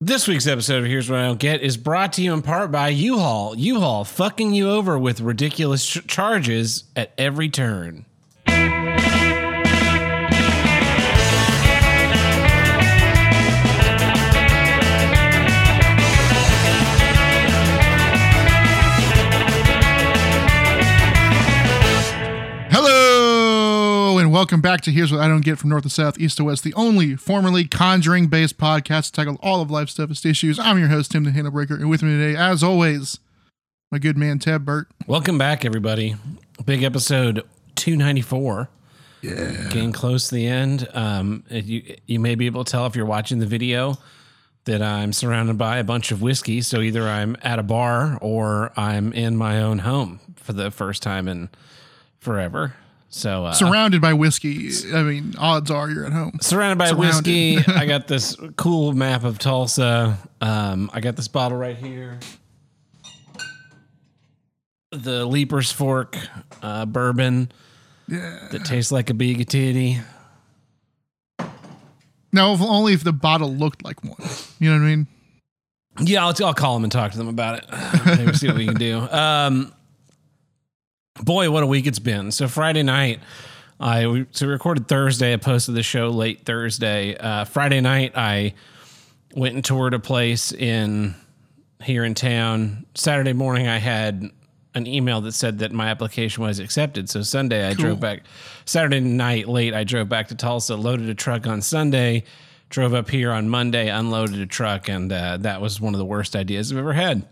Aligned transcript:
This 0.00 0.28
week's 0.28 0.46
episode 0.46 0.84
of 0.84 0.88
Here's 0.88 1.10
What 1.10 1.18
I 1.18 1.26
Don't 1.26 1.40
Get 1.40 1.60
is 1.60 1.76
brought 1.76 2.12
to 2.12 2.22
you 2.22 2.32
in 2.32 2.40
part 2.40 2.70
by 2.70 2.90
U-Haul. 2.90 3.58
U-Haul 3.58 4.04
fucking 4.04 4.54
you 4.54 4.70
over 4.70 4.96
with 4.96 5.20
ridiculous 5.20 5.84
ch- 5.84 6.06
charges 6.06 6.84
at 6.94 7.12
every 7.18 7.48
turn. 7.48 8.06
Welcome 24.38 24.60
back 24.60 24.80
to 24.80 24.92
Here's 24.92 25.10
What 25.10 25.20
I 25.20 25.26
Don't 25.26 25.40
Get 25.40 25.58
from 25.58 25.70
North 25.70 25.82
to 25.82 25.90
South, 25.90 26.16
East 26.20 26.36
to 26.36 26.44
West, 26.44 26.62
the 26.62 26.72
only 26.74 27.16
formerly 27.16 27.64
conjuring 27.64 28.28
based 28.28 28.56
podcast 28.56 29.06
to 29.06 29.12
tackle 29.12 29.36
all 29.42 29.60
of 29.60 29.68
life's 29.68 29.94
toughest 29.94 30.24
issues. 30.24 30.60
I'm 30.60 30.78
your 30.78 30.86
host, 30.86 31.10
Tim 31.10 31.24
the 31.24 31.32
Handle 31.32 31.50
Breaker, 31.50 31.74
and 31.74 31.90
with 31.90 32.04
me 32.04 32.10
today, 32.10 32.38
as 32.38 32.62
always, 32.62 33.18
my 33.90 33.98
good 33.98 34.16
man, 34.16 34.38
Tab 34.38 34.64
Burt. 34.64 34.86
Welcome 35.08 35.38
back, 35.38 35.64
everybody. 35.64 36.14
Big 36.64 36.84
episode 36.84 37.42
294. 37.74 38.68
Yeah. 39.22 39.32
Getting 39.70 39.90
close 39.90 40.28
to 40.28 40.36
the 40.36 40.46
end. 40.46 40.86
Um, 40.94 41.42
you, 41.50 41.96
you 42.06 42.20
may 42.20 42.36
be 42.36 42.46
able 42.46 42.62
to 42.62 42.70
tell 42.70 42.86
if 42.86 42.94
you're 42.94 43.06
watching 43.06 43.40
the 43.40 43.46
video 43.46 43.98
that 44.66 44.80
I'm 44.80 45.12
surrounded 45.12 45.58
by 45.58 45.78
a 45.78 45.84
bunch 45.84 46.12
of 46.12 46.22
whiskey. 46.22 46.60
So 46.60 46.80
either 46.80 47.08
I'm 47.08 47.36
at 47.42 47.58
a 47.58 47.64
bar 47.64 48.16
or 48.20 48.70
I'm 48.76 49.12
in 49.14 49.36
my 49.36 49.60
own 49.60 49.80
home 49.80 50.20
for 50.36 50.52
the 50.52 50.70
first 50.70 51.02
time 51.02 51.26
in 51.26 51.48
forever. 52.20 52.74
So 53.10 53.46
uh, 53.46 53.52
Surrounded 53.52 54.02
by 54.02 54.12
whiskey, 54.12 54.70
I 54.92 55.02
mean, 55.02 55.34
odds 55.38 55.70
are 55.70 55.88
you're 55.90 56.04
at 56.06 56.12
home. 56.12 56.38
surrounded 56.42 56.76
by 56.78 56.88
Surrounded. 56.88 57.56
whiskey. 57.56 57.72
I 57.72 57.86
got 57.86 58.06
this 58.06 58.36
cool 58.56 58.92
map 58.92 59.24
of 59.24 59.38
Tulsa. 59.38 60.18
Um, 60.42 60.90
I 60.92 61.00
got 61.00 61.16
this 61.16 61.26
bottle 61.28 61.56
right 61.56 61.76
here. 61.76 62.18
The 64.90 65.26
Leiper's 65.26 65.70
Fork 65.72 66.16
uh, 66.62 66.86
bourbon 66.86 67.50
Yeah. 68.08 68.48
that 68.52 68.64
tastes 68.64 68.90
like 68.92 69.10
a 69.10 69.14
big 69.14 69.46
titty. 69.48 69.98
Now, 72.30 72.52
if, 72.52 72.60
only 72.60 72.92
if 72.92 73.04
the 73.04 73.12
bottle 73.12 73.54
looked 73.54 73.84
like 73.84 74.02
one. 74.04 74.16
You 74.58 74.70
know 74.70 74.76
what 74.78 74.82
I 74.86 74.96
mean? 74.96 75.06
Yeah, 76.00 76.26
I'll, 76.26 76.34
I'll 76.44 76.54
call 76.54 76.74
them 76.74 76.84
and 76.84 76.92
talk 76.92 77.12
to 77.12 77.18
them 77.18 77.28
about 77.28 77.58
it. 77.58 77.64
Maybe 78.18 78.32
see 78.34 78.48
what 78.48 78.56
we 78.56 78.66
can 78.66 78.74
do. 78.74 78.98
Um, 79.10 79.72
boy, 81.22 81.50
what 81.50 81.62
a 81.62 81.66
week 81.66 81.86
it's 81.86 81.98
been. 81.98 82.30
So 82.32 82.48
Friday 82.48 82.82
night, 82.82 83.20
I 83.80 84.06
we, 84.06 84.26
so 84.32 84.46
we 84.46 84.52
recorded 84.52 84.88
Thursday. 84.88 85.32
I 85.32 85.36
posted 85.36 85.74
the 85.74 85.82
show 85.82 86.08
late 86.08 86.44
Thursday. 86.44 87.16
Uh, 87.16 87.44
Friday 87.44 87.80
night, 87.80 88.12
I 88.16 88.54
went 89.34 89.54
and 89.54 89.64
toured 89.64 89.94
a 89.94 89.98
place 89.98 90.52
in 90.52 91.14
here 91.82 92.04
in 92.04 92.14
town. 92.14 92.86
Saturday 92.94 93.32
morning, 93.32 93.68
I 93.68 93.78
had 93.78 94.30
an 94.74 94.86
email 94.86 95.20
that 95.22 95.32
said 95.32 95.60
that 95.60 95.72
my 95.72 95.88
application 95.88 96.42
was 96.42 96.58
accepted. 96.58 97.08
So 97.08 97.22
Sunday, 97.22 97.66
I 97.66 97.74
drove 97.74 98.00
back. 98.00 98.22
Saturday 98.64 99.00
night 99.00 99.48
late, 99.48 99.74
I 99.74 99.84
drove 99.84 100.08
back 100.08 100.28
to 100.28 100.34
Tulsa, 100.34 100.76
loaded 100.76 101.08
a 101.08 101.14
truck 101.14 101.46
on 101.46 101.62
Sunday, 101.62 102.24
drove 102.68 102.94
up 102.94 103.08
here 103.08 103.32
on 103.32 103.48
Monday, 103.48 103.88
unloaded 103.88 104.40
a 104.40 104.46
truck, 104.46 104.88
and 104.88 105.12
uh, 105.12 105.38
that 105.38 105.60
was 105.60 105.80
one 105.80 105.94
of 105.94 105.98
the 105.98 106.04
worst 106.04 106.36
ideas 106.36 106.70
I've 106.70 106.78
ever 106.78 106.92
had. 106.92 107.26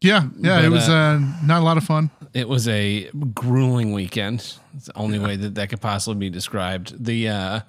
Yeah. 0.00 0.28
Yeah. 0.38 0.56
But, 0.56 0.64
it 0.64 0.68
was 0.68 0.88
uh, 0.88 0.92
uh, 0.92 1.20
not 1.44 1.60
a 1.60 1.64
lot 1.64 1.76
of 1.76 1.84
fun. 1.84 2.10
It 2.34 2.48
was 2.48 2.68
a 2.68 3.10
grueling 3.34 3.92
weekend. 3.92 4.40
It's 4.76 4.86
the 4.86 4.96
only 4.96 5.18
way 5.18 5.36
that 5.36 5.54
that 5.56 5.70
could 5.70 5.80
possibly 5.80 6.18
be 6.28 6.30
described. 6.30 7.02
The 7.04 7.28
uh 7.28 7.60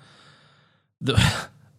the 1.02 1.18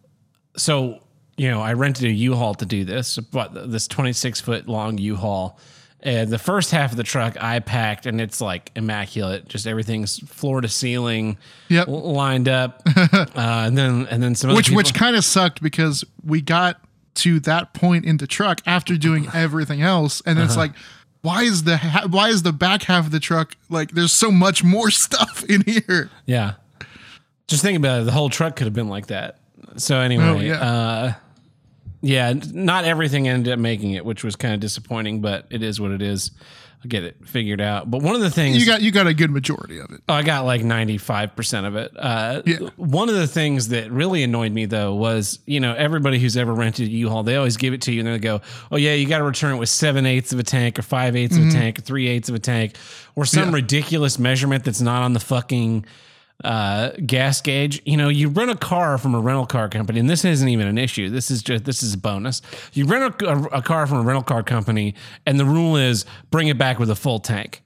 so 0.57 0.99
you 1.37 1.49
know, 1.49 1.61
I 1.61 1.73
rented 1.73 2.05
a 2.05 2.11
U-Haul 2.11 2.53
to 2.55 2.65
do 2.65 2.83
this, 2.85 3.17
but 3.17 3.71
this 3.71 3.87
26 3.87 4.41
foot 4.41 4.67
long 4.67 4.97
U-Haul. 4.99 5.57
And 6.03 6.29
the 6.29 6.37
first 6.39 6.71
half 6.71 6.91
of 6.91 6.97
the 6.97 7.03
truck 7.03 7.37
I 7.41 7.59
packed, 7.59 8.05
and 8.07 8.19
it's 8.19 8.41
like 8.41 8.71
immaculate. 8.75 9.47
Just 9.47 9.65
everything's 9.67 10.17
floor 10.27 10.61
to 10.61 10.67
ceiling, 10.67 11.37
Yep. 11.69 11.87
lined 11.87 12.49
up. 12.49 12.81
uh, 12.97 13.25
and 13.35 13.77
then 13.77 14.07
and 14.09 14.21
then 14.21 14.33
some 14.35 14.49
other 14.49 14.57
which 14.57 14.67
people- 14.67 14.77
which 14.77 14.93
kind 14.95 15.15
of 15.15 15.23
sucked 15.23 15.61
because 15.61 16.03
we 16.23 16.41
got 16.41 16.81
to 17.13 17.39
that 17.41 17.73
point 17.73 18.05
in 18.05 18.17
the 18.17 18.25
truck 18.27 18.61
after 18.65 18.97
doing 18.97 19.27
everything 19.33 19.81
else 19.81 20.21
and 20.25 20.37
Uh-huh. 20.39 20.45
it's 20.45 20.57
like 20.57 20.71
why 21.21 21.43
is 21.43 21.63
the 21.63 21.77
ha- 21.77 22.07
why 22.09 22.29
is 22.29 22.43
the 22.43 22.53
back 22.53 22.83
half 22.83 23.05
of 23.05 23.11
the 23.11 23.19
truck 23.19 23.55
like 23.69 23.91
there's 23.91 24.11
so 24.13 24.31
much 24.31 24.63
more 24.63 24.89
stuff 25.05 25.43
in 25.49 25.61
here 25.65 26.09
Yeah. 26.25 26.53
Just 27.47 27.63
think 27.63 27.77
about 27.77 28.01
it. 28.01 28.05
The 28.05 28.11
whole 28.13 28.29
truck 28.29 28.55
could 28.55 28.65
have 28.65 28.73
been 28.73 28.87
like 28.87 29.07
that. 29.07 29.37
So 29.75 29.99
anyway, 29.99 30.23
Oh, 30.23 30.39
yeah. 30.39 30.53
uh, 30.61 31.13
yeah, 32.01 32.33
not 32.53 32.85
everything 32.85 33.27
ended 33.27 33.51
up 33.51 33.59
making 33.59 33.91
it, 33.91 34.05
which 34.05 34.23
was 34.23 34.35
kind 34.37 34.53
of 34.53 34.59
disappointing, 34.61 35.19
but 35.19 35.47
it 35.49 35.61
is 35.61 35.79
what 35.79 35.91
it 35.91 36.01
is. 36.01 36.31
I'll 36.83 36.89
get 36.89 37.03
it 37.03 37.15
figured 37.27 37.61
out. 37.61 37.91
But 37.91 38.01
one 38.01 38.15
of 38.15 38.21
the 38.21 38.31
things 38.31 38.57
you 38.57 38.65
got 38.65 38.81
you 38.81 38.91
got 38.91 39.05
a 39.05 39.13
good 39.13 39.29
majority 39.29 39.77
of 39.79 39.91
it 39.91 40.01
Oh, 40.09 40.15
I 40.15 40.23
got 40.23 40.45
like 40.45 40.61
95% 40.61 41.67
of 41.67 41.75
it. 41.75 41.91
Uh, 41.95 42.41
Yeah. 42.45 42.57
One 42.75 43.07
of 43.07 43.13
the 43.15 43.27
things 43.27 43.67
that 43.67 43.91
really 43.91 44.23
annoyed 44.23 44.51
me 44.51 44.65
though 44.65 44.95
was, 44.95 45.37
you 45.45 45.59
know, 45.59 45.73
everybody 45.75 46.17
who's 46.17 46.35
ever 46.37 46.53
rented 46.53 46.87
a 46.87 46.91
U-Haul, 46.91 47.21
they 47.23 47.35
always 47.35 47.57
give 47.57 47.73
it 47.75 47.81
to 47.83 47.91
you 47.93 47.99
and 47.99 48.09
they 48.09 48.17
go, 48.17 48.41
oh 48.71 48.77
yeah, 48.77 48.93
you 48.95 49.07
got 49.07 49.19
to 49.19 49.23
return 49.23 49.53
it 49.55 49.57
with 49.59 49.69
seven 49.69 50.07
eighths 50.07 50.33
of 50.33 50.39
a 50.39 50.43
tank 50.43 50.79
or 50.79 50.81
five 50.81 51.15
eighths 51.15 51.37
of 51.37 51.45
a 51.47 51.51
tank 51.51 51.77
or 51.77 51.83
three 51.83 52.07
eighths 52.07 52.29
of 52.29 52.35
a 52.35 52.39
tank 52.39 52.75
or 53.15 53.25
some 53.25 53.49
Yeah. 53.49 53.55
ridiculous 53.55 54.17
measurement 54.17 54.63
that's 54.63 54.81
not 54.81 55.03
on 55.03 55.13
the 55.13 55.19
fucking 55.19 55.85
uh, 56.43 56.91
gas 57.05 57.41
gauge. 57.41 57.81
You 57.85 57.97
know, 57.97 58.09
you 58.09 58.29
rent 58.29 58.51
a 58.51 58.55
car 58.55 58.97
from 58.97 59.15
a 59.15 59.19
rental 59.19 59.45
car 59.45 59.69
company, 59.69 59.99
and 59.99 60.09
this 60.09 60.25
isn't 60.25 60.47
even 60.49 60.67
an 60.67 60.77
issue. 60.77 61.09
This 61.09 61.31
is 61.31 61.41
just 61.43 61.65
this 61.65 61.83
is 61.83 61.93
a 61.93 61.97
bonus. 61.97 62.41
You 62.73 62.85
rent 62.85 63.21
a, 63.21 63.33
a, 63.57 63.61
car 63.61 63.87
from 63.87 63.99
a 63.99 64.03
rental 64.03 64.23
car 64.23 64.43
company, 64.43 64.95
and 65.25 65.39
the 65.39 65.45
rule 65.45 65.75
is 65.77 66.05
bring 66.29 66.47
it 66.47 66.57
back 66.57 66.79
with 66.79 66.89
a 66.89 66.95
full 66.95 67.19
tank. 67.19 67.63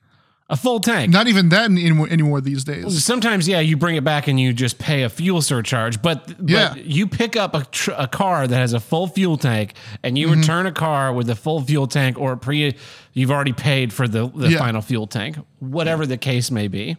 A 0.48 0.56
full 0.56 0.80
tank. 0.80 1.12
not 1.12 1.28
even 1.28 1.50
that 1.50 1.72
in, 1.72 1.78
in, 1.80 2.00
anymore 2.08 2.40
these 2.40 2.64
days 2.64 3.04
Sometimes, 3.04 3.48
yeah, 3.48 3.62
you 3.62 3.76
bring 3.78 3.96
it 3.96 4.04
back 4.04 4.28
and 4.28 4.40
you 4.40 4.54
just 4.54 4.78
pay 4.78 5.02
a 5.02 5.10
fuel 5.10 5.42
surcharge. 5.42 6.04
But, 6.04 6.36
Yeah. 6.46 6.74
but 6.76 6.86
you 6.86 7.08
pick 7.08 7.36
up 7.36 7.56
a, 7.56 7.66
tr- 7.72 7.94
a 7.98 8.08
car 8.08 8.46
that 8.46 8.56
has 8.56 8.72
a 8.72 8.80
full 8.80 9.08
fuel 9.08 9.38
tank 9.38 9.74
and 10.04 10.16
Mm-hmm. 10.16 10.18
you 10.18 10.36
return 10.40 10.68
a 10.68 10.72
car 10.72 11.12
with 11.12 11.32
a 11.32 11.36
full 11.36 11.62
fuel 11.62 11.88
tank 11.88 12.20
or 12.20 12.38
pre, 12.38 12.76
you've 13.14 13.32
already 13.32 13.54
paid 13.54 13.92
for 13.92 14.08
the, 14.08 14.28
the 14.30 14.50
Yeah. 14.50 14.60
final 14.60 14.84
fuel 14.84 15.08
tank, 15.08 15.36
whatever 15.62 16.06
the 16.06 16.18
case 16.18 16.52
may 16.52 16.68
be. 16.68 16.96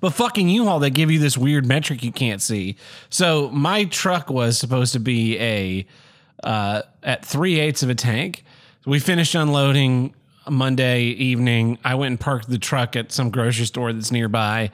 But 0.00 0.14
fucking 0.14 0.48
U-Haul, 0.48 0.80
they 0.80 0.90
give 0.90 1.10
you 1.10 1.18
this 1.18 1.36
weird 1.38 1.66
metric 1.66 2.02
you 2.02 2.12
can't 2.12 2.42
see. 2.42 2.76
So 3.10 3.50
my 3.50 3.84
truck 3.84 4.30
was 4.30 4.58
supposed 4.58 4.92
to 4.94 5.00
be 5.00 5.38
a 5.38 5.86
uh, 6.42 6.82
at 7.02 7.24
three 7.24 7.60
eighths 7.60 7.82
of 7.82 7.90
a 7.90 7.94
tank. 7.94 8.44
We 8.86 8.98
finished 8.98 9.34
unloading 9.34 10.14
Monday 10.48 11.02
evening. 11.02 11.78
I 11.84 11.94
went 11.94 12.12
and 12.12 12.20
parked 12.20 12.48
the 12.48 12.58
truck 12.58 12.96
at 12.96 13.12
some 13.12 13.30
grocery 13.30 13.66
store 13.66 13.92
that's 13.92 14.10
nearby. 14.10 14.70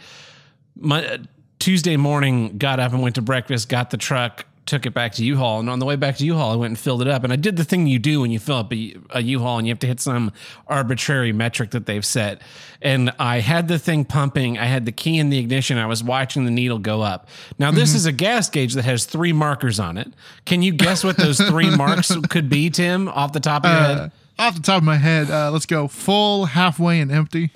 My, 0.76 1.20
Tuesday 1.58 1.96
morning, 1.96 2.58
got 2.58 2.80
up 2.80 2.92
and 2.92 3.02
went 3.02 3.14
to 3.16 3.22
breakfast. 3.22 3.68
Got 3.68 3.90
the 3.90 3.96
truck, 3.96 4.46
took 4.66 4.86
it 4.86 4.94
back 4.94 5.12
to 5.12 5.24
U-Haul, 5.24 5.60
and 5.60 5.68
on 5.68 5.78
the 5.78 5.86
way 5.86 5.96
back 5.96 6.16
to 6.16 6.24
U-Haul, 6.24 6.52
I 6.52 6.56
went 6.56 6.70
and 6.72 6.78
filled 6.78 7.02
it 7.02 7.08
up. 7.08 7.22
And 7.24 7.32
I 7.32 7.36
did 7.36 7.56
the 7.56 7.64
thing 7.64 7.86
you 7.86 7.98
do 7.98 8.20
when 8.22 8.30
you 8.30 8.38
fill 8.38 8.56
up 8.56 8.72
a, 8.72 8.96
a 9.10 9.20
U-Haul, 9.22 9.58
and 9.58 9.66
you 9.66 9.72
have 9.72 9.78
to 9.80 9.86
hit 9.86 10.00
some 10.00 10.32
arbitrary 10.66 11.32
metric 11.32 11.70
that 11.72 11.86
they've 11.86 12.04
set. 12.04 12.40
And 12.80 13.12
I 13.18 13.40
had 13.40 13.68
the 13.68 13.78
thing 13.78 14.04
pumping. 14.04 14.58
I 14.58 14.64
had 14.66 14.84
the 14.86 14.92
key 14.92 15.18
in 15.18 15.30
the 15.30 15.38
ignition. 15.38 15.78
I 15.78 15.86
was 15.86 16.02
watching 16.04 16.44
the 16.44 16.50
needle 16.50 16.78
go 16.78 17.02
up. 17.02 17.28
Now 17.58 17.70
this 17.70 17.94
is 17.94 18.06
a 18.06 18.12
gas 18.12 18.48
gauge 18.50 18.74
that 18.74 18.84
has 18.84 19.04
three 19.06 19.32
markers 19.32 19.80
on 19.80 19.96
it. 19.98 20.12
Can 20.44 20.62
you 20.62 20.72
guess 20.72 21.02
what 21.04 21.16
those 21.16 21.38
three 21.38 21.74
marks 21.76 22.14
could 22.28 22.48
be, 22.48 22.70
Tim, 22.70 23.08
off 23.08 23.32
the 23.32 23.40
top 23.40 23.64
of 23.64 23.70
your 23.70 23.80
head? 23.80 23.98
uh, 23.98 24.08
off 24.42 24.54
the 24.56 24.62
top 24.62 24.78
of 24.78 24.82
my 24.84 24.96
head 24.96 25.30
uh, 25.30 25.50
let's 25.52 25.64
go 25.64 25.86
full 25.86 26.44
halfway 26.46 27.00
and 27.00 27.12
empty 27.12 27.50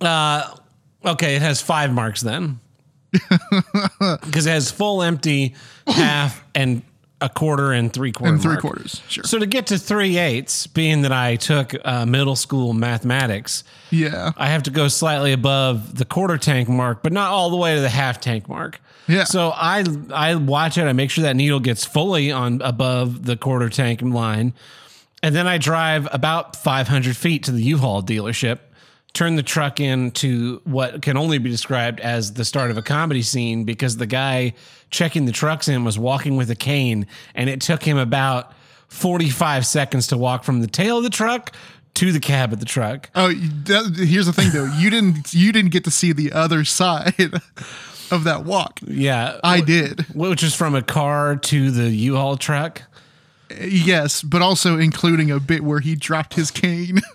Uh, 0.00 0.52
okay, 1.04 1.36
it 1.36 1.42
has 1.42 1.62
five 1.62 1.92
marks 1.92 2.20
then. 2.20 2.58
Because 3.98 4.46
it 4.46 4.50
has 4.50 4.70
full, 4.70 5.02
empty, 5.02 5.54
half, 5.86 6.42
and 6.54 6.82
a 7.20 7.28
quarter 7.28 7.70
and 7.72 7.92
three 7.92 8.10
quarter. 8.10 8.32
and 8.34 8.42
three 8.42 8.52
mark. 8.54 8.60
quarters 8.62 9.00
sure 9.08 9.22
So 9.22 9.38
to 9.38 9.46
get 9.46 9.68
to 9.68 9.78
three 9.78 10.18
eighths, 10.18 10.66
being 10.66 11.02
that 11.02 11.12
I 11.12 11.36
took 11.36 11.72
uh, 11.84 12.04
middle 12.04 12.34
school 12.34 12.72
mathematics, 12.72 13.62
yeah 13.92 14.32
I 14.36 14.48
have 14.48 14.64
to 14.64 14.70
go 14.72 14.88
slightly 14.88 15.32
above 15.32 15.96
the 15.96 16.04
quarter 16.04 16.36
tank 16.36 16.68
mark, 16.68 17.02
but 17.04 17.12
not 17.12 17.30
all 17.30 17.50
the 17.50 17.56
way 17.56 17.76
to 17.76 17.80
the 17.80 17.88
half 17.88 18.20
tank 18.20 18.48
mark. 18.48 18.80
Yeah. 19.06 19.22
So 19.24 19.52
I 19.54 19.84
I 20.12 20.34
watch 20.34 20.78
it. 20.78 20.82
I 20.82 20.92
make 20.94 21.10
sure 21.12 21.22
that 21.22 21.36
needle 21.36 21.60
gets 21.60 21.84
fully 21.84 22.32
on 22.32 22.60
above 22.60 23.24
the 23.24 23.36
quarter 23.36 23.68
tank 23.68 24.02
line, 24.02 24.52
and 25.22 25.32
then 25.32 25.46
I 25.46 25.58
drive 25.58 26.08
about 26.10 26.56
500 26.56 27.16
feet 27.16 27.44
to 27.44 27.52
the 27.52 27.62
U-Haul 27.62 28.02
dealership, 28.02 28.58
turn 29.14 29.36
the 29.36 29.42
truck 29.42 29.78
into 29.80 30.60
what 30.64 31.02
can 31.02 31.16
only 31.16 31.38
be 31.38 31.50
described 31.50 32.00
as 32.00 32.32
the 32.34 32.44
start 32.44 32.70
of 32.70 32.78
a 32.78 32.82
comedy 32.82 33.22
scene 33.22 33.64
because 33.64 33.98
the 33.98 34.06
guy 34.06 34.54
checking 34.90 35.26
the 35.26 35.32
trucks 35.32 35.68
in 35.68 35.84
was 35.84 35.98
walking 35.98 36.36
with 36.36 36.50
a 36.50 36.54
cane, 36.54 37.06
and 37.34 37.50
it 37.50 37.60
took 37.60 37.82
him 37.82 37.98
about 37.98 38.52
45 38.88 39.66
seconds 39.66 40.06
to 40.08 40.16
walk 40.18 40.44
from 40.44 40.60
the 40.60 40.66
tail 40.66 40.98
of 40.98 41.04
the 41.04 41.10
truck 41.10 41.52
to 41.94 42.10
the 42.12 42.20
cab 42.20 42.52
of 42.52 42.60
the 42.60 42.64
truck. 42.66 43.10
oh 43.14 43.32
that, 43.32 43.94
here's 43.98 44.26
the 44.26 44.32
thing 44.32 44.50
though 44.52 44.64
you 44.78 44.88
didn't 44.90 45.32
you 45.34 45.52
didn't 45.52 45.70
get 45.72 45.84
to 45.84 45.90
see 45.90 46.12
the 46.12 46.32
other 46.32 46.64
side 46.64 47.14
of 48.10 48.24
that 48.24 48.44
walk 48.44 48.80
Yeah. 48.86 49.38
i 49.44 49.60
did 49.60 50.00
which 50.14 50.42
is 50.42 50.54
from 50.54 50.74
a 50.74 50.80
car 50.82 51.36
to 51.36 51.70
the 51.70 51.90
U-Haul 51.90 52.36
truck. 52.38 52.82
yes, 53.60 54.22
but 54.22 54.40
also 54.40 54.78
including 54.78 55.30
a 55.30 55.38
bit 55.38 55.62
where 55.64 55.80
he 55.80 55.94
dropped 55.94 56.32
his 56.34 56.50
cane. 56.50 57.00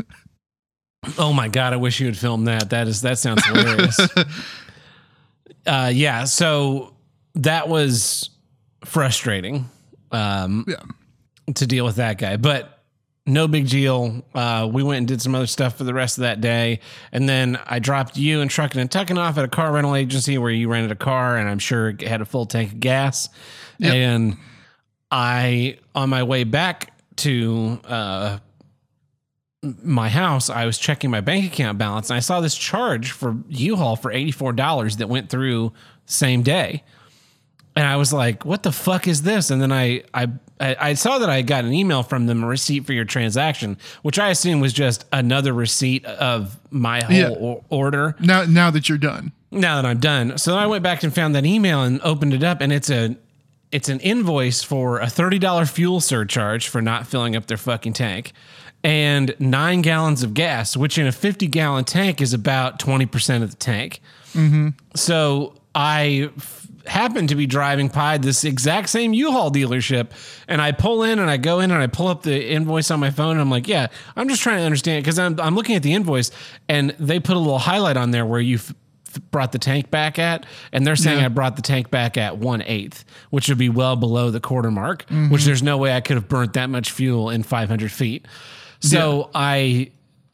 Oh 1.18 1.32
my 1.34 1.48
god, 1.48 1.74
I 1.74 1.78
wish 1.78 2.00
you 2.00 2.08
had 2.08 2.18
filmed 2.18 2.48
that. 2.48 2.72
That 2.72 2.88
is 2.88 3.02
that 3.02 3.20
sounds 3.20 3.46
hilarious. 3.46 4.00
uh, 5.66 5.92
yeah, 5.94 6.26
so 6.26 6.96
that 7.36 7.68
was 7.70 8.30
frustrating 8.84 9.70
um, 10.12 10.66
yeah. 10.68 11.54
to 11.54 11.68
deal 11.68 11.86
with 11.86 11.98
that 11.98 12.18
guy, 12.18 12.38
but 12.38 12.78
no 13.26 13.48
big 13.48 13.70
deal. 13.70 14.26
Uh, 14.34 14.70
we 14.72 14.82
went 14.82 15.00
and 15.00 15.08
did 15.08 15.22
some 15.22 15.36
other 15.36 15.48
stuff 15.48 15.78
for 15.78 15.84
the 15.84 15.94
rest 15.94 16.18
of 16.18 16.24
that 16.24 16.42
day, 16.42 16.80
and 17.12 17.28
then 17.28 17.60
I 17.66 17.80
dropped 17.80 18.18
you 18.18 18.42
and 18.42 18.50
trucking 18.50 18.82
and 18.82 18.90
tucking 18.90 19.18
off 19.18 19.38
at 19.38 19.46
a 19.46 19.50
car 19.50 19.72
rental 19.72 19.96
agency 19.96 20.38
where 20.38 20.52
you 20.52 20.70
rented 20.70 20.92
a 20.92 20.96
car, 20.96 21.38
and 21.38 21.48
I'm 21.48 21.60
sure 21.60 21.90
it 21.90 22.02
had 22.02 22.22
a 22.22 22.26
full 22.26 22.46
tank 22.46 22.72
of 22.72 22.80
gas. 22.80 23.30
Yep. 23.80 23.94
And 23.94 24.38
I, 25.12 25.78
on 25.94 26.10
my 26.10 26.24
way 26.24 26.44
back 26.44 26.94
to 27.18 27.80
uh, 27.86 28.40
my 29.84 30.10
house, 30.10 30.50
I 30.50 30.66
was 30.66 30.78
checking 30.78 31.10
my 31.12 31.22
bank 31.22 31.46
account 31.52 31.78
balance 31.78 32.10
and 32.10 32.18
I 32.18 32.20
saw 32.22 32.42
this 32.42 32.56
charge 32.56 33.12
for 33.12 33.36
U-Haul 33.50 33.96
for 33.96 34.12
$84 34.12 34.98
that 34.98 35.08
went 35.10 35.30
through 35.30 35.74
same 36.06 36.42
day. 36.44 36.84
And 37.76 37.86
I 37.86 37.96
was 37.98 38.12
like, 38.12 38.44
what 38.44 38.64
the 38.64 38.72
fuck 38.72 39.08
is 39.08 39.22
this? 39.22 39.52
And 39.52 39.62
then 39.62 39.72
I, 39.72 40.02
I, 40.14 40.28
I 40.60 40.94
saw 40.96 41.20
that 41.20 41.30
I 41.30 41.44
got 41.44 41.64
an 41.64 41.74
email 41.74 42.02
from 42.02 42.26
them, 42.26 42.44
a 42.44 42.48
receipt 42.48 42.86
for 42.88 42.94
your 42.94 43.06
transaction, 43.06 43.78
which 44.02 44.18
I 44.18 44.30
assume 44.30 44.60
was 44.62 44.74
just 44.74 45.06
another 45.14 45.54
receipt 45.54 46.04
of 46.06 46.58
my 46.72 47.04
whole 47.04 47.16
Yeah. 47.16 47.30
or- 47.30 47.64
order 47.70 48.16
Now, 48.20 48.46
now 48.46 48.72
that 48.72 48.90
you're 48.90 48.98
done. 48.98 49.32
now 49.52 49.80
that 49.80 49.86
I'm 49.88 50.00
done. 50.00 50.40
So 50.40 50.52
then 50.52 50.60
I 50.60 50.66
went 50.66 50.84
back 50.84 51.04
and 51.04 51.14
found 51.14 51.36
that 51.36 51.46
email 51.46 51.84
and 51.84 52.02
opened 52.02 52.34
it 52.34 52.44
up, 52.44 52.62
and 52.62 52.74
it's 52.74 52.90
a 52.90 53.16
it's 53.72 53.90
an 53.90 54.00
invoice 54.00 54.64
for 54.64 55.00
a 55.00 55.08
thirty 55.10 55.38
dollar 55.38 55.66
fuel 55.66 56.00
surcharge 56.00 56.70
for 56.70 56.82
not 56.82 57.06
filling 57.06 57.36
up 57.36 57.48
their 57.48 57.58
fucking 57.58 57.92
tank, 57.94 58.32
and 58.88 59.36
nine 59.38 59.82
gallons 59.82 60.24
of 60.24 60.34
gas, 60.34 60.78
which 60.78 60.98
in 60.98 61.08
a 61.08 61.12
fifty 61.12 61.48
gallon 61.48 61.84
tank 61.84 62.22
is 62.22 62.34
about 62.34 62.80
twenty 62.80 63.06
percent 63.06 63.44
of 63.44 63.50
the 63.52 63.58
tank. 63.58 64.00
Mm-hmm. 64.34 64.70
So 64.96 65.56
I 65.76 66.32
f- 66.38 66.68
happened 66.86 67.28
to 67.28 67.36
be 67.36 67.46
driving 67.46 67.90
by 67.90 68.18
this 68.18 68.46
exact 68.46 68.88
same 68.88 69.12
U-Haul 69.14 69.52
dealership, 69.52 70.12
and 70.48 70.62
I 70.62 70.72
pull 70.72 71.04
in 71.04 71.20
and 71.20 71.30
I 71.30 71.36
go 71.36 71.60
in 71.60 71.70
and 71.70 71.84
I 71.84 71.88
pull 71.88 72.08
up 72.08 72.24
the 72.24 72.50
invoice 72.50 72.90
on 72.90 73.02
my 73.02 73.10
phone. 73.12 73.32
And 73.32 73.42
I'm 73.42 73.50
like, 73.50 73.68
yeah, 73.68 73.88
I'm 74.16 74.30
just 74.30 74.42
trying 74.42 74.60
to 74.60 74.64
understand 74.64 75.04
because 75.04 75.20
I'm 75.20 75.38
I'm 75.42 75.54
looking 75.54 75.76
at 75.76 75.84
the 75.84 75.94
invoice, 75.94 76.32
and 76.70 76.92
they 76.92 77.20
put 77.20 77.36
a 77.36 77.40
little 77.40 77.60
highlight 77.60 77.98
on 77.98 78.12
there 78.12 78.26
where 78.26 78.42
you. 78.42 78.56
F- 78.56 78.74
brought 79.32 79.52
the 79.52 79.58
tank 79.58 79.90
back 79.90 80.20
at 80.20 80.46
and 80.72 80.86
they're 80.86 80.96
saying 80.96 81.22
Yeah. 81.22 81.26
i 81.26 81.30
brought 81.30 81.56
the 81.56 81.64
tank 81.64 81.90
back 81.90 82.18
at 82.18 82.38
one 82.38 82.62
eighth 82.62 83.04
which 83.32 83.50
would 83.50 83.58
be 83.58 83.70
well 83.70 83.96
below 83.96 84.30
the 84.30 84.40
quarter 84.40 84.70
mark 84.70 85.06
which 85.10 85.18
mm-hmm. 85.18 85.36
there's 85.44 85.64
no 85.64 85.78
way 85.78 85.92
i 85.96 86.02
could 86.02 86.18
have 86.18 86.28
burnt 86.28 86.54
that 86.54 86.70
much 86.70 86.92
fuel 86.92 87.32
in 87.32 87.42
500 87.42 87.92
feet 87.92 88.28
so 88.80 89.30
i 89.34 89.92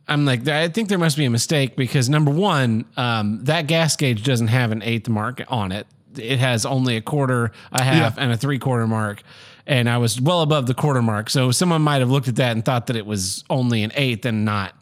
I'm 0.08 0.26
like, 0.26 0.48
I 0.48 0.68
think 0.68 0.90
there 0.90 0.98
must 0.98 1.16
be 1.16 1.26
a 1.26 1.30
mistake 1.30 1.76
because 1.76 2.10
number 2.10 2.30
one, 2.30 2.86
um, 2.98 3.44
that 3.46 3.68
gas 3.68 3.96
gauge 3.96 4.24
doesn't 4.24 4.50
have 4.50 4.72
an 4.72 4.84
eighth 4.84 5.08
mark 5.08 5.42
on 5.48 5.72
it. 5.72 5.88
It 6.18 6.40
has 6.40 6.66
only 6.66 6.98
a 6.98 7.02
quarter, 7.02 7.52
a 7.72 7.82
half, 7.82 8.18
and 8.18 8.32
a 8.32 8.38
three 8.38 8.60
quarter 8.60 8.86
mark. 8.86 9.24
And 9.66 9.90
I 9.90 9.98
was 9.98 10.20
well 10.20 10.42
above 10.42 10.68
the 10.68 10.74
quarter 10.74 11.02
mark. 11.02 11.30
So 11.30 11.52
someone 11.52 11.82
might 11.82 12.00
have 12.00 12.12
looked 12.12 12.28
at 12.28 12.36
that 12.36 12.52
and 12.52 12.66
thought 12.66 12.88
that 12.88 12.98
it 12.98 13.06
was 13.06 13.46
only 13.50 13.82
an 13.82 13.94
eighth 13.96 14.26
and 14.26 14.44
not. 14.44 14.76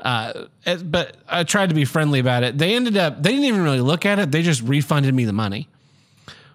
Uh, 0.00 0.46
but 0.84 1.16
I 1.28 1.44
tried 1.44 1.68
to 1.68 1.74
be 1.74 1.84
friendly 1.84 2.18
about 2.18 2.42
it. 2.42 2.58
They 2.58 2.74
ended 2.74 2.96
up, 2.96 3.22
they 3.22 3.30
didn't 3.30 3.44
even 3.44 3.62
really 3.62 3.80
look 3.80 4.04
at 4.04 4.18
it. 4.18 4.32
They 4.32 4.42
just 4.42 4.62
refunded 4.62 5.14
me 5.14 5.24
the 5.24 5.32
money, 5.32 5.68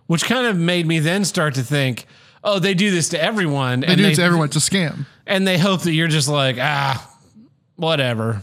which 0.08 0.26
kind 0.26 0.48
of 0.48 0.58
made 0.58 0.86
me 0.86 1.00
then 1.00 1.24
start 1.24 1.54
to 1.56 1.64
think, 1.64 2.06
oh, 2.46 2.60
they 2.60 2.74
do 2.74 2.92
this 2.92 3.10
to 3.10 3.22
everyone. 3.22 3.82
They 3.82 3.88
and 3.88 3.98
do 3.98 4.06
it 4.06 4.16
to 4.16 4.24
everyone. 4.24 4.46
It's 4.48 4.56
a 4.56 4.60
scam. 4.60 5.06
and 5.28 5.46
they 5.46 5.58
hope 5.58 5.82
that 5.82 5.92
you're 5.92 6.08
just 6.08 6.30
like, 6.30 6.58
ah, 6.60 7.18
whatever. 7.76 8.42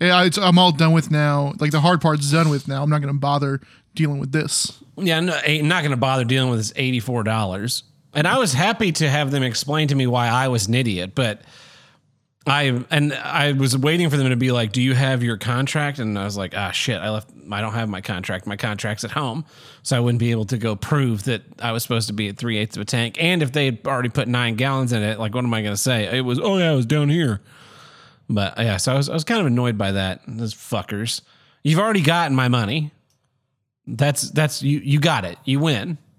Yeah, 0.00 0.24
it's, 0.24 0.38
I'm 0.38 0.58
all 0.58 0.72
done 0.72 0.92
with 0.92 1.10
now. 1.10 1.52
Like 1.60 1.70
the 1.70 1.80
hard 1.80 2.00
part's 2.00 2.30
done 2.32 2.48
with 2.48 2.66
now. 2.66 2.82
I'm 2.82 2.90
not 2.90 3.00
going 3.00 3.14
to 3.14 3.20
bother 3.20 3.60
dealing 3.94 4.18
with 4.18 4.32
this. 4.32 4.82
Yeah, 4.96 5.20
no, 5.20 5.38
I'm 5.46 5.68
not 5.68 5.82
going 5.82 5.92
to 5.92 5.96
bother 5.96 6.24
dealing 6.24 6.50
with 6.50 6.58
this 6.58 6.72
eighty-four 6.74 7.22
dollars. 7.22 7.84
And 8.12 8.26
I 8.28 8.38
was 8.38 8.52
happy 8.52 8.92
to 8.92 9.08
have 9.08 9.30
them 9.30 9.42
explain 9.42 9.88
to 9.88 9.94
me 9.94 10.06
why 10.06 10.28
I 10.28 10.48
was 10.48 10.68
an 10.68 10.74
idiot, 10.74 11.14
but 11.14 11.42
I 12.46 12.84
and 12.90 13.14
I 13.14 13.52
was 13.52 13.76
waiting 13.76 14.10
for 14.10 14.18
them 14.18 14.28
to 14.28 14.36
be 14.36 14.52
like, 14.52 14.72
"Do 14.72 14.82
you 14.82 14.94
have 14.94 15.22
your 15.22 15.38
contract?" 15.38 15.98
And 15.98 16.18
I 16.18 16.24
was 16.24 16.36
like, 16.36 16.54
"Ah, 16.54 16.72
shit! 16.72 17.00
I 17.00 17.08
left. 17.08 17.30
I 17.50 17.62
don't 17.62 17.72
have 17.72 17.88
my 17.88 18.02
contract. 18.02 18.46
My 18.46 18.56
contract's 18.56 19.02
at 19.02 19.12
home, 19.12 19.46
so 19.82 19.96
I 19.96 20.00
wouldn't 20.00 20.18
be 20.18 20.30
able 20.30 20.44
to 20.46 20.58
go 20.58 20.76
prove 20.76 21.24
that 21.24 21.42
I 21.58 21.72
was 21.72 21.82
supposed 21.82 22.08
to 22.08 22.12
be 22.12 22.28
at 22.28 22.36
three 22.36 22.58
eighths 22.58 22.76
of 22.76 22.82
a 22.82 22.84
tank. 22.84 23.16
And 23.18 23.42
if 23.42 23.52
they 23.52 23.64
had 23.66 23.78
already 23.86 24.10
put 24.10 24.28
nine 24.28 24.56
gallons 24.56 24.92
in 24.92 25.02
it, 25.02 25.18
like, 25.18 25.34
what 25.34 25.44
am 25.44 25.54
I 25.54 25.62
going 25.62 25.72
to 25.72 25.80
say? 25.80 26.18
It 26.18 26.20
was, 26.20 26.38
oh 26.38 26.58
yeah, 26.58 26.72
it 26.72 26.76
was 26.76 26.86
down 26.86 27.08
here. 27.08 27.40
But 28.28 28.58
yeah, 28.58 28.76
so 28.76 28.92
I 28.92 28.96
was 28.96 29.08
I 29.08 29.14
was 29.14 29.24
kind 29.24 29.40
of 29.40 29.46
annoyed 29.46 29.78
by 29.78 29.92
that. 29.92 30.20
Those 30.26 30.54
fuckers. 30.54 31.22
You've 31.62 31.78
already 31.78 32.02
gotten 32.02 32.36
my 32.36 32.48
money. 32.48 32.90
That's 33.86 34.30
that's 34.30 34.62
you 34.62 34.80
you 34.80 35.00
got 35.00 35.24
it. 35.24 35.38
You 35.44 35.60
win. 35.60 35.98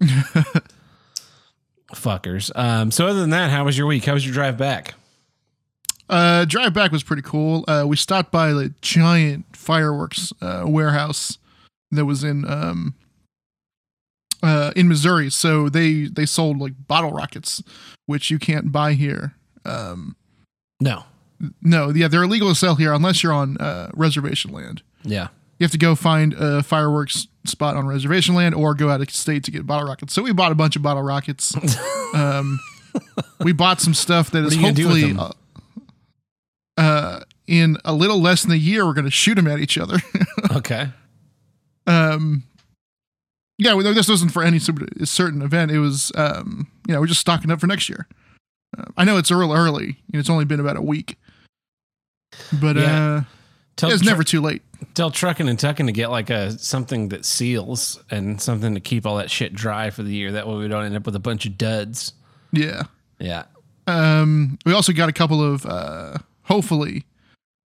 Fuckers. 1.94 2.50
Um, 2.56 2.90
so 2.90 3.06
other 3.06 3.20
than 3.20 3.30
that, 3.30 3.50
how 3.50 3.64
was 3.64 3.78
your 3.78 3.86
week? 3.86 4.04
How 4.04 4.14
was 4.14 4.24
your 4.24 4.34
drive 4.34 4.58
back? 4.58 4.94
Uh, 6.08 6.44
drive 6.44 6.72
back 6.72 6.92
was 6.92 7.02
pretty 7.02 7.22
cool. 7.22 7.64
Uh, 7.66 7.84
we 7.86 7.96
stopped 7.96 8.30
by 8.30 8.52
the 8.52 8.72
giant 8.80 9.44
fireworks 9.56 10.32
uh, 10.40 10.64
warehouse 10.66 11.38
that 11.90 12.04
was 12.04 12.22
in 12.24 12.48
um 12.50 12.94
uh 14.42 14.72
in 14.76 14.88
Missouri. 14.88 15.30
So 15.30 15.68
they 15.68 16.04
they 16.04 16.26
sold 16.26 16.58
like 16.58 16.72
bottle 16.86 17.10
rockets, 17.10 17.62
which 18.06 18.30
you 18.30 18.38
can't 18.38 18.70
buy 18.72 18.92
here. 18.94 19.34
Um, 19.64 20.14
No. 20.80 21.04
no, 21.60 21.90
yeah, 21.90 22.06
they're 22.08 22.22
illegal 22.22 22.48
to 22.50 22.54
sell 22.54 22.76
here 22.76 22.92
unless 22.92 23.22
you're 23.22 23.32
on 23.32 23.56
uh, 23.58 23.90
reservation 23.94 24.52
land. 24.52 24.82
Yeah. 25.02 25.28
You 25.58 25.64
have 25.64 25.72
to 25.72 25.78
go 25.78 25.94
find 25.94 26.34
a 26.34 26.62
fireworks 26.62 27.28
spot 27.44 27.76
on 27.76 27.86
reservation 27.86 28.34
land 28.34 28.54
or 28.54 28.74
go 28.74 28.90
out 28.90 29.00
of 29.00 29.10
state 29.10 29.42
to 29.44 29.50
get 29.50 29.66
bottle 29.66 29.88
rockets. 29.88 30.12
So 30.12 30.22
we 30.22 30.32
bought 30.32 30.52
a 30.52 30.54
bunch 30.54 30.76
of 30.76 30.82
bottle 30.82 31.02
rockets. 31.02 31.54
um, 32.14 32.60
we 33.40 33.52
bought 33.52 33.80
some 33.80 33.94
stuff 33.94 34.30
that 34.32 34.44
is 34.44 34.54
hopefully? 34.54 35.16
Uh, 36.76 37.20
in 37.46 37.76
a 37.84 37.92
little 37.92 38.20
less 38.20 38.42
than 38.42 38.52
a 38.52 38.56
year, 38.56 38.84
we're 38.86 38.92
going 38.94 39.04
to 39.04 39.10
shoot 39.10 39.34
them 39.36 39.46
at 39.46 39.58
each 39.60 39.78
other. 39.78 39.96
Okay. 40.54 40.88
um, 41.86 42.42
yeah, 43.58 43.72
well, 43.74 43.94
this 43.94 44.08
wasn't 44.08 44.32
for 44.32 44.42
any 44.42 44.58
certain 44.58 45.42
event. 45.42 45.70
It 45.70 45.78
was, 45.78 46.12
um, 46.14 46.68
you 46.86 46.94
know, 46.94 47.00
we're 47.00 47.06
just 47.06 47.20
stocking 47.20 47.50
up 47.50 47.58
for 47.60 47.66
next 47.66 47.88
year. 47.88 48.06
Uh, 48.76 48.84
I 48.96 49.04
know 49.04 49.16
it's 49.16 49.30
early, 49.30 49.56
early. 49.56 49.86
You 49.86 49.94
know, 50.14 50.18
it's 50.20 50.30
only 50.30 50.44
been 50.44 50.60
about 50.60 50.76
a 50.76 50.82
week, 50.82 51.18
but 52.60 52.76
Yeah. 52.76 53.14
uh, 53.16 53.22
Tell 53.76 53.90
it's 53.90 54.02
tr- 54.02 54.08
never 54.08 54.24
too 54.24 54.40
late. 54.40 54.62
tell 54.94 55.10
trucking 55.10 55.48
and 55.48 55.58
tucking 55.58 55.86
to 55.86 55.92
get 55.92 56.10
like 56.10 56.30
a 56.30 56.58
something 56.58 57.08
that 57.10 57.24
seals 57.24 58.02
and 58.10 58.40
something 58.40 58.74
to 58.74 58.80
keep 58.80 59.04
all 59.06 59.16
that 59.16 59.30
shit 59.30 59.52
dry 59.54 59.90
for 59.90 60.02
the 60.02 60.12
year. 60.12 60.32
That 60.32 60.46
way 60.46 60.54
we 60.56 60.68
don't 60.68 60.84
end 60.84 60.96
up 60.96 61.04
with 61.06 61.16
a 61.16 61.20
bunch 61.20 61.44
of 61.46 61.56
duds. 61.58 62.12
Yeah. 62.52 62.84
Yeah. 63.18 63.44
Um, 63.86 64.58
we 64.66 64.72
also 64.72 64.92
got 64.92 65.08
a 65.08 65.12
couple 65.12 65.42
of 65.42 65.64
uh, 65.66 66.18
hopefully 66.46 67.04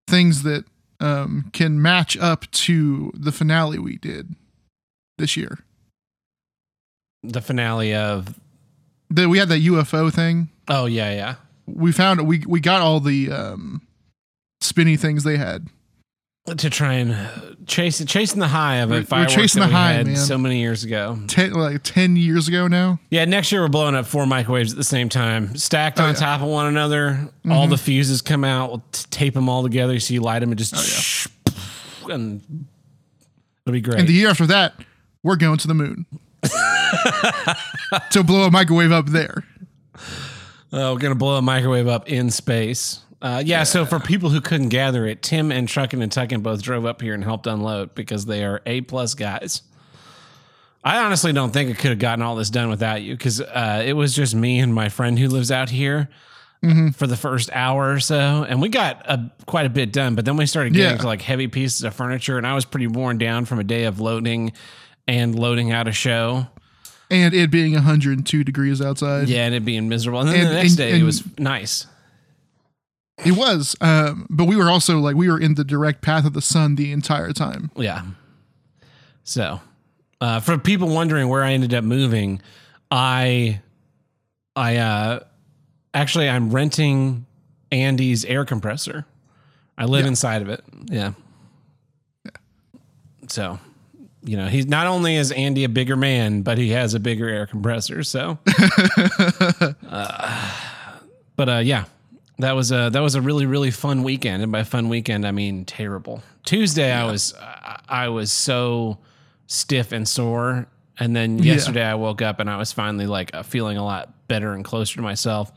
things 0.08 0.42
that 0.42 0.64
um, 1.00 1.49
can 1.52 1.80
match 1.80 2.16
up 2.18 2.50
to 2.50 3.10
the 3.14 3.32
finale 3.32 3.78
we 3.78 3.96
did 3.96 4.34
this 5.18 5.37
year. 5.37 5.60
The 7.22 7.40
finale 7.40 7.94
of 7.94 8.38
The, 9.08 9.28
we 9.28 9.38
had 9.38 9.49
that 9.49 9.62
UFO 9.62 10.12
thing. 10.12 10.49
oh 10.68 10.87
yeah 10.87 11.12
yeah 11.12 11.34
We 11.66 11.92
found 11.92 12.26
we 12.26 12.44
we 12.46 12.60
got 12.60 12.80
all 12.80 13.00
the 13.00 13.30
um, 13.30 13.82
spinny 14.60 14.96
things 14.96 15.25
they 15.25 15.37
had. 15.37 15.68
To 16.47 16.70
try 16.70 16.94
and 16.94 17.56
chase 17.66 18.04
chasing 18.06 18.40
the 18.40 18.49
high 18.49 18.76
of 18.76 18.90
it. 18.92 19.09
we're 19.11 19.26
chasing 19.26 19.61
that 19.61 19.66
the 19.66 19.70
we 19.70 19.75
high, 19.75 19.92
had 19.92 20.06
man. 20.06 20.16
so 20.16 20.37
many 20.38 20.59
years 20.59 20.82
ago. 20.85 21.18
Ten, 21.28 21.52
like 21.52 21.82
ten 21.82 22.16
years 22.16 22.49
ago 22.49 22.66
now. 22.66 22.99
Yeah, 23.11 23.25
next 23.26 23.52
year 23.52 23.61
we're 23.61 23.68
blowing 23.68 23.94
up 23.94 24.06
four 24.06 24.26
microwaves 24.26 24.73
at 24.73 24.76
the 24.78 24.82
same 24.85 25.09
time, 25.09 25.54
stacked 25.56 26.00
Oh, 26.00 26.04
on 26.04 26.09
yeah. 26.11 26.14
Mm-hmm. 26.14 26.25
top 26.25 26.40
of 26.42 26.49
one 26.49 26.66
another. 26.66 27.28
All 27.50 27.66
the 27.68 27.76
fuses 27.78 28.20
come 28.23 28.42
out. 28.42 28.70
We'll 28.70 28.85
t- 28.90 29.04
tape 29.11 29.35
them 29.35 29.49
all 29.49 29.62
together 29.62 30.00
so 30.00 30.14
you 30.14 30.23
light 30.23 30.40
them 30.40 30.50
and 30.50 30.59
just 30.59 30.75
and 32.11 32.42
it'll 33.64 33.73
be 33.73 33.80
great. 33.80 34.00
And 34.00 34.09
the 34.09 34.12
year 34.12 34.30
after 34.30 34.47
that, 34.47 34.75
we're 35.23 35.37
going 35.37 35.59
to 35.59 35.68
the 35.68 35.75
moon 35.75 36.06
to 38.11 38.23
blow 38.25 38.47
a 38.47 38.50
microwave 38.50 38.90
up 38.92 39.06
there. 39.06 39.44
Oh, 40.73 40.94
we're 40.94 41.00
gonna 41.00 41.14
blow 41.14 41.37
a 41.37 41.42
microwave 41.42 41.87
up 41.87 42.09
in 42.09 42.30
space. 42.30 43.00
Uh, 43.22 43.42
yeah, 43.44 43.64
so 43.64 43.84
for 43.84 44.00
people 44.00 44.30
who 44.30 44.40
couldn't 44.40 44.70
gather 44.70 45.06
it, 45.06 45.22
Tim 45.22 45.52
and 45.52 45.68
Truckin 45.68 46.02
and 46.02 46.10
Tuckin 46.10 46.42
both 46.42 46.62
drove 46.62 46.86
up 46.86 47.02
here 47.02 47.12
and 47.12 47.22
helped 47.22 47.46
unload 47.46 47.94
because 47.94 48.24
they 48.24 48.44
are 48.44 48.62
A 48.64 48.80
plus 48.80 49.14
guys. 49.14 49.62
I 50.82 51.04
honestly 51.04 51.32
don't 51.34 51.52
think 51.52 51.70
I 51.70 51.74
could 51.74 51.90
have 51.90 51.98
gotten 51.98 52.22
all 52.22 52.36
this 52.36 52.48
done 52.48 52.70
without 52.70 53.02
you 53.02 53.14
because 53.14 53.40
uh, 53.42 53.82
it 53.84 53.92
was 53.92 54.14
just 54.14 54.34
me 54.34 54.58
and 54.60 54.72
my 54.74 54.88
friend 54.88 55.18
who 55.18 55.28
lives 55.28 55.50
out 55.52 55.68
here 55.68 56.08
for 56.94 57.06
the 57.06 57.16
first 57.16 57.50
hour 57.54 57.90
or 57.92 58.00
so, 58.00 58.44
and 58.46 58.60
we 58.60 58.68
got 58.68 59.02
a, 59.08 59.30
quite 59.46 59.64
a 59.64 59.70
bit 59.70 59.92
done. 59.92 60.14
But 60.14 60.24
then 60.26 60.36
we 60.36 60.44
started 60.46 60.74
getting 60.74 60.92
Yeah. 60.96 60.98
to 61.02 61.06
like 61.06 61.22
heavy 61.22 61.48
pieces 61.48 61.84
of 61.84 61.94
furniture, 61.94 62.36
and 62.38 62.46
I 62.46 62.54
was 62.54 62.64
pretty 62.66 62.86
worn 62.86 63.16
down 63.18 63.44
from 63.46 63.58
a 63.58 63.64
day 63.64 63.84
of 63.84 63.98
loading 64.00 64.52
and 65.08 65.34
loading 65.38 65.72
out 65.72 65.88
a 65.88 65.92
show. 65.92 66.46
and 67.10 67.34
it 67.34 67.50
being 67.50 67.72
102 67.74 68.44
degrees 68.44 68.80
outside. 68.80 69.28
Yeah, 69.28 69.44
and 69.46 69.54
it 69.54 69.64
being 69.64 69.88
miserable. 69.88 70.20
And 70.20 70.28
then 70.28 70.40
And- 70.40 70.48
the 70.48 70.54
next 70.54 70.70
and- 70.70 70.76
day 70.78 71.00
it 71.00 71.02
was 71.02 71.22
nice. 71.38 71.86
It 73.24 73.32
was, 73.32 73.76
um, 73.80 74.26
but 74.30 74.46
we 74.46 74.56
were 74.56 74.70
also 74.70 74.98
like 74.98 75.14
we 75.14 75.28
were 75.28 75.38
in 75.38 75.54
the 75.54 75.64
direct 75.64 76.00
path 76.00 76.24
of 76.24 76.32
the 76.32 76.40
sun 76.40 76.76
the 76.76 76.92
entire 76.92 77.32
time. 77.32 77.70
Yeah. 77.76 78.02
So, 79.24 79.60
uh, 80.20 80.40
for 80.40 80.58
people 80.58 80.88
wondering 80.88 81.28
where 81.28 81.42
I 81.42 81.52
ended 81.52 81.74
up 81.74 81.84
moving, 81.84 82.40
I, 82.90 83.60
I, 84.56 84.76
uh, 84.78 85.20
actually 85.92 86.28
I'm 86.28 86.50
renting 86.50 87.26
Andy's 87.70 88.24
air 88.24 88.44
compressor. 88.44 89.06
I 89.76 89.84
live 89.84 90.04
inside 90.06 90.42
of 90.42 90.48
it. 90.48 90.62
Yeah. 90.86 91.12
So, 93.28 93.58
you 94.22 94.36
know, 94.36 94.48
he's 94.48 94.66
not 94.66 94.86
only 94.86 95.16
is 95.16 95.30
Andy 95.32 95.64
a 95.64 95.68
bigger 95.68 95.96
man, 95.96 96.42
but 96.42 96.58
he 96.58 96.70
has 96.70 96.94
a 96.94 97.00
bigger 97.00 97.28
air 97.28 97.46
compressor. 97.46 98.02
So, 98.02 98.38
uh, 99.88 100.50
but 101.36 101.48
uh, 101.48 101.58
yeah, 101.58 101.84
that 102.40 102.52
was 102.52 102.73
a 102.73 102.90
that 102.92 103.00
was 103.00 103.14
a 103.14 103.20
really 103.20 103.47
really 103.47 103.70
fun 103.70 104.02
weekend, 104.02 104.42
and 104.42 104.50
by 104.52 104.64
fun 104.64 104.88
weekend 104.88 105.26
I 105.26 105.30
mean 105.32 105.64
terrible. 105.64 106.23
Tuesday 106.44 106.92
I 106.92 107.04
was 107.04 107.35
I, 107.88 108.09
was 108.09 108.30
so 108.32 108.99
stiff 109.47 109.92
and 109.92 110.09
sore, 110.09 110.66
and 110.99 111.14
then 111.14 111.38
Yeah. 111.38 111.54
yesterday 111.54 111.85
I 111.85 111.94
woke 111.94 112.23
up 112.23 112.40
and 112.40 112.49
I 112.49 112.56
was 112.56 112.73
finally 112.73 113.06
like 113.06 113.35
uh, 113.35 113.42
feeling 113.42 113.76
a 113.76 113.85
lot 113.85 114.28
better 114.28 114.52
and 114.52 114.64
closer 114.64 114.97
to 114.97 115.02
myself. 115.02 115.52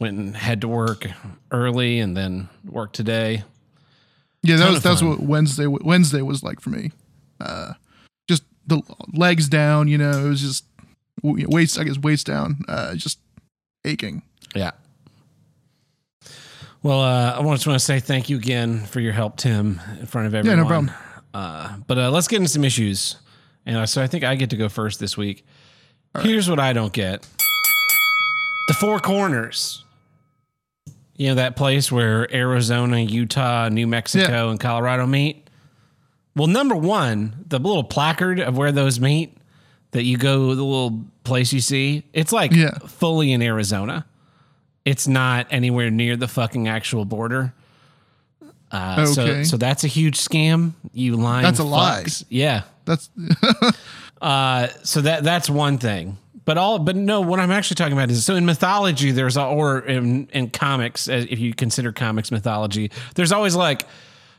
Went 0.00 0.18
and 0.18 0.36
had 0.36 0.60
to 0.62 0.68
work 0.68 1.06
early, 1.50 2.00
and 2.00 2.16
then 2.16 2.48
work 2.64 2.92
today. 2.92 3.44
Yeah, 4.42 4.56
that 4.56 4.70
was 4.70 4.82
that's 4.82 5.02
what 5.02 5.20
Wednesday 5.20 5.66
Wednesday 5.66 6.20
was 6.22 6.42
like 6.42 6.60
for 6.60 6.70
me. 6.70 6.92
Uh, 7.40 7.72
just 8.28 8.42
the 8.66 8.82
legs 9.12 9.48
down, 9.48 9.88
you 9.88 9.96
know, 9.98 10.26
it 10.26 10.28
was 10.28 10.40
just 10.40 10.64
waist 11.22 11.78
I 11.78 11.84
guess 11.84 11.98
waist 11.98 12.26
down, 12.26 12.64
uh, 12.68 12.94
just 12.94 13.18
aching. 13.84 14.22
Yeah. 14.54 14.72
Well, 16.84 17.00
uh, 17.00 17.38
I 17.40 17.42
just 17.54 17.66
want 17.66 17.78
to 17.78 17.84
say 17.84 17.98
thank 17.98 18.28
you 18.28 18.36
again 18.36 18.84
for 18.84 19.00
your 19.00 19.14
help, 19.14 19.38
Tim, 19.38 19.80
in 19.98 20.04
front 20.04 20.26
of 20.26 20.34
everyone. 20.34 20.58
Yeah, 20.58 20.62
no 20.62 20.68
problem. 20.68 20.90
Uh, 21.32 21.78
but 21.86 21.96
uh, 21.96 22.10
let's 22.10 22.28
get 22.28 22.36
into 22.36 22.50
some 22.50 22.62
issues. 22.62 23.16
And 23.64 23.78
uh, 23.78 23.86
so 23.86 24.02
I 24.02 24.06
think 24.06 24.22
I 24.22 24.34
get 24.34 24.50
to 24.50 24.56
go 24.56 24.68
first 24.68 25.00
this 25.00 25.16
week. 25.16 25.46
Here's 26.20 26.48
what 26.48 26.60
I 26.60 26.74
don't 26.74 26.92
get 26.92 27.26
the 28.68 28.74
Four 28.74 29.00
Corners. 29.00 29.82
You 31.16 31.28
know, 31.28 31.34
that 31.36 31.56
place 31.56 31.90
where 31.90 32.32
Arizona, 32.34 33.00
Utah, 33.00 33.70
New 33.70 33.86
Mexico, 33.86 34.50
and 34.50 34.60
Colorado 34.60 35.06
meet? 35.06 35.48
Well, 36.36 36.48
number 36.48 36.74
one, 36.74 37.44
the 37.46 37.58
little 37.58 37.84
placard 37.84 38.40
of 38.40 38.58
where 38.58 38.72
those 38.72 39.00
meet 39.00 39.38
that 39.92 40.02
you 40.04 40.18
go, 40.18 40.54
the 40.54 40.62
little 40.62 41.02
place 41.22 41.50
you 41.54 41.60
see, 41.60 42.02
it's 42.12 42.30
like 42.32 42.52
Yeah. 42.52 42.76
fully 42.86 43.32
in 43.32 43.40
Arizona. 43.40 44.04
It's 44.84 45.08
not 45.08 45.46
anywhere 45.50 45.90
near 45.90 46.16
the 46.16 46.28
fucking 46.28 46.68
actual 46.68 47.04
border. 47.04 47.52
Uh, 48.70 49.06
So, 49.06 49.22
Okay. 49.22 49.44
so 49.44 49.56
that's 49.56 49.84
a 49.84 49.88
huge 49.88 50.18
scam. 50.18 50.72
You 50.92 51.16
lying. 51.16 51.42
That's 51.44 51.58
a 51.60 51.64
lie. 51.64 52.04
Yeah. 52.28 52.62
That's 52.84 53.08
Uh, 54.22 54.68
so 54.84 55.02
that 55.02 55.22
that's 55.22 55.50
one 55.50 55.76
thing. 55.78 56.16
But 56.46 56.56
all, 56.56 56.78
but 56.78 56.96
no, 56.96 57.20
what 57.20 57.40
I'm 57.40 57.50
actually 57.50 57.74
talking 57.76 57.92
about 57.94 58.10
is 58.10 58.24
so 58.24 58.36
in 58.36 58.46
mythology, 58.46 59.10
there's 59.10 59.36
or 59.36 59.80
in 59.80 60.28
in 60.32 60.48
comics, 60.50 61.08
if 61.08 61.38
you 61.38 61.52
consider 61.54 61.92
comics 61.92 62.30
mythology, 62.30 62.90
there's 63.16 63.32
always 63.32 63.54
like 63.54 63.82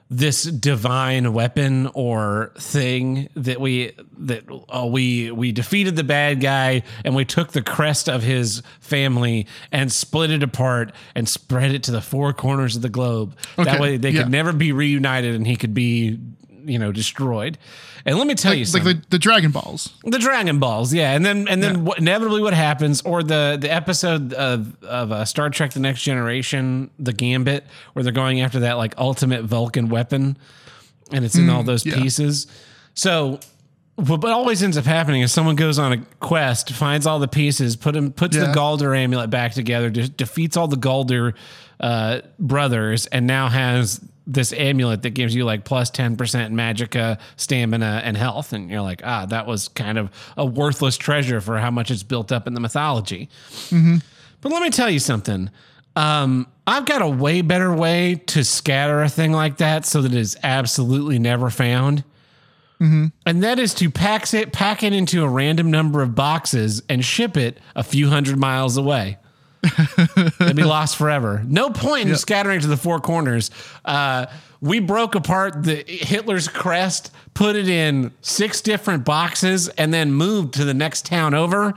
this 0.10 0.44
divine 0.44 1.34
weapon 1.34 1.88
or 1.96 2.52
thing 2.60 3.28
that 3.36 3.60
we 3.60 3.92
that 4.18 4.44
oh, 4.70 4.86
we 4.86 5.32
we 5.32 5.52
defeated 5.52 5.96
the 5.96 6.04
bad 6.04 6.40
guy 6.40 6.84
and 7.04 7.16
we 7.16 7.26
took 7.26 7.54
the 7.54 7.62
crest 7.62 8.08
of 8.08 8.22
his 8.22 8.62
family 8.80 9.48
and 9.72 9.92
split 9.92 10.30
it 10.30 10.44
apart 10.44 10.92
and 11.16 11.28
spread 11.28 11.72
it 11.72 11.82
to 11.84 11.92
the 11.92 12.02
four 12.02 12.34
corners 12.34 12.76
of 12.76 12.84
the 12.84 12.90
globe. 12.90 13.36
that 13.58 13.80
way 13.80 13.98
they 13.98 14.12
yeah. 14.12 14.24
could 14.24 14.32
never 14.32 14.54
be 14.54 14.72
reunited 14.72 15.34
and 15.34 15.48
he 15.48 15.56
could 15.56 15.74
be 15.74 16.20
you 16.66 16.78
know 16.78 16.92
destroyed. 16.92 17.58
And 18.08 18.20
let 18.20 18.28
me 18.28 18.36
tell 18.36 18.54
you 18.54 18.62
it's 18.62 18.74
like 18.76 18.84
the, 18.84 19.02
the 19.10 19.18
Dragon 19.18 19.50
Balls. 19.50 19.92
The 20.04 20.20
Dragon 20.20 20.60
Balls, 20.60 20.94
yeah, 20.94 21.14
and 21.14 21.26
then 21.26 21.48
and 21.48 21.64
then 21.64 21.86
what, 21.86 21.98
inevitably 21.98 22.40
what 22.40 22.54
happens, 22.54 23.02
or 23.02 23.24
the 23.24 23.58
the 23.60 23.72
episode 23.74 24.32
of 24.34 24.84
of 24.84 25.12
uh, 25.12 25.26
Star 25.26 25.50
Trek: 25.50 25.74
The 25.74 25.80
Next 25.80 26.04
Generation, 26.04 26.92
the 27.00 27.14
Gambit, 27.14 27.66
where 27.94 28.04
they're 28.04 28.14
going 28.14 28.42
after 28.42 28.60
that 28.60 28.74
like 28.74 28.94
ultimate 29.00 29.44
Vulcan 29.46 29.90
weapon, 29.90 30.38
and 31.12 31.26
it's 31.26 31.36
in 31.36 31.50
all 31.50 31.64
those 31.64 31.84
yeah. 31.84 31.96
pieces. 31.96 32.46
So, 32.94 33.40
what 33.96 34.22
what 34.22 34.32
always 34.32 34.62
ends 34.62 34.78
up 34.78 34.86
happening 34.86 35.24
is 35.24 35.32
someone 35.32 35.56
goes 35.56 35.80
on 35.80 35.94
a 35.94 35.98
quest, 36.20 36.72
finds 36.74 37.08
all 37.08 37.18
the 37.18 37.28
pieces, 37.28 37.76
put 37.76 37.96
them 37.96 38.12
puts 38.12 38.38
the 38.38 38.44
Yeah. 38.44 38.54
Gauldur 38.54 38.96
amulet 38.96 39.32
back 39.32 39.54
together, 39.54 39.90
de- 39.90 40.10
defeats 40.10 40.58
all 40.58 40.68
the 40.68 40.78
Gauldur 40.78 41.34
uh, 41.80 42.22
brothers, 42.38 43.08
and 43.08 43.26
now 43.26 43.50
has 43.50 44.00
this 44.28 44.54
amulet 44.54 45.04
that 45.04 45.12
gives 45.12 45.36
you 45.36 45.46
like 45.46 45.66
plus 45.66 45.92
10% 45.92 46.18
magicka, 46.18 47.20
stamina, 47.38 48.02
and 48.04 48.18
health. 48.18 48.54
And 48.54 48.70
you're 48.70 48.82
like, 48.82 49.02
ah, 49.04 49.26
that 49.28 49.46
was 49.46 49.68
kind 49.68 49.98
of 49.98 50.10
a 50.36 50.46
worthless 50.46 50.98
treasure 50.98 51.42
for 51.42 51.60
how 51.60 51.72
much 51.72 51.92
it's 51.92 52.04
built 52.04 52.32
up 52.32 52.48
in 52.48 52.54
the 52.54 52.60
mythology. 52.60 53.30
But 54.42 54.52
let 54.52 54.62
me 54.62 54.70
tell 54.70 54.90
you 54.90 55.00
something. 55.00 55.50
Um, 55.96 56.48
I've 56.68 56.86
got 56.86 57.02
a 57.02 57.08
way 57.08 57.42
better 57.42 57.74
way 57.74 58.16
to 58.28 58.44
scatter 58.44 59.02
a 59.02 59.10
thing 59.10 59.32
like 59.32 59.58
that 59.58 59.86
so 59.86 60.02
that 60.02 60.12
it 60.14 60.18
is 60.18 60.36
absolutely 60.44 61.20
never 61.20 61.50
found. 61.50 62.04
And 63.26 63.44
that 63.44 63.58
is 63.60 63.74
to 63.76 63.90
pack 63.90 64.34
it, 64.34 64.52
pack 64.52 64.84
it 64.84 64.92
into 64.92 65.24
a 65.24 65.30
random 65.30 65.72
number 65.72 66.02
of 66.02 66.14
boxes 66.16 66.84
and 66.90 67.06
ship 67.06 67.38
it 67.38 67.60
a 67.76 67.84
few 67.84 68.10
hundred 68.10 68.38
miles 68.38 68.76
away. 68.76 69.18
It'd 70.40 70.56
be 70.56 70.64
lost 70.64 70.96
forever. 70.98 71.44
No 71.46 71.70
point 71.70 72.10
in 72.10 72.16
scattering 72.16 72.62
to 72.62 72.68
the 72.68 72.78
four 72.78 73.00
corners. 73.00 73.52
Uh, 73.84 74.28
we 74.62 74.80
broke 74.80 75.16
apart 75.16 75.64
the 75.64 75.84
Hitler's 75.88 76.48
crest, 76.48 77.12
put 77.34 77.56
it 77.56 77.68
in 77.68 78.14
six 78.22 78.62
different 78.62 79.06
boxes, 79.06 79.68
and 79.70 79.94
then 79.94 80.14
moved 80.14 80.54
to 80.56 80.66
the 80.66 80.74
next 80.74 81.06
town 81.06 81.34
over. 81.34 81.74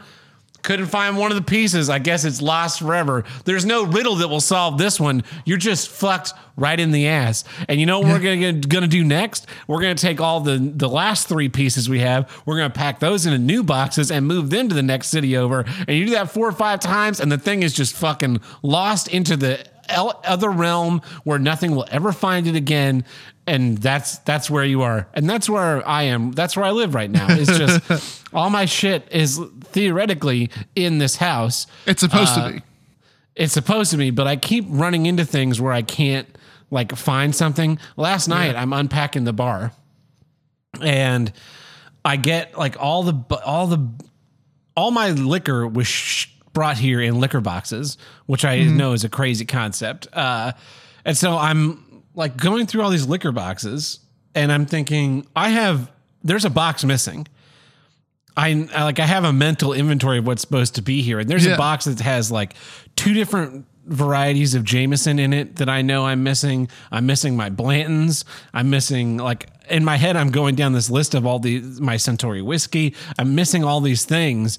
Couldn't 0.62 0.87
find 0.87 1.17
one 1.17 1.31
of 1.31 1.37
the 1.37 1.43
pieces. 1.43 1.88
I 1.88 1.99
guess 1.99 2.25
it's 2.25 2.43
lost 2.43 2.81
forever. 2.81 3.25
There's 3.45 3.65
no 3.65 3.85
riddle 3.85 4.17
that 4.17 4.29
will 4.29 4.41
solve 4.41 4.77
this 4.77 4.99
one. 4.99 5.23
You're 5.45 5.57
just 5.57 5.88
fucked 5.88 6.33
right 6.57 6.79
in 6.79 6.91
the 6.91 7.07
ass. 7.09 7.45
And 7.69 7.79
you 7.79 7.87
know 7.87 8.00
what 8.00 8.09
we're 8.09 8.19
gonna 8.19 8.53
gonna 8.55 8.88
do 8.88 9.05
next? 9.05 9.47
We're 9.67 9.81
gonna 9.81 9.95
take 9.95 10.21
all 10.21 10.41
the 10.41 10.59
the 10.59 10.88
last 10.88 11.29
three 11.29 11.49
pieces 11.49 11.88
we 11.88 12.00
have. 12.00 12.31
We're 12.45 12.57
gonna 12.57 12.71
pack 12.71 12.99
those 12.99 13.25
into 13.25 13.38
new 13.38 13.62
boxes 13.62 14.11
and 14.11 14.27
move 14.27 14.50
them 14.50 14.69
to 14.69 14.75
the 14.75 14.83
next 14.83 15.09
city 15.09 15.37
over. 15.37 15.65
And 15.87 15.97
you 15.97 16.07
do 16.07 16.12
that 16.12 16.31
four 16.31 16.49
or 16.49 16.53
five 16.53 16.81
times, 16.81 17.21
and 17.21 17.31
the 17.31 17.38
thing 17.38 17.62
is 17.62 17.73
just 17.73 17.95
fucking 17.95 18.41
lost 18.62 19.09
into 19.09 19.37
the 19.37 19.65
other 19.88 20.50
realm 20.50 21.00
where 21.25 21.38
nothing 21.38 21.75
will 21.75 21.87
ever 21.91 22.12
find 22.12 22.47
it 22.47 22.55
again. 22.55 23.05
And 23.49 23.78
that's 23.78 24.19
that's 24.19 24.50
where 24.50 24.64
you 24.64 24.83
are, 24.83 25.09
and 25.14 25.28
that's 25.28 25.49
where 25.49 25.87
I 25.88 26.02
am. 26.05 26.33
That's 26.33 26.55
where 26.57 26.67
I 26.67 26.71
live 26.73 26.95
right 26.95 27.11
now. 27.11 27.26
It's 27.31 27.57
just 27.59 28.25
all 28.35 28.50
my 28.50 28.67
shit 28.67 29.09
is 29.11 29.40
theoretically 29.64 30.50
in 30.76 30.99
this 30.99 31.17
house. 31.17 31.67
It's 31.87 32.00
supposed 32.00 32.33
Uh, 32.38 32.49
to 32.49 32.55
be. 32.57 32.62
It's 33.35 33.52
supposed 33.55 33.90
to 33.93 33.97
be, 33.97 34.11
but 34.11 34.26
I 34.26 34.37
keep 34.37 34.67
running 34.69 35.07
into 35.07 35.25
things 35.25 35.61
where 35.61 35.73
I 35.73 35.83
can't 35.83 36.28
like 36.71 36.95
find 36.95 37.35
something. 37.35 37.78
Last 37.97 38.28
night 38.28 38.55
I'm 38.55 38.73
unpacking 38.73 39.25
the 39.25 39.33
bar 39.33 39.73
and 40.83 41.33
I 42.05 42.17
get 42.17 42.57
like 42.59 42.76
all 42.81 43.02
the 43.05 43.37
all 43.45 43.67
the 43.67 43.88
all 44.76 44.90
my 44.90 45.11
liquor 45.11 45.67
was 45.67 45.87
sh- 45.87 46.26
brought 46.52 46.76
here 46.78 47.00
in 47.00 47.19
liquor 47.21 47.40
boxes, 47.40 47.97
which 48.26 48.45
I 48.45 48.62
know 48.64 48.93
is 48.93 49.05
a 49.05 49.09
crazy 49.09 49.45
concept. 49.45 50.07
Uh, 50.12 50.52
and 51.05 51.17
so 51.17 51.37
I'm 51.38 51.85
like 52.18 52.37
going 52.37 52.66
through 52.66 52.82
all 52.82 52.90
these 52.90 53.06
liquor 53.06 53.32
boxes, 53.32 54.00
and 54.34 54.50
I'm 54.52 54.66
thinking 54.66 55.26
I 55.37 55.50
have 55.50 55.90
there's 56.22 56.44
a 56.44 56.50
box 56.50 56.84
missing. 56.84 57.26
I, 58.37 58.68
I 58.75 58.84
like 58.84 59.00
I 59.00 59.06
have 59.06 59.25
a 59.25 59.32
mental 59.32 59.72
inventory 59.72 60.18
of 60.18 60.26
what's 60.26 60.42
supposed 60.42 60.75
to 60.75 60.82
be 60.82 61.00
here, 61.02 61.18
and 61.20 61.28
there's 61.30 61.46
Yeah. 61.46 61.54
a 61.54 61.56
box 61.58 61.87
that 61.87 62.00
has 62.00 62.30
like 62.30 62.54
two 62.96 63.14
different 63.14 63.66
varieties 63.87 64.54
of 64.54 64.64
Jameson 64.64 65.18
in 65.18 65.32
it 65.32 65.56
that 65.56 65.68
I 65.68 65.80
know 65.82 66.06
I'm 66.06 66.22
missing. 66.22 66.68
I'm 66.92 67.06
missing 67.06 67.37
my 67.37 67.50
Blantons. 67.50 68.25
I'm 68.52 68.68
missing 68.68 69.16
like 69.16 69.48
in 69.70 69.84
my 69.84 69.96
head. 69.96 70.16
I'm 70.16 70.30
going 70.30 70.54
down 70.56 70.72
this 70.72 70.90
list 70.90 71.14
of 71.14 71.25
all 71.25 71.38
the 71.38 71.60
my 71.80 71.96
Suntory 71.96 72.44
whiskey. 72.44 72.94
I'm 73.18 73.34
missing 73.34 73.64
all 73.64 73.80
these 73.80 74.04
things, 74.04 74.58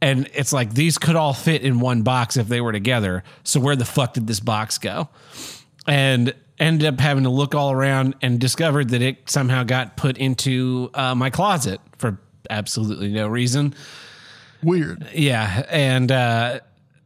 and 0.00 0.28
it's 0.34 0.52
like 0.52 0.74
these 0.74 0.96
could 0.98 1.14
all 1.16 1.34
fit 1.34 1.62
in 1.62 1.78
one 1.80 2.02
box 2.02 2.36
if 2.36 2.48
they 2.48 2.60
were 2.60 2.72
together. 2.72 3.22
So 3.42 3.60
where 3.60 3.76
the 3.76 3.84
fuck 3.84 4.14
did 4.14 4.26
this 4.26 4.40
box 4.40 4.78
go? 4.78 5.08
And 5.86 6.34
ended 6.58 6.86
up 6.86 7.00
having 7.00 7.24
to 7.24 7.30
look 7.30 7.54
all 7.54 7.72
around 7.72 8.14
and 8.22 8.38
discovered 8.40 8.90
that 8.90 9.02
it 9.02 9.28
somehow 9.28 9.64
got 9.64 9.96
put 9.96 10.16
into 10.18 10.90
uh, 10.94 11.14
my 11.14 11.30
closet 11.30 11.80
for 11.98 12.18
absolutely 12.50 13.08
no 13.12 13.26
reason. 13.28 13.74
Weird. 14.62 15.06
Yeah, 15.14 15.64
and 15.68 16.10
uh, 16.10 16.60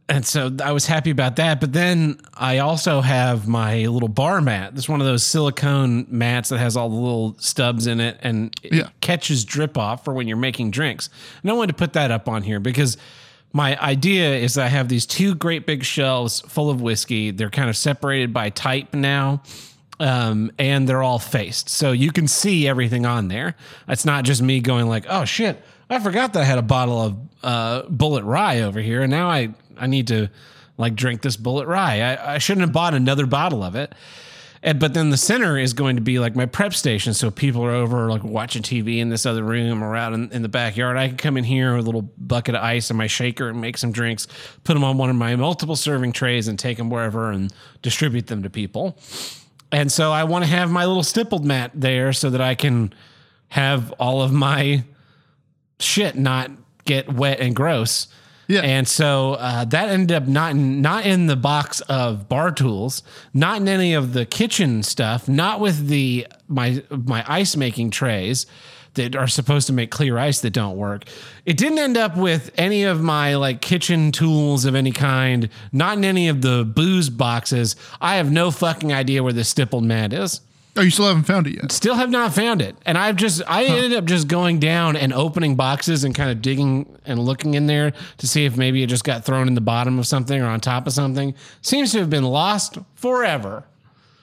and 0.07 0.25
so 0.25 0.49
I 0.63 0.71
was 0.71 0.85
happy 0.85 1.09
about 1.11 1.35
that. 1.35 1.59
But 1.59 1.73
then 1.73 2.19
I 2.35 2.59
also 2.59 3.01
have 3.01 3.47
my 3.47 3.85
little 3.87 4.07
bar 4.07 4.39
mat. 4.41 4.73
It's 4.75 4.87
one 4.89 5.01
of 5.01 5.07
those 5.07 5.23
silicone 5.25 6.07
mats 6.09 6.49
that 6.49 6.57
has 6.59 6.77
all 6.77 6.89
the 6.89 6.95
little 6.95 7.35
stubs 7.39 7.85
in 7.85 7.99
it 7.99 8.17
and 8.21 8.53
it 8.63 8.73
Yeah. 8.73 8.89
catches 9.01 9.45
drip 9.45 9.77
off 9.77 10.03
for 10.05 10.13
when 10.13 10.27
you're 10.27 10.37
making 10.37 10.71
drinks. 10.71 11.09
And 11.41 11.51
I 11.51 11.53
wanted 11.53 11.73
to 11.73 11.77
put 11.77 11.93
that 11.93 12.11
up 12.11 12.27
on 12.29 12.43
here 12.43 12.59
because 12.59 12.97
my 13.51 13.79
idea 13.79 14.35
is 14.35 14.57
I 14.57 14.67
have 14.67 14.89
these 14.89 15.05
two 15.05 15.35
great 15.35 15.65
big 15.65 15.83
shelves 15.83 16.41
full 16.41 16.69
of 16.69 16.81
whiskey. 16.81 17.31
They're 17.31 17.49
kind 17.49 17.69
of 17.69 17.75
separated 17.75 18.33
by 18.33 18.49
type 18.49 18.93
now. 18.93 19.41
Um, 20.01 20.53
and 20.57 20.87
they're 20.87 21.03
all 21.03 21.19
faced. 21.19 21.67
So 21.67 21.91
you 21.91 22.13
can 22.13 22.25
see 22.29 22.69
everything 22.69 23.05
on 23.05 23.27
there. 23.27 23.55
It's 23.89 24.05
not 24.05 24.23
just 24.23 24.41
me 24.41 24.61
going 24.61 24.87
like, 24.87 25.05
oh 25.09 25.25
shit, 25.25 25.61
I 25.89 25.99
forgot 25.99 26.31
that 26.33 26.43
I 26.43 26.45
had 26.45 26.57
a 26.57 26.61
bottle 26.61 27.01
of 27.01 27.17
uh, 27.43 27.81
Bulleit 27.83 28.23
rye 28.23 28.61
over 28.61 28.79
here. 28.79 29.01
And 29.01 29.11
now 29.11 29.29
I, 29.29 29.53
I 29.77 29.87
need 29.87 30.07
to 30.07 30.29
like 30.77 30.95
drink 30.95 31.21
this 31.21 31.35
Bulleit 31.35 31.67
rye. 31.67 31.99
I, 31.99 32.35
I 32.35 32.37
shouldn't 32.37 32.61
have 32.61 32.71
bought 32.71 32.93
another 32.93 33.25
bottle 33.25 33.61
of 33.61 33.75
it. 33.75 33.93
And, 34.61 34.79
but 34.79 34.93
then 34.93 35.09
the 35.09 35.17
center 35.17 35.57
is 35.57 35.73
going 35.73 35.95
to 35.95 36.01
be 36.01 36.19
like 36.19 36.35
my 36.35 36.45
prep 36.45 36.73
station. 36.73 37.13
So 37.13 37.31
people 37.31 37.63
are 37.63 37.71
over 37.71 38.09
like 38.09 38.23
watching 38.23 38.61
TV 38.61 38.97
in 38.97 39.09
this 39.09 39.25
other 39.25 39.43
room 39.43 39.83
or 39.83 39.95
out 39.95 40.13
in, 40.13 40.31
in 40.31 40.41
the 40.41 40.49
backyard. 40.49 40.97
I 40.97 41.07
can 41.07 41.17
come 41.17 41.37
in 41.37 41.45
here 41.45 41.75
with 41.75 41.85
a 41.85 41.87
little 41.87 42.11
bucket 42.17 42.55
of 42.55 42.61
ice 42.61 42.89
and 42.89 42.97
my 42.97 43.07
shaker 43.07 43.49
and 43.49 43.61
make 43.61 43.77
some 43.77 43.91
drinks, 43.91 44.27
put 44.63 44.73
them 44.73 44.83
on 44.83 44.97
one 44.97 45.09
of 45.09 45.15
my 45.15 45.35
multiple 45.35 45.77
serving 45.77 46.11
trays 46.11 46.47
and 46.47 46.59
take 46.59 46.77
them 46.77 46.89
wherever 46.89 47.31
and 47.31 47.53
distribute 47.81 48.27
them 48.27 48.43
to 48.43 48.49
people. 48.49 48.97
And 49.71 49.91
so 49.91 50.11
I 50.11 50.25
want 50.25 50.43
to 50.43 50.51
have 50.51 50.69
my 50.69 50.85
little 50.85 51.03
stippled 51.03 51.45
mat 51.45 51.71
there 51.73 52.11
so 52.11 52.29
that 52.29 52.41
I 52.41 52.55
can 52.55 52.93
have 53.49 53.91
all 53.93 54.21
of 54.21 54.33
my 54.33 54.83
shit 55.79 56.15
not 56.15 56.51
get 56.85 57.11
wet 57.11 57.39
and 57.39 57.55
gross. 57.55 58.07
Yeah. 58.49 58.61
And 58.61 58.87
so 58.87 59.33
uh, 59.33 59.63
that 59.65 59.89
ended 59.89 60.11
up 60.11 60.27
not 60.27 60.51
in, 60.51 60.81
not 60.81 61.05
in 61.05 61.27
the 61.27 61.35
box 61.35 61.81
of 61.81 62.27
bar 62.27 62.51
tools, 62.51 63.03
not 63.31 63.61
in 63.61 63.67
any 63.67 63.93
of 63.93 64.13
the 64.13 64.25
kitchen 64.25 64.81
stuff, 64.81 65.29
not 65.29 65.59
with 65.59 65.87
the 65.87 66.27
my 66.47 66.83
my 66.89 67.23
ice 67.27 67.55
making 67.55 67.91
trays 67.91 68.47
that 68.95 69.15
are 69.15 69.27
supposed 69.27 69.67
to 69.67 69.73
make 69.73 69.91
clear 69.91 70.17
ice 70.17 70.41
that 70.41 70.49
don't 70.49 70.77
work. 70.77 71.03
It 71.45 71.57
didn't 71.57 71.77
end 71.77 71.95
up 71.95 72.17
with 72.17 72.49
any 72.57 72.85
of 72.85 73.01
my 73.01 73.35
like 73.35 73.61
kitchen 73.61 74.11
tools 74.11 74.65
of 74.65 74.73
any 74.73 74.91
kind, 74.91 75.49
not 75.71 75.99
in 75.99 76.03
any 76.03 76.27
of 76.27 76.41
the 76.41 76.65
booze 76.65 77.11
boxes. 77.11 77.75
I 78.01 78.15
have 78.15 78.31
no 78.31 78.49
fucking 78.49 78.91
idea 78.91 79.21
where 79.21 79.31
the 79.31 79.43
stippled 79.43 79.83
mat 79.83 80.11
is. 80.11 80.41
Oh, 80.79 80.81
you 80.81 80.91
still 80.91 81.07
haven't 81.07 81.23
found 81.23 81.45
it 81.45 81.55
yet. 81.55 81.73
Still 81.73 81.95
have 81.95 82.09
not 82.09 82.33
found 82.33 82.61
it. 82.61 82.73
And 82.85 82.97
I've 82.97 83.17
just, 83.17 83.41
I 83.45 83.65
ended 83.65 83.93
up 83.95 84.05
just 84.05 84.29
going 84.29 84.59
down 84.59 84.95
and 84.95 85.11
opening 85.11 85.57
boxes 85.57 86.05
and 86.05 86.15
kind 86.15 86.31
of 86.31 86.41
digging 86.41 86.97
and 87.05 87.19
looking 87.19 87.55
in 87.55 87.67
there 87.67 87.91
to 88.19 88.27
see 88.27 88.45
if 88.45 88.55
maybe 88.55 88.81
it 88.81 88.87
just 88.87 89.03
got 89.03 89.25
thrown 89.25 89.49
in 89.49 89.55
the 89.55 89.61
bottom 89.61 89.99
of 89.99 90.07
something 90.07 90.41
or 90.41 90.45
on 90.45 90.61
top 90.61 90.87
of 90.87 90.93
something. 90.93 91.35
Seems 91.61 91.91
to 91.91 91.99
have 91.99 92.09
been 92.09 92.23
lost 92.23 92.77
forever. 92.95 93.65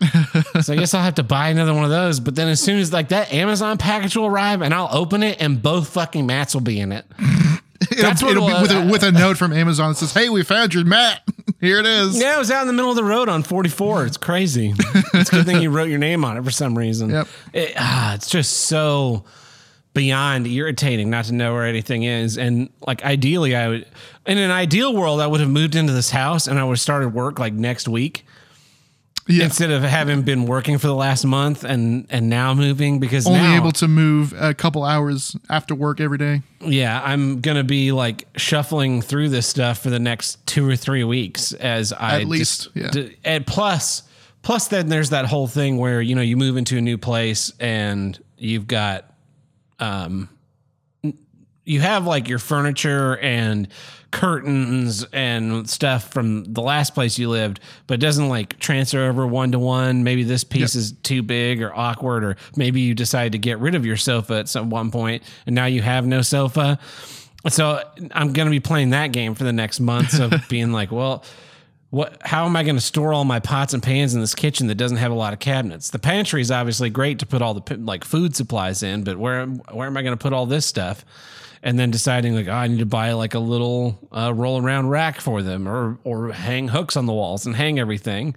so 0.62 0.72
I 0.72 0.76
guess 0.76 0.94
I'll 0.94 1.02
have 1.02 1.16
to 1.16 1.22
buy 1.22 1.50
another 1.50 1.74
one 1.74 1.84
of 1.84 1.90
those. 1.90 2.20
But 2.20 2.36
then 2.36 2.48
as 2.48 2.58
soon 2.58 2.78
as 2.78 2.90
like 2.90 3.10
that 3.10 3.34
Amazon 3.34 3.76
package 3.76 4.16
will 4.16 4.24
arrive 4.24 4.62
and 4.62 4.72
I'll 4.72 4.88
open 4.90 5.22
it 5.22 5.36
and 5.42 5.60
both 5.62 5.90
fucking 5.90 6.24
mats 6.24 6.54
will 6.54 6.62
be 6.62 6.80
in 6.80 6.90
it. 6.90 7.04
It'll, 7.90 8.28
it'll 8.28 8.46
be 8.46 8.54
with 8.62 8.70
a, 8.72 8.88
with 8.90 9.02
a 9.02 9.12
note 9.12 9.36
from 9.36 9.52
Amazon 9.52 9.90
that 9.90 9.96
says, 9.96 10.12
"Hey, 10.12 10.30
we 10.30 10.42
found 10.42 10.72
your 10.72 10.84
mat. 10.84 11.22
Here 11.60 11.78
it 11.78 11.86
is." 11.86 12.18
Yeah, 12.18 12.36
it 12.36 12.38
was 12.38 12.50
out 12.50 12.62
in 12.62 12.66
the 12.66 12.72
middle 12.72 12.90
of 12.90 12.96
the 12.96 13.04
road 13.04 13.28
on 13.28 13.42
44. 13.42 14.06
It's 14.06 14.16
crazy. 14.16 14.74
it's 15.14 15.30
a 15.30 15.36
good 15.36 15.46
thing 15.46 15.62
you 15.62 15.70
wrote 15.70 15.88
your 15.88 15.98
name 15.98 16.24
on 16.24 16.36
it 16.36 16.44
for 16.44 16.50
some 16.50 16.76
reason. 16.76 17.10
Yep. 17.10 17.28
It, 17.52 17.72
ah, 17.76 18.14
it's 18.14 18.28
just 18.28 18.52
so 18.52 19.24
beyond 19.94 20.46
irritating 20.46 21.08
not 21.08 21.24
to 21.24 21.32
know 21.32 21.54
where 21.54 21.64
anything 21.64 22.02
is. 22.02 22.36
And 22.36 22.68
like 22.86 23.02
ideally, 23.02 23.56
I 23.56 23.68
would, 23.68 23.86
in 24.26 24.36
an 24.36 24.50
ideal 24.50 24.94
world, 24.94 25.22
I 25.22 25.26
would 25.26 25.40
have 25.40 25.48
moved 25.48 25.74
into 25.74 25.94
this 25.94 26.10
house 26.10 26.46
and 26.46 26.58
I 26.58 26.64
would 26.64 26.72
have 26.72 26.80
started 26.80 27.14
work 27.14 27.38
like 27.38 27.54
next 27.54 27.88
week 27.88 28.26
Yeah. 29.28 29.44
instead 29.44 29.70
of 29.72 29.82
having 29.82 30.22
been 30.22 30.46
working 30.46 30.78
for 30.78 30.86
the 30.86 30.94
last 30.94 31.24
month 31.24 31.64
and 31.64 32.06
and 32.10 32.28
now 32.30 32.54
moving 32.54 33.00
because 33.00 33.26
Only 33.26 33.40
now, 33.40 33.56
able 33.56 33.72
to 33.72 33.88
move 33.88 34.32
a 34.38 34.54
couple 34.54 34.84
hours 34.84 35.36
after 35.50 35.74
work 35.74 36.00
every 36.00 36.18
day. 36.18 36.42
yeah, 36.60 37.00
I'm 37.04 37.40
gonna 37.40 37.64
be 37.64 37.90
like 37.92 38.26
shuffling 38.36 39.02
through 39.02 39.30
this 39.30 39.46
stuff 39.46 39.78
for 39.78 39.90
the 39.90 39.98
next 39.98 40.46
two 40.46 40.68
or 40.68 40.76
three 40.76 41.02
weeks 41.04 41.52
as 41.54 41.92
I 41.92 42.20
At 42.20 42.26
least, 42.28 42.72
just- 42.74 42.76
yeah. 42.76 42.90
d- 42.90 43.16
and 43.24 43.44
plus, 43.46 44.04
plus 44.42 44.68
then 44.68 44.88
there's 44.88 45.10
that 45.10 45.24
whole 45.26 45.48
thing 45.48 45.76
where 45.78 46.00
you 46.00 46.14
know 46.14 46.22
you 46.22 46.36
move 46.36 46.56
into 46.56 46.78
a 46.78 46.80
new 46.80 46.96
place 46.98 47.52
and 47.58 48.16
you've 48.38 48.66
got, 48.68 49.12
um, 49.80 50.28
you 51.66 51.80
have 51.80 52.06
like 52.06 52.28
your 52.28 52.38
furniture 52.38 53.18
and 53.18 53.68
curtains 54.12 55.04
and 55.12 55.68
stuff 55.68 56.10
from 56.12 56.44
the 56.44 56.62
last 56.62 56.94
place 56.94 57.18
you 57.18 57.28
lived, 57.28 57.60
but 57.86 57.94
it 57.94 58.00
doesn't 58.00 58.28
like 58.28 58.58
transfer 58.58 59.02
over 59.04 59.26
one 59.26 59.52
to 59.52 59.58
one. 59.58 60.04
Maybe 60.04 60.22
this 60.22 60.44
piece 60.44 60.74
is 60.74 60.92
too 61.02 61.22
big 61.22 61.60
or 61.60 61.74
awkward, 61.74 62.24
or 62.24 62.36
maybe 62.56 62.80
you 62.80 62.94
decide 62.94 63.32
to 63.32 63.38
get 63.38 63.58
rid 63.58 63.74
of 63.74 63.84
your 63.84 63.96
sofa 63.96 64.34
at 64.34 64.48
some 64.48 64.70
one 64.70 64.90
point 64.90 65.22
and 65.44 65.54
now 65.54 65.66
you 65.66 65.82
have 65.82 66.06
no 66.06 66.22
sofa. 66.22 66.78
So 67.48 67.82
I'm 68.12 68.32
going 68.32 68.46
to 68.46 68.50
be 68.50 68.60
playing 68.60 68.90
that 68.90 69.12
game 69.12 69.34
for 69.34 69.44
the 69.44 69.52
next 69.52 69.80
months 69.80 70.18
of 70.18 70.32
being 70.48 70.72
like, 70.72 70.90
well, 70.90 71.24
what 71.90 72.20
how 72.24 72.46
am 72.46 72.56
I 72.56 72.62
going 72.62 72.76
to 72.76 72.82
store 72.82 73.12
all 73.12 73.24
my 73.24 73.38
pots 73.38 73.72
and 73.72 73.82
pans 73.82 74.14
in 74.14 74.20
this 74.20 74.34
kitchen 74.34 74.66
that 74.68 74.74
doesn't 74.74 74.96
have 74.96 75.12
a 75.12 75.14
lot 75.14 75.32
of 75.32 75.40
cabinets? 75.40 75.90
The 75.90 75.98
pantry 75.98 76.40
is 76.40 76.50
obviously 76.50 76.90
great 76.90 77.18
to 77.20 77.26
put 77.26 77.42
all 77.42 77.54
the 77.54 77.76
like 77.76 78.04
food 78.04 78.34
supplies 78.34 78.82
in, 78.82 79.04
but 79.04 79.18
where 79.18 79.46
where 79.46 79.86
am 79.86 79.96
I 79.96 80.02
going 80.02 80.16
to 80.16 80.22
put 80.22 80.32
all 80.32 80.46
this 80.46 80.66
stuff? 80.66 81.04
And 81.66 81.76
then 81.76 81.90
deciding 81.90 82.36
like, 82.36 82.46
oh, 82.46 82.52
I 82.52 82.68
need 82.68 82.78
to 82.78 82.86
buy 82.86 83.10
like 83.14 83.34
a 83.34 83.40
little 83.40 83.98
uh, 84.12 84.32
roll 84.32 84.62
around 84.62 84.88
rack 84.88 85.20
for 85.20 85.42
them, 85.42 85.66
or 85.66 85.98
or 86.04 86.30
hang 86.30 86.68
hooks 86.68 86.96
on 86.96 87.06
the 87.06 87.12
walls 87.12 87.44
and 87.44 87.56
hang 87.56 87.80
everything. 87.80 88.36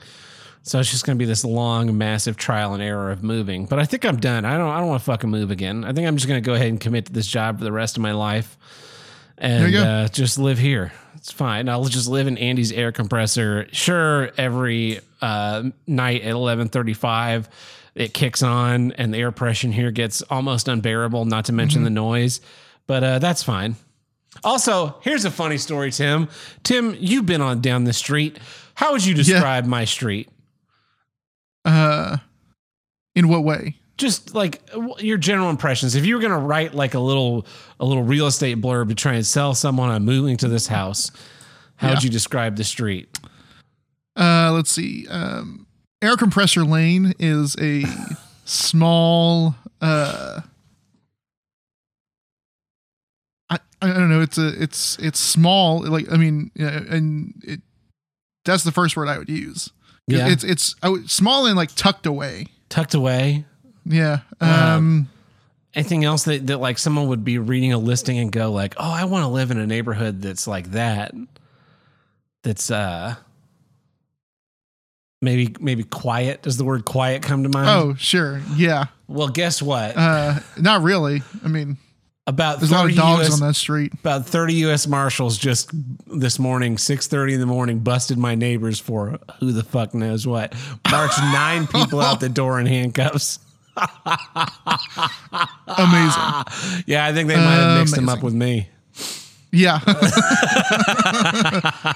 So 0.63 0.79
it's 0.79 0.89
just 0.89 1.05
going 1.05 1.15
to 1.15 1.19
be 1.19 1.27
this 1.27 1.45
long, 1.45 1.95
massive 1.95 2.37
trial 2.37 2.73
and 2.73 2.81
error 2.81 3.11
of 3.11 3.21
moving. 3.21 3.67
But 3.67 3.77
I 3.77 3.85
think 3.85 4.03
I'm 4.03 4.17
done. 4.17 4.45
I 4.45 4.57
don't 4.57 4.69
I 4.69 4.79
don't 4.79 4.87
want 4.87 5.01
to 5.01 5.05
fucking 5.05 5.29
move 5.29 5.51
again. 5.51 5.85
I 5.85 5.93
think 5.93 6.07
I'm 6.07 6.17
just 6.17 6.27
going 6.27 6.41
to 6.41 6.45
go 6.45 6.55
ahead 6.55 6.69
and 6.69 6.81
commit 6.81 7.05
to 7.05 7.13
this 7.13 7.27
job 7.27 7.59
for 7.59 7.65
the 7.65 7.71
rest 7.71 7.97
of 7.97 8.01
my 8.01 8.13
life 8.13 8.57
and 9.37 9.75
uh, 9.75 10.07
just 10.07 10.39
live 10.39 10.57
here. 10.57 10.91
It's 11.13 11.31
fine. 11.31 11.69
I'll 11.69 11.85
just 11.85 12.07
live 12.07 12.25
in 12.25 12.35
Andy's 12.39 12.71
air 12.71 12.91
compressor. 12.91 13.67
Sure, 13.71 14.31
every 14.37 15.01
uh, 15.21 15.69
night 15.85 16.23
at 16.23 16.31
eleven 16.31 16.67
thirty-five, 16.67 17.47
it 17.93 18.13
kicks 18.15 18.41
on, 18.41 18.91
and 18.93 19.13
the 19.13 19.19
air 19.19 19.31
pressure 19.31 19.69
here 19.69 19.91
gets 19.91 20.23
almost 20.23 20.67
unbearable. 20.67 21.25
Not 21.25 21.45
to 21.45 21.53
mention 21.53 21.83
the 21.83 21.91
noise, 21.91 22.41
but 22.89 23.03
uh, 23.03 23.19
that's 23.19 23.43
fine. 23.43 23.75
Also, 24.43 24.95
here's 25.01 25.25
a 25.25 25.31
funny 25.31 25.57
story, 25.59 25.91
Tim. 25.91 26.27
Tim, 26.63 26.95
you've 26.99 27.27
been 27.27 27.41
on 27.41 27.61
down 27.61 27.83
the 27.83 27.93
street. 27.93 28.39
How 28.73 28.93
would 28.93 29.05
you 29.05 29.13
describe 29.13 29.65
my 29.65 29.85
street? 29.85 30.27
Uh, 31.63 32.17
in 33.15 33.27
what 33.29 33.43
way? 33.43 33.75
just 33.97 34.33
like 34.33 34.61
your 34.99 35.17
general 35.17 35.49
impressions 35.49 35.93
if 35.93 36.05
you 36.05 36.15
were 36.15 36.21
going 36.21 36.31
to 36.31 36.37
write 36.37 36.73
like 36.73 36.93
a 36.93 36.99
little 36.99 37.45
a 37.81 37.85
little 37.85 38.03
real 38.03 38.27
estate 38.27 38.61
blurb 38.61 38.87
to 38.87 38.95
try 38.95 39.15
and 39.15 39.25
sell 39.25 39.53
someone 39.53 39.89
on 39.89 40.05
moving 40.05 40.37
to 40.37 40.47
this 40.47 40.67
house 40.67 41.11
how 41.75 41.89
would 41.89 42.01
you 42.01 42.09
describe 42.09 42.55
the 42.55 42.63
street 42.63 43.19
Uh, 44.15 44.53
let's 44.53 44.71
see. 44.71 45.05
Um, 45.09 45.67
air 46.01 46.15
compressor 46.15 46.63
lane 46.63 47.13
is 47.19 47.57
a 47.59 47.83
small. 48.45 49.53
Uh, 49.81 50.39
I 53.81 53.87
don't 53.87 54.09
know. 54.09 54.21
It's 54.21 54.37
a 54.37 54.61
it's 54.61 54.97
it's 54.99 55.19
small. 55.19 55.81
Like 55.83 56.11
I 56.11 56.17
mean, 56.17 56.51
and 56.57 57.33
it 57.45 57.61
that's 58.45 58.63
the 58.63 58.71
first 58.71 58.95
word 58.97 59.07
I 59.07 59.17
would 59.17 59.29
use. 59.29 59.69
yeah 60.07 60.27
It's 60.27 60.43
it's 60.43 60.75
I 60.83 60.89
would, 60.89 61.09
small 61.09 61.45
and 61.45 61.55
like 61.55 61.73
tucked 61.75 62.05
away. 62.05 62.47
tucked 62.69 62.93
away 62.93 63.45
Yeah. 63.85 64.19
Wow. 64.41 64.77
Um. 64.77 65.09
anything 65.75 66.03
else 66.03 66.23
that, 66.23 66.47
that 66.47 66.57
like 66.59 66.77
someone 66.77 67.07
would 67.09 67.23
be 67.23 67.37
reading 67.37 67.73
a 67.73 67.77
listing 67.77 68.17
and 68.17 68.31
go 68.31 68.51
like 68.51 68.73
oh 68.77 68.91
i 68.91 69.05
want 69.05 69.23
to 69.23 69.27
live 69.27 69.51
in 69.51 69.59
a 69.59 69.67
neighborhood 69.67 70.21
that's 70.21 70.47
like 70.47 70.71
that 70.71 71.13
that's 72.43 72.71
uh 72.71 73.15
maybe 75.21 75.55
maybe 75.59 75.83
quiet 75.83 76.41
does 76.41 76.57
the 76.57 76.63
word 76.65 76.85
quiet 76.85 77.21
come 77.21 77.43
to 77.43 77.49
mind 77.49 77.69
Oh, 77.69 77.93
sure. 77.95 78.41
Yeah. 78.55 78.85
well 79.07 79.27
guess 79.29 79.61
what 79.61 79.95
Uh, 79.97 80.39
not 80.57 80.81
really. 80.81 81.21
I 81.43 81.47
mean, 81.49 81.77
about 82.27 82.59
there's 82.59 82.71
a 82.71 82.75
lot 82.75 82.89
of 82.89 82.95
dogs 82.95 83.27
US 83.27 83.41
on 83.41 83.47
that 83.47 83.55
street. 83.55 83.93
About 83.93 84.25
30 84.25 84.53
U.S. 84.55 84.87
Marshals 84.87 85.37
just 85.37 85.71
this 86.07 86.39
morning, 86.39 86.75
6:30 86.75 87.33
in 87.33 87.39
the 87.39 87.45
morning, 87.45 87.79
busted 87.79 88.17
my 88.17 88.35
neighbors 88.35 88.79
for 88.79 89.19
who 89.39 89.51
the 89.51 89.63
fuck 89.63 89.93
knows 89.93 90.27
what. 90.27 90.53
Marched 90.91 91.19
nine 91.19 91.67
people 91.67 92.01
out 92.01 92.19
the 92.19 92.29
door 92.29 92.59
in 92.59 92.65
handcuffs. 92.65 93.39
Amazing. 95.67 96.23
Yeah, 96.85 97.05
I 97.05 97.13
think 97.13 97.29
they 97.29 97.35
might 97.35 97.55
have 97.55 97.79
mixed 97.79 97.95
them 97.95 98.09
up 98.09 98.23
with 98.23 98.33
me. 98.33 98.69
Yeah. 99.51 99.79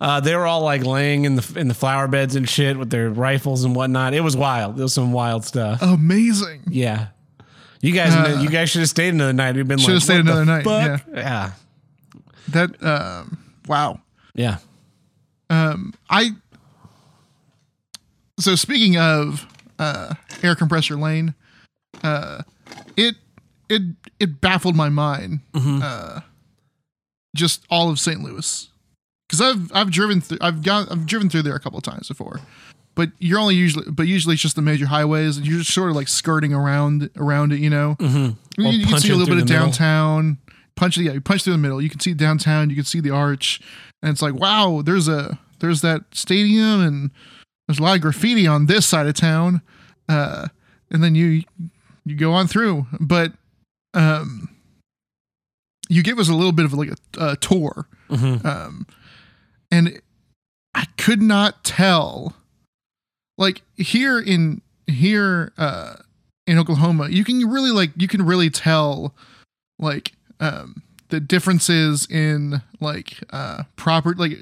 Uh, 0.00 0.18
they 0.18 0.34
were 0.34 0.48
all 0.48 0.62
like 0.62 0.84
laying 0.84 1.26
in 1.26 1.36
the 1.36 1.52
in 1.54 1.68
the 1.68 1.74
flower 1.74 2.08
beds 2.08 2.34
and 2.34 2.48
shit 2.48 2.76
with 2.76 2.90
their 2.90 3.08
rifles 3.08 3.62
and 3.62 3.76
whatnot. 3.76 4.14
It 4.14 4.20
was 4.20 4.36
wild. 4.36 4.76
It 4.76 4.82
was 4.82 4.92
some 4.92 5.12
wild 5.12 5.44
stuff. 5.44 5.80
Amazing. 5.80 6.62
Yeah, 6.68 7.06
you 7.82 7.92
guys, 7.92 8.42
you 8.42 8.48
guys 8.48 8.70
should 8.70 8.80
have 8.80 8.88
stayed 8.88 9.12
another 9.12 9.32
night. 9.34 9.54
We've 9.54 9.68
been 9.68 9.76
like, 9.78 9.84
Uh, 9.84 9.88
Should've 9.90 10.02
stayed 10.02 10.20
another 10.20 10.44
night, 10.46 10.64
fuck? 10.64 11.02
yeah. 11.12 11.16
yeah. 11.18 11.52
That 12.48 12.82
um 12.82 13.38
wow. 13.66 14.00
Yeah. 14.34 14.56
Um, 15.50 15.92
I. 16.08 16.30
So 18.40 18.54
speaking 18.56 18.96
of 18.96 19.46
uh, 19.78 20.14
air 20.42 20.54
compressor 20.54 20.96
lane, 20.96 21.34
uh, 22.02 22.42
it 22.96 23.16
it 23.68 23.82
it 24.18 24.40
baffled 24.40 24.74
my 24.76 24.88
mind. 24.88 25.40
Uh, 25.54 26.20
just 27.36 27.64
all 27.70 27.90
of 27.90 27.98
St. 28.00 28.20
Louis, 28.22 28.68
because 29.28 29.40
I've 29.40 29.70
I've 29.74 29.90
driven 29.90 30.20
through 30.20 30.38
I've 30.40 30.62
got 30.62 30.90
I've 30.90 31.06
driven 31.06 31.28
through 31.30 31.42
there 31.42 31.54
a 31.54 31.60
couple 31.60 31.78
of 31.78 31.84
times 31.84 32.08
before, 32.08 32.40
but 32.94 33.10
you're 33.18 33.38
only 33.38 33.54
usually 33.54 33.90
but 33.90 34.06
usually 34.06 34.34
it's 34.34 34.42
just 34.42 34.56
the 34.56 34.62
major 34.62 34.86
highways 34.86 35.36
and 35.38 35.46
you're 35.46 35.58
just 35.58 35.72
sort 35.72 35.90
of 35.90 35.96
like 35.96 36.08
skirting 36.08 36.52
around 36.52 37.10
around 37.16 37.52
it, 37.52 37.58
you 37.60 37.70
know. 37.70 37.96
Mm-hmm. 37.98 38.62
You, 38.62 38.68
you 38.70 38.86
can 38.86 38.98
see 39.00 39.08
a 39.10 39.16
little 39.16 39.34
bit 39.34 39.40
of 39.42 39.46
the 39.48 39.52
middle. 39.52 39.66
downtown. 39.68 40.38
Punch 40.76 40.96
yeah, 40.98 41.12
you 41.12 41.20
punch 41.20 41.44
through 41.44 41.52
the 41.54 41.58
middle. 41.58 41.80
You 41.82 41.90
can 41.90 42.00
see 42.00 42.14
downtown. 42.14 42.70
You 42.70 42.76
can 42.76 42.84
see 42.84 43.00
the 43.00 43.10
arch, 43.10 43.60
and 44.02 44.10
it's 44.10 44.22
like 44.22 44.34
wow, 44.34 44.82
there's 44.84 45.08
a 45.08 45.38
there's 45.60 45.80
that 45.82 46.02
stadium, 46.12 46.80
and 46.80 47.10
there's 47.68 47.78
a 47.78 47.82
lot 47.82 47.94
of 47.96 48.02
graffiti 48.02 48.46
on 48.46 48.66
this 48.66 48.86
side 48.86 49.06
of 49.06 49.14
town. 49.14 49.60
Uh, 50.08 50.48
and 50.90 51.02
then 51.04 51.14
you 51.14 51.42
you 52.04 52.16
go 52.16 52.32
on 52.32 52.46
through, 52.46 52.86
but 53.00 53.32
um, 53.94 54.48
you 55.88 56.02
give 56.02 56.18
us 56.18 56.28
a 56.28 56.34
little 56.34 56.52
bit 56.52 56.64
of 56.64 56.72
like 56.72 56.90
a, 56.90 56.96
a 57.32 57.36
tour, 57.36 57.86
Mhm. 58.10 58.44
um, 58.44 58.86
and 59.70 60.00
I 60.74 60.86
could 60.96 61.20
not 61.22 61.64
tell. 61.64 62.34
Like 63.38 63.62
here 63.76 64.18
in 64.18 64.62
here 64.86 65.52
uh, 65.58 65.94
in 66.46 66.58
Oklahoma, 66.58 67.08
you 67.08 67.24
can 67.24 67.38
really 67.48 67.70
like 67.70 67.90
you 67.96 68.08
can 68.08 68.24
really 68.24 68.50
tell 68.50 69.14
like 69.78 70.12
um, 70.40 70.82
the 71.08 71.20
differences 71.20 72.06
in 72.10 72.62
like 72.80 73.18
uh, 73.30 73.64
proper 73.76 74.14
like 74.14 74.38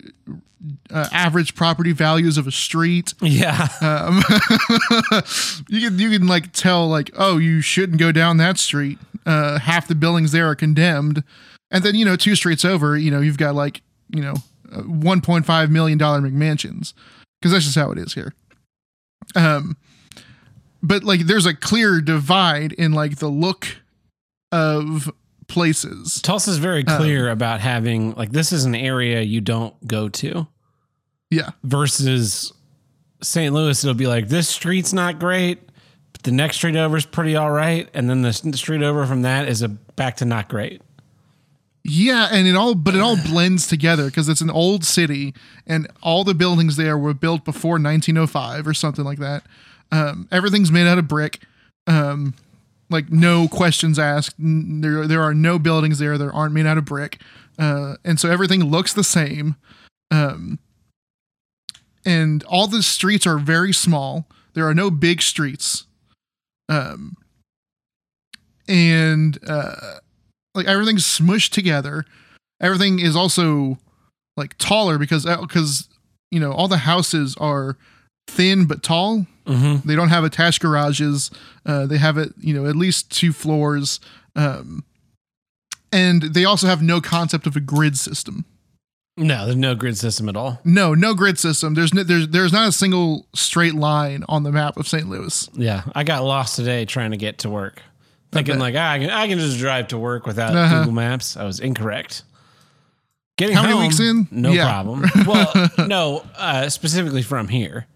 uh, 0.91 1.09
average 1.13 1.55
property 1.55 1.93
values 1.93 2.39
of 2.39 2.47
a 2.47 2.53
street. 2.53 3.15
Yeah. 3.21 3.69
Um, 3.83 4.23
you 5.69 5.89
can 5.89 5.99
you 5.99 6.11
can 6.11 6.27
like 6.27 6.53
tell 6.53 6.87
like 6.89 7.11
oh 7.17 7.39
you 7.39 7.61
shouldn't 7.61 7.99
go 7.99 8.13
down 8.13 8.37
that 8.39 8.59
street. 8.59 8.99
Uh, 9.27 9.59
half 9.59 9.89
the 9.89 9.95
buildings 9.95 10.33
there 10.33 10.49
are 10.49 10.55
condemned, 10.55 11.23
and 11.71 11.85
then 11.85 11.95
you 11.95 12.05
know 12.05 12.17
two 12.17 12.35
streets 12.37 12.65
over, 12.65 12.97
you 12.97 13.11
know 13.11 13.21
you've 13.21 13.39
got 13.39 13.55
like 13.55 13.83
you 14.11 14.23
know 14.23 14.35
uh, 14.73 14.83
1.5 14.83 15.71
million 15.71 15.99
dollar 15.99 16.21
McMansions 16.21 16.93
because 17.41 17.53
that's 17.53 17.65
just 17.65 17.77
how 17.77 17.91
it 17.91 17.99
is 17.99 18.15
here. 18.15 18.35
Um, 19.35 19.77
but 20.83 21.05
like 21.05 21.21
there's 21.27 21.47
a 21.47 21.55
clear 21.55 22.01
divide 22.01 22.73
in 22.73 22.93
like 22.93 23.17
the 23.17 23.29
look 23.29 23.67
of 24.53 25.11
places. 25.49 26.21
Tulsa's 26.23 26.59
very 26.59 26.87
Um, 26.87 26.97
clear 26.99 27.29
about 27.31 27.61
having 27.61 28.15
like 28.15 28.33
this 28.33 28.53
is 28.53 28.65
an 28.65 28.75
area 28.75 29.21
you 29.23 29.41
don't 29.41 29.75
go 29.87 30.09
to 30.09 30.47
Yeah, 31.31 31.51
versus 31.65 32.53
St. 33.23 33.53
Louis. 33.53 33.83
It'll 33.85 33.95
be 33.95 34.07
like 34.07 34.29
this 34.29 34.49
street's 34.49 34.93
not 34.93 35.19
great, 35.19 35.61
but 36.13 36.23
the 36.23 36.33
next 36.33 36.57
street 36.57 36.77
over 36.77 36.97
is 36.97 37.05
pretty 37.07 37.37
all 37.37 37.51
right, 37.51 37.89
and 37.95 38.09
then 38.09 38.23
the 38.23 38.33
street 38.33 38.83
over 38.83 39.07
from 39.07 39.23
that 39.23 39.49
is 39.49 39.63
a 39.63 39.69
back 39.69 40.17
to 40.19 40.25
not 40.25 40.49
great. 40.49 40.83
Yeah, 41.83 42.29
and 42.31 42.47
it 42.47 42.57
all 42.57 42.75
but 42.75 42.95
it 42.95 43.01
all 43.01 43.17
blends 43.27 43.67
together 43.67 44.07
because 44.07 44.29
it's 44.29 44.41
an 44.41 44.51
old 44.51 44.85
city 44.85 45.35
and 45.67 45.89
all 46.03 46.25
the 46.25 46.35
buildings 46.35 46.77
there 46.77 46.99
were 46.99 47.15
built 47.15 47.45
before 47.45 47.73
1905 47.73 48.67
or 48.67 48.75
something 48.75 49.05
like 49.05 49.19
that. 49.19 49.45
Um, 49.93 50.29
everything's 50.31 50.71
made 50.71 50.87
out 50.87 50.99
of 50.99 51.09
brick. 51.09 51.41
Um, 51.87 52.35
like 52.91 53.11
no 53.11 53.49
questions 53.49 53.99
asked. 53.99 54.35
There 54.39 55.07
there 55.07 55.23
are 55.23 55.35
no 55.35 55.59
buildings 55.59 55.99
there 55.99 56.19
that 56.19 56.31
aren't 56.31 56.55
made 56.55 56.67
out 56.67 56.79
of 56.79 56.85
brick. 56.85 57.21
Uh, 57.59 57.97
and 58.05 58.19
so 58.19 58.31
everything 58.31 58.65
looks 58.65 58.93
the 58.93 59.05
same. 59.05 59.57
Um, 60.11 60.59
and 62.05 62.43
all 62.45 62.67
the 62.67 62.83
streets 62.83 63.27
are 63.27 63.39
very 63.39 63.73
small. 63.73 64.27
There 64.55 64.67
are 64.67 64.75
no 64.75 64.91
big 64.91 65.23
streets. 65.23 65.85
Um, 66.69 67.17
and 68.67 69.39
uh, 69.47 69.99
like 70.55 70.67
everything's 70.67 71.05
smushed 71.05 71.51
together. 71.51 72.05
Everything 72.61 72.99
is 72.99 73.17
also 73.17 73.79
like 74.37 74.57
taller 74.59 74.99
because 74.99 75.25
because 75.25 75.89
you 76.31 76.41
know 76.41 76.53
all 76.53 76.69
the 76.69 76.79
houses 76.79 77.37
are 77.39 77.77
thin 78.29 78.67
but 78.67 78.83
tall. 78.83 79.27
Mm-hmm. 79.47 79.89
They 79.89 79.97
don't 79.97 80.11
have 80.11 80.25
attached 80.25 80.61
garages. 80.61 81.31
Uh, 81.67 81.87
they 81.87 81.99
have 81.99 82.19
it 82.19 82.33
you 82.39 82.55
know 82.55 82.69
at 82.69 82.77
least 82.77 83.11
two 83.11 83.33
floors. 83.33 84.01
Um, 84.37 84.85
and 85.93 86.23
they 86.23 86.45
also 86.45 86.67
have 86.67 86.83
no 86.83 87.01
concept 87.01 87.47
of 87.47 87.57
a 87.57 87.61
grid 87.61 87.97
system. 87.99 88.45
No, 89.17 89.45
there's 89.45 89.57
no 89.57 89.75
grid 89.75 89.99
system 89.99 90.29
at 90.29 90.37
all. 90.37 90.61
No, 90.65 90.95
no 90.95 91.15
grid 91.15 91.39
system. 91.39 91.75
There's 91.75 91.93
no, 91.93 92.03
there's 92.05 92.29
there's 92.29 92.53
not 92.53 92.69
a 92.69 92.73
single 92.73 93.27
straight 93.35 93.75
line 93.75 94.25
on 94.29 94.45
the 94.45 94.53
map 94.53 94.77
of 94.77 94.89
St. 94.89 95.09
Louis. 95.09 95.49
Yeah, 95.53 95.83
I 95.95 96.05
got 96.05 96.25
lost 96.25 96.57
today 96.57 96.85
trying 96.85 97.11
to 97.11 97.17
get 97.17 97.39
to 97.39 97.51
work, 97.51 97.83
thinking 98.33 98.59
like 98.59 98.75
ah, 98.77 98.93
I 98.93 98.99
can 98.99 99.11
I 99.11 99.27
can 99.29 99.39
just 99.39 99.59
drive 99.59 99.89
to 99.89 99.99
work 99.99 100.27
without 100.27 100.55
Uh-huh. 100.55 100.79
Google 100.81 100.93
Maps. 100.93 101.37
I 101.37 101.45
was 101.45 101.61
incorrect. 101.61 102.23
Getting 103.37 103.57
How 103.57 103.63
many 103.63 103.79
weeks 103.79 103.99
in? 104.01 104.29
No 104.31 104.51
Yeah. 104.53 104.69
problem. 104.71 105.05
Well, 105.27 105.71
no, 105.89 106.25
uh, 106.37 106.69
specifically 106.69 107.23
from 107.23 107.49
here. 107.49 107.87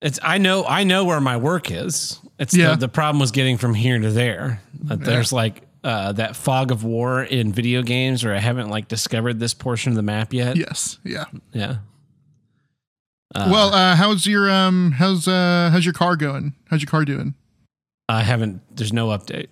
It's 0.00 0.18
I 0.22 0.38
know 0.38 0.64
I 0.64 0.84
know 0.84 1.04
where 1.04 1.20
my 1.20 1.36
work 1.36 1.70
is. 1.70 2.18
It's 2.38 2.54
Yeah. 2.56 2.70
the, 2.70 2.76
the 2.86 2.88
problem 2.88 3.20
was 3.20 3.30
getting 3.30 3.56
from 3.58 3.74
here 3.74 3.98
to 3.98 4.10
there. 4.10 4.60
Yeah. 4.88 4.96
There's 4.96 5.32
like 5.32 5.62
uh, 5.84 6.12
that 6.12 6.36
fog 6.36 6.70
of 6.70 6.84
war 6.84 7.22
in 7.24 7.52
video 7.52 7.82
games 7.82 8.24
where 8.24 8.34
I 8.34 8.38
haven't 8.38 8.68
like 8.68 8.86
discovered 8.88 9.40
this 9.40 9.54
portion 9.54 9.90
of 9.90 9.96
the 9.96 10.02
map 10.02 10.32
yet. 10.32 10.56
Yes, 10.56 10.98
yeah. 11.04 11.24
Yeah. 11.52 11.76
Uh, 13.34 13.48
well, 13.50 13.72
uh, 13.74 13.96
how's 13.96 14.26
your 14.26 14.50
um 14.50 14.92
how's 14.92 15.26
uh 15.26 15.70
how's 15.72 15.84
your 15.84 15.94
car 15.94 16.16
going? 16.16 16.54
How's 16.68 16.82
your 16.82 16.90
car 16.90 17.04
doing? 17.04 17.34
I 18.08 18.22
haven't. 18.22 18.62
There's 18.74 18.92
no 18.92 19.08
update. 19.08 19.48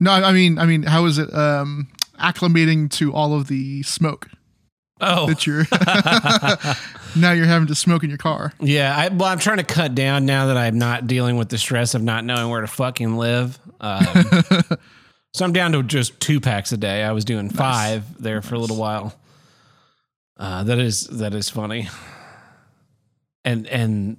No, 0.00 0.10
I 0.12 0.32
mean, 0.32 0.58
I 0.58 0.66
mean, 0.66 0.82
how 0.82 1.04
is 1.06 1.18
it 1.18 1.32
um, 1.32 1.88
acclimating 2.18 2.90
to 2.92 3.12
all 3.12 3.34
of 3.34 3.46
the 3.48 3.82
smoke 3.84 4.28
Oh, 5.04 5.26
that 5.26 5.46
you're 5.46 5.64
now 7.20 7.32
you're 7.32 7.46
having 7.46 7.66
to 7.68 7.74
smoke 7.74 8.04
in 8.04 8.08
your 8.08 8.18
car? 8.18 8.52
Yeah, 8.60 8.96
I, 8.96 9.08
well, 9.08 9.28
I'm 9.28 9.40
trying 9.40 9.56
to 9.58 9.64
cut 9.64 9.94
down 9.94 10.26
now 10.26 10.46
that 10.46 10.56
I'm 10.56 10.78
not 10.78 11.08
dealing 11.08 11.36
with 11.36 11.48
the 11.48 11.58
stress 11.58 11.94
of 11.94 12.02
not 12.02 12.24
knowing 12.24 12.48
where 12.50 12.60
to 12.60 12.68
fucking 12.68 13.16
live. 13.16 13.58
Um, 13.80 14.04
so 15.34 15.44
I'm 15.44 15.52
down 15.52 15.72
to 15.72 15.82
just 15.82 16.20
two 16.20 16.40
packs 16.40 16.70
a 16.70 16.76
day. 16.76 17.02
I 17.02 17.10
was 17.12 17.24
doing 17.24 17.50
five 17.50 18.22
there 18.22 18.42
for 18.42 18.54
a 18.54 18.58
little 18.58 18.76
while. 18.76 19.14
Uh, 20.36 20.62
that 20.64 20.78
is 20.78 21.08
that 21.08 21.34
is 21.34 21.48
funny, 21.48 21.88
and 23.44 23.66
and 23.66 24.16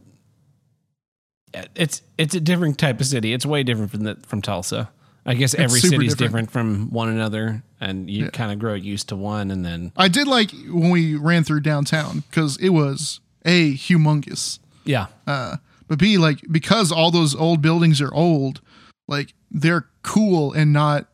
it's 1.76 2.02
it's 2.18 2.36
a 2.36 2.40
different 2.40 2.78
type 2.78 3.00
of 3.00 3.06
city. 3.06 3.34
It's 3.34 3.46
way 3.46 3.64
different 3.64 3.92
from 3.92 4.02
the, 4.04 4.16
from 4.28 4.42
Tulsa. 4.42 4.90
I 5.26 5.36
guess 5.36 5.54
every 5.54 5.80
super 5.80 5.96
city's 5.96 6.16
different. 6.16 6.48
different. 6.50 6.52
from 6.52 6.92
one 6.92 7.08
another, 7.10 7.64
and 7.80 8.10
you 8.10 8.26
Yeah. 8.26 8.30
kind 8.32 8.52
of 8.52 8.60
grow 8.60 8.74
used 8.74 9.08
to 9.10 9.16
one, 9.16 9.52
and 9.52 9.64
then 9.64 9.92
I 9.96 10.08
did 10.10 10.28
like 10.28 10.52
when 10.70 10.90
we 10.90 11.16
ran 11.16 11.44
through 11.46 11.62
downtown 11.62 12.24
because 12.30 12.58
it 12.58 12.70
was 12.70 13.22
a 13.46 13.74
humongous, 13.74 14.60
yeah, 14.84 15.08
uh, 15.26 15.58
but 15.88 15.98
b 16.00 16.18
like 16.18 16.42
because 16.52 16.92
all 16.92 17.10
those 17.10 17.36
old 17.36 17.62
buildings 17.62 18.02
are 18.02 18.14
old, 18.14 18.60
like 19.08 19.34
they're 19.50 19.88
cool 20.02 20.52
and 20.52 20.74
not, 20.74 21.08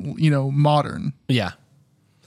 you 0.00 0.30
know, 0.30 0.50
modern. 0.50 1.12
Yeah. 1.28 1.52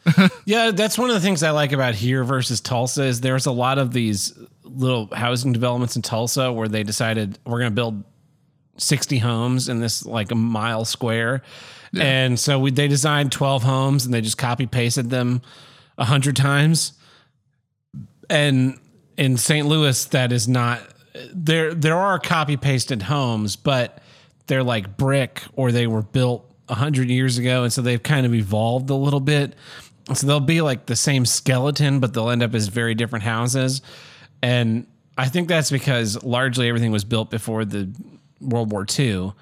yeah, 0.45 0.71
that's 0.71 0.97
one 0.97 1.09
of 1.09 1.15
the 1.15 1.19
things 1.19 1.43
I 1.43 1.51
like 1.51 1.73
about 1.73 1.93
here 1.95 2.23
versus 2.23 2.61
Tulsa 2.61 3.03
is 3.03 3.19
there's 3.19 3.45
a 3.45 3.51
lot 3.51 3.77
of 3.77 3.91
these 3.91 4.31
little 4.69 5.07
housing 5.13 5.53
developments 5.53 5.95
in 5.95 6.01
Tulsa 6.01 6.51
where 6.51 6.67
they 6.67 6.83
decided 6.83 7.39
we're 7.45 7.59
going 7.59 7.71
to 7.71 7.75
build 7.75 8.03
60 8.77 9.17
homes 9.19 9.69
in 9.69 9.79
this 9.79 10.05
like 10.05 10.31
a 10.31 10.35
mile 10.35 10.85
square. 10.85 11.41
And 11.99 12.39
so 12.39 12.59
we, 12.59 12.71
they 12.71 12.87
designed 12.87 13.31
12 13.31 13.63
homes 13.63 14.05
and 14.05 14.13
they 14.13 14.21
just 14.21 14.37
copy 14.37 14.67
pasted 14.67 15.09
them 15.09 15.41
a 15.97 16.05
hundred 16.05 16.35
times. 16.35 16.93
And 18.29 18.79
in 19.17 19.37
St. 19.37 19.65
Louis, 19.65 20.05
that 20.05 20.31
is 20.31 20.47
not 20.47 20.81
there. 21.33 21.73
There 21.73 21.97
are 21.97 22.19
copy 22.19 22.57
pasted 22.57 23.01
homes, 23.01 23.55
but 23.55 24.01
they're 24.47 24.63
like 24.63 24.97
brick 24.97 25.41
or 25.53 25.71
they 25.71 25.87
were 25.87 26.03
built 26.03 26.43
a 26.69 26.75
hundred 26.75 27.09
years 27.09 27.37
ago, 27.37 27.63
and 27.63 27.71
so 27.71 27.81
they've 27.81 28.03
kind 28.03 28.25
of 28.25 28.33
evolved 28.33 28.89
a 28.89 28.95
little 28.95 29.21
bit. 29.21 29.55
So 30.13 30.27
they'll 30.27 30.39
be 30.39 30.61
like 30.61 30.85
the 30.85 30.95
same 30.95 31.25
skeleton, 31.25 31.99
but 31.99 32.13
they'll 32.13 32.29
end 32.29 32.43
up 32.43 32.53
as 32.53 32.67
very 32.67 32.95
different 32.95 33.23
houses. 33.23 33.81
And 34.41 34.87
I 35.17 35.29
think 35.29 35.47
that's 35.47 35.71
because 35.71 36.23
largely 36.23 36.67
everything 36.67 36.91
was 36.91 37.03
built 37.03 37.29
before 37.29 37.65
the 37.65 37.89
World 38.39 38.71
War 38.71 38.85
II 38.97 39.33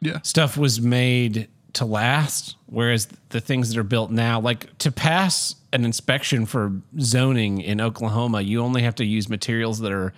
Yeah, 0.00 0.20
stuff 0.22 0.56
was 0.56 0.80
made 0.80 1.48
to 1.74 1.84
last 1.84 2.56
whereas 2.66 3.08
the 3.30 3.40
things 3.40 3.68
that 3.68 3.78
are 3.78 3.84
built 3.84 4.10
now 4.10 4.40
like 4.40 4.76
to 4.78 4.92
pass 4.92 5.56
an 5.72 5.84
inspection 5.84 6.46
for 6.46 6.72
zoning 7.00 7.60
in 7.60 7.80
Oklahoma 7.80 8.40
you 8.40 8.60
only 8.60 8.82
have 8.82 8.94
to 8.94 9.04
use 9.04 9.28
materials 9.28 9.80
that 9.80 9.90
are 9.90 10.12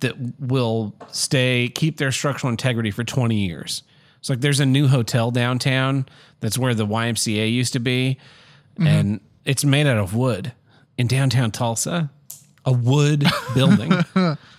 that 0.00 0.14
will 0.40 0.94
stay 1.08 1.70
keep 1.74 1.98
their 1.98 2.10
structural 2.10 2.50
integrity 2.50 2.90
for 2.90 3.04
20 3.04 3.36
years. 3.36 3.82
It's 4.18 4.30
like 4.30 4.40
there's 4.40 4.60
a 4.60 4.66
new 4.66 4.88
hotel 4.88 5.30
downtown 5.30 6.06
that's 6.40 6.58
where 6.58 6.74
the 6.74 6.86
YMCA 6.86 7.52
used 7.52 7.74
to 7.74 7.80
be 7.80 8.18
mm-hmm. 8.74 8.86
and 8.86 9.20
it's 9.44 9.64
made 9.64 9.86
out 9.86 9.98
of 9.98 10.14
wood 10.14 10.52
in 10.96 11.06
downtown 11.06 11.50
Tulsa. 11.50 12.10
A 12.66 12.72
wood 12.72 13.24
building. 13.54 13.90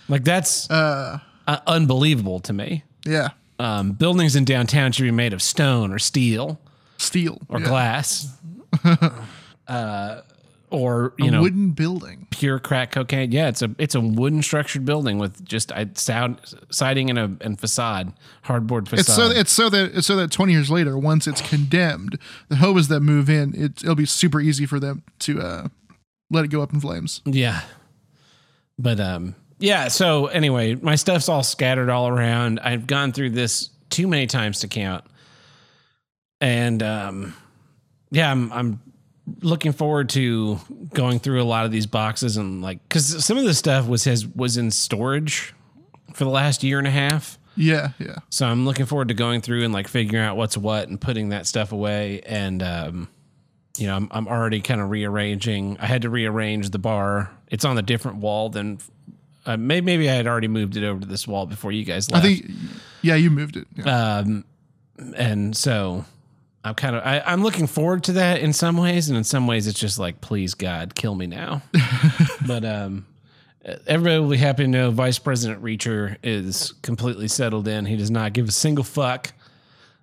like 0.08 0.24
that's 0.24 0.70
uh, 0.70 1.18
unbelievable 1.66 2.40
to 2.40 2.52
me. 2.52 2.84
Yeah. 3.04 3.30
Um, 3.58 3.92
buildings 3.92 4.36
in 4.36 4.44
downtown 4.44 4.92
should 4.92 5.04
be 5.04 5.10
made 5.10 5.32
of 5.32 5.40
stone 5.42 5.92
or 5.92 5.98
steel 5.98 6.60
Steel. 6.98 7.40
or 7.48 7.58
yeah. 7.60 7.66
glass. 7.66 8.36
uh, 9.68 10.20
or 10.70 11.14
you 11.18 11.26
A 11.26 11.30
know 11.30 11.42
wooden 11.42 11.70
building. 11.70 12.26
pure 12.30 12.58
crack 12.58 12.90
cocaine. 12.92 13.30
Yeah, 13.32 13.48
it's 13.48 13.62
a 13.62 13.70
it's 13.78 13.94
a 13.94 14.00
wooden 14.00 14.42
structured 14.42 14.84
building 14.84 15.18
with 15.18 15.44
just 15.44 15.70
a 15.70 15.88
sound 15.94 16.38
siding 16.70 17.08
and 17.08 17.18
a 17.18 17.36
and 17.40 17.58
facade, 17.58 18.12
hardboard 18.44 18.88
facade. 18.88 19.00
It's 19.00 19.14
so 19.14 19.30
it's 19.40 19.52
so 19.52 19.68
that 19.70 19.96
it's 19.96 20.06
so 20.06 20.16
that 20.16 20.32
20 20.32 20.52
years 20.52 20.68
later, 20.70 20.98
once 20.98 21.26
it's 21.28 21.40
condemned, 21.40 22.18
the 22.48 22.56
hobos 22.56 22.88
that 22.88 23.00
move 23.00 23.30
in, 23.30 23.54
it, 23.54 23.82
it'll 23.84 23.94
be 23.94 24.06
super 24.06 24.40
easy 24.40 24.66
for 24.66 24.80
them 24.80 25.02
to 25.20 25.40
uh, 25.40 25.68
let 26.30 26.44
it 26.44 26.48
go 26.48 26.62
up 26.62 26.72
in 26.72 26.80
flames. 26.80 27.22
Yeah. 27.24 27.62
But 28.78 29.00
um 29.00 29.34
yeah, 29.58 29.88
so 29.88 30.26
anyway, 30.26 30.74
my 30.74 30.96
stuff's 30.96 31.28
all 31.28 31.42
scattered 31.42 31.88
all 31.88 32.08
around. 32.08 32.60
I've 32.60 32.86
gone 32.86 33.12
through 33.12 33.30
this 33.30 33.70
too 33.88 34.06
many 34.06 34.26
times 34.26 34.60
to 34.60 34.68
count. 34.68 35.04
And 36.40 36.82
um 36.82 37.34
yeah, 38.10 38.30
I'm 38.30 38.52
I'm 38.52 38.80
looking 39.40 39.72
forward 39.72 40.08
to 40.10 40.58
going 40.94 41.18
through 41.18 41.42
a 41.42 41.44
lot 41.44 41.64
of 41.64 41.72
these 41.72 41.86
boxes 41.86 42.36
and 42.36 42.62
like 42.62 42.86
cuz 42.88 43.24
some 43.24 43.38
of 43.38 43.44
the 43.44 43.54
stuff 43.54 43.88
was 43.88 44.04
his 44.04 44.26
was 44.26 44.56
in 44.56 44.70
storage 44.70 45.54
for 46.12 46.24
the 46.24 46.30
last 46.30 46.62
year 46.62 46.78
and 46.78 46.86
a 46.86 46.90
half. 46.90 47.38
Yeah, 47.56 47.90
yeah. 47.98 48.16
So 48.30 48.46
I'm 48.46 48.66
looking 48.66 48.86
forward 48.86 49.08
to 49.08 49.14
going 49.14 49.40
through 49.40 49.64
and 49.64 49.72
like 49.72 49.88
figuring 49.88 50.24
out 50.24 50.36
what's 50.36 50.56
what 50.56 50.88
and 50.88 51.00
putting 51.00 51.30
that 51.30 51.46
stuff 51.46 51.72
away. 51.72 52.20
And 52.26 52.62
um, 52.62 53.08
you 53.76 53.86
know, 53.86 53.96
I'm 53.96 54.08
I'm 54.10 54.28
already 54.28 54.60
kind 54.60 54.80
of 54.80 54.90
rearranging. 54.90 55.76
I 55.80 55.86
had 55.86 56.02
to 56.02 56.10
rearrange 56.10 56.70
the 56.70 56.78
bar. 56.78 57.30
It's 57.48 57.64
on 57.64 57.78
a 57.78 57.82
different 57.82 58.18
wall 58.18 58.48
than 58.48 58.78
uh, 59.46 59.56
maybe 59.56 59.84
maybe 59.84 60.10
I 60.10 60.14
had 60.14 60.26
already 60.26 60.48
moved 60.48 60.76
it 60.76 60.84
over 60.84 61.00
to 61.00 61.06
this 61.06 61.26
wall 61.26 61.46
before 61.46 61.72
you 61.72 61.84
guys 61.84 62.10
left. 62.10 62.24
I 62.24 62.28
think, 62.28 62.50
yeah, 63.02 63.14
you 63.14 63.30
moved 63.30 63.56
it. 63.56 63.66
Yeah. 63.76 64.16
um, 64.18 64.44
and 65.16 65.56
so 65.56 66.04
I'm 66.64 66.74
kind 66.74 66.96
of 66.96 67.02
I, 67.04 67.20
I'm 67.24 67.42
looking 67.42 67.66
forward 67.66 68.04
to 68.04 68.12
that 68.14 68.40
in 68.40 68.52
some 68.52 68.76
ways, 68.76 69.08
and 69.08 69.16
in 69.16 69.24
some 69.24 69.46
ways 69.46 69.66
it's 69.66 69.78
just 69.78 69.98
like, 69.98 70.20
please 70.20 70.54
God, 70.54 70.94
kill 70.94 71.14
me 71.14 71.26
now. 71.26 71.62
but 72.46 72.64
um, 72.64 73.06
everybody 73.86 74.18
will 74.18 74.30
be 74.30 74.36
happy 74.36 74.64
to 74.64 74.68
know 74.68 74.90
Vice 74.90 75.18
President 75.18 75.62
Reacher 75.62 76.16
is 76.24 76.74
completely 76.82 77.28
settled 77.28 77.68
in. 77.68 77.86
He 77.86 77.96
does 77.96 78.10
not 78.10 78.32
give 78.32 78.48
a 78.48 78.52
single 78.52 78.84
fuck 78.84 79.32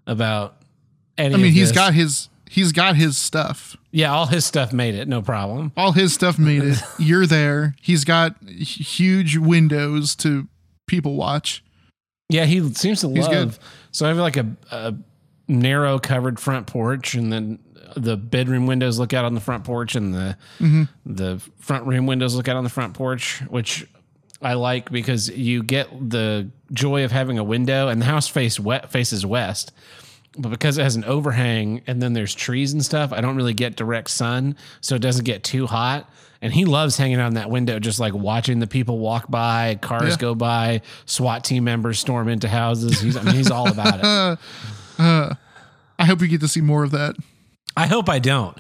about 0.08 0.56
any. 1.18 1.34
I 1.36 1.38
mean, 1.38 1.52
he's 1.52 1.70
this. 1.70 1.76
got 1.76 1.94
his 1.94 2.30
he's 2.54 2.72
got 2.72 2.96
his 2.96 3.18
stuff. 3.18 3.76
yeah, 3.92 4.12
all 4.14 4.28
his 4.28 4.46
stuff 4.46 4.72
made 4.72 4.94
it, 4.96 5.08
no 5.08 5.22
problem. 5.22 5.72
All 5.76 5.92
his 5.92 6.14
stuff 6.14 6.38
made 6.38 6.64
it. 6.64 6.78
You're 7.00 7.26
there. 7.26 7.76
He's 7.82 8.04
got 8.06 8.36
huge 8.48 9.38
windows 9.38 10.16
to 10.18 10.48
people 10.88 11.16
watch. 11.16 11.64
Yeah, 12.30 12.46
he 12.46 12.74
seems 12.74 13.02
to 13.02 13.10
He's 13.10 13.28
love. 13.28 13.32
good. 13.32 13.58
So 13.92 14.06
I 14.06 14.10
have 14.10 14.18
like 14.18 14.38
a, 14.38 14.48
a 14.72 14.96
narrow 15.48 16.00
covered 16.00 16.40
front 16.40 16.68
porch, 16.68 17.16
and 17.16 17.32
then 17.34 17.60
the 17.96 18.18
bedroom 18.18 18.66
windows 18.66 18.98
look 19.00 19.14
out 19.14 19.26
on 19.26 19.34
the 19.36 19.42
front 19.42 19.64
porch, 19.64 19.96
and 19.96 20.14
the 20.14 20.38
Mm-hmm. 20.60 20.84
the 21.06 21.40
front 21.60 21.86
room 21.86 22.06
windows 22.06 22.36
look 22.36 22.48
out 22.48 22.56
on 22.56 22.64
the 22.64 22.70
front 22.70 22.94
porch, 22.94 23.42
which 23.50 23.88
I 24.42 24.54
like 24.56 24.92
because 24.92 25.30
you 25.30 25.64
get 25.64 25.88
the 26.10 26.50
joy 26.72 27.04
of 27.06 27.12
having 27.12 27.38
a 27.38 27.44
window, 27.44 27.88
and 27.88 28.02
the 28.02 28.06
house 28.06 28.28
face 28.28 28.60
wet 28.60 28.92
faces 28.92 29.26
west. 29.26 29.72
But 30.38 30.50
because 30.50 30.78
it 30.80 30.84
has 30.84 30.96
an 30.96 31.04
overhang 31.06 31.82
and 31.86 32.02
then 32.02 32.14
there's 32.14 32.34
trees 32.34 32.74
and 32.74 32.84
stuff, 32.84 33.14
I 33.14 33.22
don't 33.22 33.36
really 33.36 33.54
get 33.54 33.76
direct 33.76 34.10
sun, 34.10 34.56
so 34.82 34.96
it 34.96 35.02
doesn't 35.02 35.26
get 35.26 35.44
too 35.44 35.68
hot. 35.68 36.10
And 36.42 36.52
he 36.52 36.66
loves 36.66 36.98
hanging 36.98 37.20
out 37.20 37.28
in 37.28 37.36
that 37.36 37.50
window, 37.50 37.80
just 37.80 38.00
like 38.00 38.14
watching 38.14 38.60
the 38.60 38.68
people 38.68 39.00
walk 39.00 39.30
by, 39.32 39.78
cars 39.82 40.10
Yeah. 40.12 40.18
go 40.18 40.36
by, 40.36 40.82
SWAT 41.06 41.44
team 41.46 41.64
members 41.64 42.00
storm 42.00 42.28
into 42.28 42.50
houses. 42.50 43.00
He's, 43.00 43.16
I 43.16 43.22
mean, 43.22 43.36
he's 43.36 43.52
all 43.52 43.70
about 43.72 44.00
it. 44.00 44.40
I 46.00 46.06
hope 46.06 46.20
we 46.20 46.28
get 46.28 46.42
to 46.42 46.48
see 46.48 46.62
more 46.62 46.84
of 46.84 46.92
that. 46.92 47.16
I 47.78 47.88
hope 47.88 48.10
I 48.10 48.20
don't. 48.20 48.58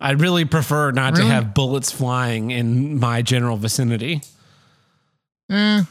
I'd 0.00 0.20
really 0.20 0.44
prefer 0.44 0.90
not 0.92 1.16
to 1.16 1.24
have 1.24 1.52
bullets 1.52 1.90
flying 1.90 2.50
in 2.52 2.98
my 3.00 3.20
general 3.22 3.56
vicinity. 3.56 4.22
Eh, 5.50 5.82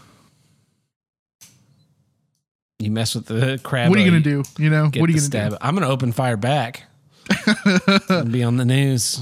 You 2.80 2.92
mess 2.92 3.16
with 3.16 3.26
the 3.26 3.60
crab. 3.64 3.90
what 3.90 3.98
are 3.98 4.02
you 4.02 4.10
gonna 4.10 4.22
do? 4.22 4.44
You 4.60 4.70
know, 4.70 4.84
what 4.86 4.96
are 4.96 5.00
you 5.00 5.08
gonna 5.08 5.20
stab. 5.22 5.58
I'm 5.62 5.74
gonna 5.74 5.90
open 5.90 6.12
fire 6.12 6.38
back. 6.38 6.84
and 8.06 8.32
be 8.32 8.44
on 8.44 8.58
the 8.58 8.66
news. 8.66 9.20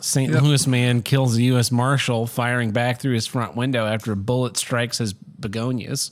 St. 0.00 0.32
Yep. 0.32 0.42
Louis 0.42 0.66
man 0.66 1.02
kills 1.02 1.36
a 1.36 1.42
U.S. 1.44 1.70
Marshal 1.70 2.26
firing 2.26 2.72
back 2.72 3.00
through 3.00 3.14
his 3.14 3.26
front 3.26 3.56
window 3.56 3.86
after 3.86 4.12
a 4.12 4.16
bullet 4.16 4.56
strikes 4.56 4.98
his 4.98 5.12
begonias. 5.12 6.10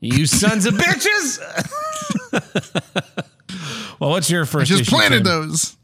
You 0.00 0.26
sons 0.26 0.64
of 0.66 0.74
bitches! 0.74 1.38
well, 4.00 4.10
what's 4.10 4.30
your 4.30 4.44
do? 4.44 4.48
I 4.48 4.52
first? 4.52 4.70
just 4.70 4.90
planted 4.90 5.24
those. 5.24 5.76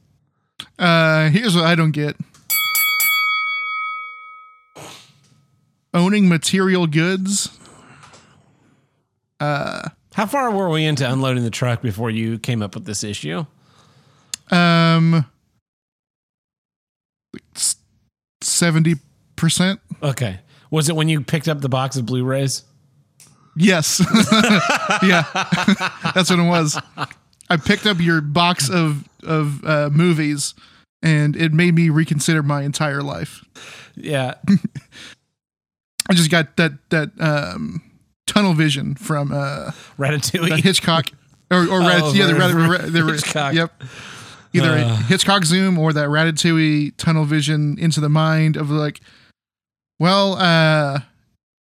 Uh, 0.78 1.28
here's 1.28 1.54
what 1.54 1.64
I 1.64 1.74
don't 1.74 1.92
get. 1.92 2.16
Owning 5.92 6.28
material 6.28 6.86
goods. 6.86 7.50
How 10.14 10.26
far 10.26 10.52
were 10.52 10.68
we 10.68 10.84
into 10.84 11.10
unloading 11.10 11.42
the 11.42 11.50
truck 11.50 11.82
before 11.82 12.08
you 12.08 12.38
came 12.38 12.62
up 12.62 12.76
with 12.76 12.84
this 12.84 13.02
issue? 13.02 13.46
Um, 14.52 15.26
seventy 18.40 18.94
percent. 19.34 19.80
Okay. 20.02 20.38
Was 20.70 20.88
it 20.88 20.94
when 20.94 21.08
you 21.08 21.20
picked 21.20 21.48
up 21.48 21.60
the 21.60 21.68
box 21.68 21.96
of 21.96 22.06
Blu-rays? 22.06 22.62
Yes. 23.56 24.00
yeah. 25.02 25.24
That's 26.14 26.30
what 26.30 26.38
it 26.38 26.48
was. 26.48 26.80
I 27.50 27.56
picked 27.56 27.86
up 27.86 27.98
your 28.00 28.20
box 28.20 28.70
of 28.70 29.08
of 29.24 29.64
uh, 29.64 29.90
movies 29.92 30.54
and 31.02 31.34
it 31.34 31.52
made 31.52 31.74
me 31.74 31.88
reconsider 31.90 32.42
my 32.44 32.62
entire 32.62 33.02
life. 33.02 33.44
Yeah. 33.96 34.34
I 36.08 36.14
just 36.14 36.30
got 36.30 36.56
that 36.56 36.72
that 36.90 37.10
um, 37.18 37.82
tunnel 38.26 38.54
vision 38.54 38.94
from 38.94 39.32
uh, 39.32 39.70
Ratatouille. 39.98 40.60
Hitchcock 40.62 41.06
or 41.50 41.60
or 41.68 41.80
Oh, 41.82 42.12
yeah 42.14 42.26
the, 42.26 42.34
right, 42.34 42.54
Rat- 42.80 42.92
the, 42.92 43.04
Hitchcock. 43.06 43.54
Yep. 43.54 43.82
Either 44.52 44.70
a 44.76 44.80
Uh. 44.82 44.96
Hitchcock 44.96 45.44
zoom 45.44 45.78
or 45.78 45.92
that 45.92 46.08
Ratatouille 46.08 46.92
tunnel 46.96 47.24
vision 47.24 47.76
into 47.78 48.00
the 48.00 48.08
mind 48.08 48.56
of 48.56 48.70
like, 48.70 49.00
well, 49.98 50.34
uh, 50.34 51.00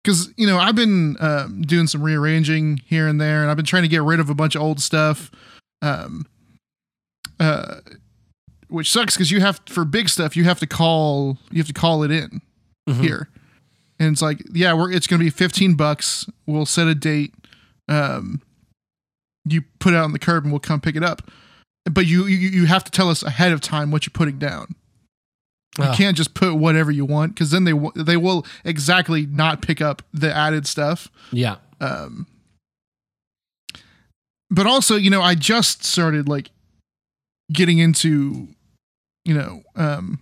because 0.03 0.33
you 0.37 0.47
know 0.47 0.59
I've 0.59 0.75
been 0.77 1.17
um, 1.21 1.63
doing 1.63 1.87
some 1.87 2.03
rearranging 2.03 2.81
here 2.87 3.07
and 3.09 3.21
there, 3.21 3.41
and 3.43 3.51
I've 3.51 3.57
been 3.57 3.67
trying 3.67 3.83
to 3.85 3.89
get 3.89 4.03
rid 4.03 4.21
of 4.21 4.29
a 4.31 4.35
bunch 4.35 4.55
of 4.57 4.63
old 4.63 4.81
stuff, 4.81 5.31
um, 5.81 6.27
uh, 7.41 7.77
which 8.69 8.91
sucks 8.91 9.15
because 9.15 9.31
you 9.31 9.41
have 9.41 9.61
for 9.69 9.85
big 9.85 10.09
stuff 10.09 10.37
you 10.37 10.45
have 10.45 10.59
to 10.61 10.67
call 10.67 11.39
you 11.51 11.59
have 11.59 11.67
to 11.67 11.73
call 11.73 12.03
it 12.03 12.11
in 12.11 12.41
Mhm. 12.89 13.01
here, 13.01 13.29
and 14.03 14.13
it's 14.13 14.23
like 14.23 14.43
yeah 14.53 14.73
we're 14.75 14.91
it's 14.93 15.07
gonna 15.07 15.23
be 15.23 15.31
fifteen 15.31 15.75
bucks. 15.75 16.27
We'll 16.47 16.67
set 16.67 16.87
a 16.89 16.95
date. 16.95 17.35
Um, 17.89 18.43
you 19.45 19.63
put 19.81 19.93
it 19.93 19.97
out 19.97 20.05
on 20.05 20.13
the 20.13 20.19
curb 20.19 20.45
and 20.45 20.53
we'll 20.53 20.61
come 20.61 20.81
pick 20.81 20.97
it 20.97 21.03
up, 21.05 21.31
but 21.91 22.07
you 22.07 22.27
you 22.27 22.49
you 22.49 22.67
have 22.67 22.85
to 22.85 22.91
tell 22.91 23.09
us 23.09 23.23
ahead 23.23 23.53
of 23.53 23.61
time 23.61 23.91
what 23.91 24.07
you're 24.07 24.13
putting 24.13 24.39
down. 24.39 24.75
You 25.79 25.85
Oh. 25.87 25.95
can't 25.97 26.17
just 26.17 26.35
put 26.35 26.55
whatever 26.55 26.91
you 26.91 27.05
want 27.07 27.35
because 27.35 27.51
then 27.51 27.65
they 27.65 27.71
w- 27.73 27.93
they 27.97 28.17
will 28.19 28.45
exactly 28.65 29.25
not 29.27 29.63
pick 29.63 29.81
up 29.81 30.03
the 30.13 30.35
added 30.35 30.67
stuff. 30.67 31.09
Yeah. 31.31 31.57
Um, 31.81 32.27
but 34.51 34.67
also, 34.67 34.97
you 34.97 35.11
know, 35.11 35.23
I 35.23 35.35
just 35.35 35.83
started 35.85 36.29
like 36.29 36.51
getting 37.53 37.79
into, 37.79 38.49
you 39.25 39.35
know, 39.35 39.63
um, 39.77 40.21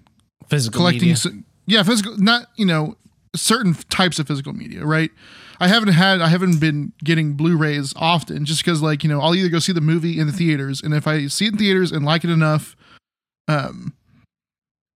Physical 0.49 0.79
collecting. 0.81 1.09
media. 1.09 1.33
Yeah, 1.66 1.83
physical, 1.83 2.16
not 2.16 2.47
you 2.57 2.64
know, 2.64 2.97
certain 3.35 3.75
types 3.75 4.19
of 4.19 4.27
physical 4.27 4.53
media, 4.53 4.85
right? 4.85 5.11
I 5.61 5.69
haven't 5.69 5.93
had, 5.93 6.21
I 6.21 6.29
haven't 6.29 6.59
been 6.59 6.93
getting 7.05 7.35
Blu-rays 7.35 7.93
often, 7.97 8.45
just 8.45 8.64
because 8.64 8.81
like 8.83 9.05
you 9.05 9.11
know, 9.11 9.21
I'll 9.21 9.35
either 9.35 9.49
go 9.49 9.59
see 9.59 9.73
the 9.73 9.81
movie 9.81 10.19
in 10.19 10.27
the 10.27 10.33
theaters, 10.33 10.81
and 10.83 10.95
if 10.95 11.07
I 11.07 11.27
see 11.27 11.47
it 11.47 11.53
in 11.53 11.59
theaters 11.59 11.93
and 11.93 12.05
like 12.05 12.25
it 12.25 12.31
enough, 12.31 12.77
um, 13.47 13.93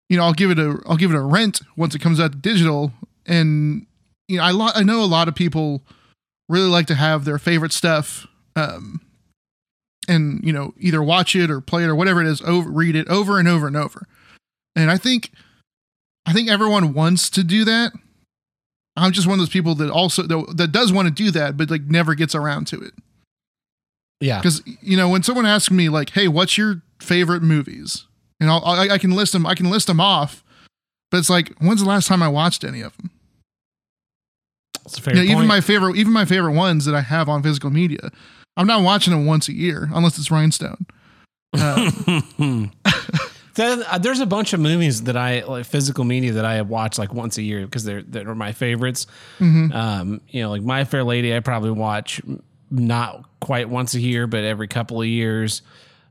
you 0.09 0.17
know, 0.17 0.25
I'll 0.25 0.33
give 0.33 0.51
it 0.51 0.59
a, 0.59 0.81
I'll 0.87 0.97
give 0.97 1.11
it 1.11 1.17
a 1.17 1.21
rent 1.21 1.61
once 1.77 1.95
it 1.95 2.01
comes 2.01 2.19
out 2.19 2.41
digital, 2.41 2.93
and 3.27 3.87
you 4.27 4.39
know, 4.39 4.45
I 4.45 4.51
lo- 4.53 4.73
I 4.75 4.83
know 4.83 5.03
a 5.03 5.07
lot 5.07 5.29
of 5.29 5.35
people 5.35 5.83
really 6.49 6.69
like 6.69 6.87
to 6.87 6.95
have 6.95 7.25
their 7.25 7.39
favorite 7.39 7.73
stuff, 7.73 8.27
um, 8.57 9.01
and 10.09 10.43
you 10.43 10.53
know, 10.53 10.73
either 10.79 11.03
watch 11.03 11.37
it 11.37 11.51
or 11.51 11.61
play 11.61 11.85
it 11.85 11.89
or 11.89 11.95
whatever 11.95 12.23
it 12.23 12.27
is, 12.27 12.41
over 12.43 12.71
read 12.71 12.97
it 12.97 13.07
over 13.09 13.39
and 13.39 13.49
over 13.49 13.67
and 13.67 13.77
over, 13.77 14.07
and 14.75 14.91
I 14.91 14.97
think 14.97 15.31
I 16.25 16.33
think 16.33 16.49
everyone 16.49 16.95
wants 16.95 17.29
to 17.31 17.45
do 17.45 17.67
that. 17.67 17.93
I'm 18.97 19.13
just 19.13 19.27
one 19.27 19.35
of 19.35 19.41
those 19.41 19.49
people 19.49 19.75
that 19.77 19.91
also 19.91 20.23
that, 20.23 20.57
that 20.57 20.73
does 20.73 20.93
want 20.93 21.09
to 21.09 21.15
do 21.15 21.31
that, 21.33 21.57
but 21.57 21.71
like 21.71 21.83
never 21.83 22.15
gets 22.15 22.35
around 22.35 22.67
to 22.69 22.81
it. 22.81 22.95
Yeah. 24.21 24.39
Because 24.39 24.63
you 24.81 24.97
know, 24.97 25.09
when 25.09 25.23
someone 25.23 25.47
asks 25.47 25.71
me 25.71 25.89
like, 25.89 26.11
"Hey, 26.11 26.29
what's 26.29 26.57
your 26.57 26.83
favorite 27.01 27.43
movies?" 27.43 28.07
and 28.41 28.51
I'll, 28.51 28.65
I, 28.65 28.89
I 28.91 28.99
can 28.99 29.13
list 29.13 29.33
them. 29.33 29.47
I 29.47 29.55
can 29.55 29.71
list 29.71 29.87
them 29.87 30.01
off, 30.01 30.45
but 31.11 31.19
it's 31.19 31.31
like, 31.31 31.57
when's 31.59 31.81
the 31.81 31.89
last 31.89 32.07
time 32.07 32.23
I 32.23 32.29
watched 32.29 32.65
any 32.65 32.81
of 32.81 32.97
them? 32.97 33.11
It's 34.85 34.99
a 34.99 35.03
fair 35.03 35.17
You 35.17 35.25
know, 35.25 35.33
even 35.33 35.47
my 35.47 35.61
favorite, 35.61 35.97
even 35.97 36.13
my 36.13 36.25
favorite 36.25 36.53
ones 36.53 36.85
that 36.85 36.95
I 36.95 37.01
have 37.01 37.29
on 37.29 37.43
physical 37.43 37.71
media, 37.71 38.11
I'm 38.57 38.67
not 38.67 38.83
watching 38.83 39.13
them 39.13 39.27
once 39.27 39.49
a 39.49 39.53
year 39.53 39.89
unless 39.95 40.19
it's 40.19 40.31
Rhinestone. 40.31 40.87
Um, 41.55 42.73
There's 43.55 44.21
a 44.21 44.27
bunch 44.27 44.53
of 44.53 44.61
movies 44.61 45.05
that 45.05 45.17
I 45.17 45.45
like 45.45 45.65
physical 45.67 46.05
media 46.05 46.33
that 46.33 46.45
I 46.45 46.61
watch 46.63 46.99
like 46.99 47.13
once 47.15 47.39
a 47.39 47.43
year 47.43 47.65
because 47.65 47.85
they're 47.85 48.03
they're 48.03 48.35
my 48.35 48.53
favorites. 48.53 49.07
mhm. 49.39 49.75
Um, 49.75 50.21
you 50.29 50.43
know, 50.43 50.51
like 50.51 50.63
My 50.63 50.85
Fair 50.85 51.05
Lady, 51.05 51.35
I 51.35 51.41
probably 51.41 51.71
watch 51.71 52.21
not 52.71 53.25
quite 53.41 53.69
once 53.69 53.95
a 53.95 54.01
year, 54.01 54.27
but 54.27 54.43
every 54.45 54.67
couple 54.69 55.01
of 55.01 55.07
years. 55.07 55.63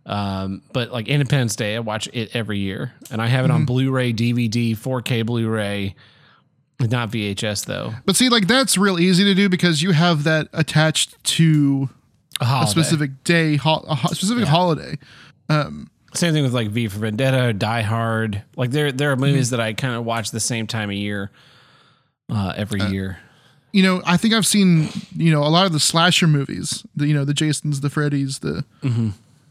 Um, 0.05 0.61
but 0.73 0.91
like 0.91 1.07
Independence 1.07 1.55
Day, 1.55 1.75
I 1.75 1.79
watch 1.79 2.09
it 2.13 2.35
every 2.35 2.59
year, 2.59 2.93
and 3.11 3.21
I 3.21 3.27
have 3.27 3.45
it 3.45 3.51
on 3.51 3.65
Blu-ray, 3.65 4.11
DVD, 4.13 4.71
4K 4.77 5.25
Blu-ray, 5.25 5.95
not 6.81 7.09
VHS 7.09 7.65
though. 7.65 7.93
But 8.05 8.15
see, 8.17 8.27
like 8.29 8.47
that's 8.47 8.77
real 8.77 8.99
easy 8.99 9.23
to 9.23 9.33
do 9.33 9.47
because 9.47 9.81
you 9.81 9.91
have 9.91 10.23
that 10.25 10.49
attached 10.53 11.23
to 11.23 11.89
A 12.41 12.63
a 12.63 12.67
specific 12.67 13.23
day, 13.23 13.55
ho- 13.55 13.85
a 13.89 14.07
specific 14.13 14.45
holiday. 14.45 14.97
Same 16.15 16.33
thing 16.33 16.43
with 16.43 16.53
like 16.53 16.69
V 16.69 16.87
for 16.87 16.99
Vendetta, 16.99 17.53
Die 17.53 17.81
Hard. 17.81 18.43
Like 18.55 18.71
there, 18.71 18.91
there 18.91 19.11
are 19.11 19.15
movies 19.15 19.49
that 19.49 19.59
I 19.59 19.73
kind 19.73 19.95
of 19.95 20.05
watch 20.05 20.31
the 20.31 20.39
same 20.39 20.67
time 20.67 20.89
of 20.89 20.95
year, 20.95 21.31
uh, 22.31 22.53
every 22.55 22.81
year. 22.91 23.17
You 23.71 23.81
know, 23.81 24.03
I 24.05 24.17
think 24.17 24.33
I've 24.35 24.45
seen 24.45 24.89
you 25.15 25.31
know 25.31 25.43
a 25.43 25.49
lot 25.49 25.65
of 25.65 25.73
the 25.73 25.79
slasher 25.79 26.27
movies. 26.27 26.85
The 26.95 27.07
you 27.07 27.13
know 27.13 27.25
the 27.25 27.33
Jasons, 27.33 27.81
the 27.81 27.87
Freddys, 27.89 28.41
the 28.41 28.63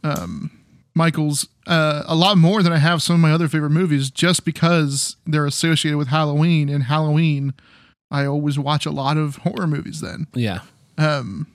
um, 0.04 0.50
Michaels, 0.94 1.48
uh, 1.66 2.04
a 2.06 2.14
lot 2.14 2.38
more 2.38 2.62
than 2.62 2.72
I 2.72 2.78
have 2.78 3.02
some 3.02 3.14
of 3.14 3.20
my 3.20 3.32
other 3.32 3.48
favorite 3.48 3.70
movies, 3.70 4.10
just 4.10 4.44
because 4.44 5.16
they're 5.26 5.46
associated 5.46 5.98
with 5.98 6.08
Halloween. 6.08 6.68
And 6.68 6.84
Halloween, 6.84 7.54
I 8.10 8.24
always 8.26 8.58
watch 8.58 8.86
a 8.86 8.90
lot 8.90 9.16
of 9.16 9.36
horror 9.38 9.66
movies 9.66 10.00
then. 10.00 10.26
Yeah, 10.34 10.60
Um, 10.98 11.46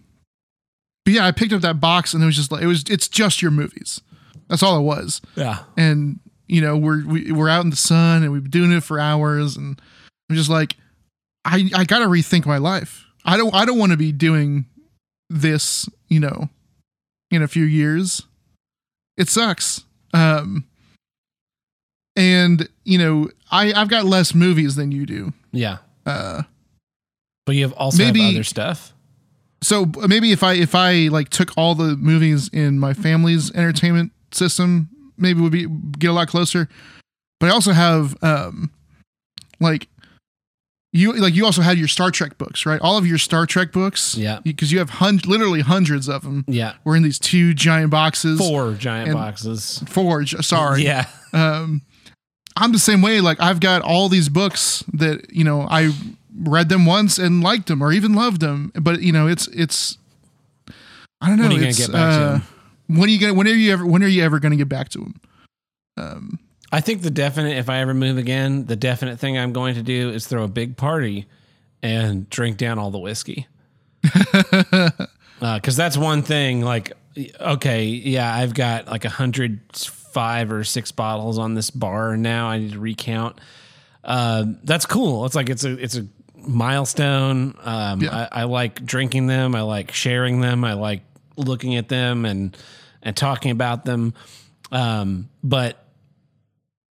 but 1.05 1.13
yeah, 1.13 1.25
I 1.25 1.31
picked 1.31 1.53
up 1.53 1.61
that 1.61 1.79
box 1.79 2.13
and 2.13 2.21
it 2.21 2.25
was 2.25 2.35
just 2.35 2.51
like 2.51 2.61
it 2.61 2.67
was. 2.67 2.83
It's 2.89 3.07
just 3.07 3.41
your 3.41 3.51
movies. 3.51 4.01
That's 4.49 4.63
all 4.63 4.77
it 4.77 4.83
was. 4.83 5.21
yeah. 5.35 5.63
And 5.75 6.19
you 6.47 6.61
know 6.61 6.77
we're 6.77 7.05
we, 7.05 7.31
we're 7.31 7.49
out 7.49 7.63
in 7.65 7.69
the 7.69 7.75
sun 7.75 8.23
and 8.23 8.31
we've 8.31 8.43
been 8.43 8.51
doing 8.51 8.71
it 8.71 8.83
for 8.83 8.99
hours, 8.99 9.57
and 9.57 9.81
I'm 10.29 10.35
just 10.35 10.49
like, 10.49 10.75
I 11.45 11.69
I 11.75 11.83
got 11.83 11.99
to 11.99 12.05
rethink 12.05 12.45
my 12.45 12.57
life. 12.57 13.05
I 13.25 13.35
don't 13.37 13.53
I 13.53 13.65
don't 13.65 13.77
want 13.79 13.91
to 13.91 13.97
be 13.97 14.11
doing 14.11 14.65
this. 15.29 15.89
You 16.07 16.21
know, 16.21 16.49
in 17.31 17.41
a 17.41 17.47
few 17.49 17.65
years, 17.65 18.23
it 19.17 19.27
sucks. 19.27 19.83
Um, 20.13 20.65
and 22.15 22.67
you 22.83 22.97
know 22.97 23.29
I 23.51 23.73
I've 23.73 23.89
got 23.89 24.05
less 24.05 24.33
movies 24.33 24.75
than 24.75 24.91
you 24.91 25.05
do. 25.05 25.33
Yeah. 25.51 25.77
Uh, 26.05 26.43
But 27.45 27.55
you 27.55 27.63
have 27.63 27.73
also 27.73 28.03
Maybe- 28.03 28.21
have 28.21 28.33
other 28.35 28.43
stuff. 28.43 28.93
so 29.61 29.85
maybe 30.07 30.31
if 30.31 30.43
I 30.43 30.53
if 30.53 30.73
I 30.75 31.09
like 31.09 31.29
took 31.29 31.51
all 31.57 31.75
the 31.75 31.95
movies 31.97 32.47
in 32.53 32.79
my 32.79 32.93
family's 32.93 33.51
entertainment 33.51 34.11
system, 34.37 34.89
maybe 35.17 35.41
would 35.41 35.51
be 35.51 35.67
get 35.99 36.09
a 36.09 36.13
lot 36.13 36.27
closer. 36.27 36.69
But 37.39 37.47
I 37.49 37.53
also 37.53 37.71
have 37.73 38.15
um 38.23 38.71
like 39.59 39.87
you 40.93 41.13
like 41.13 41.35
you 41.35 41.45
also 41.45 41.61
had 41.61 41.77
your 41.77 41.87
Star 41.87 42.09
Trek 42.11 42.37
books, 42.37 42.65
right? 42.65 42.79
All 42.81 42.97
of 42.97 43.05
your 43.05 43.17
Star 43.17 43.45
Trek 43.45 43.71
books, 43.71 44.15
Yeah. 44.15 44.39
because 44.43 44.71
you 44.71 44.79
have 44.79 44.89
hun- 44.89 45.19
literally 45.25 45.59
hundreds 45.61 46.07
of 46.07 46.23
them. 46.23 46.45
Yeah. 46.47 46.73
Were 46.85 46.95
in 46.95 47.03
these 47.03 47.19
two 47.19 47.53
giant 47.53 47.91
boxes. 47.91 48.39
Four 48.39 48.73
giant 48.73 49.13
boxes. 49.13 49.83
Four. 49.87 50.25
Sorry. 50.25 50.83
Yeah. 50.83 51.05
Um, 51.33 51.81
I'm 52.55 52.71
the 52.71 52.79
same 52.79 53.01
way. 53.01 53.21
Like 53.21 53.39
I've 53.41 53.59
got 53.59 53.81
all 53.81 54.09
these 54.09 54.29
books 54.29 54.83
that 54.93 55.31
you 55.31 55.43
know 55.43 55.67
I 55.69 55.91
read 56.39 56.69
them 56.69 56.85
once 56.85 57.17
and 57.19 57.43
liked 57.43 57.67
them 57.67 57.81
or 57.83 57.91
even 57.91 58.13
loved 58.13 58.41
them, 58.41 58.71
but 58.79 59.01
you 59.01 59.11
know 59.11 59.27
it's 59.27 59.47
it's 59.49 59.97
I 61.21 61.27
don't 61.27 61.37
know. 61.37 61.43
When 61.43 61.51
are 61.51 61.53
you 61.55 61.59
gonna 61.59 61.69
it's, 61.69 61.77
get 61.79 61.91
back 61.91 62.13
to 62.17 62.25
uh, 62.25 62.33
'em? 62.35 62.41
When 62.87 63.03
are 63.03 63.11
you 63.11 63.19
gonna? 63.19 63.33
When 63.33 63.47
are 63.47 63.51
you 63.51 63.71
ever? 63.73 63.85
When 63.85 64.03
are 64.03 64.07
you 64.07 64.23
ever 64.23 64.39
going 64.39 64.51
to 64.51 64.57
get 64.57 64.69
back 64.69 64.89
to 64.89 64.99
them? 64.99 65.21
Um, 65.97 66.39
I 66.71 66.81
think 66.81 67.01
the 67.01 67.09
definite, 67.11 67.57
if 67.57 67.69
I 67.69 67.79
ever 67.79 67.93
move 67.93 68.17
again, 68.17 68.65
the 68.65 68.75
definite 68.75 69.19
thing 69.19 69.37
I'm 69.37 69.53
going 69.53 69.75
to 69.75 69.83
do 69.83 70.09
is 70.09 70.27
throw 70.27 70.43
a 70.43 70.47
big 70.47 70.77
party 70.77 71.25
and 71.81 72.29
drink 72.29 72.57
down 72.57 72.77
all 72.79 72.91
the 72.91 72.99
whiskey. 72.99 73.47
Because 75.39 75.75
that's 75.75 75.95
one 75.95 76.23
thing. 76.23 76.61
Like, 76.61 76.93
okay, 77.39 77.85
yeah, 77.85 78.33
I've 78.33 78.55
got 78.55 78.87
like 78.87 79.05
a 79.05 79.09
hundred 79.09 79.59
five 79.75 80.51
or 80.51 80.63
six 80.63 80.91
bottles 80.91 81.37
on 81.37 81.53
this 81.53 81.69
bar 81.69 82.17
now. 82.17 82.47
I 82.47 82.57
need 82.57 82.71
to 82.71 82.79
recount. 82.79 83.39
Uh, 84.03 84.45
that's 84.63 84.87
cool. 84.87 85.25
It's 85.27 85.35
like 85.35 85.49
it's 85.49 85.63
a 85.63 85.73
it's 85.73 85.95
a 85.95 86.07
milestone. 86.37 87.53
Um, 87.61 88.01
Yeah. 88.01 88.27
I, 88.31 88.41
I 88.41 88.43
like 88.45 88.83
drinking 88.83 89.27
them. 89.27 89.53
I 89.53 89.61
like 89.61 89.91
sharing 89.91 90.41
them. 90.41 90.63
I 90.63 90.73
like 90.73 91.01
looking 91.35 91.75
at 91.75 91.87
them 91.87 92.25
and 92.25 92.57
and 93.03 93.15
talking 93.15 93.51
about 93.51 93.85
them. 93.85 94.13
Um, 94.71 95.29
but 95.43 95.83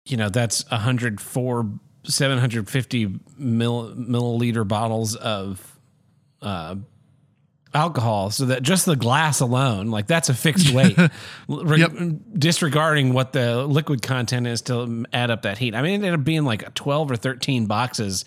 you 0.06 0.18
know 0.18 0.30
that's 0.30 0.70
104 0.70 1.70
750 2.04 3.20
mil, 3.38 3.94
milliliter 3.96 4.68
bottles 4.68 5.16
of 5.16 5.80
uh, 6.42 6.76
alcohol 7.74 8.30
so 8.32 8.46
that 8.46 8.64
just 8.64 8.86
the 8.86 8.96
glass 8.98 9.40
alone 9.40 9.88
like 9.92 10.08
that's 10.08 10.28
a 10.28 10.34
fixed 10.34 10.74
weight 10.74 10.98
Re- 11.48 11.80
Yep. 11.80 11.92
disregarding 12.38 13.14
what 13.14 13.32
the 13.32 13.66
liquid 13.66 14.02
content 14.02 14.48
is 14.48 14.62
to 14.64 15.06
add 15.14 15.32
up 15.32 15.44
that 15.44 15.58
heat 15.60 15.74
i 15.76 15.82
mean 15.82 15.92
it 15.92 15.96
ended 16.08 16.14
up 16.16 16.24
being 16.26 16.44
like 16.44 16.74
12 16.74 17.12
or 17.12 17.16
13 17.16 17.68
boxes 17.68 18.26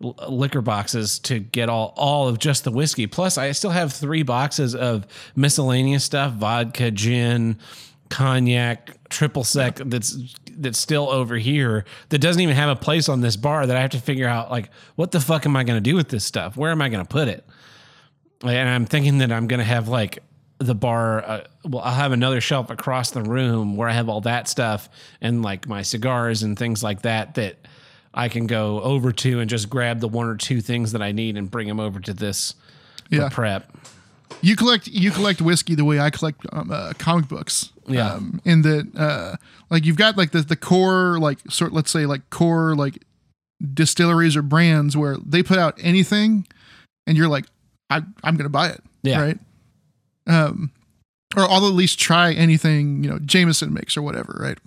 liquor 0.00 0.62
boxes 0.62 1.18
to 1.18 1.38
get 1.38 1.68
all 1.68 1.92
all 1.96 2.26
of 2.26 2.38
just 2.38 2.64
the 2.64 2.70
whiskey 2.70 3.06
plus 3.06 3.36
i 3.36 3.52
still 3.52 3.70
have 3.70 3.92
three 3.92 4.22
boxes 4.22 4.74
of 4.74 5.06
miscellaneous 5.36 6.04
stuff 6.04 6.32
vodka 6.32 6.90
gin 6.90 7.58
cognac 8.08 8.96
triple 9.10 9.44
sec 9.44 9.76
that's 9.76 10.16
that's 10.60 10.78
still 10.78 11.08
over 11.08 11.36
here 11.36 11.84
that 12.10 12.18
doesn't 12.18 12.42
even 12.42 12.54
have 12.54 12.68
a 12.68 12.76
place 12.76 13.08
on 13.08 13.20
this 13.20 13.36
bar 13.36 13.66
that 13.66 13.76
I 13.76 13.80
have 13.80 13.90
to 13.90 14.00
figure 14.00 14.28
out 14.28 14.50
like 14.50 14.70
what 14.96 15.10
the 15.10 15.20
fuck 15.20 15.46
am 15.46 15.56
I 15.56 15.64
going 15.64 15.76
to 15.76 15.90
do 15.90 15.96
with 15.96 16.08
this 16.08 16.24
stuff? 16.24 16.56
Where 16.56 16.70
am 16.70 16.82
I 16.82 16.88
going 16.88 17.04
to 17.04 17.08
put 17.08 17.28
it? 17.28 17.44
And 18.42 18.68
I'm 18.68 18.86
thinking 18.86 19.18
that 19.18 19.32
I'm 19.32 19.46
going 19.46 19.58
to 19.58 19.64
have 19.64 19.88
like 19.88 20.22
the 20.58 20.74
bar 20.74 21.24
uh, 21.24 21.44
well 21.64 21.82
I'll 21.82 21.94
have 21.94 22.12
another 22.12 22.40
shelf 22.40 22.70
across 22.70 23.10
the 23.10 23.22
room 23.22 23.76
where 23.76 23.88
I 23.88 23.92
have 23.92 24.08
all 24.08 24.20
that 24.22 24.48
stuff 24.48 24.88
and 25.20 25.42
like 25.42 25.66
my 25.66 25.82
cigars 25.82 26.42
and 26.42 26.58
things 26.58 26.82
like 26.82 27.02
that 27.02 27.34
that 27.34 27.56
I 28.12 28.28
can 28.28 28.46
go 28.46 28.80
over 28.82 29.12
to 29.12 29.40
and 29.40 29.48
just 29.48 29.70
grab 29.70 30.00
the 30.00 30.08
one 30.08 30.26
or 30.26 30.36
two 30.36 30.60
things 30.60 30.92
that 30.92 31.02
I 31.02 31.12
need 31.12 31.36
and 31.36 31.50
bring 31.50 31.68
them 31.68 31.78
over 31.80 32.00
to 32.00 32.12
this 32.12 32.54
Yeah. 33.10 33.28
prep. 33.30 33.70
you 34.42 34.56
collect 34.56 34.86
you 34.88 35.10
collect 35.10 35.40
whiskey 35.42 35.74
the 35.74 35.84
way 35.84 35.98
I 36.00 36.10
collect 36.10 36.46
um, 36.52 36.70
uh, 36.70 36.92
comic 36.98 37.28
books. 37.28 37.70
Yeah. 37.86 38.12
Um, 38.14 38.40
in 38.44 38.62
that, 38.62 38.88
uh, 38.96 39.36
like 39.70 39.84
you've 39.84 39.96
got 39.96 40.16
like 40.16 40.30
the 40.30 40.42
the 40.42 40.56
core 40.56 41.18
like 41.18 41.38
sort 41.50 41.72
let's 41.72 41.90
say 41.90 42.06
like 42.06 42.28
core 42.30 42.74
like 42.76 42.98
distilleries 43.74 44.36
or 44.36 44.42
brands 44.42 44.96
where 44.96 45.16
they 45.24 45.42
put 45.42 45.58
out 45.58 45.74
anything, 45.82 46.46
and 47.06 47.16
you're 47.16 47.28
like, 47.28 47.46
I 47.90 48.02
I'm 48.24 48.36
gonna 48.36 48.48
buy 48.48 48.68
it. 48.68 48.82
Yeah. 49.02 49.20
Right. 49.20 49.38
Um, 50.26 50.70
or 51.36 51.42
I'll 51.50 51.66
at 51.66 51.72
least 51.74 51.98
try 51.98 52.32
anything 52.32 53.02
you 53.04 53.10
know 53.10 53.18
Jameson 53.18 53.72
makes 53.74 53.96
or 53.96 54.02
whatever. 54.02 54.36
Right. 54.40 54.58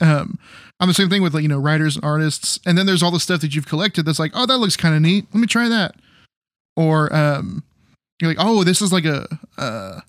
Um, 0.00 0.38
I'm 0.78 0.88
the 0.88 0.94
same 0.94 1.10
thing 1.10 1.22
with 1.22 1.34
like 1.34 1.42
you 1.42 1.48
know 1.48 1.58
writers 1.58 1.96
and 1.96 2.04
artists, 2.04 2.58
and 2.66 2.76
then 2.78 2.86
there's 2.86 3.02
all 3.02 3.10
the 3.10 3.20
stuff 3.20 3.40
that 3.42 3.54
you've 3.54 3.66
collected 3.66 4.04
that's 4.06 4.18
like, 4.18 4.32
oh, 4.34 4.46
that 4.46 4.58
looks 4.58 4.76
kind 4.76 4.94
of 4.94 5.02
neat. 5.02 5.26
Let 5.32 5.40
me 5.40 5.46
try 5.46 5.68
that. 5.68 5.94
Or 6.76 7.14
um, 7.14 7.62
you're 8.20 8.30
like, 8.30 8.38
oh, 8.40 8.64
this 8.64 8.80
is 8.80 8.92
like 8.92 9.04
a 9.04 9.26
uh, 9.58 10.00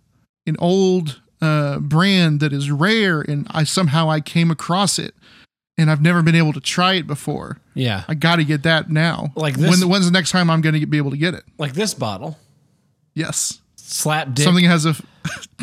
an 0.45 0.56
old 0.60 1.19
uh, 1.41 1.80
brand 1.80 2.39
that 2.39 2.54
is 2.54 2.71
rare, 2.71 3.21
and 3.21 3.47
I 3.51 3.63
somehow 3.63 4.10
I 4.10 4.21
came 4.21 4.49
across 4.51 4.97
it, 4.97 5.13
and 5.77 5.91
I've 5.91 6.01
never 6.01 6.21
been 6.21 6.36
able 6.36 6.54
to 6.54 6.62
try 6.62 6.93
it 6.93 7.08
before. 7.08 7.58
Yeah. 7.73 8.04
I 8.08 8.13
got 8.13 8.36
to 8.38 8.43
get 8.45 8.63
that 8.63 8.89
now. 8.89 9.32
Like 9.36 9.56
this- 9.56 9.69
when 9.69 9.80
the, 9.80 9.88
when's 9.88 10.06
the 10.06 10.12
next 10.12 10.32
time 10.32 10.49
I'm 10.49 10.62
going 10.62 10.80
to 10.80 10.86
be 10.86 10.97
able 10.97 11.12
to 11.12 11.17
get 11.17 11.34
it? 11.34 11.43
Like 11.58 11.73
this 11.73 11.93
bottle. 11.93 12.38
Yes, 13.13 13.60
Slap 13.75 14.34
dick 14.34 14.45
something 14.45 14.63
has 14.63 14.86
a 14.86 14.95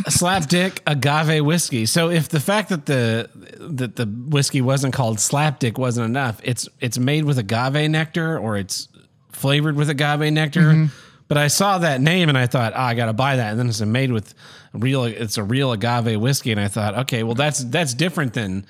slap 0.08 0.46
dick 0.48 0.82
agave 0.86 1.44
whiskey. 1.44 1.86
So 1.86 2.10
if 2.10 2.28
the 2.28 2.40
fact 2.40 2.68
that 2.68 2.86
the 2.86 3.28
that 3.58 3.96
the 3.96 4.06
whiskey 4.06 4.60
wasn't 4.60 4.94
called 4.94 5.20
slap 5.20 5.58
dick 5.58 5.78
wasn't 5.78 6.06
enough, 6.06 6.40
it's 6.42 6.68
it's 6.80 6.98
made 6.98 7.24
with 7.24 7.38
agave 7.38 7.90
nectar 7.90 8.38
or 8.38 8.56
it's 8.56 8.88
flavored 9.32 9.76
with 9.76 9.90
agave 9.90 10.32
nectar. 10.32 10.60
Mm-hmm. 10.60 10.86
But 11.28 11.36
I 11.36 11.48
saw 11.48 11.78
that 11.78 12.00
name 12.00 12.30
and 12.30 12.38
I 12.38 12.46
thought, 12.46 12.72
oh, 12.74 12.80
I 12.80 12.94
got 12.94 13.06
to 13.06 13.12
buy 13.12 13.36
that. 13.36 13.50
And 13.50 13.58
then 13.58 13.68
it's 13.68 13.82
made 13.82 14.12
with 14.12 14.34
real. 14.72 15.04
It's 15.04 15.36
a 15.36 15.42
real 15.42 15.72
agave 15.72 16.18
whiskey, 16.20 16.52
and 16.52 16.60
I 16.60 16.68
thought, 16.68 16.96
okay, 17.00 17.22
well 17.22 17.34
that's 17.34 17.62
that's 17.64 17.94
different 17.94 18.34
than 18.34 18.66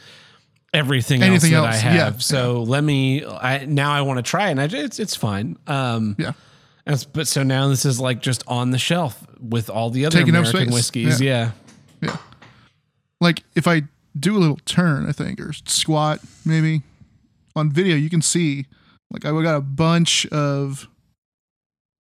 everything 0.74 1.22
Anything 1.22 1.54
else 1.54 1.66
that 1.66 1.74
else, 1.76 1.84
I 1.84 1.94
yeah, 1.94 2.04
have. 2.04 2.22
so 2.22 2.62
let 2.62 2.82
me. 2.82 3.24
I 3.24 3.64
now 3.64 3.92
I 3.92 4.02
want 4.02 4.18
to 4.18 4.28
try 4.28 4.48
it. 4.48 4.52
And 4.52 4.60
I, 4.60 4.64
it's 4.64 4.98
it's 4.98 5.14
fine. 5.14 5.56
Um, 5.66 6.16
yeah. 6.18 6.32
And 6.88 7.06
but 7.12 7.28
so 7.28 7.42
now 7.44 7.68
this 7.68 7.84
is 7.84 8.00
like 8.00 8.20
just 8.20 8.42
on 8.48 8.72
the 8.72 8.78
shelf 8.78 9.24
with 9.40 9.70
all 9.70 9.90
the 9.90 10.06
other 10.06 10.18
Taking 10.18 10.34
American 10.34 10.70
whiskeys. 10.72 11.20
Yeah. 11.20 11.52
like 13.20 13.42
if 13.54 13.66
I 13.68 13.82
do 14.18 14.36
a 14.36 14.40
little 14.40 14.58
turn, 14.64 15.06
I 15.08 15.12
think, 15.12 15.40
or 15.40 15.52
squat 15.52 16.20
maybe. 16.44 16.82
On 17.56 17.70
video, 17.72 17.96
you 17.96 18.08
can 18.10 18.22
see 18.22 18.66
like 19.12 19.24
I 19.24 19.42
got 19.42 19.56
a 19.56 19.60
bunch 19.60 20.26
of 20.26 20.88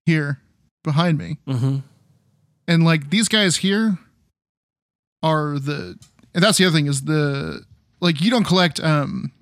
here 0.06 0.40
behind 0.84 1.18
me, 1.18 1.38
Mm-hmm. 1.46 1.78
and 2.68 2.84
like 2.84 3.10
these 3.10 3.28
guys 3.28 3.56
here 3.56 3.98
are 5.22 5.58
the 5.58 5.98
and 6.34 6.44
that's 6.44 6.58
the 6.58 6.64
other 6.66 6.76
thing 6.76 6.86
is 6.86 7.02
the 7.02 7.62
like 8.00 8.20
you 8.20 8.30
don't 8.30 8.44
collect 8.44 8.78
um 8.80 9.32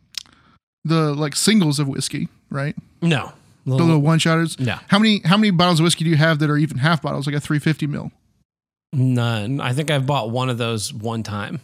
the 0.84 1.14
like 1.14 1.36
singles 1.36 1.78
of 1.78 1.86
whiskey, 1.88 2.28
right? 2.51 2.74
No. 3.03 3.32
The 3.66 3.74
little 3.84 3.98
one 4.00 4.18
shotters. 4.20 4.58
no. 4.60 4.76
How 4.88 4.98
many 4.98 5.20
how 5.24 5.36
many 5.36 5.50
bottles 5.50 5.80
of 5.80 5.84
whiskey 5.84 6.04
do 6.04 6.10
you 6.10 6.16
have 6.16 6.38
that 6.38 6.48
are 6.48 6.56
even 6.56 6.78
half 6.78 7.02
bottles, 7.02 7.26
like 7.26 7.34
a 7.36 7.40
350 7.40 7.86
mil? 7.88 8.12
None. 8.92 9.60
I 9.60 9.72
think 9.72 9.90
I've 9.90 10.06
bought 10.06 10.30
one 10.30 10.48
of 10.48 10.56
those 10.58 10.92
one 10.94 11.22
time. 11.22 11.60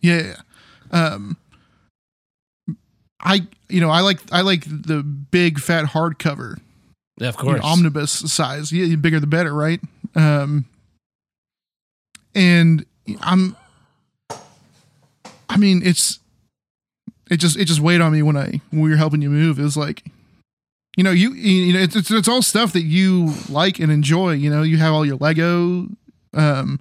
Yeah. 0.00 0.16
yeah, 0.16 0.34
yeah. 0.92 1.04
Um 1.14 1.36
I 3.20 3.46
you 3.68 3.80
know, 3.80 3.90
I 3.90 4.00
like 4.00 4.18
I 4.32 4.40
like 4.40 4.64
the 4.66 5.02
big 5.02 5.58
fat 5.60 5.84
hardcover 5.84 6.58
Yeah, 7.18 7.28
Of 7.28 7.36
you 7.38 7.44
know, 7.44 7.50
course. 7.52 7.60
omnibus 7.64 8.10
size. 8.32 8.72
Yeah, 8.72 8.86
the 8.86 8.96
bigger 8.96 9.20
the 9.20 9.26
better, 9.26 9.52
right? 9.54 9.80
Um, 10.14 10.64
and 12.34 12.84
I'm, 13.20 13.56
I 15.48 15.56
mean, 15.56 15.82
it's, 15.84 16.18
it 17.30 17.36
just 17.38 17.56
it 17.58 17.64
just 17.66 17.80
weighed 17.80 18.00
on 18.00 18.12
me 18.12 18.22
when 18.22 18.36
I 18.36 18.60
when 18.70 18.82
we 18.82 18.90
were 18.90 18.96
helping 18.96 19.22
you 19.22 19.30
move. 19.30 19.58
It 19.58 19.62
was 19.62 19.76
like, 19.76 20.04
you 20.96 21.04
know, 21.04 21.10
you 21.10 21.32
you 21.32 21.72
know, 21.72 21.80
it's 21.80 21.96
it's, 21.96 22.10
it's 22.10 22.28
all 22.28 22.42
stuff 22.42 22.72
that 22.74 22.82
you 22.82 23.32
like 23.48 23.78
and 23.78 23.90
enjoy. 23.90 24.32
You 24.32 24.50
know, 24.50 24.62
you 24.62 24.76
have 24.78 24.92
all 24.92 25.06
your 25.06 25.16
Lego. 25.16 25.88
Um, 26.34 26.78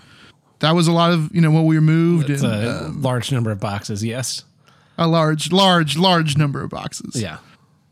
that 0.59 0.71
was 0.71 0.87
a 0.87 0.91
lot 0.91 1.11
of 1.11 1.33
you 1.33 1.41
know 1.41 1.51
what 1.51 1.65
we 1.65 1.79
moved 1.79 2.29
it's 2.29 2.43
and 2.43 2.53
a 2.53 2.85
um, 2.85 3.01
large 3.01 3.31
number 3.31 3.51
of 3.51 3.59
boxes. 3.59 4.03
Yes. 4.03 4.43
a 4.97 5.07
large 5.07 5.51
large 5.51 5.97
large 5.97 6.37
number 6.37 6.61
of 6.63 6.69
boxes. 6.69 7.21
Yeah. 7.21 7.37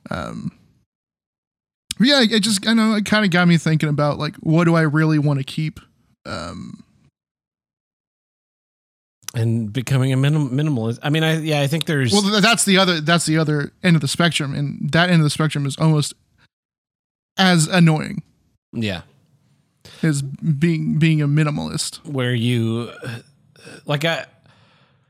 Um, 0.10 0.52
yeah, 2.00 2.22
it 2.22 2.42
just 2.42 2.68
I 2.68 2.74
know 2.74 2.96
it 2.96 3.06
kind 3.06 3.26
of 3.26 3.32
got 3.32 3.48
me 3.48 3.58
thinking 3.58 3.90
about 3.90 4.18
like 4.18 4.36
what 4.38 4.66
do 4.66 4.76
I 4.76 4.82
really 4.82 5.20
want 5.20 5.40
to 5.40 5.46
keep. 5.46 5.80
Um, 6.26 6.84
And 9.36 9.72
becoming 9.72 10.12
a 10.12 10.18
minim- 10.18 10.50
minimalist. 10.50 10.98
I 11.04 11.10
mean, 11.12 11.24
I 11.24 11.38
yeah, 11.40 11.62
I 11.62 11.68
think 11.68 11.86
there's 11.86 12.12
well, 12.12 12.42
that's 12.42 12.66
the 12.66 12.78
other 12.80 13.00
that's 13.00 13.26
the 13.28 13.38
other 13.38 13.72
end 13.84 13.96
of 13.96 14.02
the 14.02 14.08
spectrum, 14.08 14.56
and 14.56 14.90
that 14.92 15.10
end 15.10 15.20
of 15.20 15.24
the 15.24 15.30
spectrum 15.30 15.66
is 15.68 15.78
almost 15.78 16.14
as 17.38 17.68
annoying 17.68 18.22
yeah, 18.74 19.02
as 20.04 20.22
being 20.22 20.98
being 21.00 21.22
a 21.22 21.28
minimalist. 21.28 22.04
where 22.06 22.34
you 22.34 22.92
like 23.86 24.04
I 24.04 24.26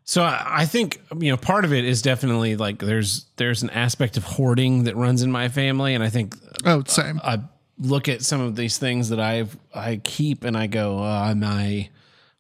so 0.04 0.24
I 0.24 0.44
I 0.62 0.66
think 0.66 1.02
you 1.18 1.32
know 1.32 1.38
part 1.38 1.64
of 1.66 1.72
it 1.74 1.86
is 1.86 2.02
definitely 2.02 2.56
like 2.58 2.80
there's 2.80 3.26
there's 3.38 3.64
an 3.64 3.70
aspect 3.72 4.18
of 4.18 4.24
hoarding 4.26 4.84
that 4.84 4.96
runs 4.96 5.22
in 5.22 5.32
my 5.32 5.48
family 5.50 5.94
and 5.96 6.04
I 6.04 6.10
think 6.10 6.36
Oh, 6.66 6.84
same. 6.86 7.22
I 7.24 7.40
look 7.80 8.10
at 8.10 8.22
some 8.22 8.42
of 8.42 8.58
these 8.58 8.78
things 8.78 9.10
that 9.10 9.20
I've 9.22 9.58
I 9.74 10.02
keep 10.04 10.44
and 10.44 10.58
I 10.58 10.68
go, 10.68 11.00
uh, 11.00 11.30
am 11.32 11.44
I 11.44 11.90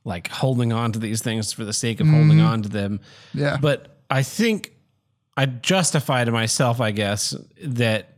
like 0.03 0.27
holding 0.29 0.71
on 0.73 0.91
to 0.93 0.99
these 0.99 1.21
things 1.21 1.51
for 1.53 1.65
the 1.65 1.73
sake 1.73 1.99
of 1.99 2.07
holding 2.07 2.39
on 2.41 2.61
to 2.63 2.69
them? 2.69 2.99
Yeah, 3.33 3.57
But 3.61 3.97
I 4.09 4.23
think 4.23 4.73
I 5.37 5.45
justify 5.45 6.23
to 6.23 6.31
myself, 6.31 6.81
I 6.81 6.91
guess, 6.91 7.35
that 7.63 8.15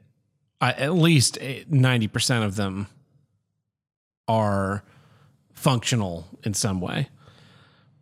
I, 0.60 0.72
at 0.72 0.94
least 0.94 1.38
ninety 1.70 2.08
percent 2.08 2.46
of 2.46 2.56
them 2.56 2.88
are 4.28 4.84
functional 5.54 6.28
in 6.44 6.54
some 6.54 6.82
way. 6.82 7.10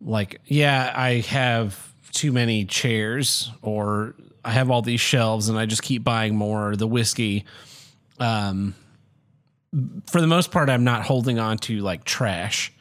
Like, 0.00 0.40
yeah, 0.46 0.92
I 0.94 1.20
have 1.20 1.92
too 2.12 2.32
many 2.32 2.64
chairs, 2.64 3.50
or 3.62 4.14
I 4.44 4.50
have 4.52 4.70
all 4.70 4.82
these 4.82 5.00
shelves, 5.00 5.48
and 5.48 5.58
I 5.58 5.66
just 5.66 5.82
keep 5.82 6.02
buying 6.04 6.36
more. 6.36 6.76
The 6.76 6.86
whiskey, 6.86 7.44
um, 8.18 8.74
for 10.06 10.20
the 10.20 10.26
most 10.26 10.50
part, 10.50 10.70
I'm 10.70 10.84
not 10.84 11.02
holding 11.02 11.38
on 11.38 11.58
to 11.58 11.80
like 11.80 12.04
trash. 12.04 12.72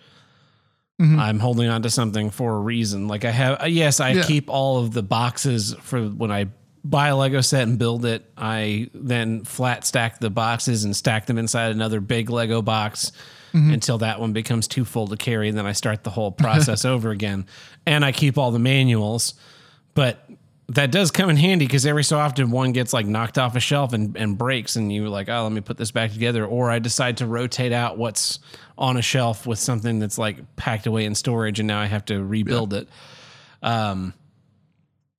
Mhm. 1.00 1.18
I'm 1.18 1.40
holding 1.40 1.70
on 1.70 1.82
to 1.84 1.90
something 1.90 2.30
for 2.30 2.56
a 2.56 2.60
reason. 2.60 3.08
Like 3.08 3.24
I 3.26 3.32
have, 3.32 3.62
uh, 3.64 3.66
yes, 3.68 4.00
I 4.00 4.10
Yeah. 4.12 4.24
keep 4.24 4.50
all 4.50 4.80
of 4.80 4.92
the 4.94 5.02
boxes 5.04 5.76
for 5.82 6.02
when 6.04 6.32
I 6.32 6.48
buy 6.84 7.08
a 7.10 7.16
Lego 7.16 7.42
set 7.42 7.64
and 7.68 7.78
build 7.80 8.06
it. 8.06 8.30
I 8.38 8.90
then 8.94 9.44
flat 9.46 9.86
stack 9.86 10.20
the 10.20 10.30
boxes 10.30 10.84
and 10.84 10.96
stack 10.96 11.26
them 11.26 11.38
inside 11.38 11.72
another 11.72 12.00
big 12.02 12.30
Lego 12.30 12.62
box 12.62 13.12
until 13.52 13.98
that 13.98 14.20
one 14.20 14.32
becomes 14.32 14.68
too 14.68 14.86
full 14.86 15.08
to 15.08 15.18
carry. 15.18 15.50
And 15.50 15.58
then 15.58 15.66
I 15.66 15.72
start 15.72 16.04
the 16.04 16.12
whole 16.12 16.30
process 16.46 16.86
over 16.86 17.10
again. 17.10 17.46
And 17.86 18.06
I 18.06 18.12
keep 18.12 18.38
all 18.38 18.52
the 18.52 18.60
manuals, 18.60 19.34
but 19.96 20.29
that 20.70 20.92
does 20.92 21.10
come 21.12 21.30
in 21.30 21.36
handy 21.36 21.66
because 21.66 21.86
every 21.86 22.04
so 22.04 22.18
often 22.20 22.52
one 22.52 22.72
gets 22.72 22.94
like 22.94 23.06
knocked 23.06 23.38
off 23.38 23.56
a 23.56 23.60
shelf 23.60 23.92
and, 23.94 24.16
and 24.16 24.38
breaks 24.38 24.76
and 24.76 24.94
you're 24.94 25.10
like 25.10 25.28
oh 25.30 25.44
let 25.44 25.52
me 25.52 25.62
put 25.62 25.78
this 25.78 25.92
back 25.92 26.12
together. 26.14 26.46
Or 26.46 26.70
i 26.70 26.80
decide 26.80 27.18
to 27.18 27.26
rotate 27.26 27.72
out 27.74 27.98
what's 27.98 28.40
on 28.78 28.96
a 28.98 29.02
shelf 29.02 29.46
with 29.48 29.60
something 29.60 30.00
that's 30.00 30.18
like 30.18 30.56
packed 30.56 30.86
away 30.88 31.06
in 31.06 31.16
storage 31.16 31.60
and 31.60 31.68
now 31.68 31.80
i 31.82 31.86
have 31.86 32.06
to 32.06 32.24
rebuild 32.24 32.74
it. 32.74 32.88
Um 33.62 34.14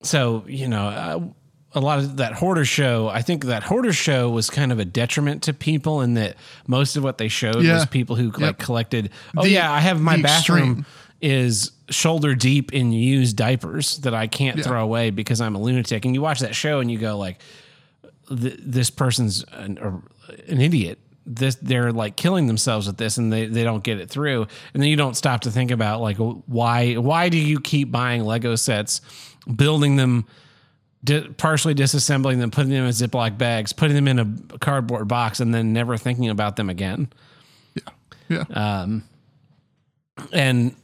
so 0.03 0.43
you 0.47 0.67
know 0.67 0.85
uh, 0.87 1.19
a 1.73 1.79
lot 1.79 1.99
of 1.99 2.17
that 2.17 2.33
hoarder 2.33 2.65
show 2.65 3.07
i 3.09 3.21
think 3.21 3.45
that 3.45 3.61
hoarder 3.63 3.93
show 3.93 4.29
was 4.29 4.49
kind 4.49 4.71
of 4.71 4.79
a 4.79 4.85
detriment 4.85 5.43
to 5.43 5.53
people 5.53 6.01
in 6.01 6.15
that 6.15 6.35
most 6.67 6.95
of 6.97 7.03
what 7.03 7.17
they 7.17 7.27
showed 7.27 7.57
was 7.57 7.85
people 7.85 8.15
who 8.15 8.31
like 8.31 8.57
collected 8.57 9.09
oh 9.37 9.43
The- 9.43 9.49
yeah 9.51 9.71
i 9.71 9.79
have 9.79 10.01
my 10.01 10.21
bathroom 10.21 10.79
extreme. 10.79 10.85
is 11.21 11.71
shoulder 11.91 12.33
deep 12.35 12.73
in 12.73 12.91
used 12.91 13.35
diapers 13.37 13.97
that 13.99 14.13
I 14.13 14.27
can't 14.27 14.57
Yeah. 14.57 14.63
throw 14.63 14.83
away 14.83 15.09
because 15.09 15.41
I'm 15.41 15.55
a 15.55 15.59
lunatic. 15.61 16.05
And 16.05 16.15
you 16.15 16.21
watch 16.21 16.39
that 16.39 16.55
show 16.55 16.79
and 16.79 16.89
you 16.91 16.97
go 16.97 17.17
like, 17.17 17.39
this 18.29 18.89
person's 18.89 19.43
an, 19.51 19.77
an 20.47 20.61
idiot. 20.61 20.99
This 21.25 21.55
they're 21.55 21.91
like 21.91 22.15
killing 22.15 22.47
themselves 22.47 22.87
with 22.87 22.97
this, 22.97 23.17
and 23.17 23.31
they, 23.31 23.45
they 23.45 23.63
don't 23.63 23.83
get 23.83 23.99
it 23.99 24.09
through. 24.09 24.47
And 24.73 24.81
then 24.81 24.89
you 24.89 24.95
don't 24.95 25.15
stop 25.15 25.41
to 25.41 25.51
think 25.51 25.69
about 25.69 26.01
like 26.01 26.17
why 26.17 26.95
why 26.95 27.29
do 27.29 27.37
you 27.37 27.59
keep 27.59 27.91
buying 27.91 28.23
Lego 28.23 28.55
sets, 28.55 29.01
building 29.55 29.97
them, 29.97 30.25
di- 31.03 31.27
partially 31.37 31.75
disassembling 31.75 32.39
them, 32.39 32.49
putting 32.49 32.71
them 32.71 32.85
in 32.85 32.89
Ziploc 32.91 33.37
bags, 33.37 33.71
putting 33.71 33.95
them 33.95 34.07
in 34.07 34.17
a 34.19 34.57
cardboard 34.57 35.07
box, 35.07 35.39
and 35.39 35.53
then 35.53 35.73
never 35.73 35.95
thinking 35.95 36.29
about 36.29 36.55
them 36.55 36.69
again 36.71 37.09
yeah, 38.29 38.43
um, 38.53 39.03
and 40.31 40.75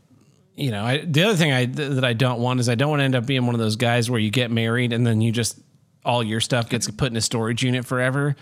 you 0.58 0.72
know, 0.72 0.84
I, 0.84 0.98
the 0.98 1.24
other 1.24 1.36
thing 1.36 1.52
I 1.54 1.66
that 1.68 2.04
I 2.04 2.14
don't 2.14 2.42
want 2.42 2.60
is 2.60 2.68
I 2.68 2.76
don't 2.76 2.90
want 2.90 3.00
to 3.02 3.04
end 3.06 3.16
up 3.16 3.28
being 3.28 3.46
one 3.46 3.54
of 3.54 3.60
those 3.60 3.76
guys 3.76 4.10
where 4.10 4.20
you 4.20 4.32
get 4.32 4.50
married 4.50 4.92
and 4.92 5.06
then 5.06 5.22
you 5.22 5.32
just 5.32 5.60
all 6.04 6.24
your 6.24 6.42
stuff 6.42 6.68
gets 6.68 6.90
put 6.90 7.12
in 7.12 7.18
a 7.18 7.22
storage 7.22 7.64
unit 7.64 7.86
forever. 7.86 8.36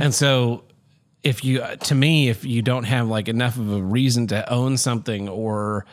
And 0.00 0.12
so, 0.12 0.64
if 1.22 1.44
you, 1.44 1.64
to 1.84 1.94
me, 1.94 2.28
if 2.28 2.44
you 2.44 2.60
don't 2.60 2.84
have 2.84 3.08
like 3.08 3.28
enough 3.28 3.56
of 3.56 3.70
a 3.70 3.80
reason 3.80 4.26
to 4.28 4.52
own 4.52 4.76
something 4.76 5.28
or 5.28 5.86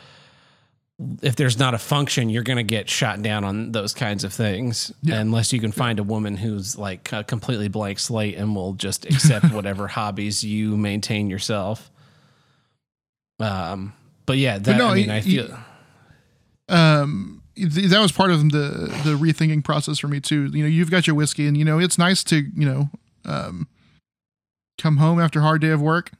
if 1.22 1.36
there's 1.36 1.58
not 1.58 1.74
a 1.74 1.78
function, 1.78 2.28
you're 2.28 2.42
going 2.42 2.58
to 2.58 2.62
get 2.62 2.90
shot 2.90 3.22
down 3.22 3.44
on 3.44 3.72
those 3.72 3.94
kinds 3.94 4.24
of 4.24 4.32
things 4.32 4.92
unless 5.20 5.52
you 5.52 5.60
can 5.60 5.72
find 5.72 5.98
a 5.98 6.02
woman 6.02 6.36
who's 6.36 6.76
like 6.76 7.12
a 7.12 7.24
completely 7.24 7.68
blank 7.68 7.98
slate 7.98 8.36
and 8.36 8.54
will 8.54 8.74
just 8.74 9.04
accept 9.06 9.50
whatever 9.52 9.88
hobbies 9.88 10.44
you 10.44 10.76
maintain 10.76 11.30
yourself. 11.30 11.90
Um, 13.40 13.94
but 14.26 14.38
yeah, 14.38 14.58
that, 14.58 14.76
no, 14.78 14.88
I 14.88 14.94
mean, 14.94 15.08
y- 15.08 15.16
I 15.16 15.20
feel 15.20 15.58
um 16.68 17.42
that 17.56 17.98
was 18.00 18.12
part 18.12 18.30
of 18.30 18.50
the 18.50 18.58
the 19.04 19.16
rethinking 19.18 19.62
process 19.64 19.98
for 19.98 20.08
me 20.08 20.20
too. 20.20 20.46
You 20.52 20.62
know 20.62 20.68
you've 20.68 20.90
got 20.90 21.06
your 21.06 21.14
whiskey 21.16 21.46
and 21.46 21.56
you 21.56 21.64
know 21.64 21.78
it's 21.78 21.98
nice 21.98 22.24
to 22.24 22.36
you 22.54 22.66
know 22.66 22.88
um 23.24 23.68
come 24.78 24.96
home 24.96 25.20
after 25.20 25.40
a 25.40 25.42
hard 25.42 25.60
day 25.60 25.68
of 25.68 25.80
work 25.82 26.10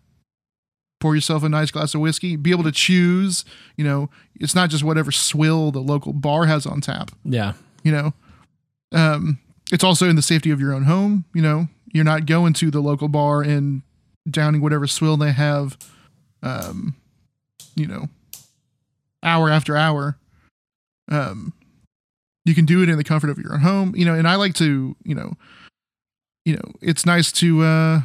pour 1.01 1.15
yourself 1.17 1.43
a 1.43 1.49
nice 1.49 1.71
glass 1.71 1.95
of 1.95 2.01
whiskey 2.01 2.37
be 2.37 2.51
able 2.53 2.63
to 2.63 2.71
choose 2.71 3.45
you 3.77 3.83
know 3.85 4.09
it's 4.37 4.55
not 4.55 4.71
just 4.71 4.85
whatever 4.85 5.11
swill 5.11 5.73
the 5.73 5.81
local 5.81 6.13
bar 6.13 6.47
has 6.47 6.65
on 6.67 6.81
tap. 6.81 7.11
Yeah, 7.25 7.55
you 7.83 7.91
know 7.93 8.13
um 8.93 9.39
it's 9.73 9.83
also 9.83 10.09
in 10.09 10.17
the 10.17 10.23
safety 10.23 10.51
of 10.51 10.61
your 10.61 10.75
own 10.75 10.85
home 10.85 11.25
you 11.35 11.41
know 11.43 11.69
you're 11.93 12.05
not 12.05 12.27
going 12.27 12.53
to 12.55 12.71
the 12.71 12.81
local 12.81 13.09
bar 13.09 13.43
and 13.43 13.83
downing 14.31 14.61
whatever 14.61 14.87
swill 14.87 15.17
they 15.17 15.33
have 15.33 15.77
um 16.43 16.95
you 17.75 17.87
know 17.87 18.09
hour 19.23 19.49
after 19.51 19.77
hour 19.77 20.17
um 21.11 21.53
you 22.45 22.55
can 22.55 22.65
do 22.65 22.83
it 22.83 22.89
in 22.89 22.97
the 22.97 23.05
comfort 23.05 23.31
of 23.31 23.39
your 23.39 23.53
own 23.55 23.61
home 23.61 23.95
you 23.97 24.05
know 24.05 24.15
and 24.15 24.27
i 24.29 24.35
like 24.35 24.55
to 24.55 24.97
you 25.05 25.15
know 25.15 25.35
you 26.45 26.55
know 26.55 26.73
it's 26.81 27.07
nice 27.07 27.31
to 27.33 27.63
uh 27.63 28.01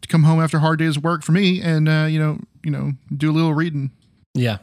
to 0.00 0.08
come 0.08 0.22
home 0.24 0.40
after 0.40 0.58
hard 0.60 0.78
day's 0.78 0.96
of 0.96 1.04
work 1.04 1.22
for 1.22 1.32
me 1.32 1.60
and 1.60 1.88
uh 1.88 2.06
you 2.08 2.18
know 2.18 2.38
you 2.64 2.70
know 2.70 2.92
do 3.16 3.30
a 3.30 3.32
little 3.34 3.54
reading 3.54 3.90
yeah, 4.34 4.58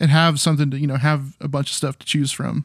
and 0.00 0.10
have 0.10 0.40
something 0.40 0.68
to 0.72 0.78
you 0.78 0.86
know 0.88 0.96
have 0.96 1.36
a 1.40 1.46
bunch 1.46 1.70
of 1.70 1.76
stuff 1.76 1.96
to 1.98 2.06
choose 2.06 2.32
from 2.32 2.64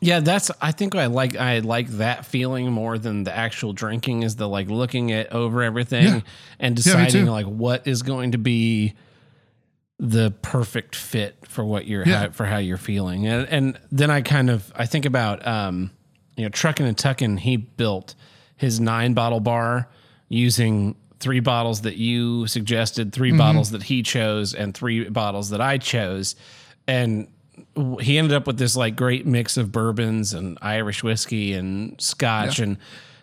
yeah. 0.00 0.20
That's 0.20 0.50
I 0.62 0.72
think 0.72 0.94
I 0.94 1.04
like 1.06 1.36
I 1.36 1.58
like 1.58 1.88
that 1.98 2.24
feeling 2.24 2.72
more 2.72 2.96
than 2.96 3.24
the 3.24 3.36
actual 3.36 3.74
drinking. 3.74 4.22
Is 4.22 4.36
the 4.36 4.48
like 4.48 4.70
looking 4.70 5.12
at 5.12 5.30
over 5.32 5.62
everything 5.62 6.04
Yeah. 6.06 6.20
and 6.58 6.74
deciding 6.74 7.26
too. 7.26 7.30
like 7.30 7.44
what 7.44 7.86
is 7.86 8.00
going 8.00 8.32
to 8.32 8.38
be 8.38 8.94
the 10.02 10.30
perfect 10.40 10.96
fit 10.96 11.36
for 11.46 11.62
what 11.62 11.86
you're 11.86 12.08
Yeah. 12.08 12.20
how, 12.20 12.30
for 12.30 12.46
how 12.46 12.56
you're 12.56 12.78
feeling. 12.78 13.26
And 13.26 13.46
and 13.48 13.78
then 13.92 14.10
I 14.10 14.22
kind 14.22 14.48
of 14.48 14.72
I 14.74 14.86
think 14.86 15.04
about 15.04 15.46
um 15.46 15.90
you 16.36 16.44
know 16.44 16.48
Truckin' 16.50 16.86
and 16.86 16.96
Tuckin' 16.96 17.36
he 17.36 17.56
built 17.58 18.14
his 18.56 18.80
9 18.80 19.12
bottle 19.12 19.40
bar 19.40 19.88
using 20.28 20.94
three 21.18 21.40
bottles 21.40 21.82
that 21.82 21.96
you 21.96 22.46
suggested, 22.46 23.12
3 23.12 23.32
bottles 23.32 23.72
that 23.72 23.82
he 23.84 24.02
chose 24.02 24.54
and 24.54 24.74
three 24.74 25.04
bottles 25.10 25.50
that 25.50 25.60
I 25.60 25.76
chose 25.76 26.34
and 26.86 27.28
he 28.00 28.16
ended 28.16 28.32
up 28.32 28.46
with 28.46 28.56
this 28.56 28.74
like 28.76 28.96
great 28.96 29.26
mix 29.26 29.58
of 29.58 29.70
bourbons 29.70 30.32
and 30.32 30.56
Irish 30.62 31.02
whiskey 31.02 31.52
and 31.52 32.00
scotch 32.00 32.58
and 32.58 32.78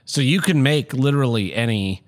so 0.05 0.21
you 0.21 0.41
can 0.41 0.61
make 0.61 0.93
literally 0.93 1.53
any 1.55 2.03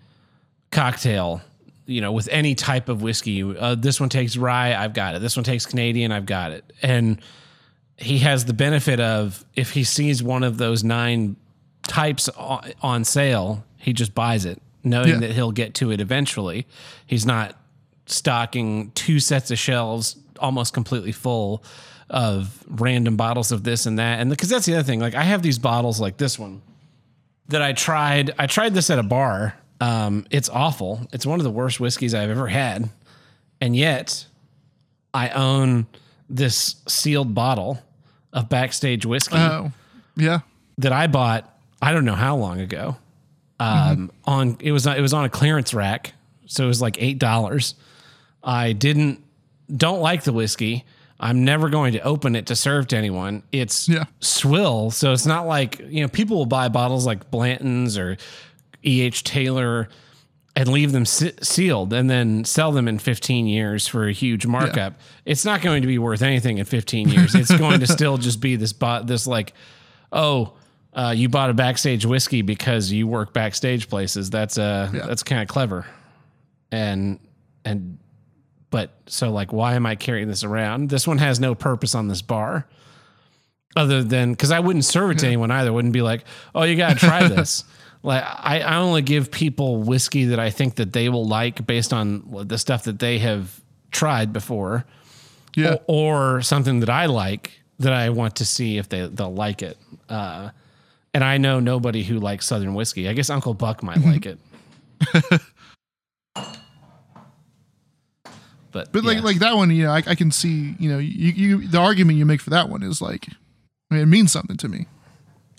cocktail, 0.71 1.41
you 1.89 2.01
know, 2.01 2.11
with 2.11 2.29
any 2.31 2.55
type 2.55 2.87
of 2.87 3.01
whiskey. 3.01 3.41
Uh, 3.43 3.75
this 3.75 3.99
one 3.99 4.09
takes 4.09 4.37
rye, 4.37 4.75
I've 4.75 4.93
got 4.93 5.15
it. 5.15 5.19
This 5.21 5.35
one 5.35 5.43
takes 5.43 5.65
Canadian, 5.65 6.11
I've 6.11 6.25
got 6.25 6.51
it. 6.51 6.71
And 6.81 7.19
he 7.97 8.19
has 8.19 8.45
the 8.45 8.53
benefit 8.53 8.99
of 8.99 9.43
if 9.55 9.71
he 9.71 9.83
sees 9.83 10.21
one 10.23 10.43
of 10.43 10.57
those 10.57 10.83
nine 10.83 11.35
types 11.87 12.29
on, 12.29 13.03
sale, 13.03 13.63
he 13.77 13.91
just 13.93 14.13
buys 14.13 14.45
it, 14.45 14.61
knowing 14.83 15.09
Yeah. 15.09 15.17
that 15.19 15.31
he'll 15.31 15.51
get 15.51 15.73
to 15.75 15.91
it 15.91 15.99
eventually. 15.99 16.67
He's 17.05 17.25
not 17.25 17.55
stocking 18.05 18.91
two 18.91 19.19
sets 19.19 19.51
of 19.51 19.59
shelves 19.59 20.15
almost 20.39 20.73
completely 20.73 21.11
full 21.11 21.63
of 22.09 22.63
random 22.67 23.15
bottles 23.17 23.51
of 23.51 23.63
this 23.63 23.85
and 23.85 23.99
that. 23.99 24.19
And 24.19 24.29
because 24.29 24.49
that's 24.49 24.65
the 24.65 24.73
other 24.75 24.83
thing, 24.83 24.99
like 24.99 25.15
I 25.15 25.23
have 25.23 25.41
these 25.41 25.59
bottles 25.59 25.99
like 25.99 26.17
this 26.17 26.39
one 26.39 26.61
that 27.49 27.61
I 27.61 27.73
tried. 27.73 28.33
I 28.39 28.47
tried 28.47 28.73
this 28.73 28.89
at 28.89 28.97
a 28.99 29.03
bar. 29.03 29.55
Um, 29.81 30.25
it's 30.29 30.49
awful. 30.49 31.07
It's 31.13 31.25
one 31.25 31.39
of 31.39 31.43
the 31.43 31.51
worst 31.51 31.79
whiskeys 31.79 32.13
I've 32.13 32.29
ever 32.29 32.47
had, 32.47 32.89
and 33.61 33.75
yet 33.75 34.25
I 35.13 35.29
own 35.29 35.87
this 36.29 36.75
sealed 36.87 37.33
bottle 37.33 37.79
of 38.33 38.49
backstage 38.49 39.05
whiskey 39.05 39.37
Oh, 39.37 39.71
yeah. 40.15 40.39
that 40.79 40.91
I 40.91 41.07
bought. 41.07 41.51
I 41.81 41.93
don't 41.93 42.05
know 42.05 42.15
how 42.15 42.35
long 42.35 42.59
ago. 42.59 42.97
Um, 43.61 44.11
on 44.25 44.57
it 44.61 44.71
was 44.71 44.85
it 44.85 45.01
was 45.01 45.13
on 45.13 45.25
a 45.25 45.29
clearance 45.29 45.73
rack, 45.73 46.13
so 46.45 46.63
it 46.65 46.67
was 46.67 46.81
like 46.81 47.01
eight 47.01 47.19
dollars. 47.19 47.75
I 48.43 48.73
didn't 48.73 49.23
don't 49.75 49.99
like 50.01 50.23
the 50.23 50.33
whiskey. 50.33 50.85
I'm 51.21 51.43
never 51.43 51.67
going 51.69 51.93
to 51.93 51.99
open 52.01 52.35
it 52.37 52.45
to 52.47 52.55
serve 52.55 52.87
to 52.87 52.97
anyone. 52.97 53.43
It's 53.51 53.89
Yeah. 53.89 54.05
swill, 54.21 54.91
so 54.91 55.11
it's 55.11 55.25
not 55.25 55.47
like 55.47 55.79
you 55.89 56.01
know 56.01 56.07
people 56.07 56.37
will 56.37 56.45
buy 56.45 56.69
bottles 56.69 57.05
like 57.05 57.29
Blanton's 57.31 57.97
or 57.97 58.17
E.H. 58.85 59.23
Taylor 59.23 59.89
and 60.55 60.67
leave 60.69 60.91
them 60.91 61.05
se- 61.05 61.35
sealed 61.41 61.93
and 61.93 62.09
then 62.09 62.43
sell 62.43 62.71
them 62.71 62.87
in 62.87 62.99
15 62.99 63.47
years 63.47 63.87
for 63.87 64.07
a 64.07 64.11
huge 64.11 64.45
markup. 64.45 64.95
It's 65.25 65.45
not 65.45 65.61
going 65.61 65.81
to 65.83 65.87
be 65.87 65.97
worth 65.99 66.21
anything 66.21 66.57
in 66.57 66.65
15 66.65 67.09
years. 67.09 67.35
It's 67.35 67.55
going 67.55 67.79
to 67.81 67.87
still 67.87 68.17
just 68.17 68.41
be 68.41 68.55
this 68.55 68.73
bot 68.73 69.07
this 69.07 69.25
like 69.27 69.53
oh 70.11 70.53
uh, 70.93 71.13
you 71.15 71.29
bought 71.29 71.49
a 71.51 71.53
backstage 71.53 72.03
whiskey 72.05 72.41
because 72.41 72.91
you 72.91 73.07
work 73.07 73.31
backstage 73.31 73.87
places. 73.89 74.29
That's 74.31 74.57
uh 74.57 74.89
Yeah. 74.93 75.05
that's 75.05 75.23
kind 75.23 75.41
of 75.41 75.47
clever. 75.47 75.85
And 76.71 77.19
and 77.63 77.99
but 78.71 78.91
so 79.05 79.31
like 79.31 79.53
why 79.53 79.75
am 79.75 79.85
I 79.85 79.95
carrying 79.95 80.27
this 80.27 80.43
around? 80.43 80.89
This 80.89 81.07
one 81.07 81.19
has 81.19 81.39
no 81.39 81.53
purpose 81.55 81.95
on 81.95 82.07
this 82.07 82.21
bar 82.21 82.67
other 83.75 84.03
than 84.03 84.31
because 84.31 84.51
I 84.51 84.59
wouldn't 84.59 84.83
serve 84.85 85.11
it 85.11 85.19
to 85.19 85.27
anyone 85.27 85.51
either. 85.51 85.71
Wouldn't 85.71 85.93
be 85.93 86.01
like, 86.01 86.23
oh, 86.55 86.63
you 86.63 86.75
got 86.75 86.93
to 86.93 87.05
try 87.07 87.27
this. 87.27 87.63
Like 88.03 88.23
I, 88.23 88.61
I 88.61 88.75
only 88.77 89.01
give 89.01 89.29
people 89.31 89.83
whiskey 89.83 90.25
that 90.25 90.39
I 90.39 90.49
think 90.49 90.75
that 90.75 90.93
they 90.93 91.09
will 91.09 91.25
like 91.27 91.65
based 91.67 91.91
on 91.93 92.23
the 92.47 92.57
stuff 92.57 92.83
that 92.85 92.99
they 92.99 93.19
have 93.19 93.59
tried 93.91 94.31
before, 94.33 94.85
Yeah. 95.55 95.77
or, 95.87 96.35
or 96.37 96.41
something 96.41 96.79
that 96.81 96.89
I 96.89 97.07
like 97.07 97.51
that 97.79 97.93
I 97.93 98.09
want 98.09 98.35
to 98.37 98.45
see 98.45 98.77
if 98.77 98.87
they 98.89 99.07
they'll 99.07 99.33
like 99.33 99.61
it. 99.61 99.77
Uh, 100.07 100.49
and 101.13 101.23
I 101.23 101.37
know 101.37 101.59
nobody 101.59 102.03
who 102.03 102.19
likes 102.19 102.45
Southern 102.45 102.73
whiskey. 102.75 103.09
I 103.09 103.13
guess 103.13 103.29
Uncle 103.29 103.53
Buck 103.53 103.81
might 103.83 104.01
like 104.01 104.25
it. 104.25 104.37
But, 108.71 108.91
But 108.91 109.03
like 109.03 109.23
like 109.23 109.39
that 109.39 109.55
one, 109.55 109.71
you 109.71 109.85
know, 109.85 109.91
I, 109.91 110.03
I 110.05 110.13
can 110.15 110.29
see, 110.31 110.75
you 110.77 110.91
know, 110.91 110.99
you, 110.99 111.31
you 111.31 111.67
the 111.67 111.79
argument 111.79 112.19
you 112.19 112.25
make 112.25 112.39
for 112.39 112.51
that 112.51 112.69
one 112.69 112.83
is 112.83 113.01
like, 113.01 113.25
I 113.89 113.95
mean, 113.95 114.03
it 114.03 114.05
means 114.05 114.31
something 114.31 114.57
to 114.57 114.69
me, 114.69 114.85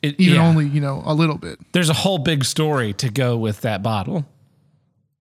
It- 0.03 0.19
even 0.21 0.35
yeah. 0.37 0.47
only 0.49 0.67
you 0.67 0.81
know 0.81 1.03
a 1.05 1.15
little 1.15 1.37
bit. 1.39 1.59
there's 1.73 1.91
a 1.91 1.95
whole 1.95 2.19
big 2.19 2.45
story 2.45 2.93
to 2.95 3.11
go 3.11 3.37
with 3.37 3.61
that 3.63 3.83
bottle. 3.83 4.25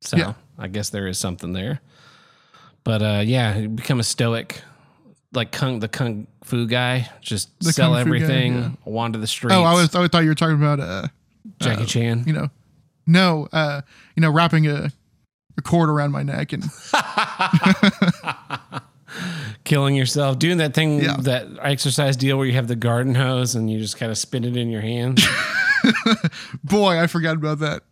So 0.02 0.18
Yeah. 0.18 0.34
I 0.58 0.68
guess 0.68 0.90
there 0.90 1.08
is 1.08 1.18
something 1.18 1.54
there. 1.54 1.82
But 2.84 3.02
uh, 3.02 3.22
yeah, 3.26 3.60
become 3.68 4.00
a 4.00 4.04
stoic, 4.04 4.62
like 5.34 5.52
kung, 5.52 5.80
the 5.80 5.88
kung 5.90 6.28
fu 6.44 6.66
guy. 6.68 7.10
Just 7.22 7.50
The 7.60 7.74
sell 7.74 7.90
fu 7.90 7.96
guy, 7.96 8.02
everything, 8.02 8.54
yeah. 8.56 8.70
wander 8.86 9.20
the 9.20 9.28
streets. 9.28 9.54
Oh, 9.56 9.64
I 9.64 9.74
was 9.74 9.94
I 9.96 10.08
thought 10.08 10.24
you 10.24 10.30
were 10.30 10.36
talking 10.36 10.56
about 10.56 10.80
uh, 10.80 11.08
Jackie 11.62 11.86
Chan. 11.86 12.24
you 12.26 12.34
know, 12.34 12.50
no, 13.06 13.48
uh, 13.52 13.82
you 14.16 14.22
know, 14.22 14.32
wrapping 14.32 14.68
a, 14.68 14.92
a 15.58 15.62
cord 15.62 15.90
around 15.90 16.12
my 16.12 16.24
neck 16.24 16.54
and 16.54 16.64
killing 19.70 19.96
yourself, 19.96 20.38
doing 20.40 20.58
that 20.58 20.74
thing, 20.74 21.02
Yeah. 21.02 21.16
that 21.22 21.48
exercise 21.62 22.18
deal 22.18 22.38
where 22.38 22.46
you 22.48 22.54
have 22.54 22.68
the 22.68 22.76
garden 22.76 23.16
hose 23.16 23.54
and 23.56 23.70
you 23.72 23.80
just 23.80 23.98
kind 23.98 24.12
of 24.12 24.18
spin 24.18 24.44
it 24.44 24.58
in 24.58 24.70
your 24.70 24.82
hand. 24.82 25.22
boy, 26.64 27.00
I 27.00 27.08
forgot 27.08 27.36
about 27.36 27.60
that. 27.60 27.84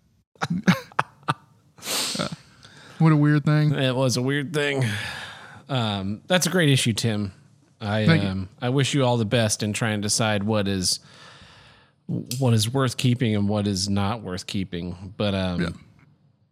Uh, 2.19 2.27
what 2.99 3.11
a 3.11 3.15
weird 3.15 3.45
thing. 3.45 3.73
it 3.73 3.95
was 3.95 4.17
a 4.17 4.21
weird 4.21 4.53
thing. 4.53 4.83
Um, 5.69 6.21
that's 6.27 6.47
a 6.47 6.49
great 6.49 6.69
issue, 6.69 6.93
Tim. 6.93 7.31
I 7.79 8.05
Thank 8.07 8.23
you. 8.23 8.29
um, 8.29 8.49
I 8.61 8.69
wish 8.69 8.93
you 8.95 9.05
all 9.05 9.17
the 9.17 9.25
best 9.25 9.61
in 9.61 9.71
trying 9.71 9.99
to 9.99 10.01
decide 10.01 10.43
what 10.43 10.67
is 10.67 10.99
what 12.39 12.53
is 12.53 12.73
worth 12.73 12.95
keeping 12.97 13.35
and 13.35 13.47
what 13.49 13.67
is 13.67 13.87
not 13.87 14.21
worth 14.23 14.47
keeping. 14.47 15.13
But 15.17 15.35
um, 15.35 15.61
Yeah. 15.61 15.69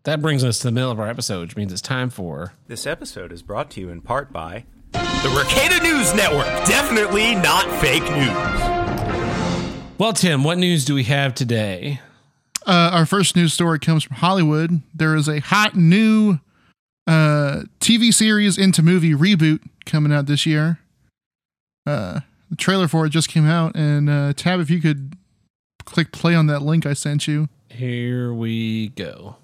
that 0.04 0.22
brings 0.22 0.44
us 0.44 0.60
to 0.60 0.68
the 0.68 0.72
middle 0.72 0.92
of 0.92 1.00
our 1.00 1.08
episode, 1.08 1.40
which 1.42 1.56
means 1.56 1.72
it's 1.74 1.82
time 1.82 2.10
for 2.12 2.54
This 2.68 2.86
episode 2.86 3.32
is 3.32 3.42
brought 3.42 3.72
to 3.72 3.82
you 3.82 3.90
in 3.90 4.02
part 4.02 4.32
by 4.32 4.66
the 5.24 5.30
Ricada 5.30 5.82
News 5.82 6.14
Network. 6.14 6.46
Definitely 6.66 7.36
not 7.36 7.66
fake 7.82 8.04
news. 8.04 9.98
well, 9.98 10.14
Tim. 10.14 10.44
What 10.44 10.58
news 10.58 10.86
do 10.86 10.96
we 10.96 11.04
have 11.06 11.34
today? 11.34 12.00
Uh, 12.66 12.90
our 12.94 13.06
first 13.06 13.36
news 13.36 13.54
story 13.54 13.80
comes 13.80 14.04
from 14.04 14.18
Hollywood. 14.18 14.82
There 14.94 15.16
is 15.16 15.28
a 15.28 15.40
hot 15.40 15.76
new 15.76 16.40
uh, 17.08 17.64
TV 17.80 18.14
series 18.14 18.58
into 18.58 18.82
movie 18.82 19.14
reboot 19.14 19.62
coming 19.86 20.12
out 20.12 20.26
this 20.26 20.46
year. 20.46 20.80
Uh, 21.86 22.22
the 22.50 22.56
trailer 22.56 22.88
for 22.88 23.06
it 23.06 23.10
just 23.10 23.30
came 23.30 23.46
out, 23.48 23.76
and 23.76 24.10
uh, 24.10 24.34
Tab, 24.34 24.60
if 24.60 24.70
you 24.70 24.82
could 24.82 25.16
click 25.86 26.12
play 26.12 26.34
on 26.34 26.48
that 26.48 26.62
link 26.62 26.86
I 26.86 26.94
sent 26.94 27.28
you. 27.28 27.48
Here 27.70 28.34
we 28.34 28.90
go. 28.90 29.36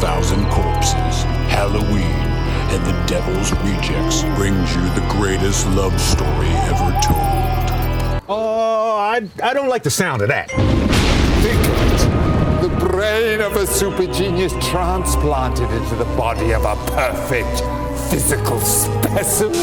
Thousand 0.00 0.46
Corpses, 0.50 1.24
Halloween, 1.50 2.04
and 2.70 2.86
The 2.86 2.92
Devil's 3.08 3.50
Rejects, 3.64 4.22
brings 4.36 4.72
you 4.76 4.82
the 4.94 5.04
greatest 5.10 5.66
love 5.70 6.00
story 6.00 6.46
ever 6.46 6.92
told. 7.02 8.22
Oh, 8.28 8.96
I, 8.96 9.28
I 9.42 9.52
don't 9.52 9.68
like 9.68 9.82
the 9.82 9.90
sound 9.90 10.22
of 10.22 10.28
that. 10.28 10.50
Think 11.42 11.60
of 11.66 11.82
it. 11.82 12.68
The 12.68 12.86
brain 12.86 13.40
of 13.40 13.56
a 13.56 13.66
super 13.66 14.06
genius 14.06 14.52
transplanted 14.60 15.68
into 15.68 15.96
the 15.96 16.04
body 16.16 16.52
of 16.52 16.64
a 16.64 16.76
perfect 16.92 17.60
physical 18.08 18.60
specimen. 18.60 19.54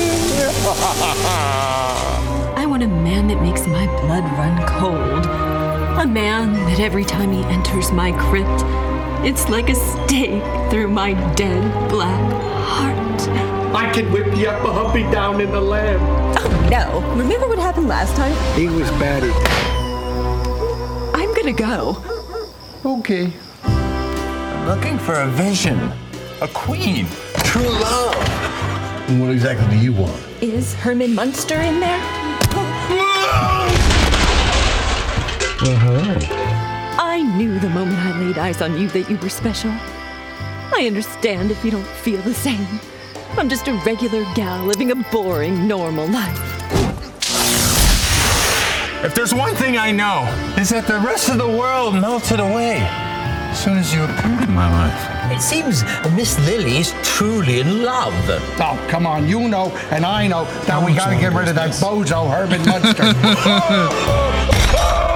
I 2.57 2.65
want 2.67 2.83
a 2.83 2.87
man 2.87 3.27
that 3.29 3.41
makes 3.41 3.65
my 3.67 3.85
blood 4.01 4.25
run 4.33 4.67
cold. 4.67 5.25
A 5.97 6.05
man 6.05 6.51
that 6.53 6.81
every 6.81 7.05
time 7.05 7.31
he 7.31 7.41
enters 7.43 7.93
my 7.93 8.11
crypt, 8.29 8.84
it's 9.25 9.49
like 9.49 9.69
a 9.69 9.75
stake 9.75 10.43
through 10.69 10.87
my 10.87 11.13
dead 11.33 11.89
black 11.89 12.31
heart. 12.63 13.27
I 13.75 13.91
can 13.91 14.11
whip 14.11 14.37
you 14.37 14.47
up 14.47 14.63
a 14.63 14.71
humpy 14.71 15.01
down 15.11 15.41
in 15.41 15.51
the 15.51 15.59
lamb. 15.59 15.99
Oh 16.37 16.67
no. 16.69 17.01
Remember 17.15 17.47
what 17.47 17.57
happened 17.57 17.87
last 17.87 18.15
time? 18.15 18.33
He 18.55 18.67
was 18.67 18.87
battered. 18.91 19.33
I'm 21.15 21.33
gonna 21.33 21.53
go. 21.53 22.03
Okay. 22.85 23.33
I'm 23.63 24.67
looking 24.67 24.99
for 24.99 25.15
a 25.15 25.27
vision, 25.27 25.91
a 26.41 26.47
queen, 26.47 27.07
true 27.43 27.67
love. 27.67 28.15
What 29.19 29.31
exactly 29.31 29.67
do 29.75 29.83
you 29.83 29.93
want? 29.93 30.21
Is 30.41 30.75
Herman 30.75 31.15
Munster 31.15 31.59
in 31.61 31.79
there? 31.79 31.99
I 35.67 36.44
knew 37.35 37.59
the 37.59 37.69
moment 37.69 37.97
I 37.99 38.17
laid 38.19 38.37
eyes 38.37 38.61
on 38.61 38.79
you 38.79 38.87
that 38.89 39.09
you 39.09 39.17
were 39.17 39.29
special. 39.29 39.71
I 39.71 40.85
understand 40.87 41.51
if 41.51 41.63
you 41.65 41.71
don't 41.71 41.85
feel 41.85 42.21
the 42.21 42.33
same. 42.33 42.79
I'm 43.37 43.49
just 43.49 43.67
a 43.67 43.73
regular 43.85 44.23
gal 44.35 44.65
living 44.65 44.91
a 44.91 44.95
boring, 44.95 45.67
normal 45.67 46.07
life. 46.07 46.39
If 49.03 49.13
there's 49.13 49.33
one 49.33 49.53
thing 49.55 49.77
I 49.77 49.91
know, 49.91 50.23
is 50.57 50.69
that 50.69 50.87
the 50.87 50.97
rest 50.99 51.29
of 51.29 51.37
the 51.37 51.47
world 51.47 51.95
melted 51.95 52.39
away 52.39 52.77
as 52.81 53.63
soon 53.63 53.77
as 53.77 53.93
you 53.93 54.03
appeared 54.03 54.47
in 54.47 54.53
my 54.53 54.69
life. 54.71 55.31
It 55.31 55.41
seems 55.41 55.83
Miss 56.15 56.39
Lily 56.45 56.77
is 56.77 56.93
truly 57.03 57.59
in 57.59 57.83
love. 57.83 58.13
Oh, 58.59 58.87
come 58.89 59.05
on. 59.05 59.27
You 59.27 59.47
know, 59.47 59.71
and 59.91 60.05
I 60.05 60.27
know 60.27 60.45
that 60.65 60.83
we 60.83 60.93
gotta 60.93 61.17
get 61.17 61.33
rid 61.33 61.49
of 61.49 61.55
that 61.55 61.71
bozo 61.71 62.29
Herman 62.31 62.65
Munster. 62.65 63.13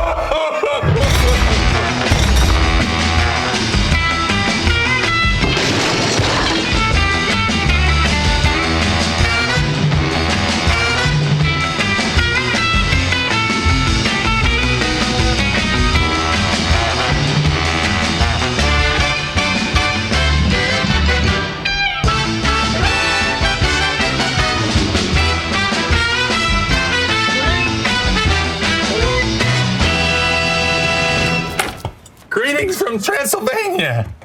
Greetings 33.20 33.34
from 33.34 33.48
Transylvania. 33.48 34.16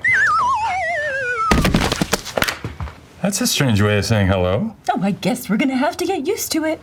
That's 3.22 3.40
a 3.40 3.47
strange 3.47 3.82
way 3.82 3.99
of 3.99 4.05
saying 4.05 4.28
hello. 4.28 4.76
Oh, 4.90 5.01
I 5.03 5.11
guess 5.11 5.51
we're 5.51 5.57
gonna 5.57 5.76
have 5.76 5.97
to 5.97 6.07
get 6.07 6.26
used 6.26 6.53
to 6.53 6.64
it. 6.64 6.80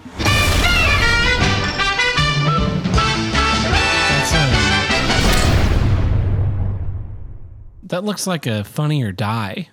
That 7.83 8.03
looks 8.03 8.27
like 8.27 8.45
a 8.45 8.65
funny 8.65 9.03
or 9.03 9.11
die. 9.13 9.69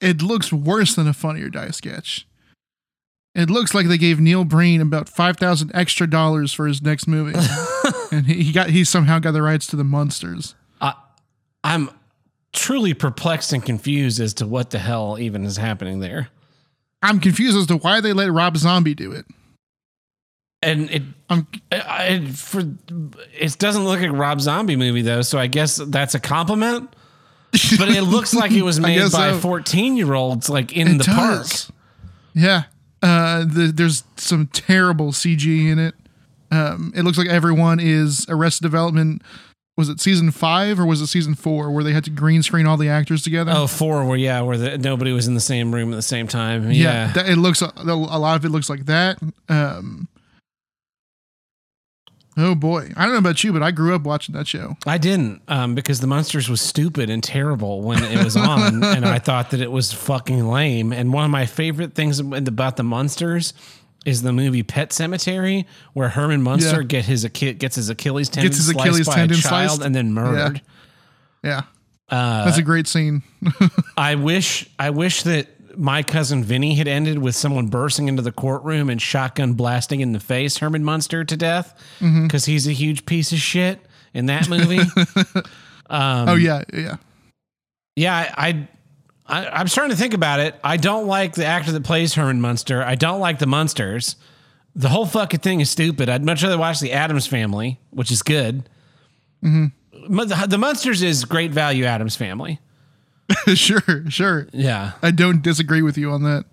It 0.00 0.22
looks 0.22 0.52
worse 0.52 0.94
than 0.94 1.08
a 1.08 1.14
Funny 1.14 1.42
or 1.42 1.48
Die 1.48 1.70
sketch. 1.70 2.26
It 3.34 3.50
looks 3.50 3.74
like 3.74 3.88
they 3.88 3.98
gave 3.98 4.20
Neil 4.20 4.44
Breen 4.44 4.80
about 4.80 5.08
five 5.08 5.36
thousand 5.36 5.70
extra 5.74 6.08
dollars 6.08 6.52
for 6.52 6.66
his 6.66 6.80
next 6.80 7.06
movie, 7.06 7.38
and 8.12 8.26
he, 8.26 8.44
he 8.44 8.52
got 8.52 8.70
he 8.70 8.84
somehow 8.84 9.18
got 9.18 9.32
the 9.32 9.42
rights 9.42 9.66
to 9.68 9.76
the 9.76 9.84
monsters. 9.84 10.54
I'm 11.64 11.90
truly 12.52 12.94
perplexed 12.94 13.52
and 13.52 13.64
confused 13.64 14.20
as 14.20 14.34
to 14.34 14.46
what 14.46 14.70
the 14.70 14.78
hell 14.78 15.18
even 15.18 15.44
is 15.44 15.56
happening 15.56 15.98
there. 15.98 16.28
I'm 17.02 17.18
confused 17.18 17.56
as 17.56 17.66
to 17.66 17.76
why 17.78 18.00
they 18.00 18.12
let 18.12 18.30
Rob 18.30 18.56
Zombie 18.56 18.94
do 18.94 19.10
it. 19.12 19.26
And 20.62 20.90
it, 20.90 21.02
I'm, 21.28 21.46
I, 21.72 21.80
I- 21.80 22.26
for 22.30 22.60
it 22.60 23.58
doesn't 23.58 23.84
look 23.84 24.00
like 24.00 24.08
a 24.08 24.12
Rob 24.12 24.40
Zombie 24.40 24.76
movie 24.76 25.02
though, 25.02 25.22
so 25.22 25.38
I 25.38 25.46
guess 25.48 25.76
that's 25.76 26.14
a 26.14 26.20
compliment. 26.20 26.94
But 27.78 27.88
it 27.88 28.02
looks 28.02 28.34
like 28.34 28.50
it 28.50 28.62
was 28.62 28.80
made 28.80 28.98
by 29.12 29.30
so. 29.30 29.38
14 29.38 29.96
year 29.96 30.12
olds, 30.14 30.48
like 30.48 30.72
in 30.76 30.88
It 30.88 30.98
the 30.98 31.04
park. 31.04 31.46
Yeah. 32.34 32.64
Uh, 33.00 33.44
the, 33.44 33.70
there's 33.72 34.02
some 34.16 34.48
terrible 34.48 35.12
CG 35.12 35.70
in 35.70 35.78
it. 35.78 35.94
Um, 36.50 36.92
it 36.96 37.02
looks 37.02 37.16
like 37.16 37.28
everyone 37.28 37.78
is 37.78 38.26
Arrested 38.28 38.62
Development. 38.64 39.22
Was 39.76 39.88
it 39.88 39.98
season 40.00 40.30
five 40.30 40.78
or 40.78 40.86
was 40.86 41.00
it 41.00 41.08
season 41.08 41.34
four 41.34 41.70
where 41.72 41.82
they 41.82 41.92
had 41.92 42.04
to 42.04 42.10
green 42.10 42.42
screen 42.44 42.64
all 42.64 42.76
the 42.76 42.88
actors 42.88 43.22
together? 43.22 43.52
Oh, 43.54 43.66
four 43.66 44.04
where 44.04 44.16
yeah, 44.16 44.40
where 44.40 44.56
the, 44.56 44.78
nobody 44.78 45.12
was 45.12 45.26
in 45.26 45.34
the 45.34 45.40
same 45.40 45.74
room 45.74 45.92
at 45.92 45.96
the 45.96 46.02
same 46.02 46.28
time. 46.28 46.70
yeah. 46.70 47.06
Yeah, 47.08 47.12
That, 47.14 47.28
it 47.28 47.36
looks 47.36 47.60
a 47.60 47.72
lot 47.84 48.36
of 48.36 48.44
it 48.44 48.50
looks 48.50 48.70
like 48.70 48.86
that. 48.86 49.18
Um, 49.48 50.06
oh 52.36 52.54
boy, 52.54 52.90
I 52.96 53.02
don't 53.02 53.12
know 53.14 53.18
about 53.18 53.42
you, 53.42 53.52
but 53.52 53.64
I 53.64 53.72
grew 53.72 53.96
up 53.96 54.02
watching 54.02 54.34
that 54.36 54.46
show. 54.46 54.76
I 54.86 54.96
didn't 54.98 55.42
um, 55.48 55.74
because 55.74 55.98
the 55.98 56.06
Munsters 56.06 56.48
was 56.48 56.60
stupid 56.60 57.10
and 57.10 57.22
terrible 57.22 57.82
when 57.82 58.02
it 58.04 58.22
was 58.22 58.36
on, 58.36 58.84
and 58.84 59.04
I 59.04 59.18
thought 59.18 59.50
that 59.50 59.60
it 59.60 59.72
was 59.72 59.92
fucking 59.92 60.46
lame. 60.46 60.92
And 60.92 61.12
one 61.12 61.24
of 61.24 61.30
my 61.32 61.46
favorite 61.46 61.94
things 61.94 62.20
about 62.20 62.76
the 62.76 62.84
Munsters 62.84 63.54
is 64.04 64.22
the 64.22 64.32
movie 64.32 64.62
Pet 64.62 64.90
Sematary, 64.90 65.64
where 65.92 66.08
Herman 66.10 66.42
Munster 66.42 66.80
Yeah. 66.82 66.86
get 66.86 67.04
his 67.06 67.24
gets 67.26 67.76
his 67.76 67.88
Achilles 67.88 68.28
tendon 68.28 68.50
Gets 68.50 68.58
his 68.58 68.66
sliced 68.68 68.86
Achilles 68.86 69.06
by 69.06 69.14
tendon 69.14 69.38
a 69.38 69.40
child 69.40 69.70
sliced? 69.70 69.82
and 69.86 69.94
then 69.94 70.12
murdered. 70.12 70.60
Yeah, 71.42 71.62
Uh, 72.08 72.44
that's 72.44 72.58
a 72.58 72.62
great 72.62 72.86
scene. 72.86 73.22
I 73.96 74.14
wish 74.16 74.68
I 74.78 74.90
wish 74.90 75.22
that 75.24 75.48
my 75.78 76.02
cousin 76.04 76.44
Vinny 76.44 76.74
had 76.76 76.86
ended 76.86 77.18
with 77.18 77.34
someone 77.34 77.66
bursting 77.66 78.06
into 78.08 78.22
the 78.22 78.30
courtroom 78.30 78.88
and 78.88 79.02
shotgun 79.02 79.54
blasting 79.54 80.00
in 80.00 80.12
the 80.12 80.20
face 80.20 80.58
Herman 80.58 80.84
Munster 80.84 81.24
to 81.24 81.36
death 81.36 81.74
because 82.00 82.44
he's 82.44 82.68
a 82.68 82.72
huge 82.72 83.06
piece 83.06 83.32
of 83.32 83.38
shit 83.38 83.80
in 84.12 84.26
that 84.26 84.48
movie. 84.48 84.78
um, 85.90 86.28
oh 86.28 86.34
yeah, 86.36 86.62
yeah. 86.72 86.96
yeah, 87.96 88.14
I, 88.36 88.48
I, 88.48 88.68
I 89.26 89.46
I'm 89.48 89.68
starting 89.68 89.90
to 89.96 90.00
think 90.00 90.14
about 90.14 90.40
it. 90.40 90.54
I 90.62 90.76
don't 90.76 91.06
like 91.06 91.34
the 91.34 91.44
actor 91.46 91.72
that 91.72 91.84
plays 91.84 92.14
Herman 92.14 92.40
Munster. 92.40 92.82
I 92.82 92.94
don't 92.94 93.20
like 93.20 93.38
the 93.38 93.46
Munsters. 93.46 94.16
The 94.76 94.88
whole 94.88 95.06
fucking 95.06 95.40
thing 95.40 95.60
is 95.60 95.70
stupid. 95.70 96.08
I'd 96.08 96.24
much 96.24 96.42
rather 96.42 96.58
watch 96.58 96.80
the 96.80 96.92
Addams 96.92 97.26
Family, 97.26 97.78
which 97.90 98.10
is 98.10 98.22
good. 98.22 98.68
hmm 99.40 99.66
The 99.92 100.46
the 100.48 100.58
Munsters 100.58 101.02
is 101.02 101.24
great 101.24 101.52
value. 101.52 101.84
Addams 101.84 102.16
Family. 102.16 102.60
sure, 103.54 103.80
sure. 104.10 104.48
Yeah. 104.52 104.92
I 105.02 105.10
don't 105.10 105.42
disagree 105.42 105.80
with 105.82 105.96
you 105.96 106.10
on 106.10 106.24
that. 106.24 106.44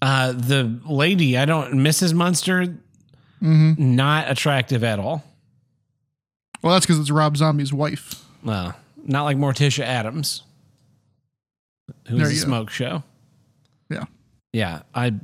Uh, 0.00 0.32
the 0.32 0.80
lady, 0.88 1.36
I 1.36 1.44
don't, 1.44 1.74
Mrs. 1.74 2.14
Munster, 2.14 2.74
hmm 3.40 3.72
not 3.76 4.30
attractive 4.30 4.82
at 4.82 4.98
all. 4.98 5.24
Well, 6.62 6.72
that's 6.74 6.86
because 6.86 6.98
it's 6.98 7.10
Rob 7.10 7.36
Zombie's 7.36 7.72
wife. 7.72 8.24
Well, 8.42 8.74
not 9.04 9.24
like 9.24 9.36
Morticia 9.36 9.84
Addams, 9.84 10.42
who's 12.08 12.18
There 12.18 12.26
a 12.28 12.30
go. 12.30 12.36
smoke 12.36 12.70
show. 12.70 13.02
Yeah. 13.90 14.04
Yeah, 14.52 14.82
I. 14.94 15.14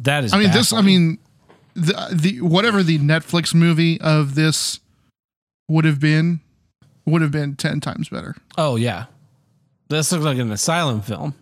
That 0.00 0.24
is. 0.24 0.32
I 0.32 0.38
mean, 0.38 0.50
this. 0.52 0.72
I 0.72 0.80
mean, 0.82 1.18
the 1.74 2.08
the 2.12 2.40
whatever 2.40 2.82
the 2.82 2.98
Netflix 2.98 3.54
movie 3.54 4.00
of 4.00 4.34
this 4.34 4.80
would 5.68 5.84
have 5.84 6.00
been 6.00 6.40
would 7.06 7.22
have 7.22 7.30
been 7.30 7.56
ten 7.56 7.80
times 7.80 8.08
better. 8.08 8.34
Oh 8.56 8.76
yeah, 8.76 9.06
this 9.88 10.10
looks 10.12 10.24
like 10.24 10.38
an 10.38 10.50
asylum 10.52 11.00
film. 11.00 11.34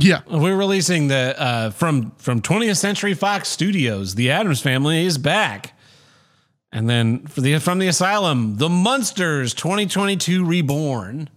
Yeah, 0.00 0.20
We're 0.30 0.56
releasing 0.56 1.08
the 1.08 1.34
uh, 1.40 1.70
from 1.70 2.12
from 2.18 2.40
20th 2.40 2.76
Century 2.76 3.14
Fox 3.14 3.48
Studios. 3.48 4.14
The 4.14 4.30
Addams 4.30 4.60
Family 4.60 5.04
is 5.04 5.18
back, 5.18 5.72
and 6.70 6.88
then 6.88 7.26
for 7.26 7.40
the 7.40 7.58
from 7.58 7.80
the 7.80 7.88
asylum, 7.88 8.58
The 8.58 8.68
Munsters 8.68 9.54
2022 9.54 10.44
Reborn. 10.44 11.28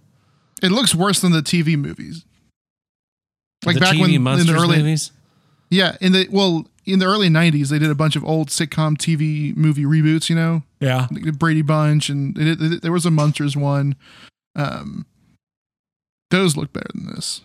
It 0.62 0.72
looks 0.72 0.94
worse 0.96 1.20
than 1.20 1.32
the 1.32 1.42
TV 1.42 1.78
movies. 1.78 2.26
Like 3.66 3.76
The 3.76 3.80
back 3.82 3.96
TV 3.96 4.02
when 4.02 4.40
in 4.40 4.48
the 4.48 4.54
early 4.56 4.78
movies. 4.78 5.12
yeah 5.70 5.96
in 6.02 6.12
the 6.14 6.28
well 6.32 6.66
in 6.86 6.98
the 7.00 7.06
early 7.06 7.30
'90s 7.30 7.70
they 7.70 7.78
did 7.80 7.92
a 7.92 7.96
bunch 7.96 8.16
of 8.16 8.26
old 8.26 8.50
sitcom 8.50 8.98
TV 8.98 9.56
movie 9.56 9.84
reboots. 9.86 10.30
You 10.30 10.36
know, 10.36 10.64
Yeah, 10.80 11.08
like 11.12 11.24
the 11.26 11.32
Brady 11.32 11.62
Bunch, 11.62 12.10
and 12.10 12.36
they 12.36 12.44
did, 12.56 12.82
there 12.82 12.92
was 12.92 13.06
a 13.06 13.12
Munsters 13.12 13.56
one. 13.56 13.96
Um, 14.56 15.06
those 16.32 16.58
look 16.58 16.74
better 16.74 16.90
than 16.94 17.14
this. 17.14 17.42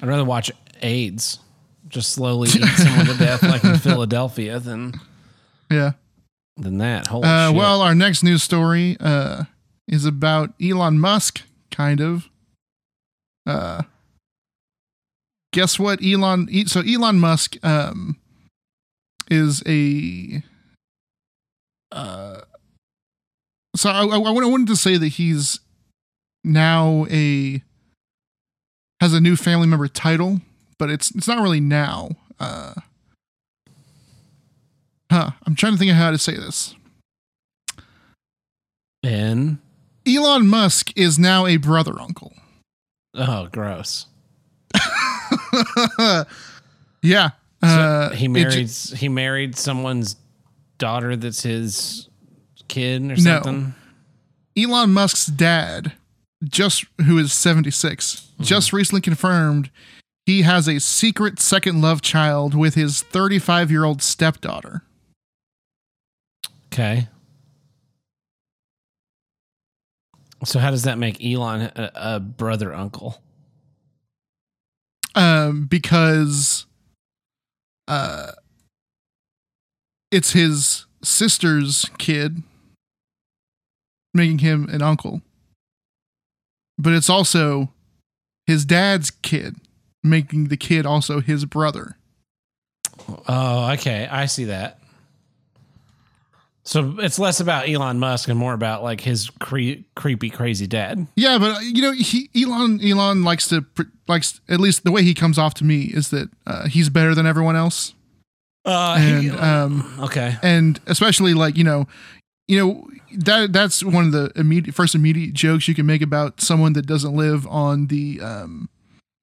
I'd 0.00 0.08
rather 0.08 0.24
watch 0.24 0.50
AIDS 0.82 1.40
just 1.88 2.12
slowly 2.12 2.48
eat 2.54 2.64
someone 2.76 3.06
to 3.06 3.14
death 3.16 3.42
like 3.42 3.64
in 3.64 3.78
Philadelphia 3.78 4.60
than 4.60 4.94
Yeah. 5.70 5.92
than 6.56 6.78
that. 6.78 7.08
Holy 7.08 7.26
Uh, 7.26 7.48
shit! 7.48 7.56
well, 7.56 7.80
our 7.82 7.94
next 7.94 8.22
news 8.22 8.42
story 8.42 8.96
uh, 9.00 9.44
is 9.88 10.04
about 10.04 10.52
Elon 10.62 11.00
Musk, 11.00 11.42
kind 11.70 12.00
of. 12.00 12.28
Uh, 13.46 13.82
guess 15.52 15.78
what? 15.78 16.04
Elon. 16.04 16.48
So 16.66 16.80
Elon 16.80 17.18
Musk 17.18 17.56
um, 17.64 18.18
is 19.30 19.62
a. 19.66 20.42
Uh, 21.90 22.42
so 23.74 23.90
I, 23.90 24.04
I, 24.04 24.18
I 24.18 24.30
wanted 24.30 24.68
to 24.68 24.76
say 24.76 24.98
that 24.98 25.08
he's 25.08 25.60
now 26.44 27.06
a 27.10 27.62
has 29.00 29.14
a 29.14 29.20
new 29.20 29.36
family 29.36 29.66
member 29.66 29.88
title, 29.88 30.40
but 30.78 30.90
it's 30.90 31.10
it's 31.14 31.28
not 31.28 31.42
really 31.42 31.60
now. 31.60 32.10
Uh, 32.38 32.74
huh. 35.10 35.30
I'm 35.46 35.54
trying 35.54 35.72
to 35.72 35.78
think 35.78 35.90
of 35.90 35.96
how 35.96 36.10
to 36.10 36.18
say 36.18 36.34
this. 36.36 36.74
and 39.02 39.58
Elon 40.08 40.46
Musk 40.46 40.92
is 40.96 41.18
now 41.18 41.44
a 41.46 41.56
brother 41.58 42.00
uncle. 42.00 42.32
oh, 43.14 43.48
gross. 43.52 44.06
yeah. 47.02 47.30
So 47.62 47.66
Uh, 47.68 48.10
he 48.10 48.28
married 48.28 48.68
he 48.70 49.08
married 49.08 49.56
someone's 49.56 50.16
daughter 50.78 51.16
that's 51.16 51.42
his 51.42 52.08
kid 52.68 53.02
or 53.02 53.16
No. 53.16 53.16
something. 53.16 53.74
Elon 54.56 54.92
Musk's 54.92 55.26
dad 55.26 55.92
just 56.44 56.84
who 57.04 57.18
is 57.18 57.32
76, 57.32 58.28
just 58.40 58.72
recently 58.72 59.00
confirmed 59.00 59.70
he 60.24 60.42
has 60.42 60.68
a 60.68 60.78
secret 60.78 61.40
second 61.40 61.80
love 61.80 62.00
child 62.00 62.54
with 62.54 62.74
his 62.74 63.02
35 63.02 63.70
year 63.70 63.84
old 63.84 64.02
stepdaughter. 64.02 64.82
Okay. 66.72 67.08
So 70.44 70.58
how 70.58 70.70
does 70.70 70.84
that 70.84 70.98
make 70.98 71.24
Elon 71.24 71.62
a, 71.62 71.90
a 71.94 72.20
brother 72.20 72.72
uncle? 72.72 73.20
Um, 75.14 75.66
because 75.66 76.66
uh, 77.88 78.32
it's 80.10 80.32
his 80.32 80.86
sister's 81.02 81.86
kid, 81.98 82.42
making 84.14 84.38
him 84.38 84.68
an 84.70 84.82
uncle. 84.82 85.22
But 86.78 86.92
it's 86.92 87.10
also 87.10 87.72
his 88.46 88.64
dad's 88.64 89.10
kid, 89.10 89.56
making 90.04 90.48
the 90.48 90.56
kid 90.56 90.86
also 90.86 91.20
his 91.20 91.44
brother. 91.44 91.96
Oh, 93.26 93.72
okay. 93.72 94.06
I 94.10 94.26
see 94.26 94.44
that. 94.44 94.78
So 96.68 96.96
it's 96.98 97.18
less 97.18 97.40
about 97.40 97.66
Elon 97.66 97.98
Musk 97.98 98.28
and 98.28 98.38
more 98.38 98.52
about 98.52 98.82
like 98.82 99.00
his 99.00 99.30
cre- 99.40 99.80
creepy, 99.96 100.28
crazy 100.28 100.66
dad. 100.66 101.06
Yeah, 101.16 101.38
but 101.38 101.56
uh, 101.56 101.60
you 101.60 101.80
know, 101.80 101.92
he, 101.92 102.28
Elon 102.36 102.78
Elon 102.84 103.24
likes 103.24 103.48
to 103.48 103.62
pr- 103.62 103.84
likes 104.06 104.42
at 104.50 104.60
least 104.60 104.84
the 104.84 104.92
way 104.92 105.02
he 105.02 105.14
comes 105.14 105.38
off 105.38 105.54
to 105.54 105.64
me 105.64 105.84
is 105.84 106.10
that 106.10 106.28
uh, 106.46 106.68
he's 106.68 106.90
better 106.90 107.14
than 107.14 107.24
everyone 107.24 107.56
else. 107.56 107.94
Uh, 108.66 108.96
and 108.98 109.22
he- 109.22 109.30
um, 109.30 109.98
okay. 109.98 110.36
and 110.42 110.78
especially 110.86 111.32
like 111.32 111.56
you 111.56 111.64
know, 111.64 111.86
you 112.48 112.58
know 112.58 112.86
that 113.16 113.50
that's 113.50 113.82
one 113.82 114.04
of 114.04 114.12
the 114.12 114.30
immediate 114.36 114.74
first 114.74 114.94
immediate 114.94 115.32
jokes 115.32 115.68
you 115.68 115.74
can 115.74 115.86
make 115.86 116.02
about 116.02 116.38
someone 116.42 116.74
that 116.74 116.84
doesn't 116.84 117.14
live 117.16 117.46
on 117.46 117.86
the 117.86 118.20
um 118.20 118.68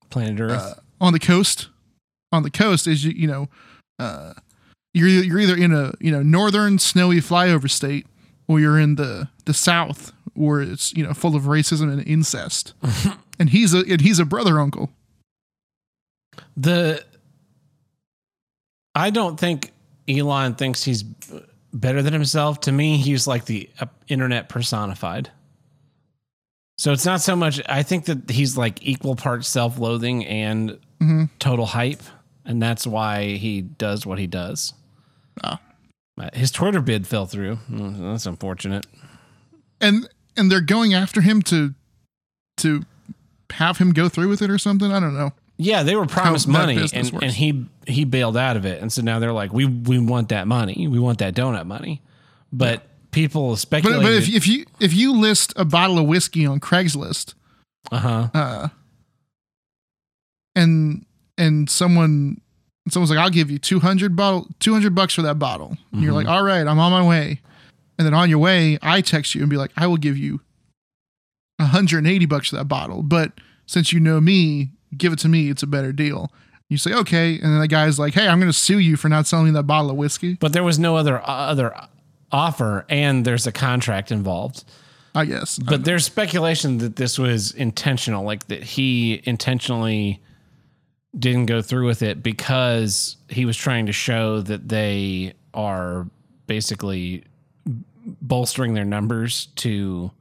Planet 0.09 0.39
Earth. 0.39 0.59
uh, 0.59 0.73
on 0.99 1.13
the 1.13 1.19
coast. 1.19 1.69
On 2.31 2.41
the 2.41 2.49
coast 2.49 2.87
is 2.87 3.05
you 3.05 3.11
you 3.11 3.27
know, 3.27 3.49
uh, 3.99 4.33
you're 4.95 5.07
either- 5.07 5.25
you're 5.25 5.39
either 5.39 5.55
in 5.57 5.73
a 5.73 5.93
you 5.99 6.11
know 6.11 6.23
northern 6.23 6.79
snowy 6.79 7.17
flyover 7.17 7.69
state 7.69 8.07
or 8.47 8.59
you're 8.59 8.79
in 8.79 8.95
the 8.95 9.27
the 9.45 9.53
south 9.53 10.11
where 10.33 10.61
it's 10.61 10.93
you 10.93 11.03
know 11.03 11.13
full 11.13 11.35
of 11.35 11.43
racism 11.43 11.91
and 11.91 12.05
incest. 12.07 12.73
and 13.39 13.49
he's 13.51 13.73
a 13.73 13.79
and 13.79 14.01
he's 14.01 14.19
a 14.19 14.25
brother 14.25 14.59
uncle. 14.59 14.89
The 16.57 17.03
I 18.93 19.09
don't 19.09 19.39
think 19.39 19.71
Elon 20.07 20.55
thinks 20.55 20.83
he's 20.83 21.03
better 21.73 22.01
than 22.01 22.13
himself. 22.13 22.61
To 22.61 22.71
me, 22.71 22.97
he's 22.97 23.27
like 23.27 23.45
the 23.45 23.69
uh, 23.79 23.87
internet 24.07 24.47
personified. 24.49 25.29
So 26.77 26.91
it's 26.91 27.05
not 27.05 27.21
so 27.21 27.35
much. 27.35 27.61
I 27.67 27.83
think 27.83 28.05
that 28.05 28.29
he's 28.29 28.57
like 28.57 28.79
equal 28.85 29.15
parts 29.15 29.47
self-loathing 29.47 30.25
and 30.25 30.77
Mhm. 31.01 31.29
total 31.39 31.65
hype, 31.65 32.03
and 32.45 32.61
that's 32.61 32.85
why 32.87 33.35
he 33.35 33.61
does 33.61 34.05
what 34.05 34.19
he 34.19 34.27
does. 34.27 34.73
Ah. 35.43 35.59
Uh, 36.19 36.29
His 36.33 36.51
Twitter 36.51 36.81
bid 36.81 37.07
fell 37.07 37.25
through. 37.25 37.57
Mm, 37.69 37.99
That's 38.11 38.25
unfortunate. 38.25 38.85
And 39.81 40.07
and 40.37 40.51
they're 40.51 40.61
going 40.61 40.93
after 40.93 41.21
him 41.21 41.41
to 41.43 41.73
to 42.57 42.83
have 43.51 43.77
him 43.77 43.91
go 43.91 44.09
through 44.09 44.29
with 44.29 44.41
it 44.41 44.49
or 44.49 44.57
something. 44.57 44.91
I 44.91 44.99
don't 44.99 45.13
know. 45.15 45.33
Yeah, 45.57 45.83
they 45.83 45.95
were 45.95 46.05
promised 46.05 46.47
money, 46.49 46.75
and, 46.93 47.11
works. 47.11 47.23
and 47.23 47.31
he 47.31 47.65
he 47.87 48.03
bailed 48.03 48.35
out 48.35 48.57
of 48.57 48.65
it, 48.65 48.81
and 48.81 48.91
so 48.91 49.01
now 49.01 49.19
they're 49.19 49.31
like, 49.33 49.53
we 49.53 49.65
we 49.65 49.99
want 49.99 50.29
that 50.29 50.47
money, 50.47 50.87
we 50.87 50.99
want 50.99 51.19
that 51.19 51.33
donut 51.33 51.65
money, 51.65 52.01
but 52.51 52.83
people 53.11 53.51
But 53.51 53.55
speculate. 53.57 54.01
but 54.01 54.11
if 54.13 54.27
if 54.27 54.47
you 54.47 54.65
if 54.81 54.93
you 54.93 55.13
list 55.13 55.53
a 55.55 55.63
bottle 55.63 55.97
of 55.97 56.07
whiskey 56.07 56.45
on 56.45 56.59
Craigslist, 56.59 57.35
uh 57.91 57.97
huh, 57.99 58.27
uh 58.33 58.59
huh 58.59 58.67
and 60.55 61.05
and 61.37 61.69
someone 61.69 62.41
someone's 62.93 63.09
like, 63.09 63.19
I'll 63.19 63.29
give 63.29 63.49
you 63.51 63.57
two 63.59 63.79
hundred 63.79 64.15
bottle 64.15 64.47
two 64.59 64.73
hundred 64.73 64.93
bucks 64.95 65.13
for 65.15 65.21
that 65.23 65.39
bottle. 65.39 65.77
And 65.91 66.01
you're 66.01 66.11
Mhm. 66.13 66.15
like, 66.15 66.27
all 66.27 66.43
right, 66.43 66.65
I'm 66.67 66.79
on 66.79 66.91
my 66.91 67.05
way. 67.07 67.41
And 67.97 68.05
then 68.05 68.13
on 68.13 68.29
your 68.29 68.39
way, 68.39 68.77
I 68.81 69.01
text 69.01 69.33
you 69.35 69.41
and 69.41 69.49
be 69.49 69.57
like, 69.57 69.71
I 69.77 69.87
will 69.87 69.97
give 69.97 70.17
you 70.17 70.41
180 71.59 72.25
bucks 72.25 72.49
for 72.49 72.57
that 72.57 72.65
bottle. 72.67 73.01
But 73.03 73.31
since 73.65 73.93
you 73.93 73.99
know 73.99 74.19
me, 74.19 74.71
give 74.97 75.13
it 75.13 75.19
to 75.19 75.29
me. 75.29 75.49
It's 75.49 75.63
a 75.63 75.67
better 75.67 75.91
deal. 75.93 76.31
You 76.69 76.77
say, 76.77 76.93
okay. 76.93 77.35
And 77.35 77.53
then 77.53 77.59
the 77.59 77.67
guy's 77.67 77.97
like, 77.99 78.13
hey, 78.13 78.27
I'm 78.27 78.39
going 78.39 78.51
to 78.51 78.57
sue 78.57 78.79
you 78.79 78.97
for 78.97 79.07
not 79.07 79.27
selling 79.27 79.45
me 79.45 79.51
that 79.51 79.63
bottle 79.63 79.91
of 79.91 79.97
whiskey. 79.97 80.33
but 80.35 80.51
there 80.53 80.63
was 80.63 80.77
no 80.79 80.95
other 80.97 81.21
other 81.25 81.73
offer, 82.31 82.85
and 82.89 83.23
there's 83.23 83.47
a 83.47 83.51
contract 83.51 84.11
involved. 84.11 84.63
I 85.13 85.23
guess. 85.25 85.57
But 85.57 85.85
there's 85.85 86.03
speculation 86.03 86.79
that 86.79 86.97
this 86.97 87.17
was 87.17 87.51
intentional, 87.53 88.25
like 88.25 88.47
that 88.47 88.61
he 88.63 89.21
intentionally 89.23 90.21
didn't 91.17 91.45
go 91.45 91.61
through 91.61 91.87
with 91.87 92.01
it 92.01 92.21
because 92.21 93.17
he 93.29 93.45
was 93.45 93.55
trying 93.55 93.85
to 93.85 93.91
show 93.93 94.41
that 94.41 94.67
they 94.67 95.33
are 95.53 96.07
basically 96.47 97.23
bolstering 98.21 98.73
their 98.73 98.85
numbers 98.85 99.47
to 99.55 100.11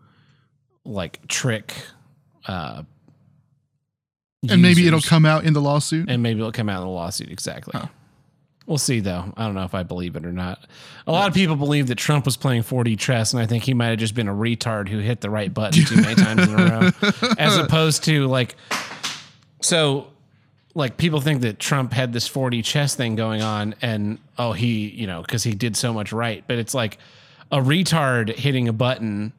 like 0.84 1.26
trick 1.28 1.74
uh 2.46 2.82
and 4.48 4.60
maybe 4.60 4.86
it'll 4.86 5.00
come 5.00 5.24
out 5.24 5.44
in 5.44 5.54
the 5.54 5.60
lawsuit. 5.60 6.08
and 6.10 6.22
maybe 6.22 6.38
it'll 6.40 6.52
come 6.52 6.68
out 6.68 6.82
in 6.82 6.86
the 6.86 6.92
lawsuit 6.92 7.30
exactly. 7.30 7.80
We'll 8.66 8.78
see 8.78 9.00
though. 9.00 9.32
I 9.36 9.44
don't 9.44 9.54
know 9.54 9.64
if 9.64 9.74
i 9.74 9.82
believe 9.82 10.16
it 10.16 10.24
or 10.24 10.32
not. 10.32 10.66
A 11.06 11.12
lot 11.12 11.28
of 11.28 11.34
people 11.34 11.56
believe 11.56 11.88
that 11.88 11.96
trump 11.96 12.24
was 12.24 12.36
playing 12.36 12.62
4d 12.62 12.98
chess 12.98 13.32
and 13.32 13.42
i 13.42 13.46
think 13.46 13.64
he 13.64 13.74
might 13.74 13.88
have 13.88 13.98
just 13.98 14.14
been 14.14 14.28
a 14.28 14.34
retard 14.34 14.88
who 14.88 14.98
hit 14.98 15.20
the 15.20 15.30
right 15.30 15.52
button 15.52 15.84
too 15.84 15.96
many 15.96 16.14
times 16.14 16.48
in 16.48 16.54
a 16.58 16.70
row 16.70 16.90
as 17.38 17.56
opposed 17.56 18.04
to 18.04 18.26
like 18.26 18.56
so 19.60 20.08
like 20.74 20.96
people 20.96 21.20
think 21.20 21.42
that 21.42 21.58
trump 21.58 21.92
had 21.92 22.12
this 22.12 22.28
4d 22.28 22.64
chess 22.64 22.94
thing 22.94 23.14
going 23.16 23.42
on 23.42 23.74
and 23.82 24.18
oh 24.38 24.52
he 24.52 24.88
you 24.88 25.06
know 25.06 25.22
because 25.22 25.42
he 25.44 25.54
did 25.54 25.76
so 25.76 25.92
much 25.92 26.12
right 26.12 26.44
but 26.46 26.58
it's 26.58 26.74
like 26.74 26.98
a 27.52 27.58
retard 27.58 28.34
hitting 28.36 28.68
a 28.68 28.72
button 28.72 29.32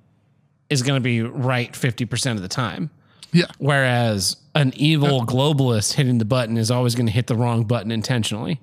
is 0.69 0.81
going 0.81 0.95
to 0.95 1.03
be 1.03 1.21
right 1.21 1.71
50% 1.73 2.31
of 2.31 2.41
the 2.41 2.47
time 2.47 2.89
Yeah. 3.33 3.45
Whereas 3.57 4.37
an 4.55 4.71
evil 4.75 5.25
globalist 5.25 5.93
hitting 5.93 6.17
the 6.19 6.25
button 6.25 6.57
is 6.57 6.71
always 6.71 6.95
going 6.95 7.07
to 7.07 7.11
hit 7.11 7.27
the 7.27 7.35
wrong 7.35 7.65
button 7.65 7.91
intentionally. 7.91 8.61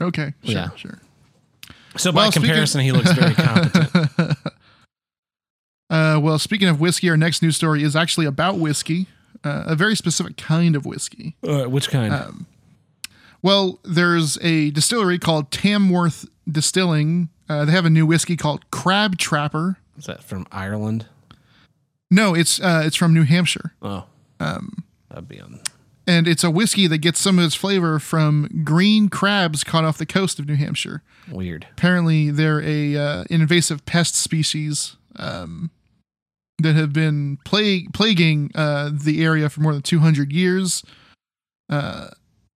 Okay. 0.00 0.32
Sure. 0.42 0.54
Yeah. 0.54 0.70
Sure. 0.76 0.98
So 1.98 2.10
by 2.10 2.22
Well, 2.22 2.32
speaking- 2.32 2.48
comparison, 2.48 2.80
he 2.80 2.90
looks 2.92 3.12
very 3.12 3.34
competent. 3.34 4.38
Uh, 5.90 6.18
well, 6.20 6.38
speaking 6.38 6.66
of 6.68 6.80
whiskey, 6.80 7.08
our 7.10 7.16
next 7.16 7.42
news 7.42 7.56
story 7.56 7.82
is 7.82 7.94
actually 7.94 8.26
about 8.26 8.56
whiskey, 8.58 9.06
uh, 9.44 9.64
a 9.66 9.74
very 9.76 9.94
specific 9.96 10.36
kind 10.36 10.74
of 10.74 10.84
whiskey. 10.86 11.36
Uh, 11.46 11.64
which 11.64 11.88
kind? 11.90 12.12
Um, 12.12 12.46
well, 13.42 13.78
there's 13.84 14.38
a 14.42 14.70
distillery 14.70 15.18
called 15.18 15.50
Tamworth 15.50 16.26
Distilling. 16.50 17.28
Uh, 17.48 17.64
they 17.66 17.72
have 17.72 17.84
a 17.84 17.90
new 17.90 18.06
whiskey 18.06 18.36
called 18.36 18.70
Crab 18.70 19.18
Trapper. 19.18 19.76
is 19.98 20.06
that 20.06 20.24
from 20.24 20.46
Ireland? 20.50 21.06
No, 22.10 22.34
it's 22.34 22.60
uh, 22.60 22.82
it's 22.86 22.96
from 22.96 23.12
New 23.12 23.24
Hampshire, 23.24 23.72
Oh, 23.82 24.04
um, 24.40 24.84
that'd 25.08 25.28
be 25.28 25.40
on. 25.40 25.60
and 26.06 26.28
it's 26.28 26.44
a 26.44 26.50
whiskey 26.50 26.86
that 26.86 26.98
gets 26.98 27.18
some 27.20 27.38
of 27.38 27.44
its 27.44 27.54
flavor 27.54 27.98
from 27.98 28.62
green 28.64 29.08
crabs 29.08 29.64
caught 29.64 29.84
off 29.84 29.98
the 29.98 30.06
coast 30.06 30.38
of 30.38 30.46
New 30.46 30.54
Hampshire. 30.54 31.02
Weird. 31.30 31.66
Apparently, 31.72 32.30
they're 32.30 32.60
a 32.62 32.96
uh, 32.96 33.24
invasive 33.30 33.84
pest 33.84 34.14
species 34.14 34.96
um, 35.16 35.70
that 36.58 36.76
have 36.76 36.92
been 36.92 37.38
plague, 37.44 37.92
plaguing 37.92 38.50
uh, 38.54 38.90
the 38.92 39.24
area 39.24 39.48
for 39.48 39.60
more 39.60 39.72
than 39.72 39.82
200 39.82 40.32
years. 40.32 40.84
Uh, 41.68 42.08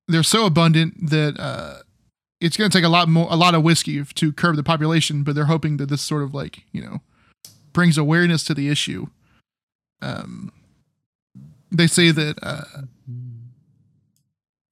they're 0.06 0.22
so 0.22 0.46
abundant 0.46 1.10
that 1.10 1.38
uh, 1.38 1.82
it's 2.40 2.56
going 2.56 2.70
to 2.70 2.76
take 2.76 2.84
a 2.84 2.88
lot 2.88 3.08
more, 3.08 3.26
a 3.30 3.36
lot 3.36 3.54
of 3.54 3.62
whiskey 3.62 4.02
to 4.04 4.32
curb 4.32 4.56
the 4.56 4.62
population. 4.62 5.22
But 5.22 5.34
they're 5.34 5.46
hoping 5.46 5.76
that 5.78 5.88
this 5.88 6.02
sort 6.02 6.22
of 6.22 6.34
like 6.34 6.60
you 6.72 6.80
know 6.80 7.00
brings 7.72 7.98
awareness 7.98 8.44
to 8.44 8.54
the 8.54 8.68
issue. 8.68 9.06
Um, 10.00 10.52
they 11.70 11.86
say 11.86 12.10
that 12.10 12.38
uh, 12.42 12.82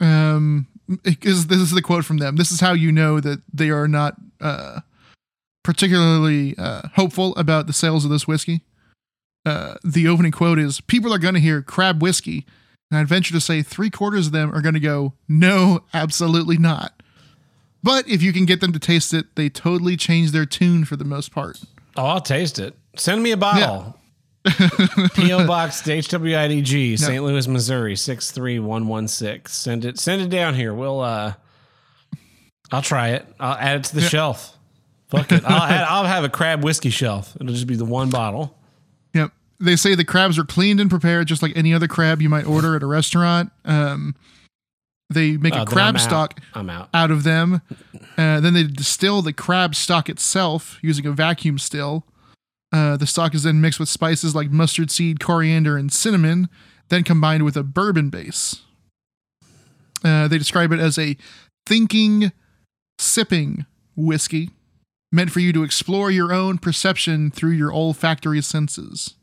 um 0.01 0.67
is 1.05 1.49
this 1.49 1.59
is 1.59 1.73
the 1.73 1.83
quote 1.83 2.05
from 2.05 2.19
them 2.19 2.37
this 2.37 2.53
is 2.53 2.61
how 2.61 2.73
you 2.73 2.93
know 2.93 3.19
that 3.19 3.43
they 3.53 3.71
are 3.71 3.89
not 3.89 4.15
uh 4.41 4.81
particularly 5.65 6.55
uh 6.59 6.83
hopeful 6.95 7.35
about 7.37 7.67
the 7.67 7.73
sales 7.73 8.05
of 8.05 8.11
this 8.11 8.29
whiskey 8.29 8.61
uh 9.47 9.77
the 9.83 10.07
opening 10.07 10.33
quote 10.33 10.59
is 10.59 10.81
people 10.83 11.13
are 11.15 11.19
going 11.19 11.35
to 11.35 11.41
hear 11.41 11.63
crab 11.63 12.03
whiskey 12.03 12.45
and 12.91 12.99
i'd 13.01 13.09
venture 13.09 13.33
to 13.33 13.41
say 13.41 13.63
three 13.63 13.89
quarters 13.91 14.27
of 14.27 14.33
them 14.33 14.55
are 14.55 14.61
going 14.61 14.75
to 14.75 14.81
go 14.81 15.15
no 15.29 15.83
absolutely 15.95 16.59
not 16.59 17.03
but 17.83 18.07
if 18.09 18.23
you 18.23 18.33
can 18.33 18.45
get 18.45 18.61
them 18.61 18.73
to 18.73 18.79
taste 18.79 19.15
it 19.15 19.35
they 19.37 19.49
totally 19.49 19.97
change 19.97 20.33
their 20.33 20.45
tune 20.47 20.85
for 20.85 20.97
the 20.97 21.05
most 21.05 21.33
part 21.33 21.61
Oh, 21.99 22.05
I'll 22.05 22.21
taste 22.21 22.59
it. 22.59 22.75
Send 22.97 23.23
me 23.23 23.31
a 23.31 23.39
bottle. 23.39 23.97
PO 24.45 25.47
Box 25.47 25.81
HWIDG, 25.81 26.99
St. 26.99 27.25
Louis, 27.25 27.49
Missouri 27.49 27.97
six 27.97 28.31
three 28.31 28.59
one 28.59 28.87
one 28.87 29.09
six. 29.09 29.55
Send 29.55 29.85
it. 29.87 29.99
Send 29.99 30.21
it 30.21 30.29
down 30.29 30.55
here. 30.55 30.75
We'll. 30.75 31.01
uh 31.01 31.33
I'll 32.71 32.83
try 32.83 33.11
it. 33.11 33.27
I'll 33.41 33.57
add 33.57 33.77
it 33.77 33.85
to 33.85 33.95
the 33.95 34.01
shelf. 34.03 34.59
Fuck 35.09 35.33
it. 35.33 35.45
I'll 35.45 35.63
add, 35.71 35.85
I'll 35.85 36.05
have 36.05 36.25
a 36.25 36.29
crab 36.29 36.63
whiskey 36.65 36.91
shelf. 36.91 37.35
It'll 37.41 37.53
just 37.55 37.67
be 37.67 37.77
the 37.77 37.85
one 37.85 38.11
bottle. 38.11 38.56
They 39.59 39.77
say 39.77 39.95
the 39.95 40.05
crabs 40.05 40.39
are 40.39 40.45
cleaned 40.45 40.81
and 40.81 40.91
prepared 40.91 41.29
just 41.29 41.43
like 41.43 41.53
any 41.57 41.73
other 41.73 41.89
crab 41.89 42.21
you 42.21 42.29
might 42.29 42.47
order 42.47 42.77
at 42.77 42.83
a 42.83 42.87
restaurant. 42.87 43.51
Um, 43.65 44.15
they 45.09 45.37
make 45.37 45.55
Oh, 45.55 45.63
a 45.63 45.67
crab 45.67 45.89
I'm 45.91 45.97
out. 45.97 46.01
stock 46.03 46.41
I'm 46.55 46.69
out. 46.69 46.89
out 46.93 47.11
of 47.11 47.23
them. 47.23 47.63
Uh, 48.19 48.41
then 48.41 48.55
they 48.55 48.65
distill 48.65 49.23
the 49.23 49.33
crab 49.33 49.75
stock 49.75 50.09
itself 50.09 50.79
using 50.83 51.07
a 51.07 51.13
vacuum 51.13 51.59
still. 51.59 52.05
Uh, 52.73 52.97
the 52.97 53.07
stock 53.07 53.35
is 53.35 53.45
then 53.45 53.61
mixed 53.61 53.79
with 53.81 53.89
spices 53.89 54.35
like 54.35 54.51
mustard 54.51 54.91
seed, 54.91 55.21
coriander, 55.21 55.77
and 55.77 55.93
cinnamon, 55.93 56.49
then 56.89 57.05
combined 57.05 57.45
with 57.45 57.57
a 57.57 57.63
bourbon 57.63 58.11
base. 58.11 58.63
Uh, 60.05 60.29
they 60.29 60.39
describe 60.39 60.73
it 60.73 60.81
as 60.81 60.99
a 60.99 61.17
thinking, 61.67 62.33
sipping 62.99 63.65
whiskey 63.97 64.51
meant 65.13 65.31
for 65.31 65.41
you 65.41 65.53
to 65.53 65.63
explore 65.63 66.11
your 66.11 66.33
own 66.33 66.59
perception 66.59 67.31
through 67.31 67.53
your 67.53 67.73
olfactory 67.73 68.43
senses. 68.43 69.15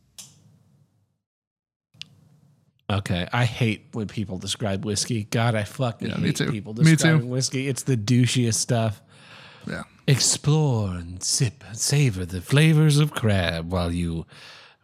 Okay, 2.90 3.28
I 3.32 3.46
hate 3.46 3.88
when 3.94 4.08
people 4.08 4.38
describe 4.38 4.86
whiskey. 4.86 5.24
God, 5.26 5.56
I 5.56 5.64
fucking 5.64 6.10
Yeah, 6.10 6.18
hate 6.18 6.38
people 6.50 6.74
describing 6.74 7.30
whiskey. 7.30 7.68
It's 7.68 7.84
the 7.84 7.96
douchiest 7.98 8.56
stuff. 8.56 9.02
Yeah. 9.68 9.84
Explore 10.06 10.96
and 10.96 11.24
sip 11.24 11.64
and 11.68 11.78
savor 11.78 12.26
the 12.26 12.42
flavors 12.42 13.00
of 13.00 13.14
crab 13.14 13.72
while 13.72 13.92
you 13.92 14.26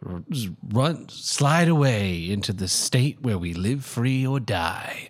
run, 0.02 1.10
slide 1.10 1.68
away 1.68 2.30
into 2.30 2.54
the 2.54 2.70
state 2.70 3.22
where 3.22 3.38
we 3.38 3.54
live 3.54 3.84
free 3.84 4.26
or 4.26 4.40
die. 4.40 5.10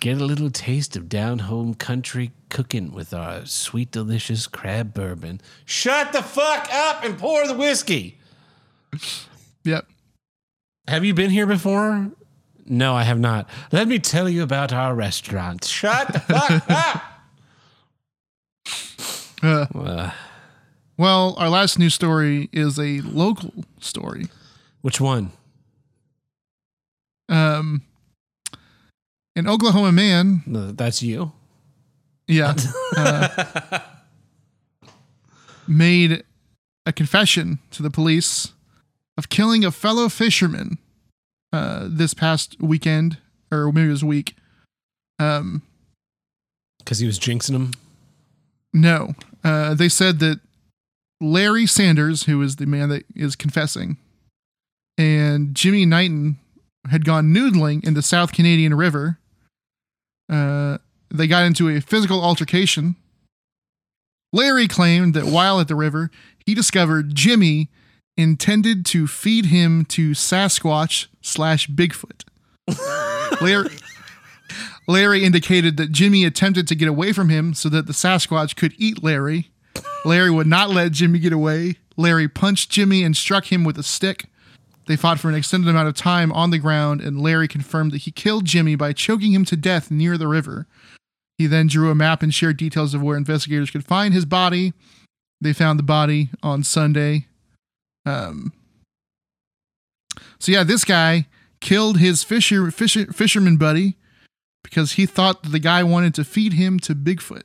Get 0.00 0.18
a 0.18 0.24
little 0.24 0.50
taste 0.50 0.96
of 0.96 1.08
down 1.10 1.40
home 1.40 1.74
country 1.74 2.32
cooking 2.48 2.92
with 2.92 3.12
our 3.12 3.44
sweet, 3.44 3.90
delicious 3.90 4.46
crab 4.46 4.94
bourbon. 4.94 5.42
Shut 5.66 6.12
the 6.12 6.22
fuck 6.22 6.68
up 6.72 7.04
and 7.04 7.18
pour 7.18 7.46
the 7.46 7.54
whiskey. 7.54 8.20
Yep. 9.64 9.86
Have 10.88 11.04
you 11.04 11.14
been 11.14 11.30
here 11.30 11.46
before? 11.46 12.10
No, 12.66 12.94
I 12.94 13.02
have 13.04 13.18
not. 13.20 13.48
Let 13.72 13.88
me 13.88 13.98
tell 13.98 14.28
you 14.28 14.42
about 14.42 14.72
our 14.72 14.94
restaurant. 14.94 15.64
Shut 15.64 16.12
the 16.12 16.20
fuck 16.20 16.70
up. 16.70 17.02
Uh, 19.42 19.66
Uh, 19.74 20.10
well, 20.96 21.34
our 21.36 21.50
last 21.50 21.78
news 21.78 21.92
story 21.92 22.48
is 22.50 22.78
a 22.78 23.02
local 23.02 23.52
story. 23.78 24.28
which 24.80 25.02
one? 25.02 25.32
Um, 27.28 27.82
an 29.36 29.46
Oklahoma 29.46 29.92
man, 29.92 30.42
No, 30.46 30.70
That's 30.72 31.02
you. 31.02 31.32
yeah, 32.26 32.54
uh, 32.96 33.80
made 35.68 36.22
a 36.86 36.92
confession 36.92 37.58
to 37.72 37.82
the 37.82 37.90
police 37.90 38.52
of 39.16 39.28
killing 39.28 39.64
a 39.64 39.70
fellow 39.70 40.08
fisherman 40.08 40.78
uh, 41.52 41.86
this 41.88 42.14
past 42.14 42.56
weekend, 42.60 43.18
or 43.50 43.70
maybe 43.72 43.88
it 43.88 43.90
was 43.92 44.04
week. 44.04 44.34
Um, 45.18 45.62
Because 46.78 46.98
he 46.98 47.06
was 47.06 47.18
jinxing 47.18 47.54
him. 47.54 47.72
No. 48.72 49.14
Uh, 49.44 49.74
they 49.74 49.88
said 49.88 50.18
that 50.18 50.40
Larry 51.20 51.66
Sanders, 51.66 52.24
who 52.24 52.42
is 52.42 52.56
the 52.56 52.66
man 52.66 52.88
that 52.88 53.04
is 53.14 53.36
confessing, 53.36 53.98
and 54.98 55.54
Jimmy 55.54 55.86
Knighton 55.86 56.38
had 56.90 57.04
gone 57.04 57.32
noodling 57.32 57.84
in 57.84 57.94
the 57.94 58.02
South 58.02 58.32
Canadian 58.32 58.74
River. 58.74 59.18
Uh, 60.28 60.78
they 61.10 61.26
got 61.26 61.44
into 61.44 61.68
a 61.68 61.80
physical 61.80 62.22
altercation. 62.22 62.96
Larry 64.32 64.66
claimed 64.66 65.14
that 65.14 65.26
while 65.26 65.60
at 65.60 65.68
the 65.68 65.76
river, 65.76 66.10
he 66.44 66.54
discovered 66.54 67.14
Jimmy 67.14 67.68
intended 68.16 68.86
to 68.86 69.06
feed 69.06 69.46
him 69.46 69.84
to 69.86 70.10
Sasquatch 70.10 71.06
slash 71.20 71.68
Bigfoot. 71.68 72.24
Larry, 73.40 73.76
Larry 74.86 75.24
indicated 75.24 75.76
that 75.76 75.92
Jimmy 75.92 76.24
attempted 76.24 76.68
to 76.68 76.74
get 76.74 76.88
away 76.88 77.12
from 77.12 77.28
him 77.28 77.54
so 77.54 77.68
that 77.68 77.86
the 77.86 77.92
Sasquatch 77.92 78.56
could 78.56 78.74
eat 78.78 79.02
Larry. 79.02 79.50
Larry 80.04 80.30
would 80.30 80.46
not 80.46 80.70
let 80.70 80.92
Jimmy 80.92 81.18
get 81.18 81.32
away. 81.32 81.76
Larry 81.96 82.28
punched 82.28 82.70
Jimmy 82.70 83.02
and 83.02 83.16
struck 83.16 83.50
him 83.50 83.64
with 83.64 83.78
a 83.78 83.82
stick. 83.82 84.26
They 84.86 84.96
fought 84.96 85.18
for 85.18 85.28
an 85.28 85.34
extended 85.34 85.70
amount 85.70 85.88
of 85.88 85.94
time 85.94 86.30
on 86.32 86.50
the 86.50 86.58
ground, 86.58 87.00
and 87.00 87.20
Larry 87.20 87.48
confirmed 87.48 87.92
that 87.92 88.02
he 88.02 88.10
killed 88.10 88.44
Jimmy 88.44 88.74
by 88.74 88.92
choking 88.92 89.32
him 89.32 89.44
to 89.46 89.56
death 89.56 89.90
near 89.90 90.18
the 90.18 90.28
river. 90.28 90.66
He 91.38 91.46
then 91.46 91.66
drew 91.66 91.90
a 91.90 91.94
map 91.94 92.22
and 92.22 92.32
shared 92.32 92.58
details 92.58 92.92
of 92.92 93.02
where 93.02 93.16
investigators 93.16 93.70
could 93.70 93.84
find 93.84 94.12
his 94.12 94.26
body. 94.26 94.72
They 95.40 95.52
found 95.52 95.78
the 95.78 95.84
body 95.84 96.30
on 96.42 96.62
Sunday. 96.62 97.26
Um, 98.06 98.52
so 100.38 100.52
yeah, 100.52 100.62
this 100.64 100.84
guy 100.84 101.26
killed 101.60 101.98
his 101.98 102.22
fisher, 102.22 102.70
fisher 102.70 103.06
fisherman 103.12 103.56
buddy 103.56 103.96
because 104.62 104.92
he 104.92 105.06
thought 105.06 105.42
the 105.50 105.58
guy 105.58 105.82
wanted 105.82 106.14
to 106.14 106.24
feed 106.24 106.52
him 106.54 106.78
to 106.80 106.94
Bigfoot. 106.94 107.42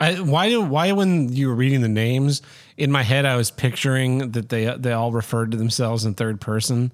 I, 0.00 0.14
why 0.20 0.48
do 0.48 0.60
why 0.60 0.90
when 0.92 1.32
you 1.32 1.48
were 1.48 1.54
reading 1.54 1.80
the 1.80 1.88
names 1.88 2.42
in 2.76 2.90
my 2.90 3.02
head 3.04 3.24
I 3.24 3.36
was 3.36 3.50
picturing 3.52 4.32
that 4.32 4.48
they 4.48 4.64
they 4.76 4.92
all 4.92 5.12
referred 5.12 5.52
to 5.52 5.56
themselves 5.56 6.04
in 6.04 6.14
third 6.14 6.40
person. 6.40 6.92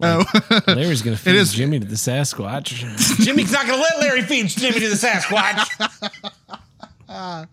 Like, 0.00 0.26
Oh. 0.50 0.60
Larry's 0.66 1.02
gonna 1.02 1.16
feed 1.26 1.36
is- 1.36 1.52
Jimmy 1.52 1.78
to 1.78 1.86
the 1.86 1.94
Sasquatch. 1.94 3.18
Jimmy's 3.24 3.52
not 3.52 3.66
gonna 3.68 3.80
let 3.80 3.98
Larry 4.00 4.22
feed 4.22 4.48
Jimmy 4.48 4.80
to 4.80 4.88
the 4.88 4.96
Sasquatch. 4.96 5.68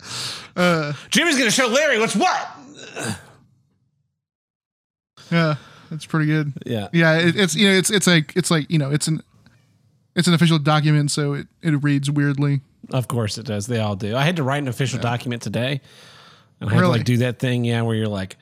Uh, 0.55 0.93
Jimmy's 1.09 1.37
gonna 1.37 1.51
show 1.51 1.67
Larry 1.67 1.99
what's 1.99 2.15
what. 2.15 2.49
Yeah, 5.31 5.55
that's 5.89 6.05
pretty 6.05 6.25
good. 6.27 6.53
Yeah. 6.65 6.89
Yeah, 6.93 7.17
it, 7.19 7.35
it's 7.35 7.55
you 7.55 7.67
know 7.67 7.73
it's 7.73 7.89
it's 7.89 8.07
like 8.07 8.33
it's 8.35 8.51
like 8.51 8.69
you 8.69 8.77
know 8.77 8.91
it's 8.91 9.07
an 9.07 9.21
it's 10.15 10.27
an 10.27 10.33
official 10.33 10.59
document, 10.59 11.11
so 11.11 11.33
it 11.33 11.47
it 11.61 11.83
reads 11.83 12.09
weirdly. 12.09 12.61
Of 12.91 13.07
course 13.07 13.37
it 13.37 13.45
does. 13.45 13.67
They 13.67 13.79
all 13.79 13.95
do. 13.95 14.15
I 14.15 14.23
had 14.23 14.35
to 14.37 14.43
write 14.43 14.61
an 14.61 14.67
official 14.67 14.99
document 14.99 15.41
today. 15.41 15.81
And 16.59 16.69
I 16.69 16.73
had 16.73 16.81
to 16.81 16.87
like 16.87 17.05
do 17.05 17.17
that 17.17 17.39
thing, 17.39 17.65
yeah, 17.65 17.81
where 17.81 17.95
you're 17.95 18.07
like 18.07 18.37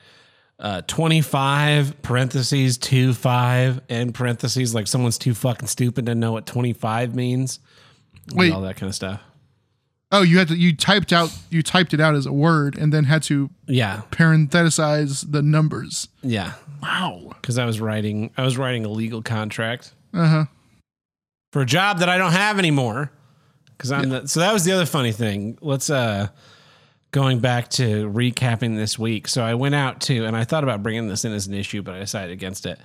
uh 0.58 0.82
25 0.82 2.02
parentheses 2.02 2.76
2 2.76 3.14
5 3.14 3.80
and 3.88 4.14
parentheses 4.14 4.74
like 4.74 4.86
someone's 4.86 5.16
too 5.16 5.32
fucking 5.32 5.68
stupid 5.68 6.06
to 6.06 6.14
know 6.14 6.32
what 6.32 6.46
25 6.46 7.14
means. 7.14 7.60
And 8.28 8.38
Wait. 8.38 8.52
all 8.52 8.60
that 8.62 8.76
kind 8.76 8.88
of 8.88 8.94
stuff. 8.94 9.20
Oh, 10.12 10.22
you 10.22 10.38
had 10.38 10.48
to 10.48 10.56
you 10.56 10.74
typed 10.74 11.12
out 11.12 11.32
you 11.50 11.62
typed 11.62 11.94
it 11.94 12.00
out 12.00 12.14
as 12.16 12.26
a 12.26 12.32
word 12.32 12.76
and 12.76 12.92
then 12.92 13.04
had 13.04 13.22
to 13.24 13.48
Yeah. 13.68 14.02
parenthesize 14.10 15.30
the 15.30 15.42
numbers. 15.42 16.08
Yeah. 16.22 16.54
Wow. 16.82 17.32
Cuz 17.42 17.58
I 17.58 17.64
was 17.64 17.80
writing 17.80 18.30
I 18.36 18.42
was 18.44 18.56
writing 18.58 18.84
a 18.84 18.88
legal 18.88 19.22
contract 19.22 19.92
Uh 20.12 20.26
huh. 20.26 20.44
for 21.52 21.62
a 21.62 21.66
job 21.66 21.98
that 22.00 22.08
I 22.08 22.18
don't 22.18 22.32
have 22.32 22.58
anymore. 22.58 23.12
Cuz 23.78 23.92
I'm 23.92 24.08
the, 24.08 24.26
so 24.26 24.40
that 24.40 24.52
was 24.52 24.64
the 24.64 24.72
other 24.72 24.86
funny 24.86 25.12
thing. 25.12 25.56
Let's 25.60 25.90
uh 25.90 26.28
going 27.12 27.38
back 27.40 27.68
to 27.70 28.08
recapping 28.10 28.76
this 28.76 28.98
week. 28.98 29.26
So 29.28 29.42
I 29.44 29.54
went 29.54 29.74
out 29.74 30.00
to 30.02 30.24
and 30.26 30.36
I 30.36 30.44
thought 30.44 30.64
about 30.64 30.82
bringing 30.82 31.08
this 31.08 31.24
in 31.24 31.32
as 31.32 31.46
an 31.46 31.54
issue, 31.54 31.82
but 31.82 31.94
I 31.94 31.98
decided 32.00 32.30
against 32.32 32.66
it. 32.66 32.78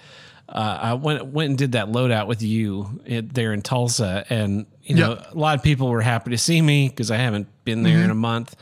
Uh, 0.47 0.77
I 0.81 0.93
went 0.93 1.25
went 1.25 1.49
and 1.49 1.57
did 1.57 1.71
that 1.73 1.87
loadout 1.87 2.27
with 2.27 2.41
you 2.43 3.01
it, 3.05 3.33
there 3.33 3.51
in 3.53 3.61
Tulsa, 3.61 4.25
and 4.29 4.65
you 4.83 4.95
know 4.95 5.09
Yep. 5.15 5.33
a 5.33 5.37
lot 5.37 5.57
of 5.57 5.63
people 5.63 5.87
were 5.89 6.01
happy 6.01 6.31
to 6.31 6.37
see 6.37 6.61
me 6.61 6.87
because 6.89 7.09
I 7.09 7.17
haven't 7.17 7.47
been 7.65 7.81
there 7.83 8.03
in 8.03 8.11
a 8.11 8.15
month, 8.15 8.55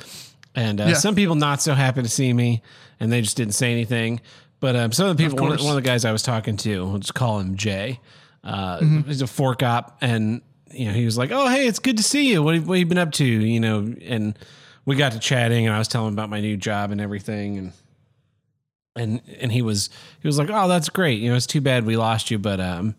and 0.55 0.79
uh, 0.79 0.85
Yeah. 0.85 0.93
some 0.93 1.13
people 1.15 1.35
not 1.35 1.61
so 1.61 1.73
happy 1.73 2.01
to 2.01 2.07
see 2.09 2.31
me, 2.31 2.61
and 3.01 3.11
they 3.11 3.21
just 3.21 3.35
didn't 3.35 3.53
say 3.55 3.71
anything. 3.73 4.21
But 4.61 4.77
um, 4.77 4.91
some 4.93 5.07
of 5.09 5.17
the 5.17 5.23
people, 5.23 5.37
one 5.43 5.51
of, 5.51 5.57
course. 5.57 5.67
one 5.67 5.77
of 5.77 5.83
the 5.83 5.87
guys 5.89 6.05
I 6.05 6.13
was 6.13 6.23
talking 6.23 6.55
to, 6.57 6.83
let's 6.85 7.11
call 7.11 7.39
him 7.39 7.57
Jay. 7.57 7.99
Uh, 8.45 8.79
Mm-hmm. 8.79 9.01
He's 9.09 9.21
a 9.21 9.27
fork 9.27 9.61
op, 9.61 9.97
and 9.99 10.41
you 10.71 10.85
know 10.85 10.93
he 10.93 11.03
was 11.03 11.17
like, 11.17 11.31
"Oh, 11.31 11.49
hey, 11.49 11.67
it's 11.67 11.79
good 11.79 11.97
to 11.97 12.03
see 12.03 12.31
you. 12.31 12.41
What 12.41 12.55
have, 12.55 12.65
what 12.67 12.75
have 12.75 12.79
you 12.79 12.85
been 12.85 12.97
up 12.97 13.11
to?" 13.13 13.25
You 13.25 13.59
know, 13.59 13.93
and 14.05 14.39
we 14.85 14.95
got 14.95 15.11
to 15.11 15.19
chatting, 15.19 15.65
and 15.67 15.75
I 15.75 15.79
was 15.79 15.89
telling 15.89 16.07
him 16.07 16.13
about 16.13 16.29
my 16.29 16.39
new 16.39 16.55
job 16.55 16.91
and 16.91 17.01
everything, 17.01 17.57
and 17.57 17.73
and 18.95 19.21
and 19.39 19.51
he 19.51 19.61
was 19.61 19.89
he 20.21 20.27
was 20.27 20.37
like, 20.37 20.49
"Oh, 20.51 20.67
that's 20.67 20.89
great. 20.89 21.19
You 21.19 21.29
know, 21.29 21.35
it's 21.35 21.47
too 21.47 21.61
bad 21.61 21.85
we 21.85 21.97
lost 21.97 22.31
you, 22.31 22.37
but 22.37 22.59
um, 22.59 22.95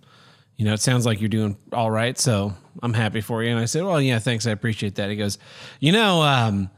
you 0.57 0.65
know, 0.65 0.73
it 0.75 0.81
sounds 0.81 1.07
like 1.07 1.21
you're 1.21 1.29
doing 1.29 1.57
all 1.73 1.91
right, 1.91 2.19
so 2.19 2.55
I'm 2.83 2.95
happy 2.95 3.21
for 3.21 3.43
you." 3.43 3.51
And 3.51 3.61
I 3.61 3.67
said, 3.67 3.85
"Well, 3.85 4.01
yeah, 4.01 4.19
thanks. 4.19 4.47
I 4.47 4.51
appreciate 4.51 4.97
that." 4.97 5.11
He 5.11 5.17
goes, 5.17 5.39
"You 5.81 5.93
know, 5.93 6.23
um, 6.23 6.71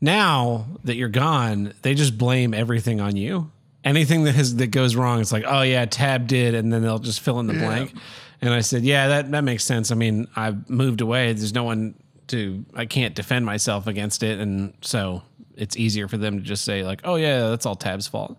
now 0.00 0.66
that 0.84 0.96
you're 0.96 1.08
gone, 1.08 1.72
they 1.82 1.94
just 1.94 2.18
blame 2.18 2.52
everything 2.52 3.00
on 3.00 3.16
you. 3.16 3.50
Anything 3.84 4.24
that 4.24 4.34
has 4.34 4.56
that 4.56 4.68
goes 4.68 4.96
wrong, 4.96 5.20
it's 5.20 5.32
like, 5.32 5.44
oh 5.46 5.62
yeah, 5.62 5.84
Tab 5.84 6.26
did, 6.26 6.54
and 6.54 6.72
then 6.72 6.82
they'll 6.82 6.98
just 6.98 7.20
fill 7.20 7.38
in 7.40 7.46
the 7.46 7.54
blank." 7.54 7.92
And 8.40 8.52
I 8.52 8.60
said, 8.60 8.82
"Yeah, 8.82 9.08
that 9.08 9.30
that 9.30 9.44
makes 9.44 9.64
sense. 9.64 9.90
I 9.92 9.94
mean, 9.94 10.26
I've 10.34 10.68
moved 10.68 11.00
away. 11.00 11.32
There's 11.32 11.54
no 11.54 11.64
one 11.64 11.94
to. 12.28 12.64
I 12.74 12.86
can't 12.86 13.14
defend 13.14 13.46
myself 13.46 13.86
against 13.86 14.22
it, 14.24 14.40
and 14.40 14.74
so." 14.80 15.22
It's 15.56 15.76
easier 15.76 16.08
for 16.08 16.16
them 16.16 16.38
to 16.38 16.42
just 16.42 16.64
say 16.64 16.84
like, 16.84 17.00
"Oh 17.04 17.16
yeah, 17.16 17.48
that's 17.48 17.66
all 17.66 17.76
Tab's 17.76 18.06
fault." 18.06 18.38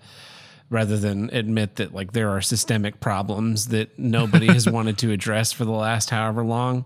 rather 0.71 0.97
than 0.97 1.29
admit 1.31 1.75
that 1.75 1.93
like 1.93 2.11
there 2.13 2.31
are 2.31 2.41
systemic 2.41 2.99
problems 2.99 3.67
that 3.67 3.99
nobody 3.99 4.47
has 4.47 4.67
wanted 4.69 4.97
to 4.97 5.11
address 5.11 5.51
for 5.51 5.63
the 5.63 5.71
last 5.71 6.09
however 6.09 6.43
long. 6.43 6.85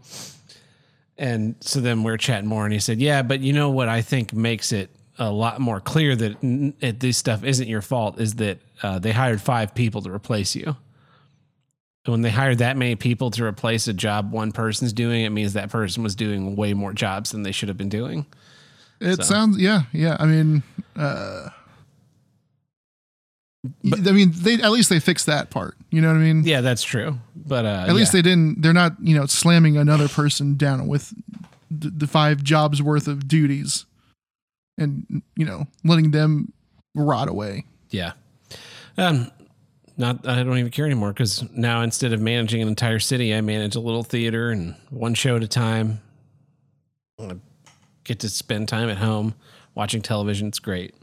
And 1.18 1.56
so 1.62 1.80
then 1.80 2.04
we're 2.04 2.18
chatting 2.18 2.48
more, 2.48 2.66
and 2.66 2.74
he 2.74 2.80
said, 2.80 3.00
"Yeah, 3.00 3.22
but 3.22 3.42
you 3.42 3.54
know 3.54 3.70
what 3.70 3.90
I 3.90 4.02
think 4.02 4.34
makes 4.34 4.72
it 4.72 4.90
a 5.20 5.30
lot 5.30 5.60
more 5.60 5.82
clear 5.82 6.16
that 6.16 6.42
n- 6.42 6.74
it, 6.80 7.00
this 7.02 7.18
stuff 7.18 7.44
isn't 7.44 7.68
your 7.68 7.82
fault 7.82 8.20
is 8.20 8.36
that 8.36 8.60
uh, 8.82 9.00
they 9.00 9.12
hired 9.12 9.42
five 9.42 9.76
people 9.76 10.02
to 10.02 10.12
replace 10.12 10.56
you. 10.56 10.78
And 12.06 12.14
when 12.14 12.22
they 12.22 12.30
hired 12.30 12.60
that 12.60 12.78
many 12.78 12.96
people 12.96 13.30
to 13.32 13.44
replace 13.44 13.88
a 13.90 13.94
job 13.94 14.32
one 14.32 14.54
person's 14.54 14.94
doing, 14.94 15.26
it 15.26 15.30
means 15.32 15.54
that 15.54 15.70
person 15.70 16.04
was 16.04 16.16
doing 16.16 16.56
way 16.56 16.74
more 16.74 16.94
jobs 16.94 17.32
than 17.32 17.44
they 17.44 17.52
should 17.52 17.68
have 17.68 17.78
been 17.78 17.90
doing. 17.90 18.26
It 19.00 19.18
So- 19.18 19.24
sounds 19.24 19.58
yeah, 19.58 19.84
yeah. 19.94 20.18
I 20.20 20.26
mean, 20.26 20.64
uh, 20.96 21.50
I 24.08 24.12
mean, 24.12 24.32
they 24.34 24.54
at 24.56 24.72
least 24.72 24.90
they 24.90 25.00
fixed 25.00 25.26
that 25.26 25.50
part. 25.50 25.76
You 25.92 26.02
know 26.02 26.08
what 26.08 26.16
I 26.16 26.20
mean? 26.20 26.44
Yeah, 26.46 26.62
that's 26.62 26.84
true. 26.84 27.18
But 27.36 27.66
uh, 27.66 27.86
At 27.88 27.94
least 27.96 28.14
yeah. 28.14 28.20
they 28.20 28.30
didn't. 28.30 28.62
They're 28.62 28.74
not 28.74 28.94
you 29.02 29.16
know 29.16 29.26
slamming 29.26 29.78
another 29.78 30.08
person 30.08 30.56
down 30.56 30.88
with 30.88 31.14
the, 31.70 31.90
the 31.90 32.08
five 32.08 32.44
jobs 32.44 32.82
worth 32.82 33.08
of 33.08 33.28
duties, 33.28 33.86
and 34.78 35.22
you 35.36 35.46
know 35.46 35.68
letting 35.84 36.12
them 36.12 36.54
rot 36.96 37.28
away. 37.28 37.66
Yeah. 37.90 38.14
Um, 38.98 39.30
not 39.98 40.26
I 40.28 40.44
don't 40.44 40.58
even 40.58 40.72
care 40.72 40.86
anymore 40.86 41.12
because 41.12 41.44
now 41.52 41.82
instead 41.82 42.14
of 42.14 42.22
managing 42.22 42.62
an 42.62 42.68
entire 42.70 43.00
city, 43.00 43.34
I 43.36 43.42
manage 43.42 43.76
a 43.76 43.80
little 43.82 44.04
theater 44.04 44.52
and 44.52 44.76
one 44.90 45.14
show 45.14 45.36
at 45.36 45.44
a 45.44 45.48
time. 45.48 46.00
I 47.20 47.36
get 48.10 48.20
to 48.20 48.28
spend 48.30 48.68
time 48.68 48.90
at 48.90 48.98
home 48.98 49.36
watching 49.76 50.02
television. 50.02 50.48
It's 50.48 50.58
great. 50.58 50.96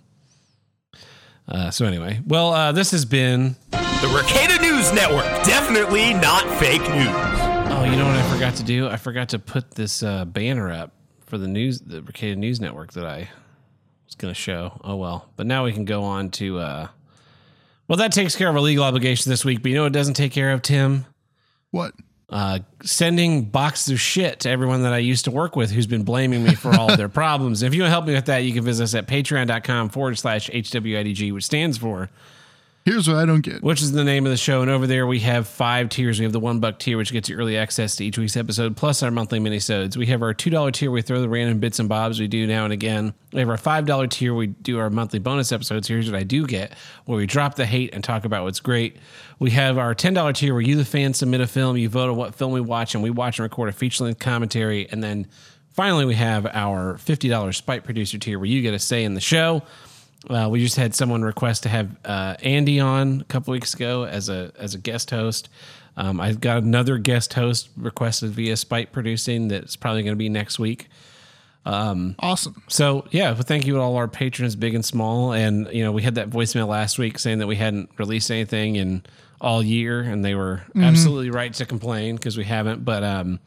Uh, 1.48 1.70
so 1.70 1.86
anyway, 1.86 2.20
well, 2.26 2.52
uh, 2.52 2.72
this 2.72 2.90
has 2.90 3.04
been 3.04 3.54
The 3.70 4.08
Ricada 4.12 4.60
News 4.60 4.92
Network. 4.92 5.24
Definitely 5.44 6.14
not 6.14 6.42
fake 6.58 6.80
news. 6.80 7.06
Oh, 7.68 7.86
you 7.88 7.96
know 7.96 8.06
what 8.06 8.16
I 8.16 8.32
forgot 8.32 8.56
to 8.56 8.64
do? 8.64 8.88
I 8.88 8.96
forgot 8.96 9.28
to 9.28 9.38
put 9.38 9.70
this 9.70 10.02
uh, 10.02 10.24
banner 10.24 10.72
up 10.72 10.92
for 11.26 11.38
the 11.38 11.46
news, 11.46 11.80
the 11.80 12.02
Ricada 12.02 12.34
News 12.34 12.60
Network 12.60 12.92
that 12.94 13.06
I 13.06 13.28
was 14.04 14.16
going 14.16 14.34
to 14.34 14.40
show. 14.40 14.80
Oh 14.82 14.96
well, 14.96 15.30
but 15.36 15.46
now 15.46 15.64
we 15.64 15.72
can 15.72 15.84
go 15.84 16.02
on 16.02 16.30
to. 16.30 16.58
Uh, 16.58 16.88
well, 17.86 17.98
that 17.98 18.10
takes 18.10 18.34
care 18.34 18.48
of 18.48 18.56
our 18.56 18.60
legal 18.60 18.82
obligation 18.82 19.30
this 19.30 19.44
week. 19.44 19.62
But 19.62 19.68
you 19.68 19.76
know 19.76 19.82
what 19.82 19.92
it 19.92 19.98
doesn't 19.98 20.14
take 20.14 20.32
care 20.32 20.50
of, 20.50 20.62
Tim? 20.62 21.06
What? 21.70 21.94
Uh, 22.28 22.58
sending 22.82 23.44
boxes 23.44 23.92
of 23.92 24.00
shit 24.00 24.40
to 24.40 24.50
everyone 24.50 24.82
that 24.82 24.92
I 24.92 24.98
used 24.98 25.26
to 25.26 25.30
work 25.30 25.54
with 25.54 25.70
who's 25.70 25.86
been 25.86 26.02
blaming 26.02 26.42
me 26.42 26.56
for 26.56 26.74
all 26.74 26.90
of 26.90 26.98
their 26.98 27.08
problems. 27.22 27.62
If 27.62 27.72
you 27.72 27.82
want 27.82 27.88
to 27.88 27.92
help 27.92 28.04
me 28.04 28.14
with 28.14 28.26
that, 28.26 28.38
you 28.38 28.52
can 28.52 28.64
visit 28.64 28.82
us 28.82 28.94
at 28.96 29.06
patreon.com 29.06 29.90
forward 29.90 30.18
slash 30.18 30.50
HWIDG, 30.50 31.32
which 31.32 31.44
stands 31.44 31.78
for 31.78 32.10
Here's 32.86 33.08
what 33.08 33.16
I 33.16 33.24
don't 33.24 33.40
get. 33.40 33.64
which 33.64 33.82
is 33.82 33.90
the 33.90 34.04
name 34.04 34.26
of 34.26 34.30
the 34.30 34.36
show. 34.36 34.62
And 34.62 34.70
over 34.70 34.86
there, 34.86 35.08
we 35.08 35.18
have 35.18 35.48
five 35.48 35.88
tiers. 35.88 36.20
We 36.20 36.22
have 36.22 36.32
the 36.32 36.38
one 36.38 36.60
buck 36.60 36.78
tier, 36.78 36.96
which 36.96 37.10
gets 37.10 37.28
you 37.28 37.34
early 37.36 37.58
access 37.58 37.96
to 37.96 38.04
each 38.04 38.16
week's 38.16 38.36
episode, 38.36 38.76
plus 38.76 39.02
our 39.02 39.10
monthly 39.10 39.40
minisodes. 39.40 39.96
We 39.96 40.06
have 40.06 40.22
our 40.22 40.32
two 40.32 40.50
dollar 40.50 40.70
tier. 40.70 40.92
We 40.92 41.02
throw 41.02 41.20
the 41.20 41.28
random 41.28 41.58
bits 41.58 41.80
and 41.80 41.88
bobs 41.88 42.20
we 42.20 42.28
do 42.28 42.46
now 42.46 42.62
and 42.62 42.72
again. 42.72 43.12
We 43.32 43.40
have 43.40 43.48
our 43.48 43.56
five 43.56 43.86
dollar 43.86 44.06
tier. 44.06 44.34
We 44.34 44.46
do 44.46 44.78
our 44.78 44.88
monthly 44.88 45.18
bonus 45.18 45.50
episodes. 45.50 45.88
Here's 45.88 46.08
what 46.08 46.16
I 46.16 46.22
do 46.22 46.46
get, 46.46 46.74
where 47.06 47.18
we 47.18 47.26
drop 47.26 47.56
the 47.56 47.66
hate 47.66 47.92
and 47.92 48.04
talk 48.04 48.24
about 48.24 48.44
what's 48.44 48.60
great. 48.60 48.98
We 49.40 49.50
have 49.50 49.78
our 49.78 49.92
ten 49.92 50.14
dollar 50.14 50.32
tier, 50.32 50.54
where 50.54 50.62
you, 50.62 50.76
the 50.76 50.84
fan, 50.84 51.12
submit 51.12 51.40
a 51.40 51.48
film. 51.48 51.76
You 51.76 51.88
vote 51.88 52.08
on 52.08 52.14
what 52.14 52.36
film 52.36 52.52
we 52.52 52.60
watch, 52.60 52.94
and 52.94 53.02
we 53.02 53.10
watch 53.10 53.40
and 53.40 53.42
record 53.42 53.68
a 53.68 53.72
feature 53.72 54.04
length 54.04 54.20
commentary. 54.20 54.88
And 54.88 55.02
then 55.02 55.26
finally, 55.72 56.04
we 56.04 56.14
have 56.14 56.46
our 56.46 56.98
fifty 56.98 57.28
dollars 57.28 57.56
Spike 57.56 57.82
producer 57.82 58.16
tier, 58.16 58.38
where 58.38 58.46
you 58.46 58.62
get 58.62 58.74
a 58.74 58.78
say 58.78 59.02
in 59.02 59.14
the 59.14 59.20
show. 59.20 59.64
Uh, 60.28 60.48
we 60.50 60.60
just 60.60 60.76
had 60.76 60.94
someone 60.94 61.22
request 61.22 61.62
to 61.64 61.68
have 61.68 61.96
uh, 62.04 62.34
Andy 62.42 62.80
on 62.80 63.20
a 63.20 63.24
couple 63.24 63.52
weeks 63.52 63.74
ago 63.74 64.04
as 64.04 64.28
a 64.28 64.52
as 64.58 64.74
a 64.74 64.78
guest 64.78 65.10
host. 65.10 65.48
Um, 65.96 66.20
I've 66.20 66.40
got 66.40 66.62
another 66.62 66.98
guest 66.98 67.34
host 67.34 67.70
requested 67.76 68.30
via 68.30 68.56
Spite 68.56 68.92
Producing 68.92 69.48
that's 69.48 69.76
probably 69.76 70.02
going 70.02 70.12
to 70.12 70.18
be 70.18 70.28
next 70.28 70.58
week. 70.58 70.88
Um, 71.64 72.14
awesome. 72.18 72.62
So 72.68 73.06
yeah, 73.10 73.34
but 73.34 73.46
thank 73.46 73.66
you 73.66 73.74
to 73.74 73.80
all 73.80 73.96
our 73.96 74.08
patrons, 74.08 74.56
big 74.56 74.74
and 74.74 74.84
small. 74.84 75.32
And 75.32 75.68
you 75.72 75.82
know, 75.84 75.92
we 75.92 76.02
had 76.02 76.16
that 76.16 76.28
voicemail 76.30 76.68
last 76.68 76.98
week 76.98 77.18
saying 77.18 77.38
that 77.38 77.46
we 77.46 77.56
hadn't 77.56 77.90
released 77.98 78.30
anything 78.30 78.76
in 78.76 79.02
all 79.40 79.62
year, 79.62 80.00
and 80.00 80.24
they 80.24 80.34
were 80.34 80.62
Mhm. 80.74 80.84
absolutely 80.84 81.30
right 81.30 81.52
to 81.54 81.66
complain 81.66 82.16
because 82.16 82.36
we 82.36 82.44
haven't. 82.44 82.84
But 82.84 83.02
um, 83.04 83.38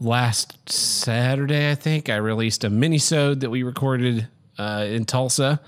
last 0.00 0.68
Saturday, 0.70 1.70
I 1.70 1.74
think 1.74 2.08
I 2.08 2.16
released 2.16 2.64
a 2.64 2.70
mini-sode 2.70 3.40
that 3.40 3.50
we 3.50 3.62
recorded 3.62 4.28
uh, 4.58 4.86
in 4.88 5.04
Tulsa 5.04 5.60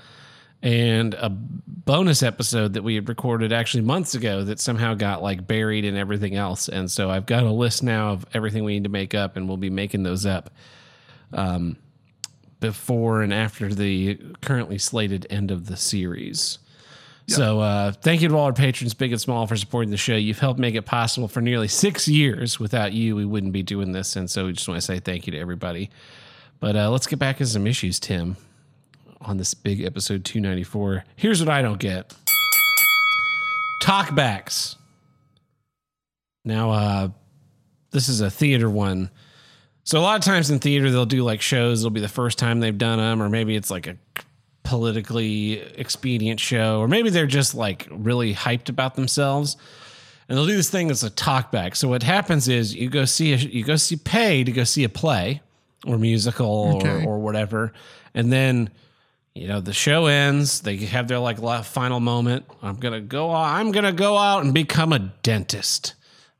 and 0.62 1.12
a 1.14 1.28
bonus 1.28 2.22
episode 2.22 2.72
that 2.72 2.82
we 2.82 2.95
had 2.95 3.07
recorded 3.09 3.53
actually 3.53 3.82
months 3.82 4.14
ago 4.14 4.45
that 4.45 4.59
somehow 4.59 4.95
got 4.95 5.22
like 5.22 5.47
buried 5.47 5.85
in 5.85 5.95
everything 5.97 6.37
else. 6.37 6.68
And 6.68 6.91
so 6.91 7.11
I've 7.11 7.26
got 7.26 7.43
a 7.43 7.51
list 7.51 7.82
now 7.82 8.12
of 8.12 8.24
everything 8.32 8.64
we 8.64 8.74
need 8.74 8.85
to 8.85 8.91
make 8.91 9.14
up, 9.14 9.37
and 9.37 9.47
we'll 9.47 9.59
be 9.59 9.68
making 9.68 10.05
those 10.05 10.24
up 10.24 10.51
um, 11.35 11.76
before 12.61 13.20
and 13.20 13.35
after 13.35 13.74
the 13.74 14.18
currently 14.41 14.78
slated 14.78 15.26
end 15.28 15.51
of 15.51 15.66
the 15.66 15.76
series. 15.76 16.59
So 17.26 17.61
uh, 17.61 17.93
thank 17.93 18.20
you 18.20 18.28
to 18.28 18.37
all 18.37 18.45
our 18.45 18.53
patrons, 18.53 18.93
big 18.93 19.12
and 19.12 19.20
small, 19.20 19.47
for 19.47 19.57
supporting 19.57 19.91
the 19.91 19.97
show. 19.97 20.14
You've 20.14 20.39
helped 20.39 20.61
make 20.61 20.74
it 20.74 20.82
possible 20.82 21.26
for 21.26 21.41
nearly 21.41 21.68
six 21.68 22.07
years. 22.07 22.61
Without 22.61 22.93
you, 22.93 23.16
we 23.16 23.24
wouldn't 23.24 23.53
be 23.53 23.62
doing 23.62 23.93
this. 23.93 24.16
And 24.16 24.30
so 24.30 24.47
we 24.47 24.53
just 24.53 24.68
want 24.68 24.78
to 24.78 24.87
say 24.87 24.99
thank 24.99 25.26
you 25.26 25.30
to 25.32 25.39
everybody. 25.39 25.91
But 26.61 26.76
uh, 26.76 26.91
let's 26.91 27.07
get 27.07 27.18
back 27.18 27.39
to 27.39 27.47
some 27.47 27.66
issues, 27.66 27.99
Tim, 27.99 28.37
on 29.24 29.36
this 29.38 29.54
big 29.54 29.82
episode 29.82 30.24
294. 30.24 31.04
Here's 31.16 31.40
what 31.40 31.48
I 31.48 31.62
don't 31.62 31.78
get 31.80 32.14
talkbacks. 33.82 34.76
Now, 36.44 36.70
uh, 36.70 37.08
this 37.90 38.08
is 38.08 38.20
a 38.20 38.30
theater 38.30 38.68
one. 38.68 39.10
So 39.84 39.98
a 39.98 40.02
lot 40.02 40.18
of 40.18 40.24
times 40.24 40.50
in 40.50 40.58
theater, 40.58 40.90
they'll 40.90 41.06
do 41.06 41.22
like 41.22 41.40
shows. 41.42 41.80
It'll 41.80 41.90
be 41.90 42.00
the 42.00 42.08
first 42.08 42.38
time 42.38 42.60
they've 42.60 42.76
done 42.76 42.98
them, 42.98 43.22
or 43.22 43.28
maybe 43.28 43.54
it's 43.56 43.70
like 43.70 43.86
a 43.86 43.96
politically 44.62 45.60
expedient 45.60 46.40
show, 46.40 46.80
or 46.80 46.88
maybe 46.88 47.10
they're 47.10 47.26
just 47.26 47.54
like 47.54 47.86
really 47.90 48.34
hyped 48.34 48.68
about 48.68 48.94
themselves. 48.94 49.56
And 50.28 50.38
they'll 50.38 50.46
do 50.46 50.56
this 50.56 50.70
thing 50.70 50.88
that's 50.88 51.02
a 51.02 51.10
talkback. 51.10 51.76
So 51.76 51.88
what 51.88 52.02
happens 52.02 52.48
is 52.48 52.74
you 52.74 52.88
go 52.88 53.04
see 53.04 53.34
a, 53.34 53.36
you 53.36 53.62
go 53.62 53.76
see 53.76 53.96
pay 53.96 54.42
to 54.42 54.52
go 54.52 54.64
see 54.64 54.84
a 54.84 54.88
play 54.88 55.42
or 55.86 55.98
musical 55.98 56.76
Okay. 56.76 57.04
or, 57.04 57.16
or 57.16 57.18
whatever, 57.18 57.74
and 58.14 58.32
then 58.32 58.70
you 59.35 59.49
know 59.49 59.61
the 59.61 59.72
show 59.72 60.07
ends. 60.07 60.61
They 60.61 60.76
have 60.76 61.09
their 61.09 61.18
like 61.18 61.39
final 61.64 62.01
moment. 62.01 62.47
I'm 62.62 62.76
gonna 62.76 63.01
go. 63.01 63.32
I'm 63.32 63.72
gonna 63.72 63.93
go 63.93 64.16
out 64.16 64.45
and 64.45 64.55
become 64.55 64.93
a 64.93 64.99
dentist. 64.99 65.95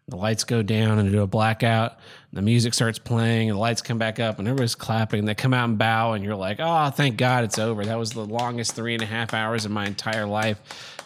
The 0.09 0.17
lights 0.17 0.45
go 0.45 0.63
down 0.63 0.99
and 0.99 1.11
do 1.11 1.23
a 1.23 1.27
blackout. 1.27 1.99
The 2.35 2.43
music 2.43 2.75
starts 2.75 2.99
playing, 2.99 3.49
and 3.49 3.57
the 3.57 3.61
lights 3.61 3.81
come 3.81 3.97
back 3.97 4.19
up, 4.19 4.41
and 4.41 4.49
everybody's 4.49 4.75
clapping. 4.75 5.25
They 5.25 5.37
come 5.37 5.55
out 5.55 5.69
and 5.69 5.79
bow, 5.79 6.15
and 6.15 6.25
you're 6.25 6.35
like, 6.35 6.57
"Oh, 6.59 6.91
thank 6.91 7.17
God 7.17 7.45
it's 7.45 7.61
over." 7.61 7.85
That 7.85 7.97
was 7.97 8.11
the 8.11 8.25
longest 8.27 8.75
three 8.75 8.93
and 8.93 9.05
a 9.05 9.07
half 9.07 9.33
hours 9.33 9.65
of 9.65 9.71
my 9.71 9.87
entire 9.87 10.27
life. 10.27 10.59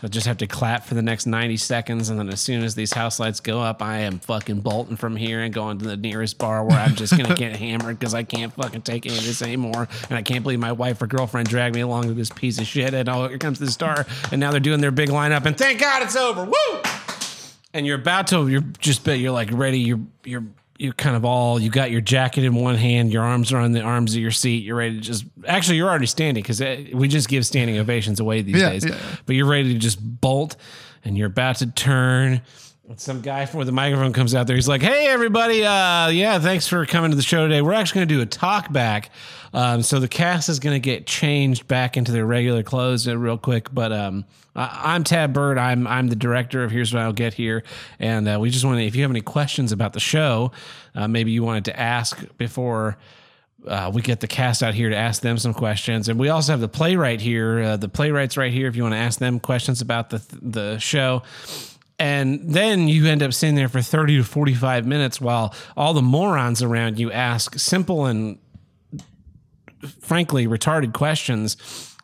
I 0.02 0.08
just 0.08 0.26
have 0.26 0.38
to 0.38 0.46
clap 0.46 0.86
for 0.86 0.94
the 0.94 1.02
next 1.02 1.26
90 1.26 1.58
seconds, 1.58 2.08
and 2.08 2.18
then 2.18 2.30
as 2.30 2.40
soon 2.40 2.64
as 2.64 2.74
these 2.74 2.94
house 2.94 3.20
lights 3.20 3.40
go 3.40 3.60
up, 3.60 3.82
I 3.82 3.98
am 3.98 4.20
fucking 4.20 4.60
bolting 4.60 4.96
from 4.96 5.16
here 5.16 5.40
and 5.40 5.52
going 5.52 5.76
to 5.80 5.84
the 5.84 5.98
nearest 5.98 6.38
bar 6.38 6.64
where 6.64 6.78
I'm 6.78 6.94
just 6.94 7.14
gonna 7.14 7.34
get 7.34 7.54
hammered 7.56 7.98
because 7.98 8.14
I 8.14 8.22
can't 8.22 8.54
fucking 8.54 8.82
take 8.82 9.04
any 9.04 9.18
of 9.18 9.24
this 9.26 9.42
anymore, 9.42 9.86
and 10.08 10.16
I 10.16 10.22
can't 10.22 10.42
believe 10.42 10.60
my 10.60 10.72
wife 10.72 11.02
or 11.02 11.06
girlfriend 11.06 11.50
dragged 11.50 11.74
me 11.74 11.82
along 11.82 12.04
to 12.04 12.14
this 12.14 12.30
piece 12.30 12.58
of 12.58 12.66
shit. 12.66 12.94
And 12.94 13.06
oh, 13.06 13.28
here 13.28 13.36
comes 13.36 13.58
the 13.58 13.70
star, 13.70 14.06
and 14.32 14.40
now 14.40 14.50
they're 14.50 14.60
doing 14.60 14.80
their 14.80 14.90
big 14.90 15.10
lineup, 15.10 15.44
and 15.44 15.58
thank 15.58 15.78
God 15.78 16.00
it's 16.02 16.16
over. 16.16 16.46
Woo! 16.46 16.82
and 17.74 17.86
you're 17.86 17.98
about 17.98 18.26
to 18.28 18.48
you're 18.48 18.62
just 18.78 19.06
you're 19.06 19.30
like 19.30 19.50
ready 19.52 19.78
you're 19.78 20.00
you're 20.24 20.44
you're 20.78 20.92
kind 20.92 21.16
of 21.16 21.24
all 21.24 21.58
you 21.60 21.70
got 21.70 21.90
your 21.90 22.00
jacket 22.00 22.44
in 22.44 22.54
one 22.54 22.76
hand 22.76 23.12
your 23.12 23.22
arms 23.24 23.52
are 23.52 23.58
on 23.58 23.72
the 23.72 23.80
arms 23.82 24.14
of 24.14 24.20
your 24.20 24.30
seat 24.30 24.62
you're 24.64 24.76
ready 24.76 24.94
to 24.94 25.00
just 25.00 25.24
actually 25.46 25.76
you're 25.76 25.88
already 25.88 26.06
standing 26.06 26.42
because 26.42 26.60
eh, 26.60 26.84
we 26.94 27.08
just 27.08 27.28
give 27.28 27.44
standing 27.44 27.76
ovations 27.78 28.20
away 28.20 28.42
these 28.42 28.60
Yeah, 28.60 28.70
days 28.70 28.84
yeah, 28.86 28.96
but 29.26 29.34
you're 29.36 29.46
ready 29.46 29.72
to 29.72 29.78
just 29.78 29.98
bolt 30.20 30.56
and 31.04 31.18
you're 31.18 31.26
about 31.26 31.56
to 31.56 31.66
turn 31.70 32.40
some 32.96 33.20
guy 33.20 33.44
from 33.44 33.64
the 33.64 33.72
microphone 33.72 34.12
comes 34.12 34.34
out 34.34 34.46
there 34.46 34.56
he's 34.56 34.68
like 34.68 34.80
hey 34.80 35.08
everybody 35.08 35.64
uh 35.64 36.08
yeah 36.08 36.38
thanks 36.38 36.66
for 36.66 36.86
coming 36.86 37.10
to 37.10 37.16
the 37.16 37.22
show 37.22 37.46
today 37.46 37.60
we're 37.60 37.72
actually 37.72 37.98
going 37.98 38.08
to 38.08 38.14
do 38.14 38.20
a 38.22 38.26
talk 38.26 38.72
back 38.72 39.10
um, 39.52 39.82
so 39.82 39.98
the 40.00 40.08
cast 40.08 40.48
is 40.48 40.58
going 40.58 40.74
to 40.74 40.80
get 40.80 41.06
changed 41.06 41.68
back 41.68 41.96
into 41.96 42.12
their 42.12 42.24
regular 42.26 42.62
clothes 42.62 43.06
uh, 43.06 43.16
real 43.16 43.36
quick 43.38 43.72
but 43.72 43.92
um 43.92 44.24
I- 44.56 44.94
I'm 44.94 45.04
Tab 45.04 45.32
Burt. 45.32 45.56
I'm 45.58 45.86
I'm 45.86 46.08
the 46.08 46.16
director 46.16 46.64
of 46.64 46.70
Here's 46.72 46.92
What 46.92 47.02
I'll 47.02 47.12
Get 47.12 47.32
Here, 47.34 47.62
and 48.00 48.26
uh, 48.28 48.38
we 48.40 48.50
just 48.50 48.64
want 48.64 48.78
to. 48.78 48.84
If 48.84 48.96
you 48.96 49.02
have 49.02 49.10
any 49.12 49.20
questions 49.20 49.70
about 49.70 49.92
the 49.92 50.00
show, 50.00 50.50
uh, 50.96 51.06
maybe 51.06 51.30
you 51.30 51.44
wanted 51.44 51.66
to 51.66 51.78
ask 51.78 52.24
before 52.38 52.98
uh, 53.68 53.92
we 53.94 54.02
get 54.02 54.18
the 54.18 54.26
cast 54.26 54.64
out 54.64 54.74
here 54.74 54.88
to 54.90 54.96
ask 54.96 55.22
them 55.22 55.38
some 55.38 55.54
questions, 55.54 56.08
and 56.08 56.18
we 56.18 56.28
also 56.28 56.52
have 56.52 56.60
the 56.60 56.66
playwright 56.68 57.20
here. 57.20 57.60
Uh, 57.60 57.76
the 57.76 57.88
playwrights 57.88 58.36
right 58.36 58.52
here. 58.52 58.66
If 58.66 58.74
you 58.74 58.82
want 58.82 58.94
to 58.94 58.98
ask 58.98 59.20
them 59.20 59.38
questions 59.38 59.80
about 59.80 60.10
the 60.10 60.20
the 60.42 60.78
show. 60.78 61.22
And 61.98 62.40
then 62.54 62.86
you 62.86 63.06
end 63.06 63.22
up 63.24 63.32
sitting 63.32 63.56
there 63.56 63.68
for 63.68 63.82
30 63.82 64.18
to 64.18 64.24
45 64.24 64.86
minutes 64.86 65.20
while 65.20 65.52
all 65.76 65.94
the 65.94 66.02
morons 66.02 66.62
around 66.62 66.98
you 66.98 67.10
ask 67.10 67.58
simple 67.58 68.06
and 68.06 68.38
frankly 70.00 70.46
retarded 70.46 70.92
questions 70.92 71.56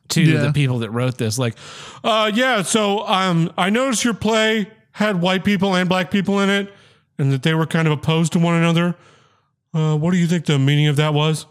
to 0.09 0.21
Yeah. 0.23 0.41
the 0.43 0.53
people 0.53 0.81
that 0.81 0.91
wrote 0.91 1.19
this. 1.19 1.39
Like, 1.39 1.55
uh, 2.03 2.31
yeah, 2.35 2.63
so 2.63 3.07
um, 3.07 3.53
I 3.57 3.71
noticed 3.71 4.05
your 4.05 4.15
play 4.15 4.69
had 4.93 5.21
white 5.21 5.45
people 5.45 5.75
and 5.75 5.89
black 5.89 6.11
people 6.11 6.41
in 6.41 6.51
it, 6.51 6.73
and 7.19 7.33
that 7.33 7.43
they 7.43 7.55
were 7.55 7.67
kind 7.67 7.87
of 7.89 7.93
opposed 7.93 8.33
to 8.35 8.39
one 8.39 8.55
another. 8.55 8.95
Uh, 9.73 9.97
what 9.97 10.13
do 10.13 10.17
you 10.19 10.27
think 10.27 10.47
the 10.47 10.59
meaning 10.59 10.87
of 10.89 10.97
that 10.97 11.15
was? 11.15 11.47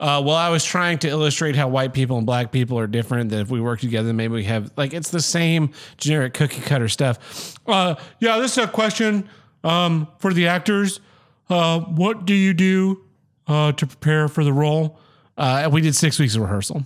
Uh, 0.00 0.20
well, 0.24 0.34
I 0.34 0.48
was 0.48 0.64
trying 0.64 0.98
to 0.98 1.08
illustrate 1.08 1.54
how 1.54 1.68
white 1.68 1.92
people 1.92 2.16
and 2.16 2.26
black 2.26 2.50
people 2.50 2.78
are 2.78 2.88
different. 2.88 3.30
That 3.30 3.40
if 3.40 3.50
we 3.50 3.60
work 3.60 3.80
together, 3.80 4.12
maybe 4.12 4.34
we 4.34 4.44
have 4.44 4.72
like 4.76 4.92
it's 4.92 5.10
the 5.10 5.20
same 5.20 5.70
generic 5.98 6.34
cookie 6.34 6.60
cutter 6.60 6.88
stuff. 6.88 7.56
Uh, 7.66 7.94
yeah, 8.18 8.38
this 8.38 8.58
is 8.58 8.64
a 8.64 8.68
question 8.68 9.28
um, 9.62 10.08
for 10.18 10.32
the 10.32 10.48
actors. 10.48 11.00
Uh, 11.48 11.80
what 11.80 12.24
do 12.24 12.34
you 12.34 12.54
do 12.54 13.04
uh, 13.46 13.72
to 13.72 13.86
prepare 13.86 14.28
for 14.28 14.42
the 14.42 14.52
role? 14.52 14.98
Uh, 15.36 15.68
we 15.70 15.80
did 15.80 15.94
six 15.94 16.18
weeks 16.18 16.34
of 16.34 16.42
rehearsal. 16.42 16.84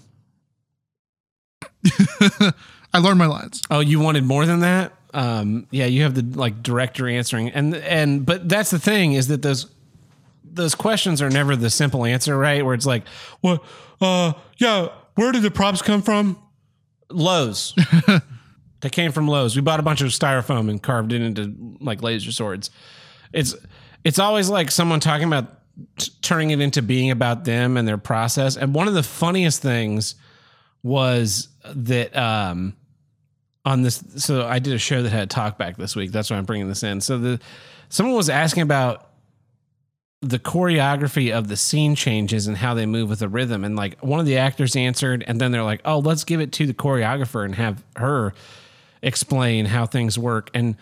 I 2.92 2.98
learned 2.98 3.18
my 3.18 3.26
lines. 3.26 3.62
Oh, 3.70 3.80
you 3.80 4.00
wanted 4.00 4.24
more 4.24 4.44
than 4.46 4.60
that? 4.60 4.92
Um, 5.14 5.66
yeah, 5.70 5.86
you 5.86 6.02
have 6.02 6.14
the 6.14 6.38
like 6.38 6.62
director 6.62 7.08
answering, 7.08 7.48
and 7.50 7.74
and 7.74 8.26
but 8.26 8.48
that's 8.48 8.70
the 8.70 8.78
thing 8.78 9.14
is 9.14 9.28
that 9.28 9.40
those 9.40 9.66
those 10.52 10.74
questions 10.74 11.22
are 11.22 11.30
never 11.30 11.56
the 11.56 11.70
simple 11.70 12.04
answer, 12.04 12.36
right? 12.36 12.64
Where 12.64 12.74
it's 12.74 12.86
like, 12.86 13.04
well, 13.42 13.64
uh, 14.00 14.32
yeah, 14.56 14.88
where 15.14 15.32
did 15.32 15.42
the 15.42 15.50
props 15.50 15.82
come 15.82 16.02
from? 16.02 16.40
Lowe's. 17.10 17.74
they 18.80 18.90
came 18.90 19.12
from 19.12 19.28
Lowe's. 19.28 19.56
We 19.56 19.62
bought 19.62 19.80
a 19.80 19.82
bunch 19.82 20.00
of 20.00 20.08
styrofoam 20.08 20.70
and 20.70 20.82
carved 20.82 21.12
it 21.12 21.22
into 21.22 21.76
like 21.80 22.02
laser 22.02 22.32
swords. 22.32 22.70
It's 23.32 23.54
it's 24.04 24.18
always 24.18 24.48
like 24.48 24.70
someone 24.70 25.00
talking 25.00 25.26
about 25.26 25.58
t- 25.98 26.12
turning 26.22 26.50
it 26.50 26.60
into 26.60 26.82
being 26.82 27.10
about 27.10 27.44
them 27.44 27.76
and 27.76 27.86
their 27.86 27.98
process. 27.98 28.56
And 28.56 28.74
one 28.74 28.88
of 28.88 28.94
the 28.94 29.02
funniest 29.02 29.62
things 29.62 30.14
was 30.82 31.48
that 31.74 32.16
um 32.16 32.76
on 33.64 33.82
this 33.82 34.02
so 34.16 34.46
I 34.46 34.60
did 34.60 34.74
a 34.74 34.78
show 34.78 35.02
that 35.02 35.10
had 35.10 35.30
talk 35.30 35.58
back 35.58 35.76
this 35.76 35.96
week. 35.96 36.12
That's 36.12 36.30
why 36.30 36.36
I'm 36.36 36.44
bringing 36.44 36.68
this 36.68 36.82
in. 36.82 37.00
So 37.00 37.18
the 37.18 37.40
someone 37.88 38.14
was 38.14 38.30
asking 38.30 38.62
about 38.62 39.07
the 40.20 40.38
choreography 40.38 41.32
of 41.32 41.48
the 41.48 41.56
scene 41.56 41.94
changes 41.94 42.46
and 42.48 42.56
how 42.56 42.74
they 42.74 42.86
move 42.86 43.08
with 43.08 43.20
the 43.20 43.28
rhythm 43.28 43.64
and 43.64 43.76
like 43.76 43.98
one 44.02 44.18
of 44.18 44.26
the 44.26 44.36
actors 44.36 44.74
answered 44.74 45.22
and 45.26 45.40
then 45.40 45.52
they're 45.52 45.62
like, 45.62 45.80
"Oh, 45.84 46.00
let's 46.00 46.24
give 46.24 46.40
it 46.40 46.50
to 46.52 46.66
the 46.66 46.74
choreographer 46.74 47.44
and 47.44 47.54
have 47.54 47.84
her 47.96 48.34
explain 49.00 49.66
how 49.66 49.86
things 49.86 50.18
work." 50.18 50.50
And 50.54 50.76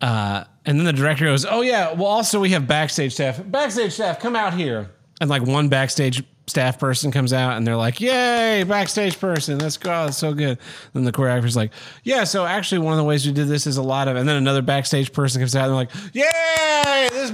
uh 0.00 0.44
and 0.64 0.78
then 0.78 0.86
the 0.86 0.92
director 0.92 1.26
goes, 1.26 1.46
"Oh 1.48 1.60
yeah, 1.60 1.92
well 1.92 2.06
also 2.06 2.40
we 2.40 2.50
have 2.50 2.66
backstage 2.66 3.12
staff. 3.14 3.40
Backstage 3.44 3.92
staff, 3.92 4.18
come 4.18 4.34
out 4.34 4.54
here." 4.54 4.90
And 5.20 5.30
like 5.30 5.42
one 5.42 5.68
backstage 5.68 6.24
staff 6.48 6.80
person 6.80 7.12
comes 7.12 7.32
out 7.32 7.56
and 7.56 7.64
they're 7.64 7.76
like, 7.76 8.00
"Yay, 8.00 8.64
backstage 8.64 9.20
person! 9.20 9.58
That's 9.58 9.76
go, 9.76 10.06
that's 10.06 10.16
so 10.16 10.34
good." 10.34 10.58
Then 10.94 11.04
the 11.04 11.12
choreographer's 11.12 11.54
like, 11.54 11.70
"Yeah, 12.02 12.24
so 12.24 12.44
actually 12.44 12.80
one 12.80 12.92
of 12.92 12.98
the 12.98 13.04
ways 13.04 13.24
we 13.24 13.32
did 13.32 13.46
this 13.46 13.68
is 13.68 13.76
a 13.76 13.82
lot 13.82 14.08
of." 14.08 14.16
And 14.16 14.28
then 14.28 14.34
another 14.34 14.62
backstage 14.62 15.12
person 15.12 15.40
comes 15.40 15.54
out 15.54 15.68
and 15.68 15.70
they're 15.70 15.76
like, 15.76 16.14
"Yay, 16.14 17.08
this 17.12 17.30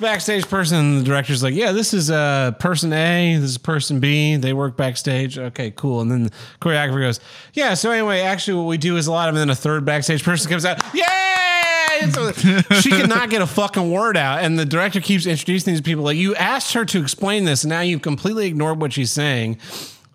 backstage 0.00 0.48
person." 0.48 0.78
And 0.78 1.00
the 1.00 1.04
director's 1.04 1.42
like, 1.42 1.54
"Yeah, 1.54 1.72
this 1.72 1.94
is 1.94 2.10
uh, 2.10 2.52
person 2.58 2.92
A, 2.92 3.36
this 3.36 3.50
is 3.50 3.58
person 3.58 4.00
B. 4.00 4.36
They 4.36 4.52
work 4.52 4.76
backstage. 4.76 5.38
Okay, 5.38 5.70
cool." 5.70 6.00
And 6.00 6.10
then 6.10 6.22
the 6.24 6.30
choreographer 6.60 7.00
goes, 7.00 7.20
"Yeah, 7.52 7.74
so 7.74 7.90
anyway, 7.90 8.20
actually 8.20 8.58
what 8.58 8.68
we 8.68 8.78
do 8.78 8.96
is 8.96 9.06
a 9.06 9.12
lot 9.12 9.28
of." 9.28 9.34
And 9.34 9.40
then 9.40 9.50
a 9.50 9.54
third 9.54 9.84
backstage 9.84 10.22
person 10.24 10.50
comes 10.50 10.64
out, 10.64 10.82
"Yay!" 10.94 12.10
So 12.10 12.32
she 12.80 12.90
could 12.90 13.08
not 13.08 13.30
get 13.30 13.42
a 13.42 13.46
fucking 13.46 13.90
word 13.90 14.16
out, 14.16 14.42
and 14.42 14.58
the 14.58 14.66
director 14.66 15.00
keeps 15.00 15.26
introducing 15.26 15.72
these 15.72 15.80
people. 15.80 16.04
Like 16.04 16.16
you 16.16 16.34
asked 16.34 16.72
her 16.74 16.84
to 16.84 17.00
explain 17.00 17.44
this, 17.44 17.64
and 17.64 17.70
now 17.70 17.80
you've 17.80 18.02
completely 18.02 18.46
ignored 18.46 18.80
what 18.80 18.92
she's 18.92 19.12
saying. 19.12 19.58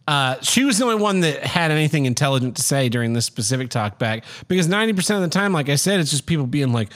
Uh, 0.10 0.42
she 0.42 0.66
was 0.66 0.80
the 0.80 0.84
only 0.84 0.96
one 0.96 1.20
that 1.20 1.46
had 1.46 1.70
anything 1.70 2.08
intelligent 2.08 2.58
to 2.58 2.64
say 2.64 2.90
during 2.90 3.14
this 3.14 3.28
specific 3.28 3.70
talk 3.70 4.00
back 4.00 4.24
because 4.48 4.68
90% 4.68 5.18
of 5.18 5.22
the 5.22 5.28
time, 5.28 5.54
like 5.54 5.70
I 5.70 5.76
said, 5.76 6.00
it's 6.00 6.10
just 6.10 6.26
people 6.26 6.48
being 6.48 6.74
like, 6.74 6.92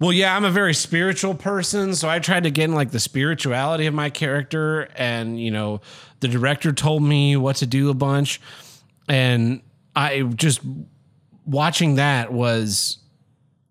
well, 0.00 0.12
yeah, 0.12 0.36
I'm 0.36 0.44
a 0.44 0.50
very 0.50 0.74
spiritual 0.74 1.34
person. 1.34 1.94
So 1.94 2.08
I 2.08 2.18
tried 2.18 2.44
to 2.44 2.50
get 2.50 2.64
in 2.64 2.74
like 2.74 2.90
the 2.90 3.00
spirituality 3.00 3.86
of 3.86 3.94
my 3.94 4.10
character. 4.10 4.88
And, 4.96 5.40
you 5.40 5.50
know, 5.50 5.80
the 6.20 6.28
director 6.28 6.72
told 6.72 7.02
me 7.02 7.36
what 7.36 7.56
to 7.56 7.66
do 7.66 7.90
a 7.90 7.94
bunch. 7.94 8.40
And 9.08 9.62
I 9.94 10.22
just 10.22 10.60
watching 11.46 11.96
that 11.96 12.32
was 12.32 12.98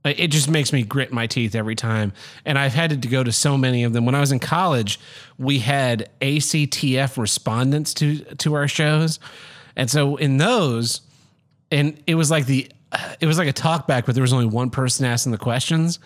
it 0.05 0.27
just 0.27 0.49
makes 0.49 0.73
me 0.73 0.83
grit 0.83 1.13
my 1.13 1.27
teeth 1.27 1.55
every 1.55 1.75
time. 1.75 2.11
And 2.45 2.59
I've 2.59 2.73
had 2.73 3.01
to 3.01 3.07
go 3.07 3.23
to 3.23 3.31
so 3.31 3.57
many 3.57 3.83
of 3.83 3.93
them. 3.93 4.05
When 4.05 4.15
I 4.15 4.19
was 4.19 4.33
in 4.33 4.39
college, 4.39 4.99
we 5.37 5.59
had 5.59 6.09
ACTF 6.21 7.17
respondents 7.17 7.93
to 7.95 8.19
to 8.35 8.53
our 8.53 8.67
shows. 8.67 9.19
And 9.75 9.89
so 9.89 10.17
in 10.17 10.37
those, 10.37 11.01
and 11.71 12.01
it 12.05 12.15
was 12.15 12.29
like 12.29 12.45
the 12.45 12.69
it 13.19 13.25
was 13.25 13.37
like 13.37 13.47
a 13.47 13.53
talk 13.53 13.87
back, 13.87 14.05
but 14.05 14.15
there 14.15 14.21
was 14.21 14.33
only 14.33 14.45
one 14.45 14.69
person 14.69 15.05
asking 15.05 15.31
the 15.31 15.37
questions. 15.37 15.99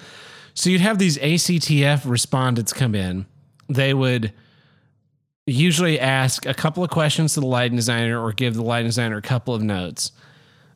So 0.54 0.70
you'd 0.70 0.82
have 0.82 0.98
these 0.98 1.18
ACTF 1.18 2.02
respondents 2.10 2.74
come 2.74 2.96
in. 2.96 3.26
They 3.70 3.94
would 3.94 4.34
usually 5.46 6.00
ask 6.00 6.46
a 6.46 6.54
couple 6.54 6.84
of 6.84 6.90
questions 6.90 7.34
to 7.34 7.40
the 7.40 7.46
lighting 7.46 7.76
designer 7.78 8.22
or 8.22 8.32
give 8.34 8.54
the 8.56 8.64
lighting 8.64 8.88
designer 8.88 9.18
a 9.18 9.22
couple 9.22 9.54
of 9.54 9.62
notes. 9.62 10.12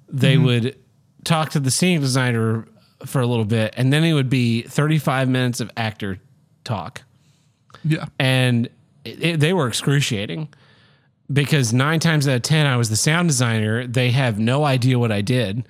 They 0.07 0.35
Mhm. 0.35 0.43
would 0.45 0.75
talk 1.23 1.49
to 1.51 1.59
the 1.59 1.71
scenic 1.71 2.01
designer 2.01 2.65
for 3.05 3.21
a 3.21 3.27
little 3.27 3.45
bit, 3.45 3.73
and 3.77 3.91
then 3.91 4.03
it 4.03 4.13
would 4.13 4.29
be 4.29 4.61
35 4.63 5.27
minutes 5.27 5.59
of 5.59 5.71
actor 5.75 6.19
talk. 6.63 7.01
Yeah. 7.83 8.05
And 8.19 8.67
it, 9.03 9.23
it- 9.23 9.39
they 9.39 9.53
were 9.53 9.67
excruciating 9.67 10.49
because 11.31 11.73
nine 11.73 11.99
times 11.99 12.27
out 12.27 12.35
of 12.35 12.41
10, 12.43 12.65
I 12.67 12.75
was 12.77 12.89
the 12.89 12.95
sound 12.95 13.29
designer. 13.29 13.87
They 13.87 14.11
have 14.11 14.37
no 14.39 14.63
idea 14.63 14.99
what 14.99 15.11
I 15.11 15.21
did. 15.21 15.65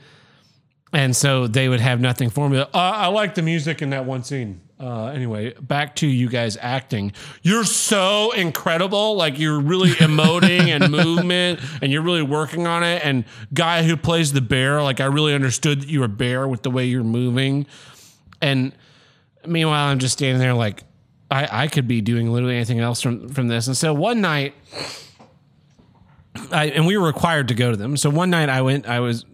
And 0.94 1.16
so 1.16 1.48
they 1.48 1.70
would 1.70 1.80
have 1.80 2.02
nothing 2.02 2.30
for 2.30 2.50
me. 2.50 2.60
Uh, 2.60 2.68
I 2.74 3.08
like 3.08 3.36
the 3.36 3.42
music 3.42 3.82
in 3.82 3.92
that 3.92 4.06
one 4.06 4.24
scene. 4.24 4.62
Uh, 4.82 5.08
anyway, 5.08 5.54
back 5.62 5.96
to 5.98 6.08
you 6.08 6.28
guys 6.28 6.58
acting. 6.60 7.14
You're 7.44 7.64
so 7.64 8.32
incredible. 8.32 9.16
Like 9.16 9.38
you're 9.38 9.60
really 9.60 9.92
emoting 9.92 10.68
and 10.68 10.92
movement, 10.92 11.60
and 11.82 11.92
you're 11.92 12.02
really 12.02 12.24
working 12.24 12.66
on 12.66 12.84
it. 12.84 13.06
And 13.06 13.26
guy 13.54 13.84
who 13.84 13.96
plays 13.96 14.34
the 14.34 14.42
bear, 14.42 14.82
like 14.82 15.00
I 15.00 15.06
really 15.06 15.36
understood 15.36 15.82
that 15.82 15.88
you 15.88 16.00
were 16.00 16.08
bear 16.08 16.48
with 16.48 16.64
the 16.64 16.72
way 16.72 16.86
you're 16.86 17.04
moving. 17.04 17.68
And 18.42 18.74
meanwhile, 19.46 19.88
I'm 19.88 20.00
just 20.00 20.14
standing 20.14 20.40
there 20.40 20.56
like 20.56 20.84
I, 21.30 21.64
I 21.64 21.68
could 21.68 21.88
be 21.88 22.02
doing 22.02 22.32
literally 22.32 22.56
anything 22.56 22.80
else 22.80 23.02
from 23.02 23.30
from 23.30 23.48
this. 23.48 23.68
And 23.68 23.78
so 23.78 23.94
one 23.94 24.20
night, 24.20 24.56
I 26.52 26.66
and 26.66 26.88
we 26.88 26.98
were 26.98 27.06
required 27.06 27.48
to 27.50 27.54
go 27.54 27.70
to 27.70 27.78
them. 27.78 27.98
So 27.98 28.10
one 28.10 28.32
night 28.32 28.50
I 28.50 28.64
went. 28.64 28.88
I 28.88 29.00
was 29.00 29.26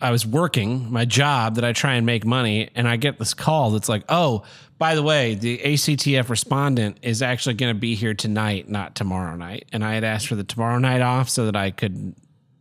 I 0.00 0.10
was 0.10 0.26
working 0.26 0.92
my 0.92 1.04
job 1.04 1.54
that 1.54 1.64
I 1.64 1.72
try 1.72 1.94
and 1.94 2.04
make 2.04 2.24
money, 2.24 2.70
and 2.74 2.88
I 2.88 2.96
get 2.96 3.18
this 3.18 3.34
call 3.34 3.70
that's 3.70 3.88
like, 3.88 4.04
"Oh, 4.08 4.42
by 4.78 4.94
the 4.94 5.02
way, 5.02 5.34
the 5.34 5.58
ACTF 5.58 6.28
respondent 6.28 6.98
is 7.02 7.22
actually 7.22 7.54
going 7.54 7.74
to 7.74 7.78
be 7.78 7.94
here 7.94 8.14
tonight, 8.14 8.68
not 8.68 8.94
tomorrow 8.94 9.36
night." 9.36 9.66
And 9.72 9.84
I 9.84 9.94
had 9.94 10.04
asked 10.04 10.28
for 10.28 10.34
the 10.34 10.44
tomorrow 10.44 10.78
night 10.78 11.00
off 11.00 11.28
so 11.28 11.46
that 11.46 11.56
I 11.56 11.70
could 11.70 12.14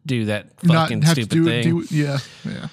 do 0.06 0.26
that 0.26 0.60
fucking 0.62 1.04
stupid 1.06 1.30
do 1.30 1.46
thing. 1.46 1.64
Do, 1.64 1.88
yeah. 1.90 2.20
Yeah. 2.46 2.68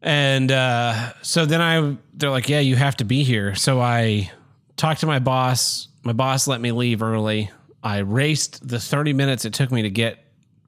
And 0.00 0.52
uh, 0.52 1.12
so 1.22 1.44
then 1.44 1.60
I, 1.60 1.96
they're 2.14 2.30
like, 2.30 2.48
yeah, 2.48 2.60
you 2.60 2.76
have 2.76 2.96
to 2.96 3.04
be 3.04 3.24
here. 3.24 3.54
So 3.54 3.80
I 3.80 4.30
talked 4.76 5.00
to 5.00 5.06
my 5.06 5.18
boss. 5.18 5.88
My 6.04 6.12
boss 6.12 6.46
let 6.46 6.60
me 6.60 6.72
leave 6.72 7.02
early. 7.02 7.50
I 7.82 7.98
raced 7.98 8.66
the 8.66 8.78
30 8.78 9.12
minutes 9.12 9.44
it 9.44 9.54
took 9.54 9.72
me 9.72 9.82
to 9.82 9.90
get 9.90 10.18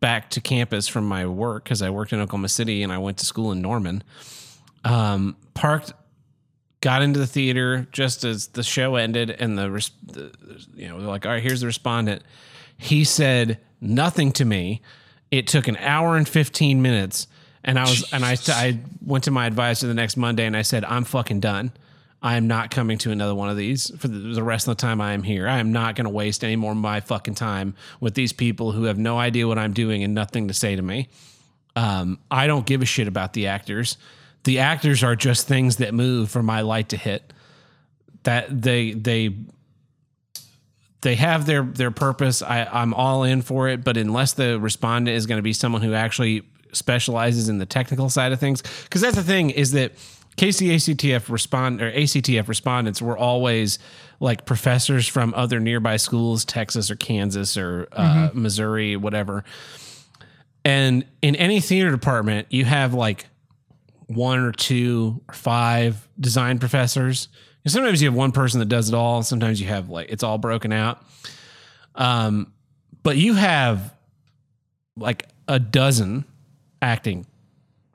back 0.01 0.31
to 0.31 0.41
campus 0.41 0.89
from 0.89 1.07
my 1.07 1.27
work 1.27 1.65
because 1.65 1.83
I 1.83 1.91
worked 1.91 2.13
in 2.13 2.21
Oklahoma 2.21 2.49
City 2.49 2.83
and 2.83 2.93
I 2.93 2.99
went 2.99 3.19
to 3.19 3.27
school 3.27 3.53
in 3.53 3.61
Norman. 3.61 4.03
Um, 4.85 5.37
parked, 5.55 5.93
got 6.81 7.03
into 7.03 7.19
the 7.19 7.27
theater 7.27 7.87
just 7.93 8.25
as 8.25 8.49
the 8.49 8.63
show 8.63 8.97
ended, 8.97 9.31
and 9.31 9.59
the, 9.59 9.69
the 10.07 10.33
you 10.75 10.89
know, 10.89 10.99
they're 10.99 11.09
like, 11.09 11.27
all 11.27 11.33
right, 11.33 11.43
here's 11.43 11.61
the 11.61 11.67
respondent. 11.67 12.23
He 12.77 13.05
said 13.05 13.59
nothing 13.81 14.33
to 14.33 14.45
me. 14.45 14.81
It 15.31 15.47
took 15.47 15.69
an 15.69 15.77
hour 15.77 16.17
and 16.17 16.29
15 16.29 16.81
minutes. 16.81 17.27
And 17.63 17.79
I 17.79 17.83
was, 17.83 18.11
and 18.13 18.25
I, 18.25 18.37
I 18.49 18.79
went 19.05 19.25
to 19.25 19.31
my 19.31 19.47
advisor 19.47 19.87
the 19.87 19.95
next 19.95 20.17
Monday 20.17 20.47
and 20.47 20.57
I 20.57 20.63
said, 20.63 20.83
I'm 20.87 21.05
fucking 21.05 21.41
done. 21.41 21.73
I 22.23 22.37
am 22.37 22.47
not 22.47 22.71
coming 22.71 22.99
to 22.99 23.11
another 23.11 23.35
one 23.35 23.49
of 23.49 23.57
these 23.57 23.91
for 23.99 24.09
the, 24.09 24.43
rest 24.43 24.69
of 24.69 24.77
the 24.77 24.81
time 24.81 25.01
I 25.01 25.15
am 25.15 25.23
here. 25.23 25.49
I 25.49 25.59
am 25.59 25.73
not 25.73 25.97
going 25.97 26.05
to 26.05 26.11
waste 26.11 26.45
any 26.45 26.57
more 26.57 26.73
of 26.73 26.79
my 26.79 27.01
fucking 27.01 27.35
time 27.35 27.75
with 27.99 28.15
these 28.15 28.33
people 28.33 28.73
who 28.73 28.85
have 28.85 28.99
no 28.99 29.19
idea 29.19 29.49
what 29.49 29.59
I'm 29.59 29.73
doing 29.73 30.05
and 30.05 30.15
nothing 30.15 30.49
to 30.49 30.55
say 30.55 30.77
to 30.77 30.83
me. 30.83 31.09
Um, 31.77 32.19
I 32.31 32.47
don't 32.47 32.67
give 32.67 32.83
a 32.83 32.87
shit 32.87 33.09
about 33.09 33.33
the 33.33 33.47
actors. 33.47 33.97
The 34.45 34.59
actors 34.59 35.03
are 35.03 35.17
just 35.17 35.49
things 35.49 35.77
that 35.77 35.95
move 35.95 36.31
for 36.31 36.43
my 36.43 36.61
light 36.61 36.91
to 36.91 36.97
hit. 36.97 37.33
That 38.25 38.63
they 38.63 38.93
they 38.93 39.35
they 41.01 41.15
have 41.15 41.47
their 41.47 41.63
their 41.63 41.91
purpose. 41.91 42.43
I, 42.43 42.65
I'm 42.65 42.93
all 42.93 43.23
in 43.25 43.41
for 43.41 43.69
it, 43.69 43.83
but 43.83 43.97
unless 43.97 44.35
the 44.35 44.61
respondent 44.61 45.17
is 45.17 45.27
going 45.27 45.39
to 45.39 45.43
be 45.43 45.55
someone 45.55 45.81
who 45.81 45.95
actually 45.95 46.43
specializes 46.73 47.49
in 47.49 47.59
the 47.59 47.67
technical 47.67 48.11
side 48.11 48.33
of 48.33 48.41
things, 48.41 48.63
because 48.85 49.01
that's 49.01 49.17
the 49.17 49.23
thing 49.23 49.51
is 49.51 49.73
that 49.73 49.93
KCACTF 50.41 51.29
respond 51.29 51.83
or 51.83 51.93
ACTF 51.93 52.49
respondents 52.49 53.03
were 53.03 53.17
always 53.19 53.79
like 54.21 54.47
professors 54.47 55.07
from 55.07 55.35
other 55.37 55.61
nearby 55.61 55.97
schools, 55.99 56.45
Texas 56.47 56.91
or 56.91 56.97
Kansas 56.97 57.59
or 57.59 57.89
uh, 57.93 58.31
Mhm. 58.31 58.35
Missouri, 58.35 58.97
whatever. 58.97 59.45
And 60.65 61.05
in 61.21 61.37
any 61.37 61.61
theater 61.61 61.91
department, 61.91 62.47
you 62.51 62.65
have 62.65 62.95
like 62.95 63.27
one 64.07 64.39
or 64.41 64.53
two 64.53 65.21
or 65.29 65.35
five 65.35 66.09
design 66.19 66.59
professors. 66.59 67.29
And 67.65 67.71
sometimes 67.73 68.01
you 68.01 68.09
have 68.09 68.15
one 68.17 68.33
person 68.33 68.61
that 68.61 68.67
does 68.69 68.89
it 68.89 68.95
all. 68.95 69.23
Sometimes 69.23 69.61
you 69.61 69.69
have 69.69 69.91
like 69.91 70.09
it's 70.11 70.23
all 70.23 70.39
broken 70.39 70.73
out. 70.73 71.03
Um, 71.95 72.53
but 73.03 73.19
you 73.19 73.35
have 73.35 73.93
like 74.97 75.29
a 75.49 75.59
dozen 75.59 76.25
acting 76.81 77.27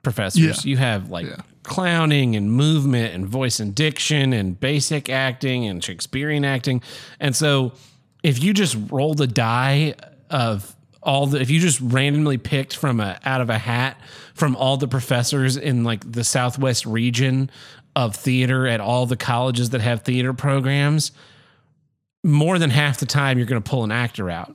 professors. 0.04 0.64
Yeah. 0.64 0.70
You 0.70 0.76
have 0.76 1.10
like 1.10 1.26
clowning 1.66 2.36
and 2.36 2.50
movement 2.50 3.14
and 3.14 3.26
voice 3.26 3.60
and 3.60 3.74
diction 3.74 4.32
and 4.32 4.58
basic 4.58 5.10
acting 5.10 5.66
and 5.66 5.82
Shakespearean 5.84 6.44
acting. 6.44 6.80
And 7.20 7.36
so 7.36 7.72
if 8.22 8.42
you 8.42 8.54
just 8.54 8.76
roll 8.90 9.14
the 9.14 9.26
die 9.26 9.94
of 10.30 10.74
all 11.02 11.26
the 11.26 11.40
if 11.40 11.50
you 11.50 11.60
just 11.60 11.80
randomly 11.80 12.38
picked 12.38 12.74
from 12.76 13.00
a 13.00 13.18
out 13.24 13.40
of 13.40 13.50
a 13.50 13.58
hat 13.58 14.00
from 14.34 14.56
all 14.56 14.76
the 14.76 14.88
professors 14.88 15.56
in 15.56 15.84
like 15.84 16.10
the 16.10 16.24
southwest 16.24 16.86
region 16.86 17.50
of 17.94 18.14
theater 18.16 18.66
at 18.66 18.80
all 18.80 19.06
the 19.06 19.16
colleges 19.16 19.70
that 19.70 19.80
have 19.80 20.02
theater 20.02 20.32
programs, 20.32 21.12
more 22.22 22.58
than 22.58 22.70
half 22.70 22.98
the 22.98 23.06
time 23.06 23.38
you're 23.38 23.46
going 23.46 23.62
to 23.62 23.70
pull 23.70 23.84
an 23.84 23.92
actor 23.92 24.28
out. 24.28 24.54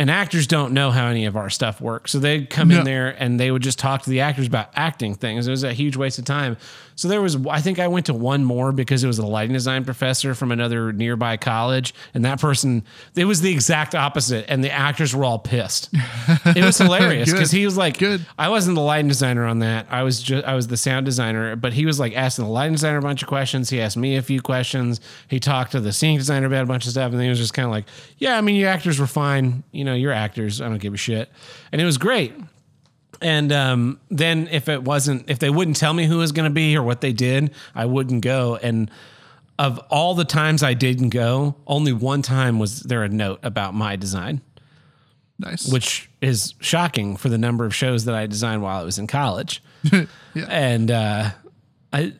And 0.00 0.10
actors 0.10 0.46
don't 0.46 0.72
know 0.72 0.90
how 0.90 1.08
any 1.08 1.26
of 1.26 1.36
our 1.36 1.50
stuff 1.50 1.78
works. 1.78 2.10
So 2.10 2.18
they'd 2.18 2.48
come 2.48 2.68
No. 2.68 2.78
in 2.78 2.84
there 2.84 3.08
and 3.22 3.38
they 3.38 3.50
would 3.50 3.60
just 3.62 3.78
talk 3.78 4.00
to 4.04 4.08
the 4.10 4.20
actors 4.22 4.46
about 4.46 4.70
acting 4.74 5.14
things. 5.14 5.46
It 5.46 5.50
was 5.50 5.62
a 5.62 5.74
huge 5.74 5.94
waste 5.94 6.18
of 6.18 6.24
time. 6.24 6.56
So 7.00 7.08
there 7.08 7.22
was, 7.22 7.46
I 7.46 7.62
think 7.62 7.78
I 7.78 7.88
went 7.88 8.04
to 8.06 8.12
one 8.12 8.44
more 8.44 8.72
because 8.72 9.02
it 9.02 9.06
was 9.06 9.18
a 9.18 9.24
lighting 9.24 9.54
design 9.54 9.86
professor 9.86 10.34
from 10.34 10.52
another 10.52 10.92
nearby 10.92 11.38
college. 11.38 11.94
And 12.12 12.26
that 12.26 12.38
person, 12.38 12.84
it 13.16 13.24
was 13.24 13.40
the 13.40 13.50
exact 13.50 13.94
opposite. 13.94 14.44
And 14.50 14.62
the 14.62 14.70
actors 14.70 15.16
were 15.16 15.24
all 15.24 15.38
pissed. 15.38 15.88
It 16.44 16.62
was 16.62 16.76
hilarious 16.78 17.32
because 17.32 17.50
he 17.50 17.64
was 17.64 17.74
like, 17.74 17.96
Good. 17.96 18.26
I 18.38 18.50
wasn't 18.50 18.74
the 18.74 18.82
lighting 18.82 19.08
designer 19.08 19.46
on 19.46 19.60
that. 19.60 19.86
I 19.88 20.02
was 20.02 20.22
just, 20.22 20.44
I 20.44 20.54
was 20.54 20.68
the 20.68 20.76
sound 20.76 21.06
designer, 21.06 21.56
but 21.56 21.72
he 21.72 21.86
was 21.86 21.98
like 21.98 22.14
asking 22.14 22.44
the 22.44 22.50
lighting 22.50 22.74
designer 22.74 22.98
a 22.98 23.02
bunch 23.02 23.22
of 23.22 23.28
questions. 23.28 23.70
He 23.70 23.80
asked 23.80 23.96
me 23.96 24.16
a 24.16 24.22
few 24.22 24.42
questions. 24.42 25.00
He 25.26 25.40
talked 25.40 25.72
to 25.72 25.80
the 25.80 25.94
scene 25.94 26.18
designer 26.18 26.48
about 26.48 26.64
a 26.64 26.66
bunch 26.66 26.84
of 26.84 26.90
stuff. 26.90 27.12
And 27.12 27.22
he 27.22 27.30
was 27.30 27.38
just 27.38 27.54
kind 27.54 27.64
of 27.64 27.72
like, 27.72 27.86
yeah, 28.18 28.36
I 28.36 28.42
mean, 28.42 28.56
your 28.56 28.68
actors 28.68 29.00
were 29.00 29.06
fine. 29.06 29.62
You 29.72 29.84
know, 29.84 29.94
you're 29.94 30.12
actors. 30.12 30.60
I 30.60 30.68
don't 30.68 30.76
give 30.76 30.92
a 30.92 30.98
shit. 30.98 31.30
And 31.72 31.80
it 31.80 31.86
was 31.86 31.96
great. 31.96 32.34
And 33.22 33.52
um, 33.52 34.00
then 34.10 34.48
if 34.50 34.68
it 34.68 34.82
wasn't, 34.82 35.28
if 35.28 35.38
they 35.38 35.50
wouldn't 35.50 35.76
tell 35.76 35.92
me 35.92 36.06
who 36.06 36.18
was 36.18 36.32
going 36.32 36.48
to 36.48 36.54
be 36.54 36.76
or 36.76 36.82
what 36.82 37.00
they 37.02 37.12
did, 37.12 37.52
I 37.74 37.84
wouldn't 37.86 38.22
go. 38.22 38.56
And 38.56 38.90
of 39.58 39.78
all 39.90 40.14
the 40.14 40.24
times 40.24 40.62
I 40.62 40.72
didn't 40.74 41.10
go, 41.10 41.54
only 41.66 41.92
one 41.92 42.22
time 42.22 42.58
was 42.58 42.80
there 42.80 43.02
a 43.02 43.08
note 43.10 43.40
about 43.42 43.74
my 43.74 43.96
design. 43.96 44.40
Nice. 45.38 45.70
Which 45.70 46.08
is 46.20 46.54
shocking 46.60 47.16
for 47.16 47.28
the 47.28 47.38
number 47.38 47.64
of 47.64 47.74
shows 47.74 48.04
that 48.06 48.14
I 48.14 48.26
designed 48.26 48.62
while 48.62 48.80
I 48.80 48.84
was 48.84 48.98
in 48.98 49.06
college. 49.06 49.62
And 50.48 50.90
uh, 50.90 51.30
I, 51.92 52.12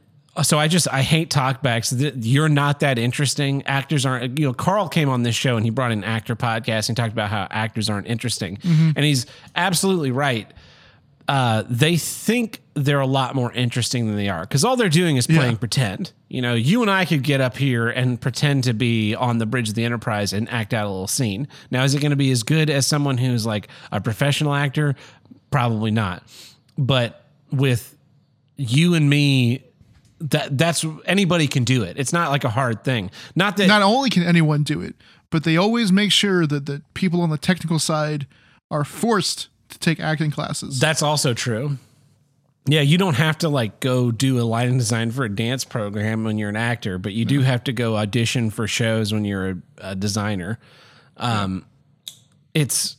so 0.43 0.59
I 0.59 0.67
just 0.69 0.89
I 0.93 1.03
hate 1.03 1.31
talkbacks. 1.31 2.13
You're 2.25 2.49
not 2.49 2.81
that 2.81 2.99
interesting. 2.99 3.63
Actors 3.67 4.05
aren't. 4.05 4.39
You 4.39 4.47
know, 4.47 4.53
Carl 4.55 4.89
came 4.89 5.09
on 5.09 5.23
this 5.23 5.35
show 5.37 5.57
and 5.57 5.65
he 5.65 5.71
brought 5.71 5.93
in 5.93 5.99
an 5.99 6.05
actor 6.05 6.35
podcast 6.35 6.89
and 6.89 6.97
talked 6.97 7.13
about 7.13 7.31
how 7.31 7.47
actors 7.51 7.89
aren't 7.89 8.07
interesting, 8.09 8.57
Mhm. 8.57 8.95
and 8.97 9.05
he's 9.05 9.27
absolutely 9.55 10.11
right. 10.11 10.51
Uh, 11.31 11.63
they 11.71 11.97
think 11.97 12.61
they're 12.75 12.99
a 12.99 13.07
lot 13.07 13.37
more 13.37 13.53
interesting 13.53 14.09
than 14.09 14.17
they 14.17 14.29
are 14.29 14.41
because 14.41 14.65
all 14.65 14.75
they're 14.75 14.89
doing 14.89 15.17
is 15.17 15.29
playing 15.29 15.57
pretend. 15.59 16.13
You 16.27 16.43
know, 16.43 16.55
you 16.55 16.83
and 16.83 16.91
I 16.91 17.05
could 17.05 17.23
get 17.23 17.41
up 17.41 17.57
here 17.57 17.89
and 17.89 18.21
pretend 18.21 18.65
to 18.65 18.73
be 18.73 19.15
on 19.15 19.39
the 19.39 19.47
bridge 19.47 19.69
of 19.69 19.77
the 19.77 19.85
Enterprise 19.85 20.33
and 20.33 20.51
act 20.51 20.75
out 20.75 20.87
a 20.87 20.89
little 20.89 21.07
scene. 21.07 21.47
Now, 21.71 21.85
is 21.85 21.95
it 21.95 22.01
going 22.01 22.11
to 22.11 22.17
be 22.17 22.33
as 22.33 22.43
good 22.43 22.69
as 22.69 22.85
someone 22.85 23.17
who's 23.17 23.47
like 23.47 23.69
a 23.93 24.01
professional 24.01 24.55
actor? 24.55 24.97
Probably 25.53 25.93
not. 25.93 26.25
But 26.77 27.25
with 27.53 27.97
you 28.57 28.95
and 28.95 29.09
me, 29.09 29.63
that 30.19 30.59
that's 30.59 30.85
anybody 31.07 31.47
can 31.47 31.63
do 31.63 31.85
it. 31.85 31.97
It's 31.97 32.13
not 32.13 32.31
like 32.31 32.43
a 32.43 32.51
hard 32.51 32.83
thing. 32.83 33.09
Not 33.37 33.57
that 33.59 33.69
Not 33.69 33.83
only 33.83 34.11
can 34.11 34.25
anyone 34.25 34.65
do 34.65 34.81
it, 34.81 34.97
but 35.31 35.45
they 35.45 35.57
always 35.57 35.93
make 35.93 36.11
sure 36.11 36.45
that 36.45 36.67
the 36.67 36.83
people 36.95 37.21
on 37.21 37.31
the 37.31 37.39
technical 37.39 37.79
side 37.79 38.27
are 38.69 38.83
forced 38.83 39.43
to 39.43 39.49
take 39.81 40.01
acting 40.01 40.31
classes. 40.31 40.79
That's 40.79 41.03
also 41.03 41.35
true. 41.35 41.79
Yeah, 42.67 42.83
you 42.83 42.99
don't 42.99 43.15
have 43.15 43.39
to 43.39 43.49
like 43.49 43.81
go 43.81 44.11
do 44.11 44.39
a 44.39 44.43
lighting 44.45 44.79
design 44.79 45.11
for 45.11 45.25
a 45.25 45.35
dance 45.35 45.65
program 45.65 46.25
when 46.25 46.39
you're 46.39 46.51
an 46.51 46.57
actor, 46.57 46.99
but 46.99 47.13
you 47.13 47.25
do 47.25 47.41
have 47.41 47.65
to 47.65 47.73
go 47.73 47.97
audition 47.97 48.51
for 48.51 48.69
shows 48.69 49.13
when 49.13 49.25
you're 49.25 49.51
a, 49.51 49.57
a 49.79 49.95
designer. 49.97 50.59
Um, 51.17 51.65
It's 52.53 52.97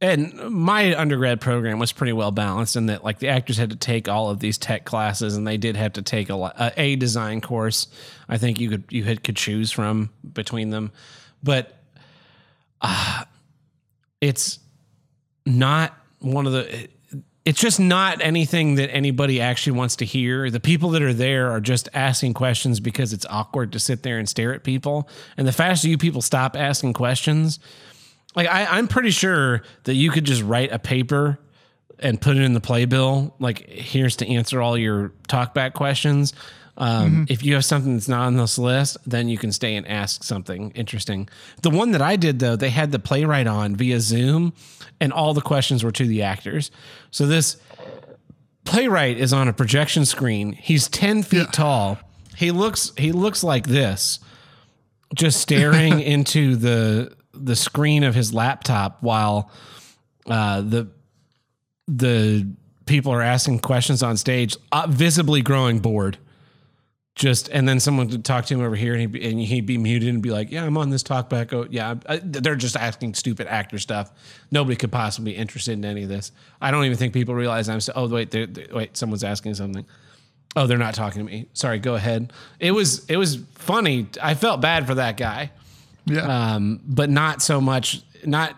and 0.00 0.34
my 0.50 0.94
undergrad 0.94 1.40
program 1.40 1.78
was 1.78 1.90
pretty 1.90 2.12
well 2.12 2.30
balanced 2.30 2.76
in 2.76 2.86
that 2.86 3.02
like 3.02 3.18
the 3.18 3.28
actors 3.28 3.56
had 3.56 3.70
to 3.70 3.76
take 3.76 4.08
all 4.08 4.30
of 4.30 4.40
these 4.40 4.58
tech 4.58 4.84
classes 4.84 5.36
and 5.36 5.46
they 5.46 5.56
did 5.56 5.76
have 5.76 5.94
to 5.94 6.02
take 6.02 6.28
a 6.30 6.34
a, 6.34 6.72
a 6.76 6.96
design 6.96 7.40
course. 7.40 7.88
I 8.28 8.38
think 8.38 8.60
you 8.60 8.70
could 8.70 8.84
you 8.90 9.04
had, 9.04 9.24
could 9.24 9.36
choose 9.36 9.72
from 9.72 10.10
between 10.32 10.70
them, 10.70 10.92
but 11.42 11.74
uh, 12.80 13.24
it's 14.20 14.58
not 15.46 15.96
one 16.20 16.46
of 16.46 16.52
the 16.52 16.88
it's 17.46 17.60
just 17.60 17.78
not 17.78 18.20
anything 18.20 18.74
that 18.74 18.92
anybody 18.92 19.40
actually 19.40 19.78
wants 19.78 19.94
to 19.96 20.04
hear. 20.04 20.50
The 20.50 20.58
people 20.58 20.90
that 20.90 21.02
are 21.02 21.14
there 21.14 21.52
are 21.52 21.60
just 21.60 21.88
asking 21.94 22.34
questions 22.34 22.80
because 22.80 23.12
it's 23.12 23.24
awkward 23.30 23.72
to 23.72 23.78
sit 23.78 24.02
there 24.02 24.18
and 24.18 24.28
stare 24.28 24.52
at 24.52 24.64
people. 24.64 25.08
And 25.36 25.46
the 25.46 25.52
faster 25.52 25.86
you 25.88 25.96
people 25.96 26.22
stop 26.22 26.56
asking 26.56 26.94
questions, 26.94 27.60
like 28.34 28.48
I, 28.48 28.66
I'm 28.66 28.88
pretty 28.88 29.10
sure 29.10 29.62
that 29.84 29.94
you 29.94 30.10
could 30.10 30.24
just 30.24 30.42
write 30.42 30.72
a 30.72 30.80
paper 30.80 31.38
and 32.00 32.20
put 32.20 32.36
it 32.36 32.42
in 32.42 32.52
the 32.52 32.60
playbill. 32.60 33.36
Like 33.38 33.68
here's 33.68 34.16
to 34.16 34.28
answer 34.28 34.60
all 34.60 34.76
your 34.76 35.12
talkback 35.28 35.74
questions. 35.74 36.32
Um, 36.78 37.26
Mhm. 37.26 37.30
If 37.30 37.42
you 37.42 37.54
have 37.54 37.64
something 37.64 37.94
that's 37.94 38.08
not 38.08 38.26
on 38.26 38.36
this 38.36 38.58
list, 38.58 38.98
then 39.06 39.28
you 39.28 39.38
can 39.38 39.50
stay 39.52 39.76
and 39.76 39.88
ask 39.88 40.22
something 40.22 40.72
interesting. 40.74 41.28
The 41.62 41.70
one 41.70 41.92
that 41.92 42.02
I 42.02 42.16
did 42.16 42.38
though, 42.38 42.54
they 42.56 42.70
had 42.70 42.92
the 42.92 42.98
playwright 42.98 43.46
on 43.46 43.76
via 43.76 43.98
Zoom, 44.00 44.52
and 45.00 45.12
all 45.12 45.32
the 45.32 45.40
questions 45.40 45.82
were 45.82 45.92
to 45.92 46.06
the 46.06 46.22
actors. 46.22 46.70
So 47.10 47.26
this 47.26 47.56
playwright 48.64 49.16
is 49.18 49.32
on 49.32 49.48
a 49.48 49.52
projection 49.52 50.04
screen. 50.04 50.52
He's 50.52 50.88
ten 50.88 51.22
feet 51.22 51.52
tall. 51.52 51.98
He 52.36 52.50
looks 52.50 52.92
he 52.98 53.12
looks 53.12 53.42
like 53.42 53.66
this, 53.68 54.18
just 55.14 55.40
staring 55.40 56.00
into 56.14 56.56
the 56.56 57.12
the 57.32 57.56
screen 57.56 58.02
of 58.04 58.14
his 58.14 58.34
laptop 58.34 58.98
while 59.02 59.50
uh, 60.26 60.60
the 60.60 60.88
the 61.88 62.46
people 62.86 63.12
are 63.12 63.22
asking 63.22 63.60
questions 63.60 64.02
on 64.02 64.16
stage, 64.16 64.56
uh, 64.72 64.86
visibly 64.88 65.40
growing 65.42 65.78
bored. 65.78 66.18
Just 67.16 67.48
and 67.48 67.66
then 67.66 67.80
someone 67.80 68.08
would 68.08 68.26
talk 68.26 68.44
to 68.44 68.54
him 68.54 68.60
over 68.60 68.76
here, 68.76 68.92
and 68.92 69.00
he'd 69.00 69.12
be, 69.12 69.26
and 69.30 69.40
he'd 69.40 69.64
be 69.64 69.78
muted 69.78 70.10
and 70.10 70.22
be 70.22 70.30
like, 70.30 70.50
"Yeah, 70.50 70.64
I'm 70.66 70.76
on 70.76 70.90
this 70.90 71.02
talk 71.02 71.30
back. 71.30 71.50
Oh, 71.54 71.66
yeah, 71.70 71.94
I, 72.06 72.20
they're 72.22 72.56
just 72.56 72.76
asking 72.76 73.14
stupid 73.14 73.46
actor 73.46 73.78
stuff. 73.78 74.12
Nobody 74.50 74.76
could 74.76 74.92
possibly 74.92 75.32
be 75.32 75.36
interested 75.38 75.72
in 75.72 75.84
any 75.86 76.02
of 76.02 76.10
this. 76.10 76.30
I 76.60 76.70
don't 76.70 76.84
even 76.84 76.98
think 76.98 77.14
people 77.14 77.34
realize 77.34 77.70
I'm. 77.70 77.80
So, 77.80 77.94
oh, 77.96 78.06
wait, 78.06 78.30
they're, 78.30 78.46
they're- 78.46 78.66
wait, 78.70 78.98
someone's 78.98 79.24
asking 79.24 79.54
something. 79.54 79.86
Oh, 80.56 80.66
they're 80.66 80.76
not 80.76 80.94
talking 80.94 81.24
to 81.26 81.32
me. 81.32 81.48
Sorry, 81.54 81.78
go 81.78 81.94
ahead. 81.94 82.34
It 82.60 82.72
was 82.72 83.06
it 83.06 83.16
was 83.16 83.38
funny. 83.54 84.08
I 84.22 84.34
felt 84.34 84.60
bad 84.60 84.86
for 84.86 84.96
that 84.96 85.16
guy. 85.16 85.52
Yeah. 86.04 86.54
Um, 86.54 86.80
but 86.86 87.08
not 87.08 87.40
so 87.40 87.62
much. 87.62 88.02
Not 88.26 88.54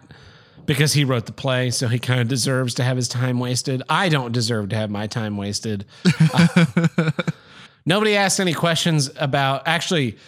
because 0.66 0.92
he 0.92 1.04
wrote 1.04 1.26
the 1.26 1.32
play, 1.32 1.70
so 1.70 1.86
he 1.86 2.00
kind 2.00 2.20
of 2.20 2.26
deserves 2.26 2.74
to 2.74 2.82
have 2.82 2.96
his 2.96 3.06
time 3.06 3.38
wasted. 3.38 3.84
I 3.88 4.08
don't 4.08 4.32
deserve 4.32 4.70
to 4.70 4.76
have 4.76 4.90
my 4.90 5.06
time 5.06 5.36
wasted. 5.36 5.84
Nobody 7.88 8.16
asked 8.16 8.38
any 8.38 8.52
questions 8.52 9.10
about 9.16 9.66
actually. 9.66 10.18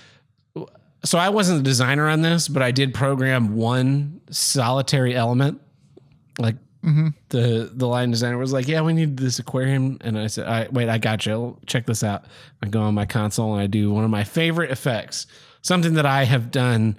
So 1.05 1.19
I 1.19 1.29
wasn't 1.29 1.59
the 1.59 1.63
designer 1.63 2.09
on 2.09 2.23
this, 2.23 2.49
but 2.49 2.63
I 2.63 2.71
did 2.71 2.95
program 2.95 3.55
one 3.55 4.23
solitary 4.31 5.15
element. 5.15 5.61
Like 6.39 6.57
Mhm. 6.83 7.13
the 7.29 7.71
the 7.75 7.87
line 7.87 8.11
designer 8.11 8.39
was 8.39 8.55
like, 8.55 8.67
"Yeah, 8.67 8.81
we 8.81 8.95
need 8.95 9.19
this 9.19 9.39
aquarium," 9.39 9.99
and 10.01 10.19
I 10.19 10.27
said, 10.29 10.47
right, 10.47 10.73
"Wait, 10.73 10.89
I 10.89 10.97
got 10.97 11.27
you. 11.27 11.59
Check 11.67 11.85
this 11.85 12.03
out." 12.03 12.25
I 12.63 12.69
go 12.69 12.81
on 12.81 12.95
my 12.95 13.05
console 13.05 13.53
and 13.53 13.61
I 13.63 13.67
do 13.67 13.91
one 13.93 14.05
of 14.05 14.11
my 14.11 14.25
favorite 14.25 14.71
effects, 14.71 15.27
something 15.61 15.93
that 15.95 16.07
I 16.07 16.25
have 16.25 16.51
done 16.51 16.97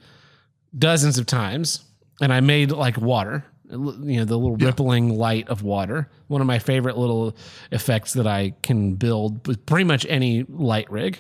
dozens 0.78 1.18
of 1.18 1.26
times, 1.26 1.80
and 2.22 2.32
I 2.32 2.40
made 2.40 2.72
like 2.72 2.98
water. 3.02 3.46
You 3.72 4.20
know, 4.20 4.26
the 4.26 4.38
little 4.38 4.58
rippling 4.58 5.10
light 5.18 5.48
of 5.50 5.64
water. 5.64 6.10
One 6.28 6.42
of 6.42 6.48
my 6.48 6.60
favorite 6.60 6.98
little 6.98 7.36
effects 7.72 8.14
that 8.14 8.28
I 8.28 8.54
can 8.62 8.96
build 8.96 9.48
with 9.48 9.66
pretty 9.66 9.86
much 9.86 10.06
any 10.10 10.44
light 10.44 10.92
rig. 10.92 11.18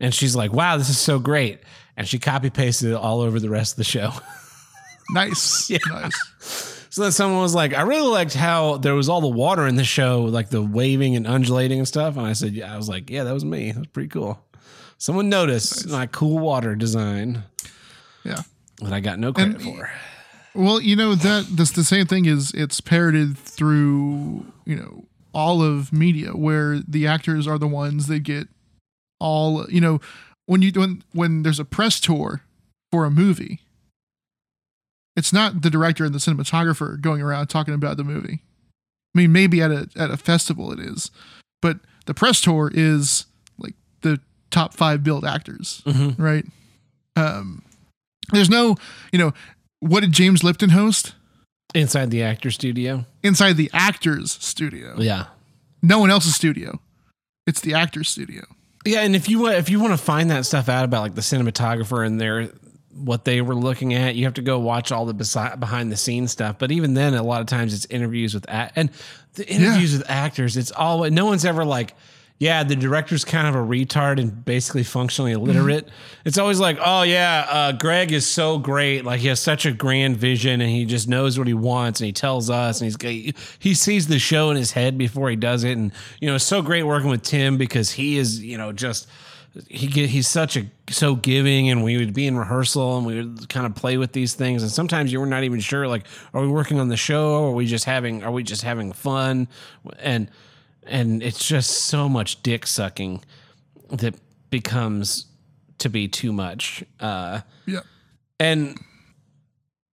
And 0.00 0.12
she's 0.14 0.34
like, 0.34 0.52
"Wow, 0.52 0.76
this 0.76 0.88
is 0.88 0.98
so 0.98 1.18
great!" 1.18 1.60
And 1.96 2.08
she 2.08 2.18
copy 2.18 2.50
pasted 2.50 2.90
it 2.90 2.94
all 2.96 3.20
over 3.20 3.38
the 3.38 3.50
rest 3.50 3.74
of 3.74 3.76
the 3.78 3.84
show. 3.84 4.12
Nice. 5.10 5.68
yeah. 5.70 5.76
Nice. 5.90 6.16
So 6.88 7.02
then 7.02 7.12
someone 7.12 7.42
was 7.42 7.54
like, 7.54 7.74
I 7.74 7.82
really 7.82 8.08
liked 8.08 8.32
how 8.32 8.78
there 8.78 8.94
was 8.94 9.10
all 9.10 9.20
the 9.20 9.28
water 9.28 9.66
in 9.66 9.76
the 9.76 9.84
show, 9.84 10.22
like 10.22 10.48
the 10.48 10.62
waving 10.62 11.14
and 11.14 11.26
undulating 11.26 11.78
and 11.78 11.86
stuff. 11.86 12.16
And 12.16 12.26
I 12.26 12.32
said, 12.32 12.54
Yeah, 12.54 12.72
I 12.72 12.78
was 12.78 12.88
like, 12.88 13.10
Yeah, 13.10 13.24
that 13.24 13.34
was 13.34 13.44
me. 13.44 13.70
That 13.72 13.80
was 13.80 13.86
pretty 13.88 14.08
cool. 14.08 14.42
Someone 14.96 15.28
noticed 15.28 15.86
my 15.90 16.06
cool 16.06 16.38
water 16.38 16.74
design 16.74 17.42
Yeah. 18.24 18.40
that 18.80 18.94
I 18.94 19.00
got 19.00 19.18
no 19.18 19.34
credit 19.34 19.56
And- 19.56 19.62
for. 19.62 19.90
Well, 20.54 20.80
you 20.80 20.94
know 20.96 21.14
that 21.14 21.46
that's 21.50 21.72
the 21.72 21.84
same 21.84 22.06
thing 22.06 22.26
is 22.26 22.52
it's 22.52 22.80
parroted 22.80 23.36
through 23.36 24.46
you 24.64 24.76
know 24.76 25.04
all 25.32 25.62
of 25.62 25.92
media 25.92 26.30
where 26.30 26.78
the 26.86 27.06
actors 27.06 27.46
are 27.48 27.58
the 27.58 27.66
ones 27.66 28.06
that 28.06 28.20
get 28.20 28.46
all 29.18 29.66
you 29.68 29.80
know 29.80 30.00
when 30.46 30.62
you 30.62 30.70
when 30.74 31.02
when 31.12 31.42
there's 31.42 31.58
a 31.58 31.64
press 31.64 31.98
tour 31.98 32.42
for 32.92 33.04
a 33.04 33.10
movie 33.10 33.60
It's 35.16 35.32
not 35.32 35.62
the 35.62 35.70
director 35.70 36.04
and 36.04 36.14
the 36.14 36.18
cinematographer 36.20 37.00
going 37.00 37.20
around 37.22 37.48
talking 37.48 37.74
about 37.74 37.96
the 37.96 38.04
movie. 38.04 38.40
I 39.14 39.18
mean, 39.18 39.32
maybe 39.32 39.60
at 39.62 39.70
a 39.72 39.88
at 39.96 40.10
a 40.10 40.16
festival 40.16 40.72
it 40.72 40.78
is, 40.80 41.10
but 41.62 41.78
the 42.06 42.14
press 42.14 42.40
tour 42.40 42.70
is 42.72 43.26
like 43.58 43.74
the 44.02 44.20
top 44.50 44.74
five 44.74 45.02
billed 45.02 45.24
actors, 45.24 45.82
Mhm. 45.86 46.16
right? 46.18 46.44
Um, 47.16 47.62
there's 48.32 48.50
no, 48.50 48.76
you 49.12 49.18
know, 49.18 49.32
what 49.88 50.00
did 50.00 50.12
James 50.12 50.42
Lipton 50.42 50.70
host 50.70 51.14
Inside 51.74 52.10
the 52.10 52.22
actor 52.22 52.50
studio. 52.50 53.04
inside 53.22 53.56
the 53.56 53.70
actors 53.72 54.32
studio? 54.40 54.94
Yeah. 54.98 55.26
No 55.82 55.98
one 55.98 56.10
else's 56.10 56.34
studio. 56.34 56.80
It's 57.46 57.60
the 57.60 57.74
actors 57.74 58.08
studio. 58.08 58.44
Yeah, 58.86 59.00
and 59.00 59.16
if 59.16 59.28
you 59.28 59.40
want 59.40 59.56
if 59.56 59.68
you 59.70 59.80
want 59.80 59.92
to 59.92 59.98
find 59.98 60.30
that 60.30 60.46
stuff 60.46 60.68
out 60.68 60.84
about 60.84 61.02
like 61.02 61.14
the 61.14 61.20
cinematographer 61.20 62.06
and 62.06 62.20
their 62.20 62.50
what 62.92 63.24
they 63.24 63.40
were 63.40 63.54
looking 63.56 63.92
at, 63.92 64.14
you 64.14 64.24
have 64.24 64.34
to 64.34 64.42
go 64.42 64.58
watch 64.60 64.92
all 64.92 65.04
the 65.04 65.14
besi- 65.14 65.58
behind 65.58 65.90
the 65.90 65.96
scenes 65.96 66.30
stuff. 66.30 66.58
But 66.58 66.70
even 66.70 66.94
then, 66.94 67.14
a 67.14 67.22
lot 67.22 67.40
of 67.40 67.46
times 67.48 67.74
it's 67.74 67.86
interviews 67.86 68.34
with 68.34 68.46
and 68.48 68.90
the 69.34 69.48
interviews 69.48 69.92
with 69.98 70.08
actors. 70.08 70.56
It's 70.56 70.70
all 70.70 71.10
no 71.10 71.26
one's 71.26 71.44
ever 71.44 71.64
like, 71.64 71.94
yeah, 72.38 72.64
the 72.64 72.74
director's 72.74 73.24
kind 73.24 73.46
of 73.46 73.54
a 73.54 73.58
retard 73.58 74.20
and 74.20 74.44
basically 74.44 74.82
functionally 74.82 75.32
illiterate. 75.32 75.88
It's 76.24 76.36
always 76.36 76.58
like, 76.58 76.78
oh 76.84 77.02
yeah, 77.02 77.46
uh, 77.48 77.72
Greg 77.72 78.10
is 78.12 78.26
so 78.26 78.58
great. 78.58 79.04
Like 79.04 79.20
he 79.20 79.28
has 79.28 79.38
such 79.38 79.66
a 79.66 79.72
grand 79.72 80.16
vision 80.16 80.60
and 80.60 80.68
he 80.68 80.84
just 80.84 81.08
knows 81.08 81.38
what 81.38 81.46
he 81.46 81.54
wants 81.54 82.00
and 82.00 82.06
he 82.06 82.12
tells 82.12 82.50
us 82.50 82.80
and 82.80 82.92
he's 83.00 83.34
he 83.60 83.74
sees 83.74 84.08
the 84.08 84.18
show 84.18 84.50
in 84.50 84.56
his 84.56 84.72
head 84.72 84.98
before 84.98 85.30
he 85.30 85.36
does 85.36 85.62
it. 85.62 85.76
And 85.78 85.92
you 86.20 86.28
know, 86.28 86.34
it's 86.34 86.44
so 86.44 86.60
great 86.60 86.82
working 86.82 87.08
with 87.08 87.22
Tim 87.22 87.56
because 87.56 87.92
he 87.92 88.18
is 88.18 88.42
you 88.42 88.58
know 88.58 88.72
just 88.72 89.08
he 89.68 89.86
get 89.86 90.10
he's 90.10 90.26
such 90.26 90.56
a 90.56 90.66
so 90.90 91.14
giving 91.14 91.70
and 91.70 91.84
we 91.84 91.96
would 91.96 92.12
be 92.12 92.26
in 92.26 92.36
rehearsal 92.36 92.96
and 92.96 93.06
we 93.06 93.22
would 93.22 93.48
kind 93.48 93.64
of 93.64 93.74
play 93.76 93.96
with 93.96 94.12
these 94.12 94.34
things 94.34 94.62
and 94.62 94.72
sometimes 94.72 95.12
you 95.12 95.20
were 95.20 95.26
not 95.26 95.44
even 95.44 95.60
sure 95.60 95.86
like 95.86 96.06
are 96.32 96.40
we 96.40 96.48
working 96.48 96.80
on 96.80 96.88
the 96.88 96.96
show 96.96 97.40
or 97.40 97.50
are 97.50 97.54
we 97.54 97.64
just 97.64 97.84
having 97.84 98.24
are 98.24 98.32
we 98.32 98.42
just 98.42 98.62
having 98.62 98.92
fun 98.92 99.46
and 100.00 100.28
and 100.86 101.22
it's 101.22 101.46
just 101.46 101.70
so 101.84 102.08
much 102.08 102.42
dick 102.42 102.66
sucking 102.66 103.22
that 103.90 104.14
becomes 104.50 105.26
to 105.78 105.88
be 105.88 106.08
too 106.08 106.32
much 106.32 106.84
uh 107.00 107.40
Yeah. 107.66 107.80
and 108.38 108.78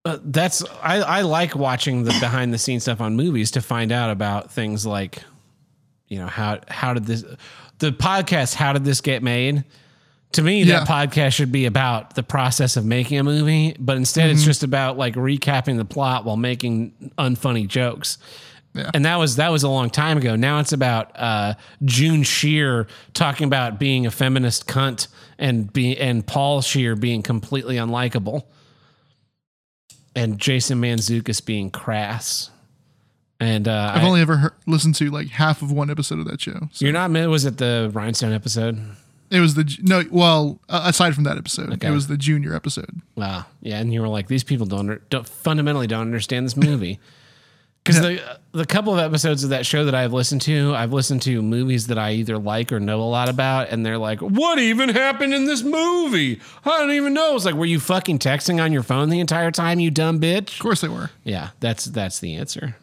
uh, 0.06 0.18
that's 0.24 0.64
I, 0.82 1.02
I 1.02 1.22
like 1.22 1.56
watching 1.56 2.04
the 2.04 2.12
behind 2.20 2.54
the 2.54 2.58
scenes 2.58 2.84
stuff 2.84 3.02
on 3.02 3.16
movies 3.16 3.52
to 3.52 3.62
find 3.62 3.92
out 3.92 4.10
about 4.10 4.52
things 4.52 4.86
like 4.86 5.20
you 6.08 6.18
know 6.20 6.28
how 6.28 6.60
how 6.68 6.94
did 6.94 7.06
this 7.06 7.24
the 7.80 7.92
podcast 7.92 8.56
how 8.56 8.74
did 8.74 8.84
this 8.84 9.02
get 9.02 9.22
made 9.24 9.64
to 10.34 10.42
me 10.42 10.64
Yeah. 10.64 10.80
that 10.84 10.88
podcast 10.88 11.34
should 11.34 11.52
be 11.52 11.66
about 11.66 12.16
the 12.16 12.24
process 12.24 12.78
of 12.78 12.86
making 12.86 13.20
a 13.20 13.24
movie 13.24 13.76
but 13.80 13.96
instead 13.98 14.30
it's 14.32 14.42
Mhm. 14.42 14.46
just 14.46 14.64
about 14.64 14.98
like 14.98 15.14
recapping 15.16 15.78
the 15.78 15.86
plot 15.86 16.26
while 16.26 16.38
making 16.38 17.12
unfunny 17.20 17.68
jokes 17.68 18.18
and 18.94 19.06
that 19.06 19.18
was 19.18 19.36
that 19.36 19.52
was 19.52 19.64
a 19.64 19.70
long 19.70 19.90
time 19.90 20.18
ago 20.18 20.36
now 20.36 20.60
it's 20.60 20.72
about 20.72 21.12
uh, 21.16 21.54
june 21.84 22.24
Scheer 22.24 22.88
talking 23.14 23.46
about 23.48 23.80
being 23.80 24.06
a 24.06 24.12
feminist 24.12 24.68
cunt 24.68 25.08
and 25.38 25.72
be 25.72 25.98
and 25.98 26.26
paul 26.26 26.62
Scheer 26.62 26.96
being 26.96 27.22
completely 27.22 27.76
unlikable 27.76 28.44
and 30.16 30.40
jason 30.40 30.82
Mantzoukas 30.82 31.46
being 31.46 31.70
crass 31.70 32.50
and 33.40 33.68
uh, 33.68 33.92
I've 33.96 34.04
I- 34.04 34.08
only 34.08 34.22
ever 34.22 34.38
heard, 34.38 34.54
listened 34.68 34.96
to 34.96 35.10
like 35.10 35.28
half 35.30 35.62
of 35.62 35.72
one 35.72 35.90
episode 35.90 36.20
of 36.20 36.26
that 36.26 36.40
show. 36.40 36.70
So 36.74 36.86
you're 36.86 36.94
not 36.94 37.10
was 37.28 37.44
it 37.44 37.58
the 37.58 37.90
rhinestone 37.92 38.34
episode 38.34 38.80
it 39.32 39.40
was 39.40 39.56
the 39.56 39.78
no. 39.82 40.04
Well, 40.12 40.60
aside 40.68 41.16
from 41.16 41.24
that 41.24 41.38
episode, 41.38 41.72
Okay. 41.72 41.88
it 41.88 41.92
was 41.92 42.08
the 42.08 42.18
junior 42.18 42.54
episode. 42.54 43.02
Wow. 43.16 43.46
Yeah, 43.62 43.80
and 43.80 43.94
you 43.94 44.02
were 44.02 44.10
like, 44.10 44.28
these 44.28 44.44
people 44.44 44.66
don't, 44.66 45.10
don't 45.10 45.26
fundamentally 45.26 45.88
don't 45.88 46.02
understand 46.02 46.46
this 46.46 46.58
movie. 46.58 47.00
Because 47.84 48.00
the 48.00 48.40
the 48.52 48.66
couple 48.66 48.94
of 48.94 49.00
episodes 49.00 49.44
of 49.44 49.50
that 49.50 49.66
show 49.66 49.86
that 49.86 49.96
I've 49.96 50.14
listened 50.14 50.42
to, 50.44 50.76
I've 50.76 50.94
listened 50.94 51.24
to 51.24 51.42
movies 51.42 51.88
that 51.88 51.98
I 51.98 52.12
either 52.14 52.38
like 52.38 52.72
or 52.72 52.80
know 52.80 53.02
a 53.02 53.10
lot 53.10 53.28
about, 53.28 53.70
and 53.70 53.84
they're 53.84 53.98
like, 53.98 54.20
"What 54.20 54.60
even 54.60 54.90
happened 54.90 55.34
in 55.34 55.46
this 55.46 55.64
movie? 55.64 56.40
I 56.64 56.78
don't 56.78 56.92
even 56.92 57.14
know." 57.14 57.36
It's 57.36 57.46
like, 57.46 57.56
were 57.56 57.66
you 57.66 57.80
fucking 57.80 58.20
texting 58.20 58.64
on 58.64 58.72
your 58.72 58.84
phone 58.84 59.10
the 59.10 59.20
entire 59.20 59.50
time, 59.50 59.80
you 59.80 59.90
dumb 59.90 60.20
bitch? 60.20 60.54
Of 60.54 60.60
course 60.60 60.82
they 60.82 60.90
were. 60.90 61.10
Yeah, 61.24 61.50
that's 61.60 61.86
that's 61.86 62.20
the 62.20 62.36
answer. 62.36 62.76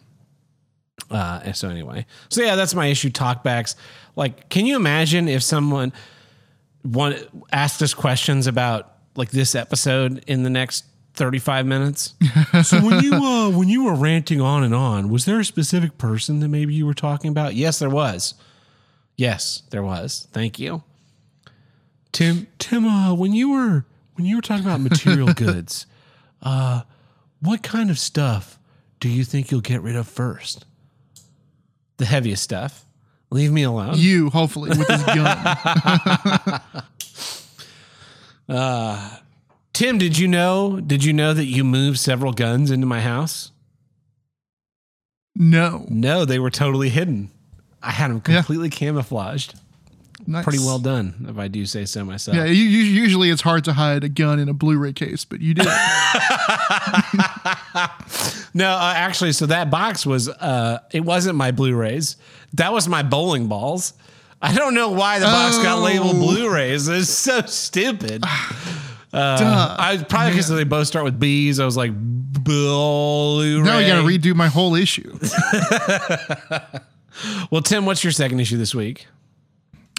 Uh, 1.10 1.52
so 1.52 1.68
anyway, 1.68 2.04
so 2.28 2.42
yeah, 2.42 2.56
that's 2.56 2.74
my 2.74 2.86
issue. 2.86 3.10
Talkbacks. 3.10 3.76
Like, 4.16 4.48
can 4.48 4.66
you 4.66 4.74
imagine 4.74 5.28
if 5.28 5.44
someone 5.44 5.92
one 6.82 7.16
asked 7.52 7.82
us 7.82 7.94
questions 7.94 8.46
about 8.46 8.94
like 9.14 9.30
this 9.30 9.54
episode 9.54 10.24
in 10.26 10.42
the 10.42 10.50
next 10.50 10.84
35 11.18 11.66
minutes? 11.66 12.14
So 12.64 12.80
when 12.82 13.04
you 13.04 13.12
uh 13.14 13.50
when 13.50 13.68
you 13.68 13.84
were 13.84 13.94
ranting 13.94 14.40
on 14.40 14.64
and 14.64 14.74
on 14.74 15.10
was 15.10 15.26
there 15.26 15.38
a 15.38 15.44
specific 15.44 15.98
person 15.98 16.40
that 16.40 16.48
maybe 16.48 16.72
you 16.72 16.86
were 16.86 16.94
talking 16.94 17.30
about? 17.30 17.54
Yes 17.54 17.78
there 17.78 17.90
was. 17.90 18.34
Yes 19.16 19.62
there 19.70 19.82
was. 19.82 20.26
Thank 20.32 20.58
you. 20.58 20.82
Tim 22.12 22.46
tim 22.58 22.86
uh 22.86 23.12
when 23.14 23.32
you 23.34 23.50
were 23.50 23.84
when 24.14 24.26
you 24.26 24.36
were 24.36 24.42
talking 24.42 24.64
about 24.64 24.80
material 24.80 25.32
goods 25.34 25.86
uh 26.42 26.82
what 27.40 27.62
kind 27.62 27.90
of 27.90 27.98
stuff 27.98 28.58
do 29.00 29.08
you 29.08 29.24
think 29.24 29.50
you'll 29.50 29.60
get 29.60 29.82
rid 29.82 29.94
of 29.96 30.08
first? 30.08 30.64
The 31.98 32.06
heaviest 32.06 32.42
stuff. 32.42 32.84
Leave 33.30 33.52
me 33.52 33.62
alone. 33.64 33.94
You, 33.96 34.30
hopefully, 34.30 34.70
with 34.70 34.88
his 34.88 35.02
gun. 35.04 36.60
Uh, 38.48 39.10
Tim, 39.78 39.96
did 39.96 40.18
you 40.18 40.26
know? 40.26 40.80
Did 40.80 41.04
you 41.04 41.12
know 41.12 41.32
that 41.32 41.44
you 41.44 41.62
moved 41.62 42.00
several 42.00 42.32
guns 42.32 42.72
into 42.72 42.84
my 42.84 43.00
house? 43.00 43.52
No. 45.36 45.86
No, 45.88 46.24
they 46.24 46.40
were 46.40 46.50
totally 46.50 46.88
hidden. 46.88 47.30
I 47.80 47.92
had 47.92 48.10
them 48.10 48.20
completely 48.20 48.70
camouflaged. 48.70 49.54
Nice. 50.26 50.42
Pretty 50.42 50.58
well 50.58 50.80
done, 50.80 51.26
if 51.28 51.38
I 51.38 51.46
do 51.46 51.64
say 51.64 51.84
so 51.84 52.04
myself. 52.04 52.36
Yeah, 52.36 52.46
you, 52.46 52.64
you, 52.64 52.82
usually 52.82 53.30
it's 53.30 53.42
hard 53.42 53.66
to 53.66 53.72
hide 53.72 54.02
a 54.02 54.08
gun 54.08 54.40
in 54.40 54.48
a 54.48 54.52
Blu-ray 54.52 54.94
case, 54.94 55.24
but 55.24 55.40
you 55.40 55.54
did. 55.54 55.66
No, 58.54 58.70
uh, 58.70 58.92
actually, 58.96 59.30
so 59.32 59.46
that 59.46 59.70
box 59.70 60.04
was 60.04 60.28
uh 60.28 60.80
it 60.90 61.04
wasn't 61.04 61.36
my 61.36 61.52
Blu-rays. 61.52 62.16
That 62.54 62.72
was 62.72 62.88
my 62.88 63.04
bowling 63.04 63.46
balls. 63.46 63.92
I 64.42 64.52
don't 64.54 64.74
know 64.74 64.88
why 64.90 65.20
the 65.20 65.26
box 65.26 65.58
got 65.58 65.80
labeled 65.82 66.16
Oh. 66.16 66.18
Blu-rays. 66.18 66.88
It's 66.88 67.08
so 67.08 67.42
stupid. 67.42 68.24
Uh. 69.12 69.76
I 69.78 69.96
probably 70.08 70.32
because 70.32 70.48
they 70.48 70.64
both 70.64 70.86
start 70.86 71.04
with 71.04 71.18
B's. 71.18 71.60
I 71.60 71.64
was 71.64 71.76
like 71.76 71.92
Blu-ray. 71.94 73.62
now 73.62 73.78
you 73.78 73.86
got 73.86 74.02
to 74.02 74.06
redo 74.06 74.34
my 74.34 74.48
whole 74.48 74.74
issue. 74.74 75.18
well, 77.50 77.62
Tim, 77.62 77.86
what's 77.86 78.04
your 78.04 78.12
second 78.12 78.40
issue 78.40 78.58
this 78.58 78.74
week? 78.74 79.06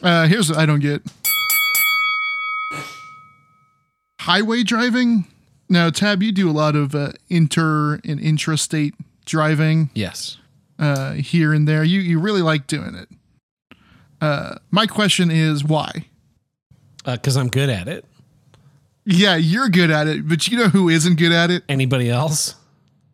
Uh, 0.04 0.28
here's 0.28 0.50
what 0.50 0.60
I 0.60 0.66
don't 0.66 0.80
get. 0.80 1.02
Highway 4.20 4.64
driving. 4.64 5.26
Now, 5.70 5.90
Tab, 5.90 6.24
you 6.24 6.32
do 6.32 6.50
a 6.50 6.54
lot 6.54 6.76
of 6.76 6.96
uh, 6.96 7.12
inter 7.30 7.96
and 8.06 8.20
intrastate 8.20 8.94
driving. 9.26 9.90
Yes. 9.94 10.38
Uh, 10.78 11.14
here 11.14 11.54
and 11.54 11.68
there. 11.68 11.84
You 11.84 12.00
you 12.00 12.20
really 12.20 12.42
like 12.42 12.68
doing 12.68 12.96
it. 12.96 13.10
Uh, 14.22 14.56
my 14.72 14.88
question 14.88 15.30
is 15.32 15.64
why? 15.64 16.06
Because 17.06 17.38
I'm 17.38 17.48
good 17.48 17.70
at 17.70 17.88
it. 17.88 18.06
Yeah, 19.12 19.38
you're 19.38 19.70
good 19.70 19.90
at 19.90 20.08
it, 20.08 20.28
but 20.28 20.48
you 20.48 20.58
know 20.58 20.68
who 20.68 20.88
isn't 20.88 21.18
good 21.18 21.32
at 21.32 21.50
it? 21.50 21.64
Anybody 21.68 22.10
else? 22.10 22.54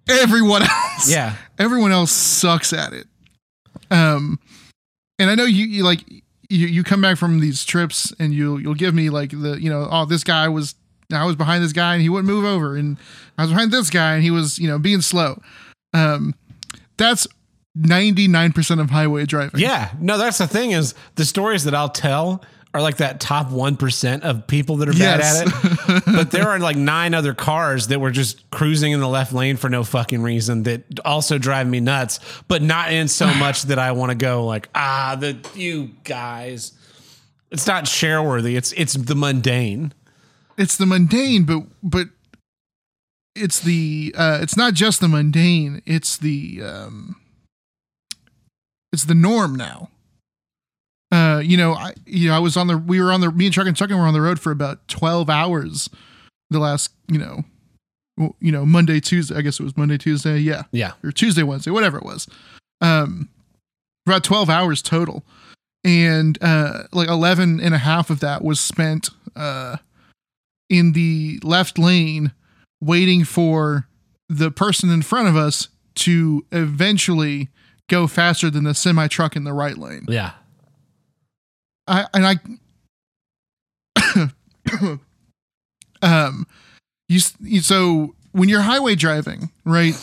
Everyone 0.09 0.61
else. 0.61 1.09
Yeah. 1.09 1.35
Everyone 1.57 1.93
else 1.93 2.11
sucks 2.11 2.73
at 2.73 2.91
it. 2.91 3.07
Um, 3.89 4.39
and 5.17 5.29
I 5.29 5.35
know 5.35 5.45
you, 5.45 5.65
you 5.65 5.83
like 5.85 6.01
you 6.49 6.67
you 6.67 6.83
come 6.83 7.01
back 7.01 7.17
from 7.17 7.39
these 7.39 7.63
trips 7.63 8.13
and 8.19 8.33
you'll 8.33 8.59
you'll 8.59 8.75
give 8.75 8.93
me 8.93 9.09
like 9.09 9.31
the 9.31 9.57
you 9.59 9.69
know 9.69 9.87
oh 9.89 10.05
this 10.05 10.23
guy 10.23 10.49
was 10.49 10.75
I 11.13 11.23
was 11.25 11.37
behind 11.37 11.63
this 11.63 11.71
guy 11.71 11.93
and 11.93 12.01
he 12.01 12.09
wouldn't 12.09 12.27
move 12.27 12.43
over 12.43 12.75
and 12.75 12.97
I 13.37 13.43
was 13.43 13.51
behind 13.51 13.71
this 13.71 13.89
guy 13.89 14.15
and 14.15 14.23
he 14.23 14.31
was 14.31 14.59
you 14.59 14.67
know 14.67 14.77
being 14.77 15.01
slow. 15.01 15.41
Um, 15.93 16.35
that's 16.97 17.25
ninety 17.73 18.27
nine 18.27 18.51
percent 18.51 18.81
of 18.81 18.89
highway 18.89 19.25
driving. 19.25 19.61
Yeah. 19.61 19.91
No, 20.01 20.17
that's 20.17 20.39
the 20.39 20.47
thing 20.47 20.71
is 20.71 20.93
the 21.15 21.23
stories 21.25 21.63
that 21.63 21.73
I'll 21.73 21.89
tell 21.89 22.43
are 22.75 22.81
like 22.81 22.97
that 22.97 23.21
top 23.21 23.47
1% 23.51 24.21
of 24.21 24.47
people 24.47 24.75
that 24.77 24.89
are 24.89 24.93
bad 24.93 25.21
at 25.21 25.47
it. 25.47 26.03
but 26.05 26.31
there 26.31 26.49
are 26.49 26.59
like 26.59 26.75
nine 26.75 27.13
other 27.13 27.33
cars 27.33 27.87
that 27.87 28.01
were 28.01 28.11
just 28.11 28.49
cruising 28.51 28.91
in 28.91 28.99
the 28.99 29.07
left 29.07 29.31
lane 29.31 29.55
for 29.55 29.69
no 29.69 29.85
fucking 29.85 30.21
reason 30.21 30.63
that 30.63 30.83
also 31.05 31.37
drive 31.37 31.67
me 31.67 31.79
nuts, 31.79 32.19
but 32.49 32.61
not 32.61 32.91
in 32.91 33.07
so 33.07 33.33
much 33.35 33.63
that 33.63 33.79
I 33.79 33.93
want 33.93 34.09
to 34.09 34.15
go 34.15 34.45
like, 34.45 34.67
ah, 34.75 35.15
the 35.17 35.37
you 35.55 35.91
guys. 36.03 36.73
It's 37.49 37.65
not 37.65 37.87
share 37.87 38.21
worthy. 38.21 38.57
It's 38.57 38.73
it's 38.73 38.95
the 38.95 39.15
mundane. 39.15 39.93
it's 40.57 40.75
the 40.75 40.85
mundane, 40.85 41.45
but 41.45 41.63
but 41.81 42.09
it's 43.35 43.61
the 43.61 44.13
uh, 44.17 44.39
it's 44.41 44.57
not 44.57 44.73
just 44.73 44.99
the 44.99 45.07
mundane. 45.07 45.81
It's 45.85 46.17
the 46.17 46.61
um, 46.61 47.15
it's 48.91 49.05
the 49.05 49.15
norm 49.15 49.55
now. 49.55 49.91
Uh, 51.15 51.39
you 51.39 51.57
know, 51.57 51.73
I 51.73 51.93
you 52.05 52.29
know 52.29 52.35
I 52.35 52.39
was 52.39 52.57
on 52.57 52.67
the 52.67 52.77
we 52.77 53.01
were 53.01 53.11
on 53.11 53.21
the 53.21 53.31
me 53.31 53.45
and 53.45 53.53
Chuck 53.53 53.67
and 53.67 53.77
Chuck 53.77 53.89
were 53.89 53.95
on 53.97 54.13
the 54.13 54.21
road 54.21 54.39
for 54.39 54.51
about 54.51 54.87
twelve 54.87 55.29
hours 55.29 55.89
the 56.49 56.59
last 56.59 56.91
you 57.07 57.17
know 57.17 57.43
well, 58.17 58.35
you 58.39 58.51
know, 58.51 58.65
Monday, 58.65 58.99
Tuesday. 58.99 59.35
I 59.35 59.41
guess 59.41 59.59
it 59.59 59.63
was 59.63 59.75
Monday, 59.75 59.97
Tuesday. 59.97 60.37
Yeah. 60.37 60.63
Yeah. 60.71 60.93
Or 61.03 61.11
Tuesday, 61.11 61.43
Wednesday, 61.43 61.71
whatever 61.71 61.97
it 61.97 62.05
was. 62.05 62.27
Um, 62.81 63.29
about 64.05 64.23
12 64.23 64.49
hours 64.49 64.81
total. 64.81 65.23
And 65.83 66.37
uh, 66.41 66.83
like 66.93 67.09
11 67.09 67.59
and 67.59 67.75
a 67.75 67.79
half 67.79 68.09
of 68.09 68.19
that 68.21 68.43
was 68.43 68.59
spent 68.59 69.09
uh, 69.35 69.77
in 70.69 70.93
the 70.93 71.39
left 71.43 71.77
lane 71.77 72.31
waiting 72.81 73.23
for 73.23 73.87
the 74.29 74.49
person 74.49 74.89
in 74.89 75.01
front 75.01 75.27
of 75.27 75.35
us 75.35 75.67
to 75.95 76.45
eventually 76.51 77.49
go 77.87 78.07
faster 78.07 78.49
than 78.49 78.63
the 78.63 78.73
semi 78.73 79.07
truck 79.07 79.35
in 79.35 79.43
the 79.43 79.53
right 79.53 79.77
lane. 79.77 80.05
Yeah. 80.07 80.31
I 81.87 82.07
and 82.13 82.25
I 82.25 82.35
um 86.01 86.47
you, 87.07 87.19
you 87.39 87.61
so 87.61 88.15
when 88.31 88.49
you're 88.49 88.61
highway 88.61 88.95
driving, 88.95 89.51
right? 89.63 89.93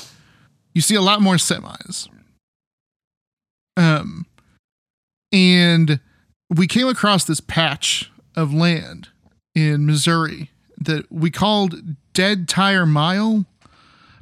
You 0.75 0.81
see 0.81 0.95
a 0.95 1.03
lot 1.03 1.21
more 1.21 1.35
semis. 1.35 2.09
Um 3.77 4.27
and 5.33 6.01
we 6.51 6.67
came 6.67 6.89
across 6.89 7.25
this 7.25 7.41
patch 7.41 8.11
of 8.37 8.53
land 8.53 9.09
in 9.55 9.87
Missouri 9.87 10.51
that 10.79 11.11
we 11.11 11.31
called 11.31 11.97
Dead 12.13 12.49
Tire 12.49 12.87
Mile 12.87 13.47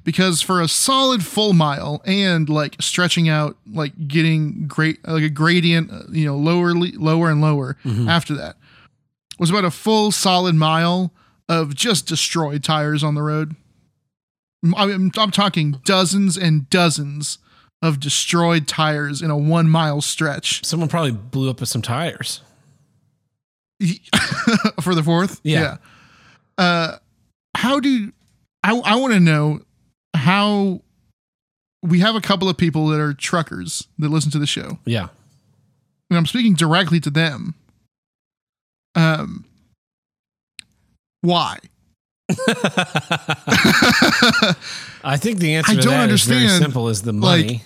because 0.04 0.40
for 0.40 0.60
a 0.60 0.68
solid 0.68 1.24
full 1.24 1.52
mile 1.52 2.02
and 2.04 2.48
like 2.48 2.76
stretching 2.80 3.28
out 3.28 3.56
like 3.70 4.08
getting 4.08 4.66
great 4.66 5.06
like 5.06 5.22
a 5.22 5.28
gradient 5.28 5.90
uh, 5.92 6.02
you 6.10 6.24
know 6.24 6.36
lower 6.36 6.72
lower 6.74 7.30
and 7.30 7.40
lower 7.40 7.76
after 8.08 8.34
that 8.34 8.56
was 9.38 9.50
about 9.50 9.64
a 9.64 9.70
full 9.70 10.10
solid 10.12 10.54
mile 10.54 11.12
of 11.48 11.74
just 11.74 12.06
destroyed 12.06 12.62
tires 12.62 13.02
on 13.02 13.14
the 13.14 13.22
road. 13.22 13.56
I'm, 14.76 15.10
I'm 15.16 15.30
talking 15.30 15.80
dozens 15.84 16.36
and 16.36 16.68
dozens 16.70 17.38
of 17.82 17.98
destroyed 17.98 18.68
tires 18.68 19.22
in 19.22 19.30
a 19.30 19.36
one 19.38 19.68
mile 19.70 20.02
stretch. 20.02 20.64
Someone 20.64 20.88
probably 20.90 21.12
blew 21.12 21.48
up 21.48 21.60
with 21.60 21.70
some 21.70 21.80
tires. 21.82 22.42
for 24.82 24.94
the 24.94 25.02
fourth? 25.02 25.40
Yeah. 25.42 25.78
uh 26.58 26.96
how 27.56 27.80
do 27.80 28.12
i 28.62 28.76
i 28.84 28.96
want 28.96 29.14
to 29.14 29.20
know 29.20 29.60
how 30.14 30.80
we 31.82 32.00
have 32.00 32.14
a 32.14 32.20
couple 32.20 32.48
of 32.48 32.56
people 32.56 32.88
that 32.88 33.00
are 33.00 33.14
truckers 33.14 33.86
that 33.98 34.08
listen 34.10 34.30
to 34.32 34.38
the 34.38 34.46
show 34.46 34.78
Yeah. 34.84 35.08
and 36.10 36.18
i'm 36.18 36.26
speaking 36.26 36.54
directly 36.54 37.00
to 37.00 37.10
them 37.10 37.54
um 38.94 39.44
why 41.22 41.58
I 45.02 45.16
think 45.16 45.38
the 45.38 45.54
answer 45.56 45.72
I 45.72 45.74
don't 45.76 45.86
that 45.92 46.10
is 46.10 46.24
very 46.24 46.40
understand, 46.42 46.62
simple 46.62 46.88
as 46.88 47.02
the 47.02 47.12
like- 47.12 47.44
money. 47.46 47.62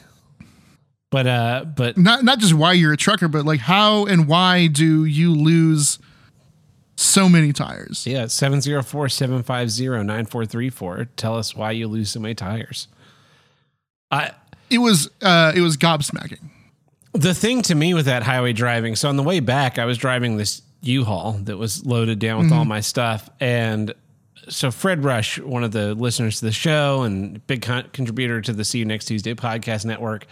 but 1.10 1.26
uh 1.26 1.64
but 1.76 1.98
not 1.98 2.24
not 2.24 2.38
just 2.38 2.54
why 2.54 2.72
you're 2.72 2.92
a 2.92 2.96
trucker 2.96 3.28
but 3.28 3.44
like 3.44 3.60
how 3.60 4.06
and 4.06 4.26
why 4.26 4.66
do 4.66 5.04
you 5.04 5.34
lose 5.34 5.98
so 6.96 7.28
many 7.28 7.52
tires 7.52 8.06
yeah, 8.06 8.24
704-750-9434. 8.24 11.08
Tell 11.16 11.36
us 11.36 11.56
why 11.56 11.72
you 11.72 11.88
lose 11.88 12.10
so 12.10 12.20
many 12.20 12.34
tires. 12.34 12.88
I 14.10 14.32
it 14.70 14.78
was 14.78 15.10
uh 15.22 15.52
it 15.54 15.60
was 15.60 15.76
gobsmacking 15.76 16.40
The 17.12 17.34
thing 17.34 17.62
to 17.62 17.74
me 17.74 17.94
with 17.94 18.06
that 18.06 18.22
highway 18.22 18.52
driving, 18.52 18.96
so 18.96 19.08
on 19.08 19.16
the 19.16 19.22
way 19.22 19.40
back, 19.40 19.78
I 19.78 19.84
was 19.84 19.98
driving 19.98 20.36
this 20.36 20.62
U-Haul 20.82 21.32
that 21.44 21.56
was 21.56 21.84
loaded 21.86 22.18
down 22.18 22.42
with 22.42 22.52
all 22.52 22.64
my 22.64 22.80
stuff, 22.80 23.30
and 23.40 23.94
so 24.48 24.70
Fred 24.70 25.04
Rush, 25.04 25.38
one 25.38 25.64
of 25.64 25.72
the 25.72 25.94
listeners 25.94 26.40
to 26.40 26.46
the 26.46 26.52
show 26.52 27.02
and 27.02 27.44
big 27.46 27.62
con- 27.62 27.88
contributor 27.92 28.40
to 28.42 28.52
the 28.52 28.64
See 28.64 28.78
You 28.78 28.84
Next 28.84 29.06
Tuesday 29.06 29.34
podcast 29.34 29.86
network, 29.86 30.26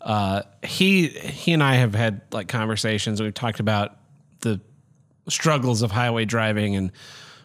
uh, 0.00 0.42
he 0.62 1.08
he 1.08 1.52
and 1.52 1.62
I 1.62 1.74
have 1.74 1.94
had 1.94 2.20
like 2.30 2.48
conversations. 2.48 3.20
We've 3.20 3.34
talked 3.34 3.60
about 3.60 3.96
struggles 5.28 5.82
of 5.82 5.90
highway 5.90 6.24
driving. 6.24 6.76
And 6.76 6.92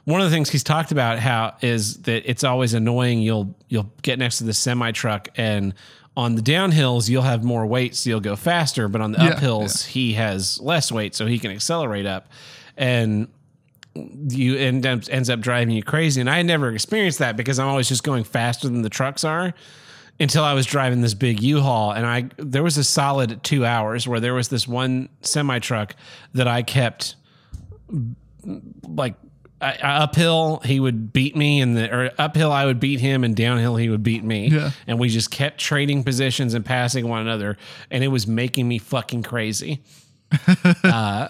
one 0.06 0.22
of 0.22 0.30
the 0.30 0.36
things 0.36 0.50
he's 0.50 0.64
talked 0.64 0.92
about 0.92 1.20
how 1.20 1.56
is 1.62 2.02
that 2.04 2.30
it's 2.30 2.44
always 2.44 2.74
annoying. 2.74 3.22
You'll 3.22 3.56
you'll 3.70 3.92
get 4.02 4.20
next 4.20 4.40
to 4.40 4.44
the 4.44 4.54
semi 4.54 4.92
truck 4.92 5.30
and 5.36 5.74
on 6.18 6.36
the 6.36 6.42
downhills 6.42 7.08
you'll 7.08 7.22
have 7.22 7.44
more 7.44 7.66
weight 7.66 7.96
so 7.96 8.10
you'll 8.10 8.20
go 8.20 8.36
faster 8.36 8.90
but 8.90 9.00
on 9.00 9.14
the 9.14 9.20
Yeah, 9.20 9.34
uphills 9.34 9.86
he 9.86 10.14
has 10.14 10.60
less 10.60 10.92
weight 10.92 11.16
so 11.16 11.26
he 11.26 11.40
can 11.40 11.52
accelerate 11.52 12.06
up. 12.06 12.28
And 12.76 13.28
you 13.96 14.56
end 14.56 14.86
up 14.86 15.02
ends 15.10 15.30
up 15.30 15.40
driving 15.40 15.76
you 15.76 15.84
crazy. 15.84 16.22
And 16.22 16.30
I 16.30 16.42
never 16.42 16.72
experienced 16.72 17.20
that 17.20 17.38
because 17.38 17.60
I'm 17.60 17.68
always 17.68 17.88
just 17.88 18.04
going 18.04 18.24
faster 18.24 18.68
than 18.68 18.82
the 18.82 18.90
trucks 18.90 19.24
are 19.24 19.54
until 20.20 20.44
I 20.44 20.54
was 20.54 20.66
driving 20.66 21.02
this 21.02 21.14
big 21.14 21.42
U-Haul. 21.42 21.92
And 21.92 22.06
I 22.06 22.30
there 22.38 22.64
was 22.64 22.78
a 22.78 22.84
solid 22.84 23.44
2 23.44 23.66
hours 23.66 24.08
where 24.08 24.20
there 24.20 24.34
was 24.34 24.48
this 24.48 24.68
one 24.68 25.10
semi 25.22 25.60
truck 25.60 25.96
that 26.34 26.48
I 26.48 26.64
kept 26.64 27.16
like 28.88 29.16
uphill 29.62 30.60
he 30.66 30.80
would 30.80 31.14
beat 31.14 31.36
me 31.36 31.62
and 31.62 31.78
the 31.78 31.94
or 31.94 32.12
uphill 32.18 32.52
I 32.52 32.66
would 32.66 32.80
beat 32.80 33.00
him 33.00 33.24
and 33.24 33.36
downhill 33.36 33.76
he 33.76 33.90
would 33.90 34.02
beat 34.02 34.24
me 34.24 34.48
Yeah. 34.50 34.72
and 34.88 34.98
we 35.00 35.08
just 35.10 35.30
kept 35.30 35.60
trading 35.60 36.04
positions 36.04 36.56
and 36.56 36.66
passing 36.66 37.08
one 37.08 37.22
another 37.22 37.58
and 37.92 38.04
it 38.04 38.08
was 38.08 38.26
making 38.26 38.68
me 38.68 38.80
fucking 38.80 39.22
crazy 39.22 39.84
uh 40.84 41.28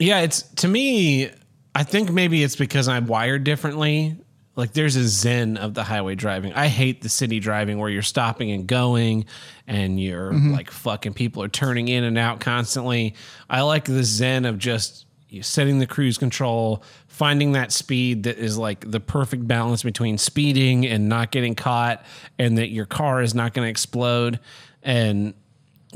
yeah 0.00 0.20
it's 0.20 0.42
to 0.56 0.66
me 0.68 1.30
I 1.74 1.82
think 1.84 2.10
maybe 2.10 2.42
it's 2.42 2.56
because 2.56 2.88
I'm 2.88 3.06
wired 3.06 3.44
differently 3.44 4.16
like 4.56 4.72
there's 4.72 4.96
a 4.96 5.06
zen 5.06 5.58
of 5.58 5.74
the 5.74 5.84
highway 5.84 6.14
driving. 6.14 6.52
I 6.54 6.68
hate 6.68 7.02
the 7.02 7.10
city 7.10 7.38
driving 7.40 7.78
where 7.78 7.90
you're 7.90 8.02
stopping 8.02 8.50
and 8.50 8.66
going 8.66 9.26
and 9.66 10.00
you're 10.00 10.32
mm-hmm. 10.32 10.52
like 10.52 10.70
fucking 10.70 11.12
people 11.12 11.42
are 11.42 11.48
turning 11.48 11.88
in 11.88 12.04
and 12.04 12.16
out 12.16 12.40
constantly. 12.40 13.14
I 13.50 13.60
like 13.60 13.84
the 13.84 14.02
zen 14.02 14.46
of 14.46 14.58
just 14.58 15.04
setting 15.42 15.78
the 15.78 15.86
cruise 15.86 16.16
control, 16.16 16.82
finding 17.06 17.52
that 17.52 17.70
speed 17.70 18.22
that 18.22 18.38
is 18.38 18.56
like 18.56 18.90
the 18.90 19.00
perfect 19.00 19.46
balance 19.46 19.82
between 19.82 20.16
speeding 20.16 20.86
and 20.86 21.08
not 21.08 21.30
getting 21.30 21.54
caught 21.54 22.02
and 22.38 22.56
that 22.56 22.70
your 22.70 22.86
car 22.86 23.20
is 23.20 23.34
not 23.34 23.52
going 23.52 23.66
to 23.66 23.70
explode 23.70 24.40
and 24.82 25.34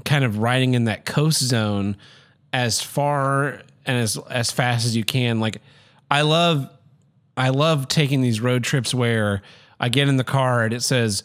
kind 0.04 0.24
of 0.24 0.38
riding 0.38 0.74
in 0.74 0.84
that 0.84 1.06
coast 1.06 1.40
zone 1.40 1.96
as 2.52 2.82
far 2.82 3.62
and 3.86 3.96
as 3.96 4.18
as 4.28 4.50
fast 4.50 4.84
as 4.84 4.94
you 4.94 5.04
can. 5.04 5.40
Like 5.40 5.62
I 6.10 6.22
love 6.22 6.68
I 7.40 7.48
love 7.48 7.88
taking 7.88 8.20
these 8.20 8.40
road 8.40 8.64
trips 8.64 8.92
where 8.92 9.42
I 9.78 9.88
get 9.88 10.08
in 10.08 10.16
the 10.16 10.24
car 10.24 10.64
and 10.64 10.74
it 10.74 10.82
says, 10.82 11.24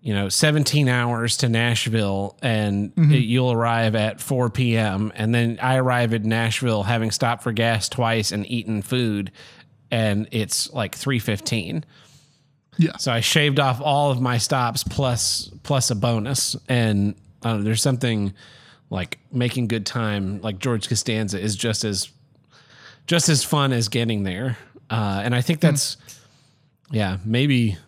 you 0.00 0.14
know, 0.14 0.28
17 0.28 0.88
hours 0.88 1.36
to 1.38 1.48
Nashville 1.48 2.36
and 2.42 2.94
mm-hmm. 2.94 3.12
it- 3.12 3.18
you'll 3.18 3.52
arrive 3.52 3.94
at 3.94 4.20
4 4.20 4.50
p.m. 4.50 5.12
And 5.14 5.34
then 5.34 5.58
I 5.60 5.76
arrive 5.76 6.14
at 6.14 6.24
Nashville 6.24 6.82
having 6.82 7.10
stopped 7.10 7.42
for 7.42 7.52
gas 7.52 7.88
twice 7.88 8.32
and 8.32 8.50
eaten 8.50 8.82
food 8.82 9.30
and 9.90 10.26
it's 10.32 10.72
like 10.72 10.94
315. 10.96 11.84
Yeah. 12.78 12.96
So 12.96 13.12
I 13.12 13.20
shaved 13.20 13.60
off 13.60 13.80
all 13.82 14.10
of 14.10 14.20
my 14.20 14.38
stops 14.38 14.82
plus 14.82 15.50
plus 15.62 15.90
a 15.90 15.94
bonus 15.94 16.56
and 16.68 17.14
know, 17.44 17.62
there's 17.62 17.82
something 17.82 18.32
like 18.90 19.18
making 19.30 19.68
good 19.68 19.86
time 19.86 20.40
like 20.40 20.58
George 20.58 20.88
Costanza 20.88 21.38
is 21.38 21.56
just 21.56 21.84
as 21.84 22.10
just 23.06 23.28
as 23.28 23.42
fun 23.44 23.72
as 23.72 23.88
getting 23.88 24.22
there. 24.22 24.56
Uh, 24.92 25.22
and 25.24 25.34
I 25.34 25.40
think 25.40 25.60
that's, 25.60 25.96
yeah, 26.90 27.16
maybe, 27.24 27.78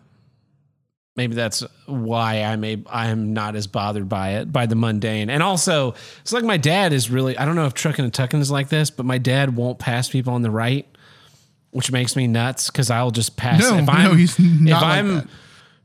maybe 1.15 1.35
that's 1.35 1.63
why 1.85 2.41
I'm 2.41 2.63
a, 2.63 2.81
I'm 2.89 3.31
not 3.31 3.55
as 3.55 3.67
bothered 3.67 4.09
by 4.09 4.37
it, 4.37 4.51
by 4.51 4.65
the 4.65 4.73
mundane. 4.75 5.29
And 5.29 5.43
also, 5.43 5.93
it's 6.21 6.33
like 6.33 6.43
my 6.43 6.57
dad 6.57 6.93
is 6.93 7.11
really, 7.11 7.37
I 7.37 7.45
don't 7.45 7.55
know 7.55 7.67
if 7.67 7.75
trucking 7.75 8.03
and 8.03 8.11
tucking 8.11 8.39
is 8.39 8.49
like 8.49 8.69
this, 8.69 8.89
but 8.89 9.05
my 9.05 9.19
dad 9.19 9.55
won't 9.55 9.77
pass 9.77 10.09
people 10.09 10.33
on 10.33 10.41
the 10.41 10.49
right, 10.49 10.87
which 11.69 11.91
makes 11.91 12.15
me 12.15 12.25
nuts 12.25 12.71
because 12.71 12.89
I'll 12.89 13.11
just 13.11 13.37
pass. 13.37 13.61
No, 13.61 13.77
if 13.77 13.85
no, 13.85 13.93
I'm, 13.93 14.17
he's 14.17 14.39
if 14.39 14.61
not 14.61 14.81
like 14.81 14.97
I'm 14.97 15.15
that. 15.17 15.27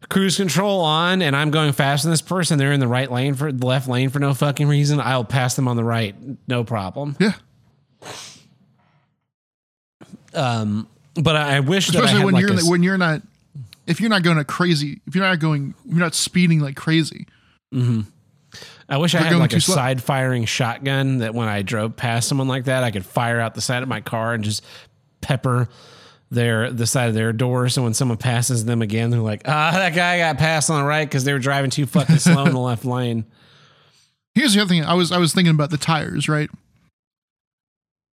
cruise 0.08 0.38
control 0.38 0.80
on 0.80 1.20
and 1.20 1.36
I'm 1.36 1.50
going 1.50 1.72
faster 1.72 2.06
than 2.06 2.12
this 2.12 2.22
person, 2.22 2.58
they're 2.58 2.72
in 2.72 2.80
the 2.80 2.88
right 2.88 3.12
lane 3.12 3.34
for 3.34 3.52
the 3.52 3.66
left 3.66 3.88
lane 3.88 4.08
for 4.08 4.20
no 4.20 4.32
fucking 4.32 4.68
reason. 4.68 5.00
I'll 5.00 5.24
pass 5.24 5.54
them 5.54 5.68
on 5.68 5.76
the 5.76 5.84
right, 5.84 6.14
no 6.48 6.64
problem. 6.64 7.14
Yeah. 7.20 7.32
Um, 10.32 10.88
but 11.14 11.36
I 11.36 11.56
I 11.56 11.60
wish 11.60 11.88
that 11.88 11.96
I 11.96 11.98
Especially 12.00 12.18
had 12.18 12.24
when 12.24 12.34
like 12.34 12.42
you're 12.42 12.60
a 12.60 12.64
when 12.64 12.82
you're 12.82 12.98
not 12.98 13.22
if 13.86 14.00
you're 14.00 14.10
not 14.10 14.22
going 14.22 14.36
to 14.36 14.44
crazy, 14.44 15.00
if 15.06 15.14
you're 15.14 15.24
not 15.24 15.38
going 15.38 15.74
you're 15.84 15.98
not 15.98 16.14
speeding 16.14 16.60
like 16.60 16.76
crazy. 16.76 17.26
I 18.88 18.96
wish 18.96 19.14
I 19.14 19.18
had 19.22 19.36
like 19.38 19.52
a 19.52 19.60
slow. 19.60 19.76
side 19.76 20.02
firing 20.02 20.44
shotgun 20.44 21.18
that 21.18 21.34
when 21.34 21.48
I 21.48 21.62
drove 21.62 21.94
past 21.96 22.28
someone 22.28 22.48
like 22.48 22.64
that, 22.64 22.82
I 22.82 22.90
could 22.90 23.06
fire 23.06 23.38
out 23.38 23.54
the 23.54 23.60
side 23.60 23.82
of 23.84 23.88
my 23.88 24.00
car 24.00 24.34
and 24.34 24.42
just 24.42 24.64
pepper 25.20 25.68
their 26.30 26.70
the 26.70 26.86
side 26.86 27.08
of 27.08 27.14
their 27.14 27.32
door. 27.32 27.68
So 27.68 27.84
when 27.84 27.94
someone 27.94 28.18
passes 28.18 28.64
them 28.64 28.82
again, 28.82 29.10
they're 29.10 29.20
like, 29.20 29.42
"Ah, 29.46 29.70
that 29.72 29.94
guy 29.94 30.18
got 30.18 30.38
passed 30.38 30.70
on 30.70 30.80
the 30.80 30.86
right 30.86 31.08
because 31.08 31.24
they 31.24 31.32
were 31.32 31.38
driving 31.38 31.70
too 31.70 31.86
fucking 31.86 32.18
slow 32.18 32.44
in 32.46 32.52
the 32.52 32.58
left 32.58 32.84
lane." 32.84 33.24
Here's 34.34 34.54
the 34.54 34.60
other 34.60 34.68
thing. 34.68 34.84
I 34.84 34.94
was 34.94 35.12
I 35.12 35.18
was 35.18 35.32
thinking 35.32 35.54
about 35.54 35.70
the 35.70 35.78
tires, 35.78 36.28
right? 36.28 36.50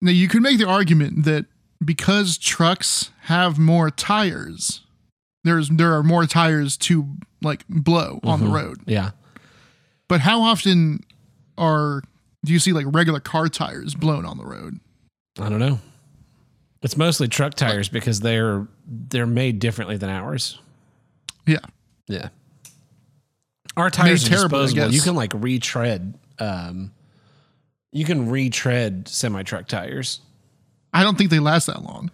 Now 0.02 0.12
you 0.12 0.28
could 0.28 0.44
make 0.44 0.60
the 0.60 0.68
argument 0.68 1.26
that 1.26 1.46
because 1.84 2.38
trucks 2.38 3.12
have 3.24 3.58
more 3.60 3.90
tires, 3.92 4.82
there's 5.44 5.70
there 5.70 5.94
are 5.96 6.04
more 6.04 6.26
tires 6.26 6.78
to 6.78 7.08
like 7.42 7.64
blow 7.70 8.20
on 8.24 8.40
the 8.40 8.48
Mhm. 8.48 8.54
road. 8.54 8.82
Yeah. 8.86 9.12
But 10.08 10.22
how 10.22 10.42
often 10.42 11.02
are 11.58 12.02
do 12.46 12.54
you 12.54 12.60
see 12.60 12.74
like 12.74 12.86
regular 12.90 13.20
car 13.20 13.48
tires 13.50 13.94
blown 13.94 14.26
on 14.26 14.38
the 14.38 14.46
road? 14.46 14.80
I 15.40 15.50
don't 15.50 15.60
know. 15.60 15.80
It's 16.82 16.96
mostly 16.98 17.28
truck 17.28 17.54
tires 17.56 17.90
because 17.90 18.20
they're 18.22 18.68
they're 18.88 19.26
made 19.28 19.60
differently 19.60 19.98
than 19.98 20.10
ours. 20.10 20.60
Yeah. 21.46 21.60
Yeah. 22.08 22.30
Our 23.76 23.90
tires 23.90 24.26
are 24.26 24.30
terribly, 24.30 24.60
I 24.60 24.64
disposable. 24.64 24.94
You 24.94 25.02
can 25.02 25.16
like 25.16 25.32
retread. 25.36 26.16
Um, 26.40 26.92
you 27.92 28.06
can 28.06 28.30
retread 28.30 29.08
semi 29.08 29.44
truck 29.44 29.68
tires. 29.68 30.22
I 30.94 31.04
don't 31.04 31.18
think 31.18 31.30
they 31.30 31.40
last 31.40 31.68
that 31.68 31.84
long, 31.84 32.10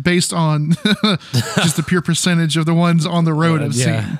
based 0.00 0.32
on 0.32 0.70
just 1.32 1.76
the 1.76 1.84
pure 1.86 2.02
percentage 2.02 2.56
of 2.56 2.66
the 2.66 2.74
ones 2.74 3.06
on 3.06 3.24
the 3.24 3.34
road 3.34 3.60
Uh, 3.62 3.66
I've 3.66 3.74
yeah. 3.74 4.06
seen. 4.08 4.18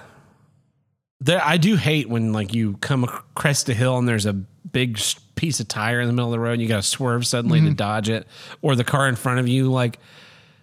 There, 1.20 1.40
I 1.44 1.56
do 1.56 1.77
hate 1.77 2.09
when 2.09 2.32
like 2.32 2.52
you 2.52 2.74
come 2.78 3.05
across 3.05 3.23
crest 3.35 3.69
a 3.69 3.74
hill 3.74 3.97
and 3.98 4.09
there's 4.09 4.27
a 4.27 4.32
big 4.32 4.98
piece 5.36 5.60
of 5.60 5.69
tire 5.69 6.01
in 6.01 6.06
the 6.09 6.12
middle 6.12 6.28
of 6.28 6.32
the 6.32 6.40
road 6.40 6.55
and 6.55 6.62
you 6.62 6.66
got 6.69 6.77
to 6.77 6.82
swerve 6.82 7.27
suddenly 7.27 7.60
to 7.60 7.69
Mhm. 7.69 7.77
dodge 7.77 8.09
it, 8.09 8.27
or 8.60 8.74
the 8.74 8.82
car 8.85 9.09
in 9.09 9.14
front 9.16 9.39
of 9.39 9.47
you 9.47 9.70
like 9.70 9.98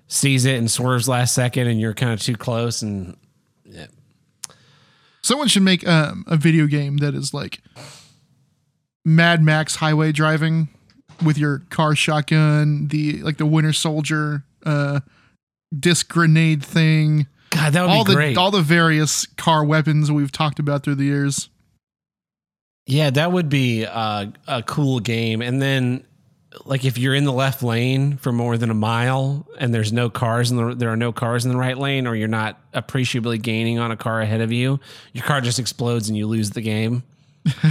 sees 0.07 0.43
it 0.45 0.57
and 0.57 0.69
swerves 0.69 1.07
last 1.07 1.33
second 1.33 1.67
and 1.67 1.79
you're 1.79 1.93
kind 1.93 2.11
of 2.11 2.19
too 2.21 2.35
close 2.35 2.81
and 2.81 3.15
Yeah. 3.63 3.87
Someone 5.21 5.47
should 5.47 5.63
make 5.63 5.87
um, 5.87 6.23
a 6.27 6.35
video 6.37 6.65
game 6.65 6.97
that 6.97 7.13
is 7.15 7.33
like 7.33 7.61
Mad 9.05 9.41
Max 9.43 9.75
highway 9.77 10.11
driving 10.11 10.69
with 11.23 11.37
your 11.37 11.59
car 11.69 11.95
shotgun, 11.95 12.87
the 12.87 13.21
like 13.21 13.37
the 13.37 13.45
Winter 13.45 13.73
Soldier 13.73 14.43
uh, 14.65 15.01
disc 15.77 16.09
grenade 16.09 16.63
thing. 16.63 17.27
God, 17.51 17.73
that 17.73 17.81
would 17.81 17.87
be 17.87 17.93
all 17.93 18.03
the, 18.03 18.13
great. 18.13 18.37
All 18.37 18.51
the 18.51 18.61
various 18.61 19.25
car 19.25 19.63
weapons 19.63 20.11
we've 20.11 20.31
talked 20.31 20.59
about 20.59 20.83
through 20.83 20.95
the 20.95 21.05
years. 21.05 21.49
Yeah, 22.85 23.09
that 23.11 23.31
would 23.31 23.49
be 23.49 23.85
uh, 23.85 24.27
a 24.47 24.63
cool 24.63 24.99
game. 24.99 25.41
And 25.41 25.61
then, 25.61 26.05
like, 26.65 26.85
if 26.85 26.97
you're 26.97 27.13
in 27.13 27.23
the 27.23 27.33
left 27.33 27.61
lane 27.61 28.17
for 28.17 28.31
more 28.31 28.57
than 28.57 28.71
a 28.71 28.75
mile 28.75 29.47
and 29.59 29.73
there's 29.73 29.93
no 29.93 30.09
cars 30.09 30.49
and 30.49 30.59
the 30.59 30.75
there 30.75 30.89
are 30.89 30.97
no 30.97 31.11
cars 31.11 31.45
in 31.45 31.51
the 31.51 31.57
right 31.57 31.77
lane, 31.77 32.07
or 32.07 32.15
you're 32.15 32.27
not 32.27 32.59
appreciably 32.73 33.37
gaining 33.37 33.77
on 33.77 33.91
a 33.91 33.97
car 33.97 34.21
ahead 34.21 34.41
of 34.41 34.51
you, 34.51 34.79
your 35.13 35.23
car 35.23 35.41
just 35.41 35.59
explodes 35.59 36.09
and 36.09 36.17
you 36.17 36.27
lose 36.27 36.51
the 36.51 36.61
game. 36.61 37.03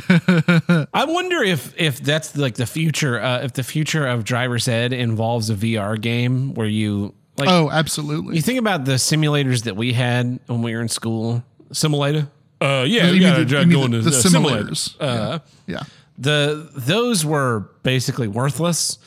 I 0.94 1.04
wonder 1.06 1.42
if 1.42 1.74
if 1.78 2.00
that's 2.00 2.36
like 2.36 2.54
the 2.54 2.66
future. 2.66 3.20
Uh, 3.20 3.40
if 3.42 3.52
the 3.52 3.62
future 3.62 4.06
of 4.06 4.24
driver's 4.24 4.68
ed 4.68 4.92
involves 4.92 5.50
a 5.50 5.54
VR 5.54 6.00
game 6.00 6.54
where 6.54 6.66
you 6.66 7.14
like. 7.36 7.48
oh, 7.48 7.70
absolutely. 7.70 8.36
You 8.36 8.42
think 8.42 8.58
about 8.58 8.84
the 8.84 8.92
simulators 8.92 9.64
that 9.64 9.76
we 9.76 9.92
had 9.92 10.40
when 10.46 10.62
we 10.62 10.74
were 10.74 10.80
in 10.80 10.88
school. 10.88 11.42
Simulator. 11.72 12.28
Uh, 12.60 12.84
yeah, 12.88 13.04
No, 13.06 13.12
we 13.12 13.16
you 13.18 13.20
mean 13.24 13.30
gotta 13.30 13.44
the- 13.44 13.60
you 13.60 13.66
mean 13.66 13.70
going 13.78 13.90
the- 13.92 13.98
to 13.98 14.04
the 14.04 14.10
the 14.10 14.16
simulator. 14.16 14.64
simulators. 14.70 14.94
Uh, 15.00 15.38
Yeah. 15.66 15.82
the 16.16 16.68
those 16.74 17.24
were 17.24 17.68
basically 17.82 18.26
worthless. 18.26 18.98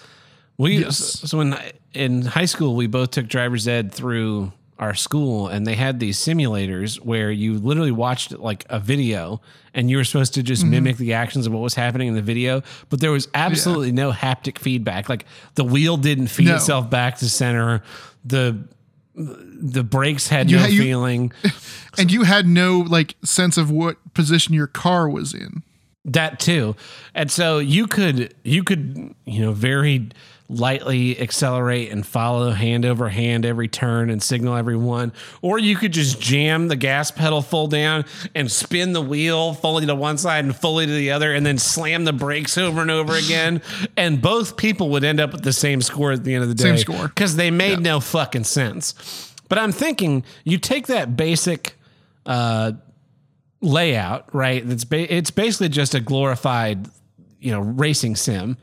We 0.57 0.77
Yes. 0.77 0.97
so 0.97 1.41
in 1.41 1.55
in 1.93 2.21
high 2.21 2.45
school 2.45 2.75
we 2.75 2.87
both 2.87 3.11
took 3.11 3.27
driver's 3.27 3.67
ed 3.67 3.91
through 3.91 4.53
our 4.81 4.95
school 4.95 5.47
and 5.47 5.65
they 5.65 5.75
had 5.75 5.99
these 5.99 6.17
simulators 6.17 6.95
where 6.97 7.31
you 7.31 7.57
literally 7.59 7.91
watched 7.91 8.31
like 8.39 8.65
a 8.69 8.79
video 8.79 9.39
and 9.73 9.89
you 9.89 9.95
were 9.97 10.03
supposed 10.03 10.33
to 10.33 10.43
just 10.43 10.65
Mhm. 10.65 10.69
mimic 10.69 10.97
the 10.97 11.13
actions 11.13 11.45
of 11.47 11.53
what 11.53 11.61
was 11.61 11.75
happening 11.75 12.07
in 12.07 12.15
the 12.15 12.21
video 12.21 12.63
but 12.89 12.99
there 12.99 13.11
was 13.11 13.27
absolutely 13.35 13.91
no 13.91 14.11
haptic 14.11 14.57
feedback 14.57 15.07
like 15.07 15.25
the 15.55 15.63
wheel 15.63 15.97
didn't 15.97 16.27
feed 16.27 16.47
No. 16.47 16.55
itself 16.55 16.89
back 16.89 17.19
to 17.19 17.29
center 17.29 17.83
the 18.25 18.57
the 19.15 19.83
brakes 19.83 20.29
had 20.29 20.49
You 20.49 20.57
no 20.57 20.63
had- 20.63 20.71
you- 20.73 20.81
feeling 20.81 21.31
and 21.97 22.11
you 22.11 22.23
had 22.23 22.47
no 22.47 22.79
like 22.79 23.15
sense 23.23 23.57
of 23.57 23.69
what 23.69 23.97
position 24.13 24.53
your 24.53 24.67
car 24.67 25.07
was 25.09 25.33
in. 25.33 25.63
That 26.05 26.39
too. 26.39 26.75
And 27.13 27.29
so 27.29 27.59
you 27.59 27.85
could 27.85 28.33
you 28.43 28.63
could, 28.63 29.13
you 29.25 29.41
know, 29.41 29.51
very 29.51 30.09
lightly 30.51 31.19
accelerate 31.19 31.91
and 31.91 32.05
follow 32.05 32.51
hand 32.51 32.85
over 32.85 33.07
hand 33.07 33.45
every 33.45 33.69
turn 33.69 34.09
and 34.09 34.21
signal 34.21 34.55
everyone. 34.55 35.13
Or 35.41 35.57
you 35.57 35.77
could 35.77 35.93
just 35.93 36.19
jam 36.19 36.67
the 36.67 36.75
gas 36.75 37.09
pedal 37.09 37.41
full 37.41 37.67
down 37.67 38.03
and 38.35 38.51
spin 38.51 38.91
the 38.91 39.01
wheel 39.01 39.53
fully 39.53 39.85
to 39.85 39.95
one 39.95 40.17
side 40.17 40.43
and 40.43 40.55
fully 40.55 40.85
to 40.85 40.91
the 40.91 41.11
other 41.11 41.33
and 41.33 41.45
then 41.45 41.57
slam 41.57 42.03
the 42.03 42.11
brakes 42.13 42.57
over 42.57 42.81
and 42.81 42.91
over 42.91 43.13
again. 43.13 43.61
And 43.97 44.21
both 44.21 44.57
people 44.57 44.89
would 44.89 45.03
end 45.03 45.19
up 45.19 45.31
with 45.31 45.43
the 45.43 45.53
same 45.53 45.81
score 45.81 46.11
at 46.11 46.23
the 46.23 46.33
end 46.33 46.43
of 46.43 46.49
the 46.49 46.55
day. 46.55 46.63
Same 46.63 46.77
score. 46.77 47.07
Because 47.07 47.35
they 47.35 47.51
made 47.51 47.79
no 47.79 47.99
fucking 47.99 48.45
sense. 48.45 49.33
But 49.47 49.57
I'm 49.57 49.71
thinking 49.71 50.23
you 50.43 50.57
take 50.57 50.87
that 50.87 51.15
basic 51.15 51.75
uh 52.25 52.73
layout, 53.61 54.33
right? 54.33 54.67
It's 54.67 54.85
ba- 54.85 55.13
it's 55.13 55.31
basically 55.31 55.69
just 55.69 55.93
a 55.93 55.99
glorified, 55.99 56.87
you 57.39 57.51
know, 57.51 57.59
racing 57.59 58.15
sim. 58.15 58.57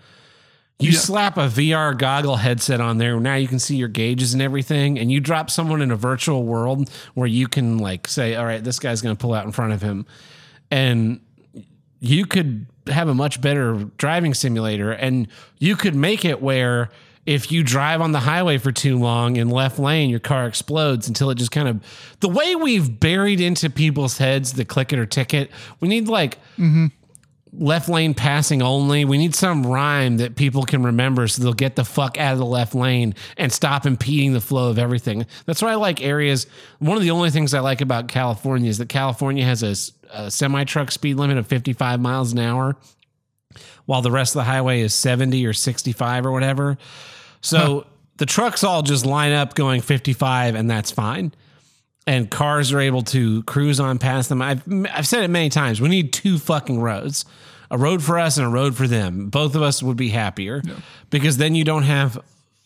You 0.81 0.93
Yeah. 0.93 0.99
slap 0.99 1.37
a 1.37 1.49
VR 1.49 1.93
goggle 1.93 2.37
headset 2.37 2.81
on 2.81 2.99
there. 2.99 3.19
Now 3.19 3.35
you 3.35 3.49
can 3.49 3.59
see 3.59 3.77
your 3.77 3.89
gauges 3.89 4.33
and 4.33 4.41
everything, 4.41 4.99
and 4.99 5.11
you 5.11 5.19
drop 5.19 5.51
someone 5.51 5.83
in 5.83 5.91
a 5.91 5.97
virtual 5.97 6.45
world 6.45 6.89
where 7.15 7.27
you 7.27 7.49
can 7.49 7.79
like 7.79 8.07
say, 8.07 8.37
"All 8.37 8.45
right, 8.47 8.63
this 8.63 8.79
guy's 8.79 9.03
going 9.03 9.17
to 9.17 9.21
pull 9.21 9.35
out 9.35 9.45
in 9.45 9.51
front 9.51 9.73
of 9.73 9.83
him," 9.83 10.07
and 10.71 11.19
you 12.01 12.27
could 12.27 12.67
have 12.87 13.09
a 13.09 13.15
much 13.15 13.41
better 13.41 13.87
driving 13.97 14.35
simulator, 14.35 14.93
and 14.93 15.27
you 15.59 15.75
could 15.75 15.97
make 15.97 16.25
it 16.25 16.41
where 16.41 16.91
if 17.27 17.53
you 17.53 17.63
drive 17.63 18.01
on 18.01 18.13
the 18.13 18.21
highway 18.21 18.57
for 18.57 18.73
too 18.73 18.99
long 18.99 19.37
in 19.37 19.51
left 19.51 19.79
lane, 19.79 20.09
your 20.09 20.21
car 20.21 20.47
explodes 20.47 21.09
until 21.09 21.29
it 21.29 21.35
just 21.35 21.51
kind 21.51 21.69
of 21.69 21.81
the 22.21 22.29
way 22.29 22.55
we've 22.57 23.01
buried 23.01 23.41
into 23.41 23.69
people's 23.69 24.17
heads 24.17 24.55
the 24.55 24.65
click 24.65 24.93
it 24.95 24.99
or 24.99 25.05
ticket. 25.05 25.51
We 25.81 25.89
need 25.89 26.09
like 26.09 26.39
mm-hmm. 26.57 26.87
Left 27.53 27.89
lane 27.89 28.15
passing 28.15 28.63
only. 28.63 29.05
We 29.05 29.19
need 29.19 29.35
some 29.35 29.67
rhyme 29.67 30.19
that 30.19 30.37
people 30.37 30.65
can 30.65 30.83
remember 30.83 31.29
so 31.29 31.43
they'll 31.43 31.53
get 31.53 31.77
the 31.77 31.85
fuck 31.85 32.19
out 32.19 32.33
of 32.33 32.39
the 32.39 32.47
left 32.47 32.75
lane 32.75 33.15
and 33.37 33.53
stop 33.53 33.87
impeding 33.87 34.33
the 34.33 34.41
flow 34.41 34.71
of 34.71 34.79
everything. 34.79 35.27
That's 35.47 35.63
why 35.63 35.73
I 35.73 35.77
like 35.77 36.03
areas. 36.03 36.47
One 36.79 36.97
of 36.97 37.03
the 37.03 37.11
only 37.11 37.31
things 37.31 37.55
I 37.55 37.61
like 37.61 37.81
about 37.81 38.09
California 38.09 38.69
is 38.69 38.79
that 38.79 38.89
California 38.89 39.45
has 39.45 39.63
a, 39.63 39.75
a 40.17 40.31
semi 40.31 40.65
truck 40.65 40.91
speed 40.91 41.17
limit 41.17 41.39
of 41.39 41.47
55 41.47 42.01
miles 42.01 42.33
an 42.33 42.39
hour, 42.39 42.77
while 43.87 44.03
the 44.03 44.11
rest 44.11 44.35
of 44.35 44.41
the 44.41 44.45
highway 44.45 44.81
is 44.81 44.95
70 44.95 45.45
or 45.47 45.53
65 45.53 46.27
or 46.27 46.33
whatever. 46.33 46.79
So 47.41 47.87
the 48.17 48.27
trucks 48.27 48.65
all 48.65 48.83
just 48.83 49.07
line 49.07 49.33
up 49.33 49.55
going 49.55 49.81
55 49.81 50.55
and 50.55 50.71
that's 50.71 50.91
fine 50.91 51.33
and 52.09 52.31
cars 52.31 52.73
are 52.73 52.81
able 52.81 53.03
to 53.03 53.43
cruise 53.43 53.79
on 53.79 53.99
past 53.99 54.31
them. 54.31 54.41
I've 54.41 54.63
I've 54.91 55.07
said 55.07 55.25
it 55.25 55.29
many 55.29 55.51
times. 55.51 55.79
We 55.79 55.91
need 55.91 56.11
two 56.11 56.39
fucking 56.39 56.81
roads. 56.81 57.27
A 57.71 57.77
road 57.77 58.03
for 58.03 58.19
us 58.19 58.39
and 58.39 58.47
a 58.47 58.51
road 58.51 58.75
for 58.75 58.87
them. 58.89 59.29
Both 59.29 59.55
of 59.55 59.61
us 59.61 59.83
would 59.83 59.99
be 59.99 60.09
happier 60.09 60.63
because 61.11 61.37
then 61.37 61.55
you 61.55 61.65
don't 61.65 61.83
have 61.83 62.19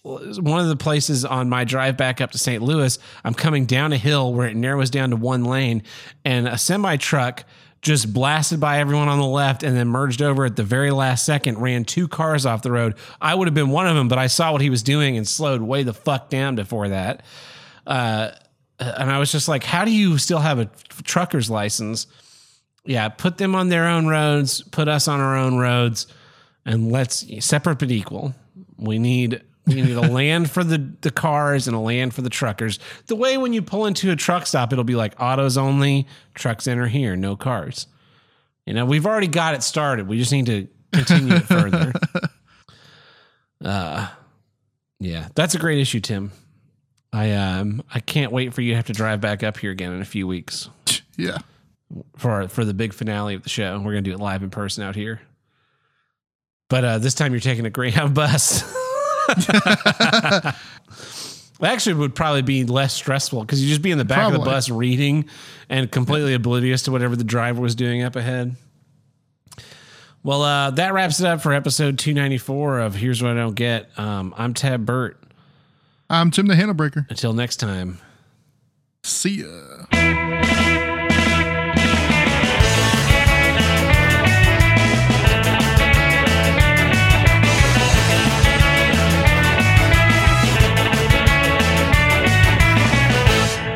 one 0.05 0.61
of 0.61 0.69
the 0.69 0.77
places 0.77 1.25
on 1.25 1.49
my 1.49 1.65
drive 1.65 1.97
back 1.97 2.21
up 2.21 2.31
to 2.33 2.39
St. 2.39 2.63
Louis, 2.63 2.99
I'm 3.25 3.35
coming 3.35 3.67
down 3.67 3.93
a 3.93 3.97
hill 3.97 4.33
where 4.33 4.47
it 4.47 4.55
narrows 4.55 4.91
down 4.91 5.11
to 5.11 5.17
one 5.17 5.45
lane 5.45 5.83
and 6.25 6.47
a 6.47 6.57
semi 6.57 6.97
truck 6.97 7.45
just 7.83 8.13
blasted 8.13 8.61
by 8.61 8.79
everyone 8.79 9.09
on 9.09 9.19
the 9.19 9.27
left 9.27 9.65
and 9.65 9.77
then 9.77 9.89
merged 9.89 10.23
over 10.23 10.45
at 10.45 10.55
the 10.55 10.63
very 10.63 10.93
last 10.93 11.27
second, 11.27 11.59
ran 11.59 11.85
two 11.85 12.07
cars 12.07 12.47
off 12.47 12.63
the 12.63 12.71
road. 12.71 12.95
I 13.21 13.35
would 13.35 13.49
have 13.49 13.55
been 13.55 13.71
one 13.71 13.89
of 13.89 13.97
them, 13.97 14.07
but 14.07 14.19
I 14.19 14.29
saw 14.29 14.53
what 14.53 14.61
he 14.61 14.71
was 14.71 14.85
doing 14.85 15.17
and 15.17 15.27
slowed 15.27 15.63
way 15.63 15.83
the 15.83 15.93
fuck 15.93 16.31
down 16.31 16.55
before 16.55 16.91
that. 16.91 17.25
Uh, 17.85 18.31
and 18.83 19.11
I 19.11 19.19
was 19.19 19.31
just 19.33 19.49
like, 19.49 19.65
how 19.65 19.85
do 19.85 19.91
you 19.91 20.19
still 20.19 20.39
have 20.39 20.59
a 20.59 20.67
trucker's 21.05 21.51
license? 21.51 22.07
Yeah, 22.85 23.09
put 23.09 23.39
them 23.39 23.55
on 23.55 23.69
their 23.69 23.87
own 23.87 24.07
roads, 24.07 24.63
put 24.63 24.89
us 24.89 25.09
on 25.09 25.21
our 25.21 25.37
own 25.37 25.57
roads, 25.57 26.07
and 26.65 26.91
let's 26.91 27.25
separate 27.45 27.79
but 27.79 27.91
equal. 27.91 28.35
We 28.77 28.99
need 28.99 29.43
we 29.67 29.75
need 29.83 29.97
a 29.97 30.01
land 30.13 30.51
for 30.51 30.65
the 30.65 30.79
the 31.01 31.11
cars 31.11 31.69
and 31.69 31.77
a 31.77 31.81
land 31.81 32.15
for 32.15 32.23
the 32.23 32.31
truckers. 32.31 32.79
The 33.07 33.17
way 33.17 33.39
when 33.39 33.53
you 33.53 33.63
pull 33.63 33.87
into 33.87 34.11
a 34.11 34.17
truck 34.17 34.47
stop, 34.47 34.73
it'll 34.73 34.85
be 34.85 34.97
like 34.97 35.15
autos 35.21 35.57
only, 35.57 36.07
trucks 36.35 36.67
enter 36.67 36.89
here, 36.89 37.15
no 37.17 37.37
cars. 37.37 37.87
You 38.67 38.75
know, 38.75 38.85
we've 38.85 39.07
already 39.07 39.29
got 39.29 39.55
it 39.55 39.63
started. 39.63 40.09
We 40.09 40.19
just 40.19 40.33
need 40.33 40.47
to 40.47 40.69
continue 40.93 41.35
it 41.35 41.45
further. 41.45 41.93
Uh 43.65 44.09
yeah, 44.99 45.29
that's 45.37 45.55
a 45.55 45.59
great 45.59 45.79
issue, 45.79 46.01
Tim. 46.01 46.33
I 47.13 47.33
um 47.33 47.83
I 47.93 48.01
can't 48.01 48.33
wait 48.33 48.55
for 48.55 48.63
you 48.63 48.71
to 48.71 48.77
have 48.77 48.87
to 48.87 48.93
drive 48.93 49.21
back 49.21 49.43
up 49.43 49.59
here 49.59 49.71
again 49.71 49.93
in 49.93 50.01
a 50.01 50.05
few 50.07 50.27
weeks 50.27 50.69
Yeah. 51.17 51.39
for 52.17 52.49
for 52.49 52.65
the 52.65 52.73
big 52.75 52.93
finale 52.95 53.35
of 53.35 53.43
the 53.43 53.49
show. 53.51 53.79
We're 53.79 53.93
gonna 53.93 54.03
do 54.03 54.13
it 54.13 54.19
live 54.21 54.43
in 54.43 54.51
person 54.51 54.83
out 54.85 54.95
here. 54.97 55.21
But 56.69 56.85
uh, 56.85 56.99
this 56.99 57.13
time 57.15 57.33
you're 57.33 57.41
taking 57.41 57.67
a 57.67 57.71
Greyhound 57.71 58.15
bus. 58.17 58.63
Actually, 61.63 61.93
it 61.93 61.99
would 61.99 62.15
probably 62.15 62.43
be 62.43 62.65
less 62.65 62.93
stressful 62.93 63.43
because 63.43 63.63
you 63.63 63.69
just 63.69 63.83
be 63.83 63.93
in 63.93 63.99
the 63.99 64.05
back 64.05 64.27
of 64.27 64.33
the 64.33 64.39
bus 64.45 64.69
reading 64.69 65.27
and 65.69 65.91
completely 65.93 66.35
oblivious 66.35 66.83
to 66.83 66.91
whatever 66.91 67.15
the 67.15 67.23
driver 67.25 67.61
was 67.61 67.77
doing 67.77 68.03
up 68.03 68.17
ahead. 68.17 68.57
Well, 70.25 70.43
uh, 70.43 70.71
that 70.73 70.93
wraps 70.93 71.21
it 71.21 71.27
up 71.27 71.41
for 71.41 71.53
episode 71.53 71.99
294 72.01 72.81
of 72.81 72.95
Here's 72.97 73.23
What 73.23 73.33
I 73.33 73.35
Don't 73.35 73.55
Get. 73.55 73.97
Um, 73.97 74.35
I'm 74.37 74.55
Tab 74.55 74.85
Burt. 74.85 75.22
I'm 76.13 76.31
Tim 76.31 76.47
the 76.47 76.55
Handlebreaker. 76.55 77.09
Until 77.09 77.33
next 77.33 77.57
time, 77.57 77.99
See 79.03 79.41
ya. 79.43 79.82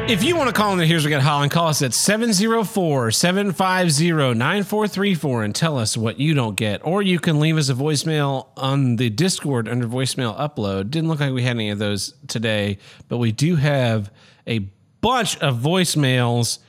If 0.09 0.23
you 0.23 0.37
want 0.37 0.47
to 0.49 0.55
call 0.55 0.71
in 0.71 0.79
the 0.79 0.87
Here's 0.87 1.03
What 1.03 1.11
Get 1.11 1.21
Holland, 1.21 1.51
call 1.51 1.67
us 1.67 1.83
at 1.83 1.93
704 1.93 3.11
750 3.11 4.13
9434 4.39 5.43
and 5.43 5.53
tell 5.53 5.77
us 5.77 5.97
what 5.97 6.21
you 6.21 6.33
don't 6.33 6.55
get. 6.55 6.81
Or 6.87 7.03
you 7.03 7.19
can 7.19 7.41
leave 7.41 7.57
us 7.57 7.71
a 7.71 7.75
voicemail 7.75 8.47
on 8.57 8.97
the 8.97 9.11
Discord 9.11 9.67
under 9.67 9.89
voicemail 9.89 10.39
upload. 10.39 10.91
Didn't 10.91 11.09
look 11.09 11.19
like 11.19 11.33
we 11.33 11.43
had 11.43 11.57
any 11.57 11.71
of 11.71 11.81
those 11.81 12.15
today, 12.29 12.79
but 13.09 13.19
we 13.19 13.33
do 13.33 13.57
have 13.57 14.13
a 14.47 14.61
bunch 15.01 15.39
of 15.39 15.57
voicemails 15.57 16.61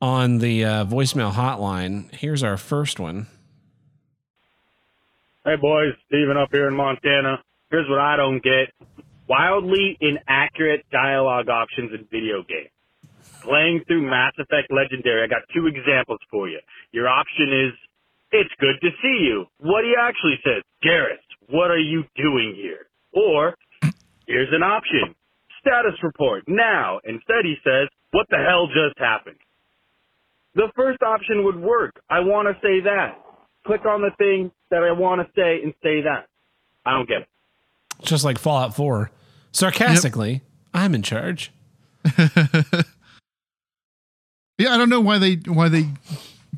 on 0.00 0.38
the 0.38 0.64
uh, 0.64 0.84
voicemail 0.86 1.32
hotline. 1.32 2.10
Here's 2.14 2.42
our 2.42 2.56
first 2.56 2.98
one. 2.98 3.26
Hey 5.44 5.56
boys, 5.56 5.92
Steven 6.06 6.38
up 6.38 6.48
here 6.50 6.66
in 6.66 6.74
Montana. 6.74 7.42
Here's 7.70 7.90
what 7.90 7.98
I 7.98 8.16
don't 8.16 8.42
get. 8.42 8.72
Wildly 9.30 9.96
inaccurate 10.00 10.84
dialogue 10.90 11.48
options 11.48 11.92
in 11.94 12.04
video 12.10 12.42
games. 12.42 12.74
Playing 13.42 13.84
through 13.86 14.02
Mass 14.10 14.32
Effect 14.40 14.72
Legendary, 14.74 15.22
I 15.22 15.28
got 15.28 15.42
two 15.54 15.68
examples 15.68 16.18
for 16.32 16.48
you. 16.48 16.58
Your 16.90 17.06
option 17.06 17.46
is, 17.46 17.72
it's 18.32 18.50
good 18.58 18.74
to 18.82 18.90
see 19.00 19.22
you. 19.22 19.46
What 19.60 19.84
he 19.84 19.94
actually 19.96 20.40
says, 20.42 20.64
Garrus, 20.84 21.22
what 21.48 21.70
are 21.70 21.78
you 21.78 22.02
doing 22.16 22.56
here? 22.56 22.90
Or, 23.12 23.54
here's 24.26 24.48
an 24.50 24.64
option, 24.64 25.14
status 25.60 25.94
report, 26.02 26.42
now. 26.48 26.98
Instead 27.04 27.44
he 27.44 27.54
says, 27.62 27.86
what 28.10 28.26
the 28.30 28.38
hell 28.38 28.66
just 28.66 28.98
happened? 28.98 29.38
The 30.56 30.72
first 30.74 31.04
option 31.04 31.44
would 31.44 31.60
work. 31.60 32.02
I 32.10 32.18
want 32.18 32.48
to 32.48 32.54
say 32.54 32.80
that. 32.80 33.16
Click 33.64 33.86
on 33.86 34.02
the 34.02 34.10
thing 34.18 34.50
that 34.72 34.82
I 34.82 34.90
want 34.90 35.20
to 35.20 35.32
say 35.40 35.62
and 35.62 35.72
say 35.84 36.02
that. 36.02 36.26
I 36.84 36.94
don't 36.94 37.08
get 37.08 37.22
it. 37.22 37.28
It's 38.00 38.10
Just 38.10 38.24
like 38.24 38.36
Fallout 38.36 38.74
4. 38.74 39.12
Sarcastically, 39.52 40.42
I'm 40.74 40.94
in 40.94 41.02
charge. 41.02 41.50
Yeah, 44.58 44.74
I 44.74 44.76
don't 44.76 44.90
know 44.90 45.00
why 45.00 45.16
they 45.16 45.36
why 45.46 45.70
they 45.70 45.86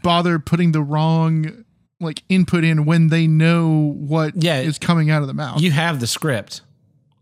bother 0.02 0.40
putting 0.40 0.72
the 0.72 0.82
wrong 0.82 1.64
like 2.00 2.24
input 2.28 2.64
in 2.64 2.84
when 2.84 3.10
they 3.10 3.28
know 3.28 3.94
what 3.96 4.42
Yeah. 4.42 4.58
is 4.58 4.76
coming 4.80 5.08
out 5.08 5.22
of 5.22 5.28
the 5.28 5.34
mouth. 5.34 5.60
You 5.60 5.70
have 5.70 6.00
the 6.00 6.08
script. 6.08 6.62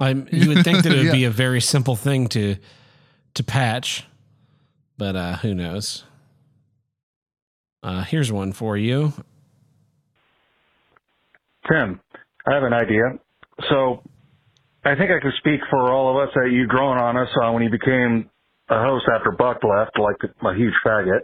I'm, 0.00 0.26
you 0.32 0.48
would 0.48 0.64
think 0.64 0.82
that 0.84 0.92
it 0.92 0.96
would 0.96 1.06
Yeah. 1.08 1.12
be 1.12 1.24
a 1.24 1.30
very 1.30 1.60
simple 1.60 1.96
thing 1.96 2.28
to 2.28 2.56
to 3.34 3.44
patch, 3.44 4.06
but 4.96 5.16
uh, 5.16 5.36
who 5.36 5.54
knows? 5.54 6.04
Uh, 7.82 8.02
here's 8.04 8.32
one 8.32 8.52
for 8.52 8.74
you. 8.78 9.12
Tim, 11.70 12.00
I 12.46 12.54
have 12.54 12.62
an 12.62 12.72
idea. 12.72 13.18
So 13.68 14.02
I 14.84 14.94
think 14.96 15.10
I 15.10 15.20
can 15.20 15.32
speak 15.38 15.60
for 15.68 15.92
all 15.92 16.10
of 16.10 16.28
us 16.28 16.32
that 16.34 16.50
you 16.50 16.66
grown 16.66 16.96
on 16.96 17.16
us 17.16 17.28
uh, 17.42 17.52
when 17.52 17.62
you 17.62 17.70
became 17.70 18.30
a 18.68 18.80
host 18.80 19.04
after 19.14 19.30
Buck 19.30 19.58
left, 19.62 19.98
like 19.98 20.16
a 20.24 20.54
huge 20.56 20.74
faggot. 20.84 21.20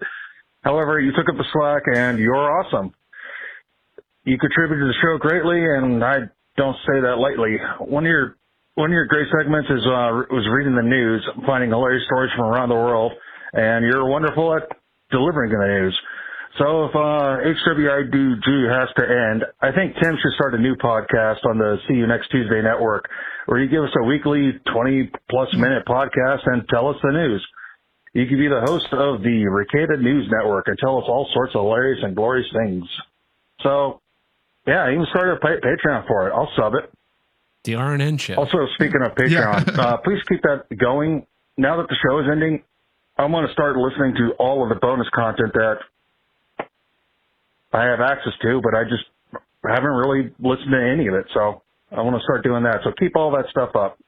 However, 0.62 1.00
you 1.00 1.12
took 1.12 1.28
up 1.28 1.36
the 1.38 1.46
slack 1.52 1.82
and 1.86 2.18
you're 2.18 2.34
awesome. 2.34 2.92
You 4.24 4.36
contributed 4.38 4.82
to 4.82 4.88
the 4.88 4.98
show 5.00 5.18
greatly, 5.18 5.62
and 5.64 6.04
I 6.04 6.26
don't 6.56 6.76
say 6.86 7.00
that 7.00 7.16
lightly. 7.18 7.56
One 7.78 8.04
of 8.04 8.10
your 8.10 8.36
one 8.74 8.90
of 8.90 8.92
your 8.92 9.06
great 9.06 9.28
segments 9.32 9.70
is 9.70 9.86
uh, 9.86 10.26
was 10.28 10.46
reading 10.52 10.74
the 10.74 10.82
news, 10.82 11.24
finding 11.46 11.70
hilarious 11.70 12.04
stories 12.04 12.32
from 12.36 12.46
around 12.46 12.68
the 12.68 12.74
world, 12.74 13.12
and 13.54 13.86
you're 13.86 14.04
wonderful 14.04 14.54
at 14.54 14.68
delivering 15.10 15.52
the 15.52 15.64
news. 15.64 15.96
So 16.58 16.86
if 16.86 16.94
uh, 16.96 17.40
HWIDG 17.40 18.48
has 18.68 18.88
to 18.96 19.04
end, 19.04 19.44
I 19.60 19.72
think 19.72 19.94
Tim 20.02 20.16
should 20.20 20.32
start 20.34 20.54
a 20.54 20.58
new 20.58 20.74
podcast 20.74 21.44
on 21.48 21.58
the 21.58 21.76
See 21.86 21.94
You 21.94 22.06
Next 22.06 22.28
Tuesday 22.30 22.60
network, 22.62 23.08
where 23.46 23.60
you 23.60 23.68
give 23.68 23.82
us 23.82 23.94
a 23.98 24.04
weekly 24.04 24.52
20 24.72 25.10
plus 25.30 25.48
minute 25.54 25.86
podcast 25.86 26.42
and 26.46 26.68
tell 26.68 26.88
us 26.88 26.96
the 27.02 27.12
news. 27.12 27.46
You 28.12 28.26
could 28.26 28.38
be 28.38 28.48
the 28.48 28.62
host 28.64 28.86
of 28.92 29.22
the 29.22 29.44
Ricada 29.46 30.00
News 30.00 30.28
Network 30.30 30.68
and 30.68 30.76
tell 30.78 30.98
us 30.98 31.04
all 31.06 31.28
sorts 31.32 31.54
of 31.54 31.62
hilarious 31.62 32.00
and 32.02 32.16
glorious 32.16 32.46
things. 32.52 32.84
So, 33.62 34.00
yeah, 34.66 34.90
even 34.90 35.06
start 35.10 35.36
a 35.36 35.40
pa- 35.40 35.60
Patreon 35.62 36.06
for 36.06 36.28
it. 36.28 36.32
I'll 36.32 36.50
sub 36.56 36.74
it. 36.74 36.90
The 37.64 37.72
RNN 37.72 38.18
show. 38.18 38.34
Also, 38.34 38.66
speaking 38.74 39.02
of 39.04 39.14
Patreon, 39.14 39.78
uh, 39.78 39.96
please 39.98 40.22
keep 40.28 40.42
that 40.42 40.64
going. 40.78 41.26
Now 41.58 41.76
that 41.78 41.88
the 41.88 41.96
show 42.06 42.18
is 42.20 42.26
ending, 42.30 42.62
I'm 43.18 43.32
going 43.32 43.46
to 43.46 43.52
start 43.52 43.76
listening 43.76 44.14
to 44.16 44.34
all 44.38 44.62
of 44.62 44.70
the 44.70 44.76
bonus 44.76 45.08
content 45.14 45.52
that 45.54 45.78
I 47.72 47.84
have 47.84 48.00
access 48.00 48.32
to, 48.42 48.60
but 48.62 48.74
I 48.74 48.84
just 48.84 49.04
haven't 49.62 49.90
really 49.90 50.32
listened 50.38 50.70
to 50.70 50.90
any 50.92 51.06
of 51.08 51.14
it. 51.14 51.26
So 51.34 51.62
I 51.92 52.02
want 52.02 52.16
to 52.16 52.22
start 52.22 52.42
doing 52.42 52.62
that. 52.64 52.80
So 52.84 52.92
keep 52.98 53.16
all 53.16 53.30
that 53.32 53.46
stuff 53.50 53.74
up. 53.76 53.98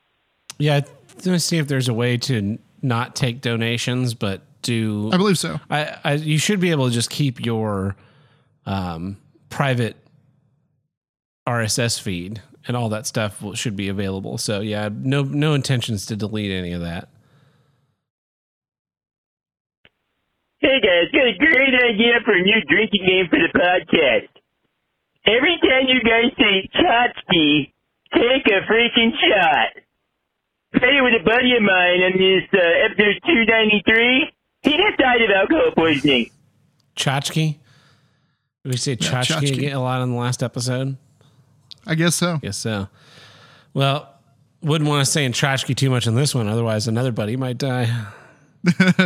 Yeah, 0.59 0.81
let 1.17 1.27
me 1.27 1.39
see 1.39 1.59
if 1.59 1.69
there's 1.69 1.89
a 1.89 1.95
way 1.95 2.17
to 2.19 2.59
not 2.83 3.15
take 3.15 3.41
donations, 3.41 4.15
but 4.15 4.43
do. 4.63 5.11
I 5.13 5.17
believe 5.17 5.39
so. 5.39 5.61
I, 5.71 5.99
I 6.05 6.13
you 6.15 6.39
should 6.39 6.61
be 6.61 6.71
able 6.71 6.89
to 6.89 6.93
just 6.93 7.11
keep 7.11 7.45
your 7.45 7.97
um, 8.67 9.17
private 9.51 9.97
RSS 11.47 12.01
feed 12.01 12.43
and 12.67 12.77
all 12.77 12.91
that 12.91 13.07
stuff 13.07 13.41
will, 13.41 13.55
should 13.55 13.77
be 13.77 13.89
available. 13.89 14.39
So 14.39 14.61
yeah, 14.61 14.89
no 14.93 15.23
no 15.23 15.55
intentions 15.55 16.07
to 16.07 16.17
delete 16.17 16.51
any 16.51 16.73
of 16.73 16.83
that. 16.83 17.09
Hey 20.61 20.81
guys, 20.81 21.11
got 21.13 21.27
a 21.27 21.39
great 21.39 21.75
idea 21.75 22.15
for 22.25 22.33
a 22.33 22.43
new 22.43 22.61
drinking 22.69 23.07
game 23.07 23.27
for 23.31 23.39
the 23.39 23.59
podcast. 23.59 24.38
Every 25.29 25.59
time 25.61 25.85
you 25.89 26.01
guys 26.03 26.33
say 26.39 26.69
Tchotchke, 26.75 27.73
take 28.15 28.47
a 28.47 28.61
freaking 28.71 29.13
shot. 29.21 29.83
Played 30.75 30.97
it 30.97 31.03
with 31.03 31.21
a 31.21 31.25
buddy 31.25 31.55
of 31.57 31.63
mine 31.63 32.03
on 32.03 32.13
this 32.19 32.45
uh, 32.55 32.87
episode 32.87 33.21
293. 33.27 34.33
He 34.63 34.71
just 34.71 34.99
died 34.99 35.21
of 35.23 35.31
alcohol 35.31 35.71
poisoning. 35.77 36.31
Tchotchke. 36.97 37.57
Did 38.65 38.73
we 38.73 38.77
say 38.77 38.93
Yeah, 38.93 38.97
tchotchke 39.23 39.41
tchotchke. 39.55 39.75
a 39.75 39.79
lot 39.79 40.03
in 40.03 40.13
the 40.13 40.17
last 40.19 40.43
episode? 40.43 40.97
I 41.87 41.95
guess 41.95 42.15
so. 42.17 42.39
Guess 42.39 42.57
so. 42.59 42.89
Well, 43.75 44.15
wouldn't 44.63 44.89
want 44.89 45.05
to 45.05 45.11
say 45.11 45.25
in 45.25 45.33
tchotchke 45.33 45.77
too 45.77 45.91
much 45.91 46.07
in 46.07 46.15
this 46.15 46.35
one, 46.35 46.49
otherwise 46.49 46.89
another 46.89 47.13
buddy 47.13 47.37
might 47.37 47.59
die. 47.59 48.07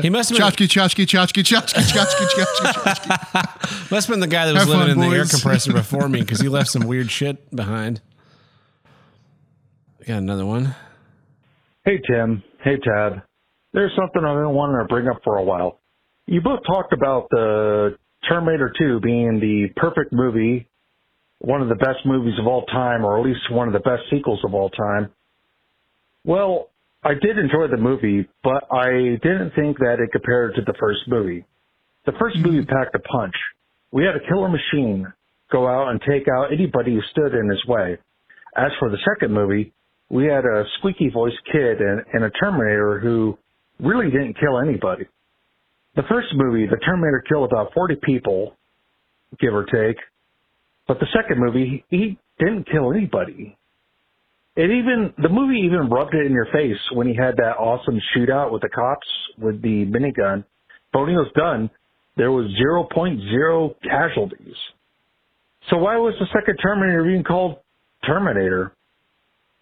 He 0.02 0.08
must 0.08 0.30
have 0.30 0.38
been 0.38 0.46
Chachki, 0.46 0.66
chachki, 0.66 1.04
chachki, 1.04 1.42
chachki, 1.42 1.82
chachki, 1.92 2.26
chachki, 2.26 2.72
chachki. 2.72 3.90
Must 3.90 4.08
have 4.08 4.14
been 4.14 4.20
the 4.20 4.26
guy 4.26 4.46
that 4.46 4.54
was 4.54 4.62
Have 4.62 4.68
living 4.70 4.94
fun, 4.94 5.04
in 5.04 5.10
the 5.10 5.16
air 5.16 5.26
compressor 5.26 5.72
before 5.74 6.08
me 6.08 6.20
because 6.20 6.40
he 6.40 6.48
left 6.48 6.70
some 6.70 6.86
weird 6.86 7.10
shit 7.10 7.54
behind. 7.54 8.00
Got 10.06 10.18
another 10.18 10.46
one. 10.46 10.74
Hey, 11.84 12.00
Tim. 12.08 12.42
Hey, 12.64 12.76
Tad. 12.82 13.22
There's 13.72 13.92
something 13.96 14.24
I've 14.24 14.36
been 14.36 14.54
wanting 14.54 14.78
to 14.80 14.86
bring 14.88 15.06
up 15.08 15.20
for 15.22 15.36
a 15.36 15.42
while. 15.42 15.80
You 16.26 16.40
both 16.40 16.60
talked 16.66 16.92
about 16.92 17.28
the 17.30 17.96
Terminator 18.28 18.72
2 18.78 19.00
being 19.00 19.38
the 19.40 19.68
perfect 19.76 20.12
movie, 20.12 20.68
one 21.40 21.60
of 21.60 21.68
the 21.68 21.74
best 21.74 22.06
movies 22.06 22.34
of 22.40 22.46
all 22.46 22.64
time, 22.66 23.04
or 23.04 23.18
at 23.18 23.24
least 23.24 23.40
one 23.50 23.66
of 23.68 23.74
the 23.74 23.80
best 23.80 24.02
sequels 24.10 24.40
of 24.44 24.54
all 24.54 24.70
time. 24.70 25.10
Well, 26.24 26.70
I 27.04 27.14
did 27.14 27.36
enjoy 27.36 27.66
the 27.68 27.78
movie, 27.78 28.28
but 28.44 28.64
I 28.70 29.18
didn't 29.22 29.52
think 29.56 29.78
that 29.78 29.96
it 29.98 30.12
compared 30.12 30.54
to 30.54 30.62
the 30.62 30.74
first 30.78 31.00
movie. 31.08 31.44
The 32.06 32.12
first 32.18 32.36
movie 32.38 32.60
mm-hmm. 32.60 32.70
packed 32.70 32.94
a 32.94 33.00
punch. 33.00 33.34
We 33.90 34.04
had 34.04 34.14
a 34.14 34.26
killer 34.28 34.48
machine 34.48 35.12
go 35.50 35.68
out 35.68 35.90
and 35.90 36.00
take 36.00 36.26
out 36.28 36.52
anybody 36.52 36.94
who 36.94 37.00
stood 37.10 37.34
in 37.34 37.48
his 37.48 37.64
way. 37.66 37.98
As 38.56 38.70
for 38.78 38.88
the 38.88 38.98
second 39.04 39.34
movie, 39.34 39.72
we 40.10 40.26
had 40.26 40.44
a 40.44 40.64
squeaky 40.78 41.10
voiced 41.12 41.40
kid 41.50 41.80
and, 41.80 42.02
and 42.12 42.24
a 42.24 42.30
Terminator 42.30 43.00
who 43.00 43.36
really 43.80 44.10
didn't 44.10 44.38
kill 44.38 44.60
anybody. 44.60 45.06
The 45.96 46.02
first 46.08 46.28
movie, 46.34 46.66
the 46.66 46.78
Terminator 46.78 47.24
killed 47.28 47.50
about 47.50 47.74
40 47.74 47.96
people, 48.02 48.56
give 49.40 49.54
or 49.54 49.64
take. 49.64 49.98
But 50.86 51.00
the 51.00 51.06
second 51.14 51.40
movie, 51.40 51.84
he 51.90 52.18
didn't 52.38 52.70
kill 52.70 52.92
anybody. 52.92 53.56
It 54.54 54.70
even, 54.70 55.14
the 55.16 55.30
movie 55.30 55.62
even 55.64 55.88
rubbed 55.88 56.14
it 56.14 56.26
in 56.26 56.32
your 56.32 56.46
face 56.52 56.78
when 56.92 57.06
he 57.06 57.14
had 57.14 57.36
that 57.38 57.56
awesome 57.58 58.00
shootout 58.14 58.52
with 58.52 58.62
the 58.62 58.68
cops 58.68 59.06
with 59.38 59.62
the 59.62 59.86
minigun. 59.86 60.44
But 60.92 61.00
when 61.00 61.10
he 61.10 61.16
was 61.16 61.32
done, 61.34 61.70
there 62.16 62.30
was 62.30 62.46
0.0 62.60 63.74
casualties. 63.82 64.54
So 65.70 65.78
why 65.78 65.96
was 65.96 66.14
the 66.18 66.26
second 66.34 66.58
Terminator 66.58 67.04
being 67.04 67.24
called 67.24 67.58
Terminator? 68.04 68.74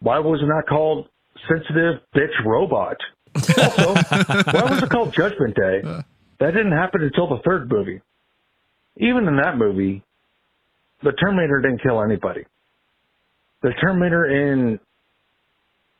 Why 0.00 0.18
was 0.18 0.40
it 0.42 0.46
not 0.46 0.66
called 0.66 1.08
Sensitive 1.48 2.00
Bitch 2.14 2.44
Robot? 2.44 2.96
Also, 3.36 3.94
why 4.52 4.64
was 4.70 4.82
it 4.82 4.90
called 4.90 5.14
Judgment 5.14 5.54
Day? 5.54 5.82
That 6.40 6.52
didn't 6.52 6.72
happen 6.72 7.02
until 7.02 7.28
the 7.28 7.40
third 7.44 7.70
movie. 7.70 8.00
Even 8.96 9.28
in 9.28 9.36
that 9.36 9.56
movie, 9.56 10.02
the 11.02 11.12
Terminator 11.12 11.60
didn't 11.60 11.82
kill 11.82 12.02
anybody. 12.02 12.44
The 13.62 13.72
Terminator 13.80 14.24
in 14.26 14.80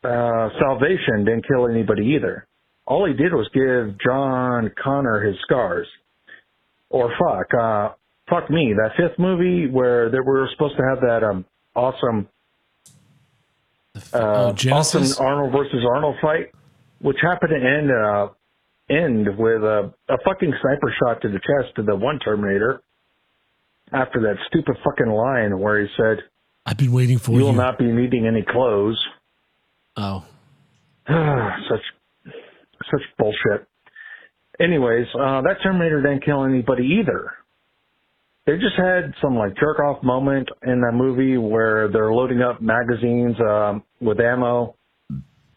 uh, 0.03 0.49
Salvation 0.59 1.25
didn't 1.25 1.47
kill 1.47 1.69
anybody 1.69 2.15
either. 2.17 2.47
all 2.87 3.07
he 3.07 3.13
did 3.15 3.33
was 3.33 3.49
give 3.55 3.99
John 4.05 4.71
Connor 4.83 5.21
his 5.21 5.37
scars. 5.43 5.87
Or 6.89 7.13
fuck, 7.19 7.55
uh, 7.55 7.91
fuck 8.29 8.51
me, 8.51 8.75
that 8.77 8.91
fifth 8.97 9.19
movie 9.19 9.69
where 9.71 10.11
that 10.11 10.19
we 10.19 10.33
were 10.33 10.49
supposed 10.53 10.77
to 10.77 10.83
have 10.89 11.01
that 11.03 11.23
um 11.23 11.45
awesome, 11.77 12.29
uh, 14.13 14.19
oh, 14.19 14.53
Genisys? 14.55 14.73
awesome 14.73 15.25
Arnold 15.25 15.53
versus 15.53 15.85
Arnold 15.89 16.17
fight, 16.21 16.51
which 17.01 17.19
happened 17.23 17.51
to 17.51 17.57
end 17.57 17.91
uh 17.93 18.29
end 18.89 19.39
with 19.39 19.63
a 19.63 19.93
a 20.09 20.17
fucking 20.25 20.53
sniper 20.61 20.93
shot 21.01 21.23
to 21.23 21.29
the 21.29 21.39
chest 21.39 21.77
to 21.77 21.83
the 21.83 21.95
one 21.95 22.19
Terminator. 22.19 22.83
After 23.93 24.21
that 24.23 24.37
stupid 24.49 24.77
fucking 24.85 25.13
line 25.13 25.59
where 25.59 25.81
he 25.81 25.89
said, 25.97 26.19
I've 26.71 26.77
been 26.77 26.93
waiting 26.93 27.19
for 27.19 27.33
"You 27.33 27.39
you. 27.39 27.45
will 27.47 27.53
not 27.53 27.79
be 27.79 27.87
needing 27.87 28.29
any 28.29 28.43
clothes." 28.43 28.97
Oh. 29.97 30.25
such 31.09 31.83
such 32.89 33.01
bullshit. 33.19 33.67
Anyways, 34.61 35.07
uh, 35.15 35.43
that 35.43 35.57
Terminator 35.65 36.01
didn't 36.01 36.25
kill 36.25 36.45
anybody 36.45 37.01
either. 37.01 37.33
They 38.47 38.53
just 38.55 38.77
had 38.77 39.15
some 39.21 39.37
like 39.37 39.57
jerk 39.57 39.81
off 39.81 40.05
moment 40.05 40.49
in 40.63 40.81
that 40.83 40.93
movie 40.93 41.37
where 41.39 41.89
they're 41.89 42.13
loading 42.13 42.41
up 42.41 42.63
magazines 42.63 43.35
um, 43.41 43.83
with 44.01 44.21
ammo 44.21 44.77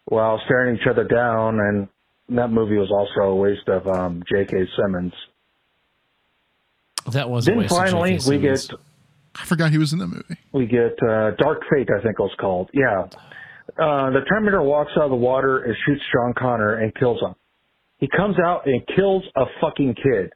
while 0.06 0.40
staring 0.46 0.76
each 0.76 0.86
other 0.90 1.04
down, 1.04 1.60
and 1.60 1.88
that 2.36 2.50
movie 2.50 2.76
was 2.76 2.90
also 2.90 3.30
a 3.30 3.36
waste 3.36 3.68
of 3.68 3.86
um, 3.86 4.22
J.K. 4.28 4.66
Simmons. 4.76 5.12
That 7.12 7.30
was 7.30 7.46
a 7.46 7.52
Then 7.52 7.58
waste 7.60 7.72
of 7.72 7.78
finally 7.78 8.18
we 8.26 8.38
get. 8.38 8.68
I 9.34 9.44
forgot 9.46 9.70
he 9.70 9.78
was 9.78 9.92
in 9.92 9.98
the 9.98 10.06
movie. 10.06 10.36
we 10.52 10.66
get 10.66 10.96
uh, 11.02 11.32
Dark 11.38 11.62
Fate, 11.70 11.88
I 11.90 12.02
think 12.02 12.16
it 12.18 12.22
was 12.22 12.34
called. 12.40 12.70
Yeah. 12.72 13.06
Uh, 13.76 14.10
the 14.10 14.20
Terminator 14.28 14.62
walks 14.62 14.92
out 14.96 15.04
of 15.04 15.10
the 15.10 15.16
water 15.16 15.64
and 15.64 15.74
shoots 15.86 16.02
John 16.12 16.34
Connor 16.38 16.74
and 16.74 16.94
kills 16.94 17.20
him. 17.20 17.34
He 17.98 18.08
comes 18.08 18.36
out 18.38 18.66
and 18.66 18.82
kills 18.94 19.24
a 19.34 19.44
fucking 19.60 19.94
kid. 19.94 20.32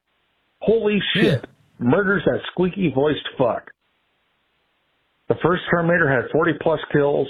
Holy 0.61 0.99
shit. 1.15 1.47
Murders 1.79 2.23
that 2.25 2.41
squeaky 2.53 2.91
voiced 2.93 3.29
fuck. 3.37 3.71
The 5.29 5.37
first 5.43 5.63
Terminator 5.71 6.09
had 6.11 6.31
40 6.33 6.53
plus 6.61 6.81
kills. 6.93 7.29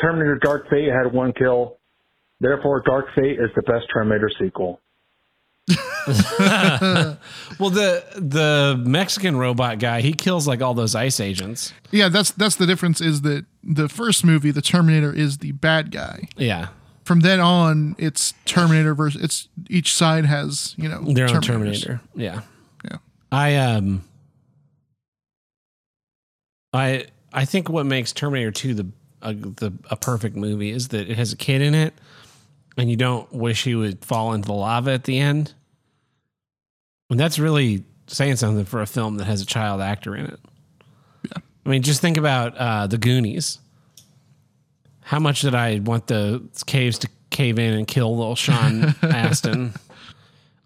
Terminator 0.00 0.38
Dark 0.40 0.68
Fate 0.70 0.90
had 0.92 1.12
one 1.12 1.32
kill. 1.32 1.78
Therefore, 2.40 2.82
Dark 2.86 3.06
Fate 3.16 3.38
is 3.40 3.50
the 3.56 3.62
best 3.62 3.86
Terminator 3.92 4.30
sequel. 4.40 4.80
well, 7.58 7.70
the 7.70 8.04
the 8.16 8.82
Mexican 8.84 9.36
robot 9.36 9.78
guy, 9.78 10.00
he 10.00 10.12
kills 10.12 10.48
like 10.48 10.62
all 10.62 10.74
those 10.74 10.94
ice 10.94 11.20
agents. 11.20 11.72
Yeah, 11.90 12.08
that's 12.08 12.32
that's 12.32 12.56
the 12.56 12.66
difference. 12.66 13.00
Is 13.00 13.22
that 13.22 13.44
the 13.62 13.88
first 13.88 14.24
movie, 14.24 14.50
the 14.50 14.62
Terminator 14.62 15.12
is 15.12 15.38
the 15.38 15.52
bad 15.52 15.90
guy. 15.90 16.28
Yeah. 16.36 16.68
From 17.04 17.20
then 17.20 17.40
on, 17.40 17.96
it's 17.98 18.34
Terminator 18.44 18.94
versus. 18.94 19.22
It's 19.22 19.48
each 19.68 19.94
side 19.94 20.26
has 20.26 20.74
you 20.76 20.88
know 20.88 21.02
Their 21.02 21.28
own 21.28 21.40
Terminator. 21.40 22.00
Yeah. 22.14 22.42
Yeah. 22.84 22.98
I 23.30 23.56
um 23.56 24.04
I 26.72 27.06
I 27.32 27.44
think 27.44 27.68
what 27.68 27.86
makes 27.86 28.12
Terminator 28.12 28.50
2 28.50 28.74
the 28.74 28.88
a, 29.22 29.34
the 29.34 29.72
a 29.90 29.96
perfect 29.96 30.36
movie 30.36 30.70
is 30.70 30.88
that 30.88 31.10
it 31.10 31.16
has 31.16 31.32
a 31.32 31.36
kid 31.36 31.60
in 31.60 31.74
it 31.74 31.94
and 32.76 32.90
you 32.90 32.96
don't 32.96 33.30
wish 33.32 33.64
he 33.64 33.74
would 33.74 34.04
fall 34.04 34.32
into 34.32 34.46
the 34.46 34.52
lava 34.52 34.92
at 34.92 35.04
the 35.04 35.18
end. 35.18 35.54
And 37.10 37.18
that's 37.18 37.38
really 37.38 37.84
saying 38.06 38.36
something 38.36 38.64
for 38.64 38.80
a 38.80 38.86
film 38.86 39.16
that 39.16 39.26
has 39.26 39.42
a 39.42 39.46
child 39.46 39.80
actor 39.80 40.14
in 40.14 40.26
it. 40.26 40.40
Yeah. 41.24 41.42
I 41.66 41.68
mean, 41.68 41.82
just 41.82 42.00
think 42.00 42.16
about 42.16 42.56
uh, 42.56 42.86
the 42.86 42.98
Goonies. 42.98 43.58
How 45.02 45.18
much 45.18 45.40
did 45.40 45.54
I 45.54 45.80
want 45.80 46.06
the 46.06 46.42
caves 46.66 46.98
to 47.00 47.08
cave 47.30 47.58
in 47.58 47.74
and 47.74 47.86
kill 47.86 48.16
little 48.16 48.36
Sean 48.36 48.94
Astin? 49.02 49.72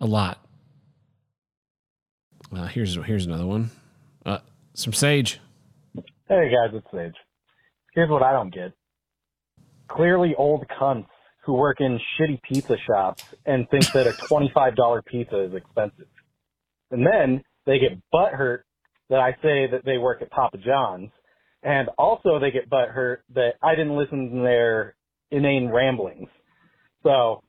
A 0.01 0.07
lot. 0.07 0.39
Well, 2.51 2.67
here's 2.67 2.95
here's 2.95 3.27
another 3.27 3.47
one. 3.47 3.71
Uh, 4.25 4.39
some 4.75 4.93
sage. 4.93 5.41
Hey 6.29 6.51
guys, 6.51 6.75
it's 6.75 6.87
Sage. 6.93 7.15
Here's 7.95 8.11
what 8.11 8.23
I 8.23 8.33
don't 8.33 8.53
get. 8.53 8.73
Clearly 9.89 10.35
old 10.37 10.67
cunts 10.69 11.07
who 11.45 11.55
work 11.55 11.81
in 11.81 12.01
shitty 12.19 12.41
pizza 12.43 12.77
shops 12.87 13.25
and 13.45 13.69
think 13.71 13.91
that 13.93 14.07
a 14.07 14.13
$25 14.31 15.05
pizza 15.05 15.45
is 15.45 15.55
expensive. 15.55 16.07
And 16.91 17.07
then 17.07 17.43
they 17.67 17.79
get 17.79 17.99
butthurt 18.13 18.61
that 19.11 19.21
I 19.21 19.33
say 19.43 19.67
that 19.71 19.83
they 19.85 19.99
work 19.99 20.23
at 20.23 20.31
Papa 20.31 20.59
John's. 20.59 21.11
And 21.63 21.89
also 21.99 22.39
they 22.39 22.51
get 22.51 22.71
butthurt 22.71 23.19
that 23.35 23.55
I 23.63 23.75
didn't 23.75 23.97
listen 23.97 24.31
to 24.31 24.43
their 24.43 24.97
inane 25.31 25.69
ramblings. 25.69 26.29
So, 27.03 27.43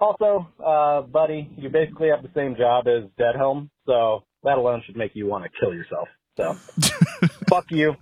also, 0.00 0.48
uh, 0.64 1.02
buddy, 1.02 1.50
you 1.56 1.70
basically 1.70 2.08
have 2.08 2.22
the 2.22 2.30
same 2.34 2.54
job 2.56 2.86
as 2.86 3.04
Dead 3.18 3.34
Helm, 3.36 3.70
so 3.86 4.24
that 4.44 4.58
alone 4.58 4.82
should 4.86 4.96
make 4.96 5.12
you 5.14 5.26
want 5.26 5.44
to 5.44 5.50
kill 5.58 5.74
yourself. 5.74 6.08
So, 6.36 6.54
fuck 7.48 7.64
you. 7.70 7.96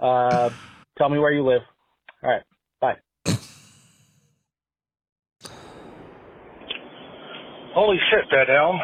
Uh, 0.00 0.50
tell 0.98 1.08
me 1.08 1.18
where 1.18 1.32
you 1.32 1.44
live. 1.44 1.62
All 2.22 2.30
right, 2.30 2.42
Holy 7.74 7.96
shit, 8.10 8.28
Dead 8.30 8.48
Helm. 8.48 8.78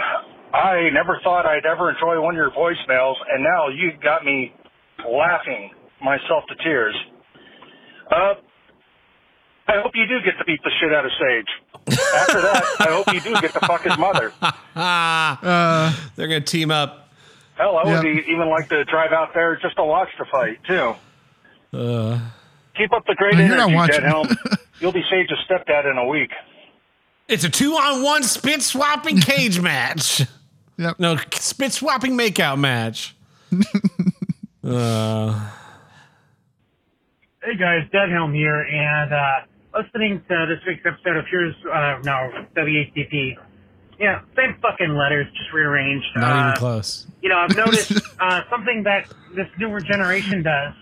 I 0.55 0.89
never 0.93 1.21
thought 1.23 1.45
I'd 1.47 1.67
ever 1.67 1.91
enjoy 1.91 2.21
one 2.21 2.35
of 2.35 2.39
your 2.39 2.51
voicemails, 2.51 3.15
and 3.31 3.43
now 3.43 3.69
you 3.69 3.93
got 4.03 4.25
me 4.25 4.53
laughing 5.09 5.71
myself 6.03 6.45
to 6.49 6.55
tears. 6.63 6.95
Uh, 8.11 8.35
I 9.69 9.81
hope 9.83 9.93
you 9.95 10.07
do 10.07 10.19
get 10.25 10.39
to 10.39 10.45
beat 10.47 10.61
the 10.63 10.71
shit 10.81 10.95
out 10.95 11.05
of 11.05 11.11
Sage. 11.19 11.99
After 12.15 12.41
that, 12.43 12.65
I 12.81 12.89
hope 12.95 13.07
you 13.13 13.21
do 13.21 13.37
get 13.41 13.53
to 13.55 13.61
fuck 13.67 13.83
his 13.85 13.99
mother. 13.99 14.33
Ah, 14.41 16.09
they're 16.17 16.29
gonna 16.29 16.41
team 16.41 16.71
up. 16.71 17.09
Hell, 17.59 17.77
I 17.77 17.85
would 17.85 17.93
Yeah. 17.95 18.03
be, 18.03 18.23
even 18.31 18.49
like 18.49 18.69
to 18.69 18.85
drive 18.85 19.13
out 19.13 19.31
there 19.35 19.57
just 19.61 19.77
to 19.77 19.85
watch 19.85 20.09
the 20.19 20.27
fight, 20.31 20.59
too. 20.69 20.95
Uh, 21.77 22.19
Keep 22.77 22.93
up 22.93 23.05
the 23.07 23.15
great 23.17 23.39
you're 23.39 23.49
not 23.49 23.61
energy, 23.71 23.75
watching. 23.75 23.95
Dead 24.01 24.05
Helm. 24.05 24.29
You'll 24.81 24.93
be 24.93 25.03
Sage's 25.11 25.39
stepdad 25.51 25.91
in 25.91 25.97
a 25.97 26.07
week. 26.07 26.31
It's 27.28 27.44
a 27.44 27.51
two 27.51 27.73
on 27.74 28.03
one 28.03 28.23
spit 28.23 28.62
swapping 28.62 29.20
cage 29.20 29.61
match. 29.61 30.23
Yep. 30.78 30.98
No 30.98 31.16
spit 31.32 31.73
swapping 31.73 32.19
makeout 32.19 32.59
match. 32.59 33.16
uh, 34.62 35.51
Hey 37.43 37.57
guys, 37.57 37.89
Dead 37.93 38.11
Helm 38.11 38.35
here, 38.35 38.61
and 38.61 39.11
uh, 39.11 39.81
listening 39.81 40.20
to 40.28 40.47
this 40.47 40.59
week's 40.66 40.85
episode 40.85 41.16
of 41.16 41.24
Here's 41.31 41.55
uh, 41.65 41.98
no 42.05 42.44
WATP. 42.57 43.36
Yeah, 43.98 44.20
same 44.36 44.57
fucking 44.61 44.94
letters, 44.94 45.28
just 45.35 45.51
rearranged. 45.55 46.07
not 46.16 46.24
uh, 46.31 46.48
even 46.48 46.59
close. 46.59 47.07
You 47.23 47.31
know, 47.31 47.39
I've 47.39 47.57
noticed 47.57 47.93
uh, 48.20 48.43
something 48.51 48.82
that 48.82 49.07
this 49.35 49.48
newer 49.59 49.81
generation 49.81 50.43
does. 50.43 50.74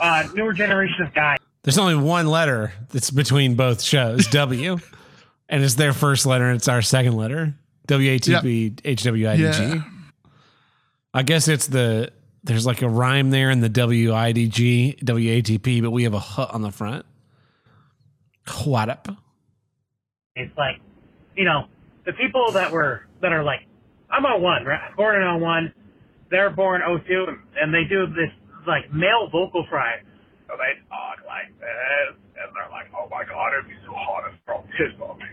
Uh, 0.00 0.26
newer 0.34 0.54
generation 0.54 1.02
of 1.06 1.14
guys. 1.14 1.38
There's 1.62 1.78
only 1.78 1.94
one 1.94 2.26
letter 2.26 2.72
that's 2.90 3.12
between 3.12 3.54
both 3.54 3.80
shows, 3.80 4.26
W, 4.28 4.78
and 5.48 5.62
it's 5.62 5.74
their 5.74 5.92
first 5.92 6.26
letter, 6.26 6.46
and 6.46 6.56
it's 6.56 6.68
our 6.68 6.82
second 6.82 7.16
letter, 7.16 7.54
W 7.86 8.10
A 8.10 8.18
T 8.18 8.36
P 8.40 8.74
H 8.84 9.02
W 9.04 9.28
I 9.28 9.36
D 9.36 9.42
G. 9.42 9.62
Yeah. 9.62 9.82
I 11.14 11.22
guess 11.22 11.48
it's 11.48 11.66
the 11.66 12.12
there's 12.44 12.66
like 12.66 12.82
a 12.82 12.88
rhyme 12.88 13.30
there 13.30 13.50
in 13.50 13.60
the 13.60 13.68
W 13.68 14.14
I 14.14 14.32
D 14.32 14.48
G 14.48 14.92
W 15.02 15.32
A 15.32 15.42
T 15.42 15.58
P, 15.58 15.80
but 15.80 15.90
we 15.90 16.04
have 16.04 16.14
a 16.14 16.20
H 16.20 16.54
on 16.54 16.62
the 16.62 16.70
front. 16.70 17.06
What 18.64 18.88
up? 18.88 19.08
It's 20.36 20.56
like, 20.56 20.76
you 21.34 21.44
know, 21.44 21.66
the 22.04 22.12
people 22.12 22.52
that 22.52 22.70
were 22.70 23.06
that 23.22 23.32
are 23.32 23.42
like, 23.42 23.60
I'm 24.10 24.24
on 24.24 24.40
01, 24.40 24.64
right? 24.64 24.94
Born 24.96 25.20
in 25.20 25.40
01. 25.40 25.72
They're 26.30 26.50
born 26.50 26.82
02, 26.82 27.26
and 27.60 27.72
they 27.72 27.84
do 27.84 28.06
this 28.06 28.30
like 28.66 28.92
male 28.92 29.28
vocal 29.30 29.66
fry. 29.68 30.00
So 30.46 30.54
they 30.58 30.78
talk 30.88 31.18
like 31.26 31.50
this, 31.58 32.14
and 32.38 32.54
they're 32.54 32.70
like, 32.70 32.86
"Oh 32.94 33.08
my 33.10 33.24
god, 33.24 33.52
it'd 33.54 33.68
be 33.68 33.74
so 33.84 33.92
hot 33.92 34.30
if 34.30 34.38
bro 34.46 34.62
pissed 34.78 35.00
on 35.02 35.18
me." 35.18 35.26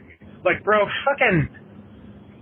Like, 0.44 0.64
bro, 0.64 0.86
fucking 1.08 1.50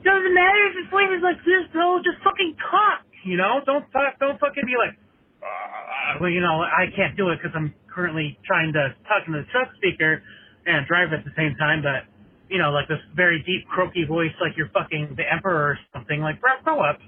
doesn't 0.02 0.34
matter 0.34 0.62
if 0.70 0.74
his 0.82 0.88
flavor's 0.90 1.22
like 1.22 1.38
this, 1.46 1.70
bro. 1.72 2.02
Just 2.02 2.18
fucking 2.26 2.58
talk, 2.58 3.06
you 3.24 3.38
know? 3.38 3.62
Don't 3.66 3.86
talk. 3.94 4.18
Don't 4.18 4.40
fucking 4.42 4.66
be 4.66 4.74
like, 4.74 4.98
uh, 5.42 6.18
well, 6.22 6.30
you 6.30 6.42
know, 6.42 6.62
I 6.66 6.90
can't 6.96 7.14
do 7.16 7.30
it 7.30 7.38
because 7.38 7.54
I'm 7.54 7.74
currently 7.86 8.38
trying 8.46 8.74
to 8.74 8.98
talk 9.06 9.26
into 9.30 9.46
the 9.46 9.50
truck 9.54 9.70
speaker 9.78 10.24
and 10.66 10.86
drive 10.88 11.14
at 11.14 11.26
the 11.26 11.34
same 11.38 11.54
time, 11.58 11.82
but 11.82 12.10
you 12.50 12.60
know, 12.60 12.70
like 12.70 12.88
this 12.90 13.00
very 13.16 13.40
deep, 13.48 13.66
croaky 13.70 14.04
voice, 14.04 14.34
like 14.42 14.58
you're 14.58 14.70
fucking 14.74 15.16
the 15.16 15.24
emperor 15.24 15.72
or 15.72 15.80
something. 15.94 16.20
Like, 16.20 16.42
bro, 16.42 16.60
grow 16.64 16.84
up, 16.84 17.00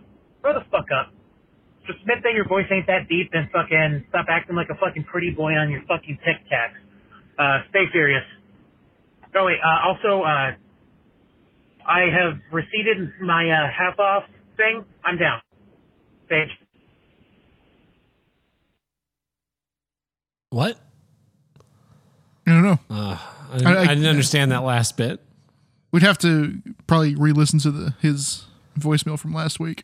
grow 0.41 0.53
the 0.53 0.63
fuck 0.71 0.87
up. 0.93 1.11
Just 1.85 1.99
admit 2.07 2.23
that 2.23 2.31
your 2.31 2.47
voice 2.47 2.65
ain't 2.71 2.87
that 2.87 3.09
deep, 3.09 3.29
and 3.33 3.51
fucking 3.51 4.07
stop 4.07 4.27
acting 4.31 4.55
like 4.55 4.69
a 4.71 4.77
fucking 4.79 5.03
pretty 5.03 5.31
boy 5.31 5.51
on 5.59 5.69
your 5.69 5.81
fucking 5.83 6.17
tic 6.23 6.39
tacs. 6.47 6.79
Uh, 7.35 7.67
stay 7.69 7.91
serious. 7.91 8.23
Oh 9.35 9.45
wait, 9.45 9.59
uh, 9.59 9.89
also, 9.89 10.23
uh, 10.23 10.55
I 11.87 12.01
have 12.11 12.39
receded 12.51 13.11
my 13.21 13.49
uh, 13.49 13.67
half 13.77 13.99
off 13.99 14.23
thing. 14.57 14.85
I'm 15.03 15.17
down. 15.17 15.41
Stage. 16.27 16.49
What? 20.49 20.77
I 22.47 22.51
don't 22.51 22.63
know. 22.63 22.79
Uh, 22.89 23.17
I, 23.51 23.57
didn't- 23.57 23.77
I 23.77 23.87
didn't 23.95 24.05
understand 24.09 24.51
that 24.51 24.63
last 24.63 24.97
bit. 24.97 25.19
We'd 25.91 26.03
have 26.03 26.17
to 26.19 26.61
probably 26.87 27.15
re-listen 27.15 27.59
to 27.59 27.71
the 27.71 27.93
his 28.01 28.45
voicemail 28.79 29.19
from 29.19 29.33
last 29.33 29.59
week. 29.59 29.83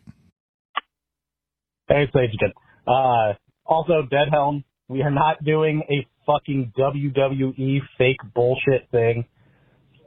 Thanks, 1.88 2.11
Sage 2.13 2.31
again. 2.34 2.51
Uh, 2.88 3.34
also, 3.65 4.01
Dead 4.09 4.30
Helm, 4.31 4.63
we 4.88 5.01
are 5.03 5.11
not 5.11 5.43
doing 5.43 5.84
a 5.89 6.07
fucking 6.26 6.73
WWE 6.77 7.80
fake 7.97 8.17
bullshit 8.34 8.88
thing. 8.91 9.26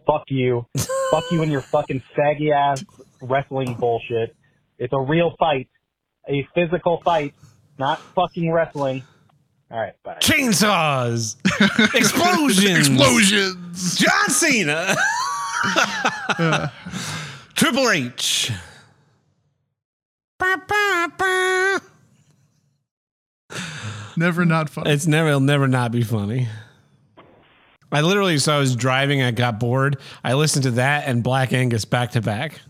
Fuck 0.07 0.25
you. 0.29 0.67
Fuck 1.11 1.25
you 1.31 1.43
and 1.43 1.53
your 1.53 1.61
fucking 1.61 2.03
saggy 2.17 2.53
ass 2.53 2.85
wrestling 3.21 3.75
bullshit. 3.75 4.35
It's 4.79 4.93
a 4.93 5.01
real 5.01 5.35
fight. 5.39 5.69
A 6.29 6.47
physical 6.55 7.01
fight, 7.05 7.35
not 7.79 7.99
fucking 8.15 8.51
wrestling. 8.53 9.03
Alright, 9.71 9.95
bye. 10.05 10.19
Chainsaws, 10.21 11.37
explosions, 11.95 12.89
explosions. 12.89 13.97
John 13.97 14.29
Cena, 14.29 14.95
Triple 17.55 17.91
H. 17.91 18.53
Never 24.17 24.45
not 24.45 24.69
fun. 24.69 24.87
It's 24.87 25.07
never, 25.07 25.29
it'll 25.29 25.41
never 25.41 25.67
not 25.67 25.91
be 25.91 26.03
funny. 26.03 26.49
I 27.93 28.01
literally, 28.01 28.39
so 28.39 28.55
I 28.55 28.59
was 28.59 28.75
driving, 28.75 29.23
I 29.23 29.31
got 29.31 29.61
bored. 29.61 29.99
I 30.25 30.33
listened 30.35 30.65
to 30.65 30.71
that 30.73 31.07
and 31.07 31.23
Black 31.23 31.53
Angus 31.53 31.85
back 31.85 32.13
to 32.13 32.21
back. 32.21 32.61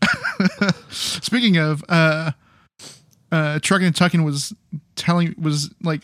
Speaking 0.90 1.56
of, 1.56 1.84
uh, 1.88 2.32
uh, 3.32 3.58
Truckin' 3.60 3.86
and 3.86 3.94
Tuckin 3.94 4.24
was 4.24 4.52
telling, 4.96 5.34
was 5.38 5.72
like 5.82 6.02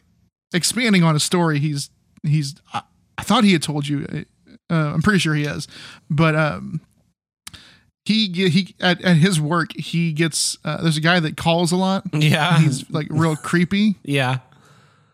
expanding 0.55 1.03
on 1.03 1.17
a 1.17 1.21
story. 1.21 1.59
He's, 1.59 1.91
he's, 2.23 2.55
I, 2.73 2.83
I 3.19 3.23
thought 3.23 3.45
he 3.45 3.53
had 3.53 3.63
told 3.63 3.87
you. 3.89 4.25
Uh, 4.71 4.93
I'm 4.95 5.03
pretty 5.03 5.19
sure 5.19 5.35
he 5.35 5.45
has, 5.45 5.69
but 6.09 6.35
um, 6.35 6.81
he 8.05 8.29
he 8.29 8.75
at, 8.81 9.03
at 9.03 9.17
his 9.17 9.41
work 9.41 9.73
he 9.77 10.13
gets 10.13 10.57
uh, 10.65 10.83
there's 10.83 10.97
a 10.97 11.01
guy 11.01 11.21
that 11.21 11.37
calls 11.37 11.73
a 11.73 11.77
lot. 11.77 12.05
Yeah. 12.13 12.59
he's 12.59 12.89
like 12.91 13.07
real 13.11 13.37
creepy. 13.37 13.97
Yeah. 14.05 14.39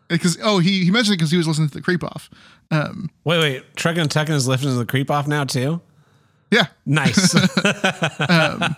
Because 0.07 0.39
oh 0.41 0.57
he 0.57 0.83
he 0.85 0.91
mentioned 0.91 1.13
it 1.13 1.17
because 1.17 1.29
he 1.31 1.37
was 1.37 1.47
listening 1.47 1.67
to 1.67 1.73
the 1.75 1.81
creep 1.81 2.03
off. 2.03 2.29
Um, 2.71 3.09
Wait, 3.23 3.39
wait. 3.39 3.75
Truckin' 3.75 4.01
and 4.01 4.09
Tuckin 4.11 4.35
is 4.35 4.47
lifting 4.47 4.77
the 4.77 4.85
creep 4.85 5.09
off 5.09 5.27
now, 5.27 5.43
too? 5.43 5.81
Yeah. 6.51 6.67
Nice. 6.85 7.35
um, 8.29 8.75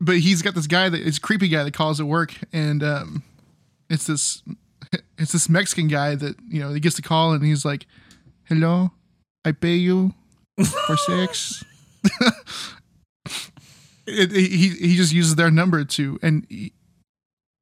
but 0.00 0.18
he's 0.18 0.42
got 0.42 0.54
this 0.54 0.66
guy 0.66 0.88
that 0.88 1.00
is 1.00 1.18
creepy 1.18 1.48
guy 1.48 1.62
that 1.64 1.74
calls 1.74 2.00
at 2.00 2.06
work, 2.06 2.34
and 2.52 2.82
um, 2.82 3.22
it's 3.88 4.06
this 4.06 4.42
it's 5.16 5.32
this 5.32 5.48
Mexican 5.48 5.88
guy 5.88 6.14
that 6.16 6.36
you 6.48 6.60
know 6.60 6.72
he 6.72 6.80
gets 6.80 6.96
the 6.96 7.02
call 7.02 7.32
and 7.32 7.44
he's 7.44 7.64
like, 7.64 7.86
"Hello, 8.44 8.90
I 9.44 9.52
pay 9.52 9.74
you 9.74 10.14
for 10.86 10.96
sex." 10.96 11.64
it, 14.06 14.32
he 14.32 14.68
he 14.70 14.96
just 14.96 15.12
uses 15.12 15.36
their 15.36 15.50
number 15.50 15.84
to, 15.84 16.18
and 16.20 16.46
he, 16.48 16.72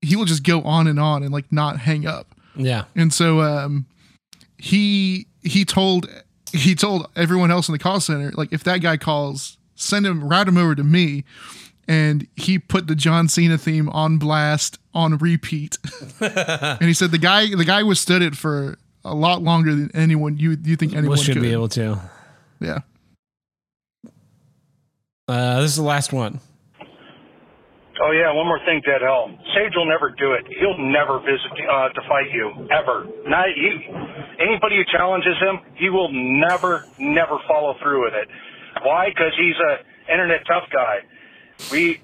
he 0.01 0.17
will 0.17 0.25
just 0.25 0.43
go 0.43 0.63
on 0.63 0.87
and 0.87 0.99
on 0.99 1.23
and 1.23 1.33
like 1.33 1.53
not 1.53 1.81
hang 1.81 2.07
up. 2.07 2.35
Yeah. 2.57 2.85
And 2.97 3.13
so 3.13 3.41
um 3.41 3.87
he 4.61 5.27
he 5.43 5.65
told 5.65 6.09
he 6.53 6.75
told 6.75 7.09
everyone 7.17 7.51
else 7.51 7.69
in 7.69 7.73
the 7.73 7.79
call 7.79 8.01
center 8.01 8.31
like 8.33 8.53
if 8.53 8.65
that 8.65 8.79
guy 8.79 8.97
calls 8.97 9.57
send 9.75 10.05
him 10.07 10.23
route 10.29 10.49
him 10.49 10.57
over 10.57 10.75
to 10.75 10.85
me 10.85 11.25
and 11.91 12.29
he 12.37 12.57
put 12.59 12.87
the 12.87 12.95
John 12.95 13.29
Cena 13.29 13.59
theme 13.59 13.89
on 13.89 14.19
blast 14.19 14.79
on 14.95 15.19
repeat. 15.19 15.77
and 16.21 16.83
he 16.83 16.95
said 16.95 17.11
the 17.11 17.19
guy 17.19 17.53
the 17.55 17.65
guy 17.65 17.83
withstood 17.83 18.23
it 18.23 18.37
for 18.37 18.79
a 19.05 19.15
lot 19.15 19.43
longer 19.43 19.75
than 19.75 19.91
anyone 19.93 20.39
you 20.39 20.57
you 20.63 20.77
think 20.77 20.95
anyone 20.95 21.19
should 21.19 21.35
could. 21.35 21.43
be 21.43 21.51
able 21.53 21.69
to. 21.71 21.99
yeah. 22.61 22.79
Uh, 25.27 25.61
this 25.61 25.71
is 25.71 25.77
the 25.77 25.83
last 25.83 26.13
one. 26.13 26.41
Oh 28.01 28.13
yeah, 28.13 28.33
one 28.33 28.49
more 28.49 28.61
thing, 28.65 28.81
Dead 28.81 29.05
Helm. 29.05 29.37
Sage 29.53 29.77
will 29.77 29.85
never 29.85 30.09
do 30.17 30.33
it. 30.33 30.49
He'll 30.57 30.81
never 30.81 31.21
visit 31.21 31.53
uh, 31.53 31.93
to 31.93 32.01
fight 32.09 32.33
you 32.33 32.49
ever. 32.73 33.05
Not 33.29 33.53
you. 33.53 33.77
Anybody 34.41 34.81
who 34.81 34.85
challenges 34.89 35.37
him, 35.37 35.61
he 35.77 35.91
will 35.91 36.09
never, 36.11 36.89
never 36.99 37.37
follow 37.47 37.77
through 37.83 38.09
with 38.09 38.15
it. 38.17 38.29
Why? 38.83 39.11
Because 39.13 39.37
he's 39.37 39.57
a 39.61 40.13
internet 40.13 40.41
tough 40.49 40.65
guy. 40.73 41.05
We 41.71 42.01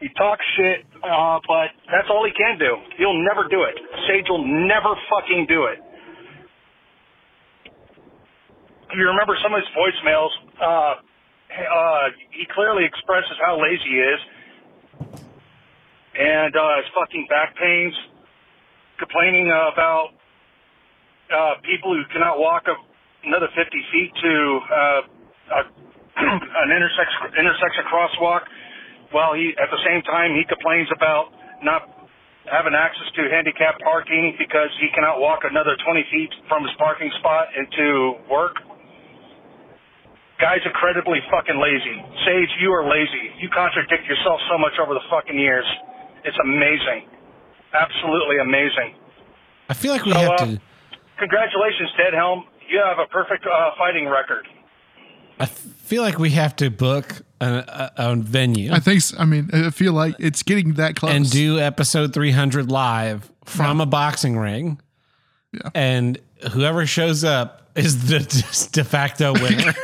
he 0.00 0.08
talks 0.16 0.44
shit, 0.56 0.88
uh, 1.04 1.40
but 1.44 1.76
that's 1.92 2.08
all 2.08 2.24
he 2.24 2.32
can 2.32 2.56
do. 2.58 2.80
He'll 2.96 3.20
never 3.28 3.48
do 3.48 3.64
it. 3.64 3.76
Sage 4.08 4.24
will 4.28 4.44
never 4.44 4.96
fucking 5.12 5.46
do 5.48 5.68
it. 5.68 5.84
You 8.96 9.04
remember 9.04 9.36
some 9.42 9.52
of 9.52 9.60
his 9.60 9.68
voicemails, 9.76 10.32
uh, 10.60 10.64
uh, 10.64 12.04
he 12.32 12.46
clearly 12.54 12.84
expresses 12.84 13.36
how 13.44 13.60
lazy 13.60 13.84
he 13.84 14.00
is 14.00 14.20
and 16.16 16.52
uh, 16.56 16.80
his 16.80 16.88
fucking 16.96 17.26
back 17.28 17.52
pains, 17.56 17.94
complaining 18.98 19.52
about 19.52 20.16
uh, 21.28 21.54
people 21.64 21.92
who 21.92 22.02
cannot 22.12 22.38
walk 22.38 22.64
another 23.24 23.48
50 23.52 23.92
feet 23.92 24.10
to 24.22 24.32
uh, 24.70 25.00
a, 25.52 25.60
an 26.64 26.70
intersection, 26.72 27.20
intersection 27.36 27.84
crosswalk, 27.92 28.48
while 29.12 29.34
he 29.34 29.52
at 29.60 29.68
the 29.70 29.80
same 29.84 30.02
time 30.02 30.32
he 30.34 30.44
complains 30.48 30.88
about 30.94 31.30
not 31.62 31.86
having 32.46 32.74
access 32.74 33.10
to 33.18 33.26
handicap 33.26 33.78
parking 33.82 34.34
because 34.38 34.70
he 34.78 34.86
cannot 34.94 35.18
walk 35.18 35.42
another 35.42 35.74
20 35.82 36.06
feet 36.14 36.30
from 36.46 36.62
his 36.62 36.72
parking 36.78 37.10
spot 37.18 37.50
into 37.58 38.14
work. 38.30 38.54
Guy's 40.38 40.62
incredibly 40.62 41.18
fucking 41.32 41.56
lazy. 41.56 41.96
Sage, 42.28 42.52
you 42.60 42.70
are 42.70 42.84
lazy. 42.84 43.34
You 43.40 43.48
contradict 43.50 44.04
yourself 44.04 44.38
so 44.52 44.60
much 44.60 44.76
over 44.78 44.92
the 44.92 45.02
fucking 45.08 45.34
years. 45.34 45.64
It's 46.26 46.36
amazing. 46.42 47.08
Absolutely 47.72 48.38
amazing. 48.42 48.94
I 49.68 49.74
feel 49.74 49.92
like 49.92 50.04
we 50.04 50.12
So, 50.12 50.18
have 50.18 50.30
uh, 50.32 50.36
to. 50.46 50.60
Congratulations, 51.18 51.90
Dead 51.96 52.12
Helm. 52.14 52.44
You 52.68 52.80
have 52.84 52.98
a 52.98 53.06
perfect 53.10 53.46
uh, 53.46 53.70
fighting 53.78 54.08
record. 54.08 54.46
I 55.38 55.46
feel 55.46 56.02
like 56.02 56.18
we 56.18 56.30
have 56.30 56.56
to 56.56 56.70
book 56.70 57.22
a, 57.40 57.46
a, 57.46 57.92
a 58.12 58.16
venue 58.16 58.72
I 58.72 58.78
think 58.80 59.02
So. 59.02 59.18
I 59.18 59.26
mean 59.26 59.50
I 59.52 59.68
feel 59.70 59.92
like 59.92 60.14
it's 60.18 60.42
getting 60.42 60.74
that 60.74 60.96
close. 60.96 61.12
and 61.12 61.30
do 61.30 61.58
episode 61.60 62.14
300 62.14 62.70
live 62.70 63.30
from 63.44 63.80
a 63.82 63.86
boxing 63.86 64.38
ring. 64.38 64.80
Yeah. 65.52 65.68
And 65.74 66.18
whoever 66.52 66.86
shows 66.86 67.22
up 67.22 67.70
is 67.76 68.08
the 68.08 68.20
de 68.72 68.82
facto 68.82 69.34
winner. 69.34 69.74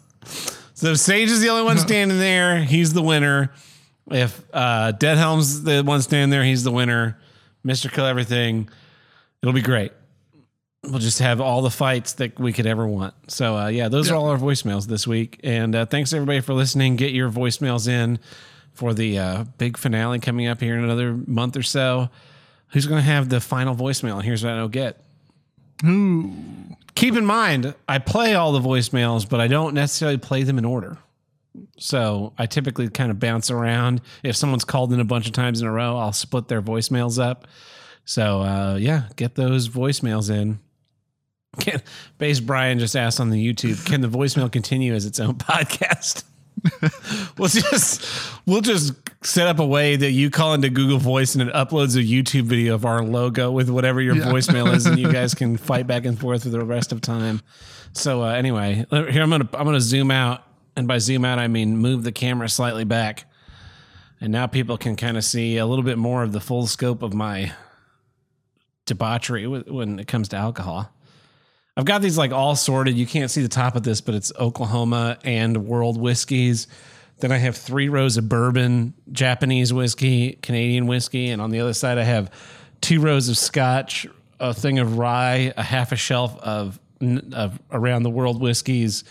so 0.74 0.94
Sage 0.94 1.30
is 1.30 1.40
the 1.40 1.48
only 1.50 1.62
one 1.62 1.78
standing 1.78 2.18
there. 2.18 2.62
He's 2.64 2.92
the 2.92 3.02
winner. 3.02 3.52
If 4.10 4.42
uh, 4.52 4.92
Dead 4.92 5.18
Helm's 5.18 5.62
the 5.62 5.82
one 5.82 6.02
standing 6.02 6.30
there, 6.30 6.44
he's 6.44 6.64
the 6.64 6.72
winner. 6.72 7.18
Mr. 7.64 7.92
Kill 7.92 8.06
Everything. 8.06 8.68
It'll 9.42 9.52
be 9.52 9.62
great. 9.62 9.92
We'll 10.82 10.98
just 10.98 11.18
have 11.18 11.40
all 11.40 11.60
the 11.60 11.70
fights 11.70 12.14
that 12.14 12.38
we 12.38 12.52
could 12.52 12.66
ever 12.66 12.86
want. 12.86 13.14
So, 13.28 13.56
uh, 13.56 13.66
yeah, 13.68 13.88
those 13.88 14.10
are 14.10 14.14
all 14.14 14.28
our 14.30 14.38
voicemails 14.38 14.86
this 14.86 15.06
week. 15.06 15.38
And 15.44 15.74
uh, 15.74 15.86
thanks 15.86 16.12
everybody 16.12 16.40
for 16.40 16.54
listening. 16.54 16.96
Get 16.96 17.12
your 17.12 17.30
voicemails 17.30 17.86
in 17.86 18.18
for 18.72 18.94
the 18.94 19.18
uh, 19.18 19.44
big 19.58 19.76
finale 19.76 20.20
coming 20.20 20.46
up 20.46 20.60
here 20.60 20.78
in 20.78 20.84
another 20.84 21.12
month 21.26 21.56
or 21.56 21.62
so. 21.62 22.08
Who's 22.68 22.86
going 22.86 22.98
to 23.00 23.06
have 23.06 23.28
the 23.28 23.40
final 23.40 23.74
voicemail? 23.74 24.14
And 24.14 24.22
here's 24.22 24.42
what 24.42 24.54
I 24.54 24.56
don't 24.56 24.72
get. 24.72 25.04
Ooh. 25.84 26.32
Keep 26.94 27.16
in 27.16 27.26
mind, 27.26 27.74
I 27.88 27.98
play 27.98 28.34
all 28.34 28.52
the 28.52 28.60
voicemails, 28.60 29.28
but 29.28 29.40
I 29.40 29.48
don't 29.48 29.74
necessarily 29.74 30.18
play 30.18 30.44
them 30.44 30.58
in 30.58 30.64
order. 30.64 30.98
So 31.78 32.32
I 32.38 32.46
typically 32.46 32.88
kind 32.88 33.10
of 33.10 33.18
bounce 33.18 33.50
around. 33.50 34.00
If 34.22 34.36
someone's 34.36 34.64
called 34.64 34.92
in 34.92 35.00
a 35.00 35.04
bunch 35.04 35.26
of 35.26 35.32
times 35.32 35.60
in 35.60 35.66
a 35.66 35.72
row, 35.72 35.96
I'll 35.98 36.12
split 36.12 36.48
their 36.48 36.62
voicemails 36.62 37.22
up. 37.22 37.46
So 38.04 38.42
uh, 38.42 38.76
yeah, 38.80 39.04
get 39.16 39.34
those 39.34 39.68
voicemails 39.68 40.30
in. 40.30 40.58
Can, 41.58 41.82
Base 42.18 42.38
Brian 42.40 42.78
just 42.78 42.94
asked 42.94 43.18
on 43.20 43.30
the 43.30 43.52
YouTube, 43.52 43.84
can 43.84 44.00
the 44.00 44.08
voicemail 44.08 44.50
continue 44.50 44.94
as 44.94 45.04
its 45.06 45.18
own 45.18 45.34
podcast? 45.36 46.24
we'll 47.38 47.48
just 47.48 48.06
we'll 48.46 48.60
just 48.60 48.92
set 49.24 49.46
up 49.46 49.58
a 49.60 49.66
way 49.66 49.96
that 49.96 50.10
you 50.10 50.28
call 50.30 50.52
into 50.52 50.68
Google 50.68 50.98
Voice 50.98 51.34
and 51.34 51.48
it 51.48 51.54
uploads 51.54 51.96
a 51.96 52.04
YouTube 52.04 52.42
video 52.44 52.74
of 52.74 52.84
our 52.84 53.02
logo 53.02 53.50
with 53.50 53.70
whatever 53.70 54.00
your 54.00 54.14
Yeah. 54.14 54.24
voicemail 54.24 54.72
is, 54.74 54.84
and 54.84 54.98
you 54.98 55.10
guys 55.12 55.34
can 55.34 55.56
fight 55.56 55.86
back 55.86 56.04
and 56.04 56.18
forth 56.20 56.42
for 56.42 56.50
the 56.50 56.62
rest 56.62 56.92
of 56.92 57.00
time. 57.00 57.40
So 57.94 58.22
uh, 58.22 58.32
anyway, 58.32 58.84
here 58.90 59.22
I'm 59.22 59.30
gonna 59.30 59.48
I'm 59.54 59.64
gonna 59.64 59.80
zoom 59.80 60.10
out, 60.10 60.42
and 60.76 60.88
by 60.88 60.98
zoom 60.98 61.24
out 61.24 61.38
I 61.38 61.48
mean 61.48 61.76
move 61.76 62.04
the 62.04 62.12
camera 62.12 62.48
slightly 62.48 62.84
back, 62.84 63.24
and 64.20 64.32
now 64.32 64.46
people 64.46 64.76
can 64.76 64.96
kind 64.96 65.16
of 65.16 65.24
see 65.24 65.56
a 65.56 65.66
little 65.66 65.84
bit 65.84 65.98
more 65.98 66.22
of 66.22 66.32
the 66.32 66.40
full 66.40 66.66
scope 66.66 67.02
of 67.02 67.14
my 67.14 67.52
debauchery 68.86 69.46
when 69.46 69.98
it 69.98 70.08
comes 70.08 70.28
to 70.28 70.36
alcohol. 70.36 70.92
I've 71.76 71.84
got 71.84 72.02
these 72.02 72.18
like 72.18 72.32
all 72.32 72.56
sorted. 72.56 72.96
You 72.96 73.06
can't 73.06 73.30
see 73.30 73.42
the 73.42 73.48
top 73.48 73.76
of 73.76 73.82
this, 73.82 74.00
but 74.00 74.14
it's 74.14 74.32
Oklahoma 74.38 75.18
and 75.24 75.66
world 75.66 75.98
whiskeys. 75.98 76.66
Then 77.20 77.32
I 77.32 77.38
have 77.38 77.56
three 77.56 77.88
rows 77.88 78.16
of 78.16 78.28
bourbon, 78.28 78.94
Japanese 79.12 79.72
whiskey, 79.72 80.32
Canadian 80.42 80.86
whiskey, 80.86 81.30
and 81.30 81.40
on 81.40 81.50
the 81.50 81.60
other 81.60 81.74
side 81.74 81.98
I 81.98 82.02
have 82.02 82.30
two 82.80 83.00
rows 83.00 83.28
of 83.28 83.38
Scotch, 83.38 84.06
a 84.40 84.52
thing 84.54 84.78
of 84.78 84.98
rye, 84.98 85.52
a 85.56 85.62
half 85.62 85.92
a 85.92 85.96
shelf 85.96 86.36
of 86.38 86.80
of 87.32 87.58
around 87.70 88.02
the 88.02 88.10
world 88.10 88.40
whiskeys, 88.40 89.04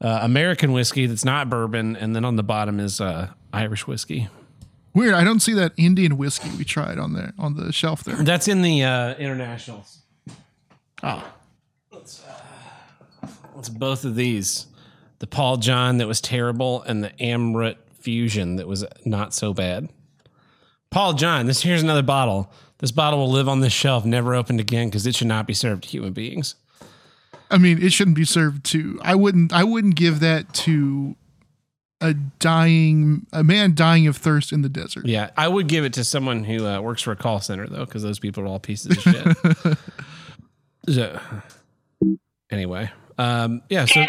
uh, 0.00 0.20
American 0.22 0.72
whiskey 0.72 1.06
that's 1.06 1.24
not 1.24 1.48
bourbon, 1.48 1.96
and 1.96 2.14
then 2.14 2.24
on 2.24 2.36
the 2.36 2.42
bottom 2.42 2.78
is 2.80 3.00
uh, 3.00 3.28
Irish 3.52 3.86
whiskey. 3.86 4.28
Weird. 4.94 5.14
I 5.14 5.24
don't 5.24 5.40
see 5.40 5.52
that 5.54 5.72
Indian 5.76 6.16
whiskey 6.16 6.50
we 6.56 6.64
tried 6.64 6.98
on 6.98 7.12
there 7.12 7.32
on 7.38 7.54
the 7.56 7.72
shelf 7.72 8.04
there. 8.04 8.16
That's 8.16 8.48
in 8.48 8.62
the 8.62 8.82
uh, 8.82 9.14
internationals. 9.16 9.98
Oh, 11.02 11.22
It's 13.58 13.68
both 13.68 14.04
of 14.04 14.14
these, 14.16 14.66
the 15.18 15.26
Paul 15.26 15.58
John 15.58 15.98
that 15.98 16.06
was 16.06 16.20
terrible, 16.20 16.82
and 16.82 17.04
the 17.04 17.10
Amrut 17.20 17.76
Fusion 18.00 18.56
that 18.56 18.66
was 18.66 18.84
not 19.04 19.34
so 19.34 19.52
bad. 19.52 19.88
Paul 20.90 21.14
John, 21.14 21.46
this 21.46 21.62
here's 21.62 21.82
another 21.82 22.02
bottle. 22.02 22.50
This 22.78 22.92
bottle 22.92 23.18
will 23.18 23.30
live 23.30 23.48
on 23.48 23.60
this 23.60 23.72
shelf, 23.72 24.04
never 24.04 24.34
opened 24.34 24.60
again, 24.60 24.88
because 24.88 25.06
it 25.06 25.14
should 25.14 25.26
not 25.26 25.46
be 25.46 25.54
served 25.54 25.82
to 25.84 25.88
human 25.88 26.12
beings. 26.12 26.54
I 27.50 27.58
mean, 27.58 27.82
it 27.82 27.92
shouldn't 27.92 28.16
be 28.16 28.24
served 28.24 28.64
to. 28.66 28.98
I 29.02 29.14
wouldn't. 29.14 29.52
I 29.52 29.64
wouldn't 29.64 29.94
give 29.94 30.20
that 30.20 30.52
to 30.54 31.16
a 32.00 32.12
dying 32.14 33.26
a 33.32 33.42
man 33.42 33.74
dying 33.74 34.06
of 34.06 34.16
thirst 34.16 34.52
in 34.52 34.62
the 34.62 34.68
desert. 34.68 35.06
Yeah, 35.06 35.30
I 35.36 35.48
would 35.48 35.66
give 35.66 35.84
it 35.84 35.92
to 35.94 36.04
someone 36.04 36.44
who 36.44 36.66
uh, 36.66 36.80
works 36.80 37.02
for 37.02 37.12
a 37.12 37.16
call 37.16 37.40
center 37.40 37.66
though, 37.66 37.84
because 37.84 38.02
those 38.02 38.18
people 38.18 38.42
are 38.44 38.46
all 38.46 38.58
pieces 38.58 38.96
of 38.96 39.02
shit. 39.02 39.78
so, 40.88 41.20
anyway, 42.50 42.90
um, 43.18 43.62
yeah. 43.68 43.86
So, 43.86 44.04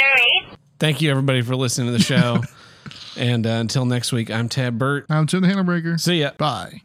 thank 0.79 1.01
you 1.01 1.11
everybody 1.11 1.41
for 1.41 1.55
listening 1.55 1.87
to 1.87 1.93
the 1.93 2.03
show, 2.03 2.41
and 3.17 3.45
uh, 3.45 3.51
until 3.51 3.85
next 3.85 4.11
week, 4.11 4.29
I'm 4.31 4.49
Tab 4.49 4.77
Burt. 4.77 5.05
I'm 5.09 5.27
Tim 5.27 5.41
the 5.41 5.47
Handlebreaker. 5.47 5.99
See 5.99 6.21
ya. 6.21 6.31
Bye. 6.37 6.81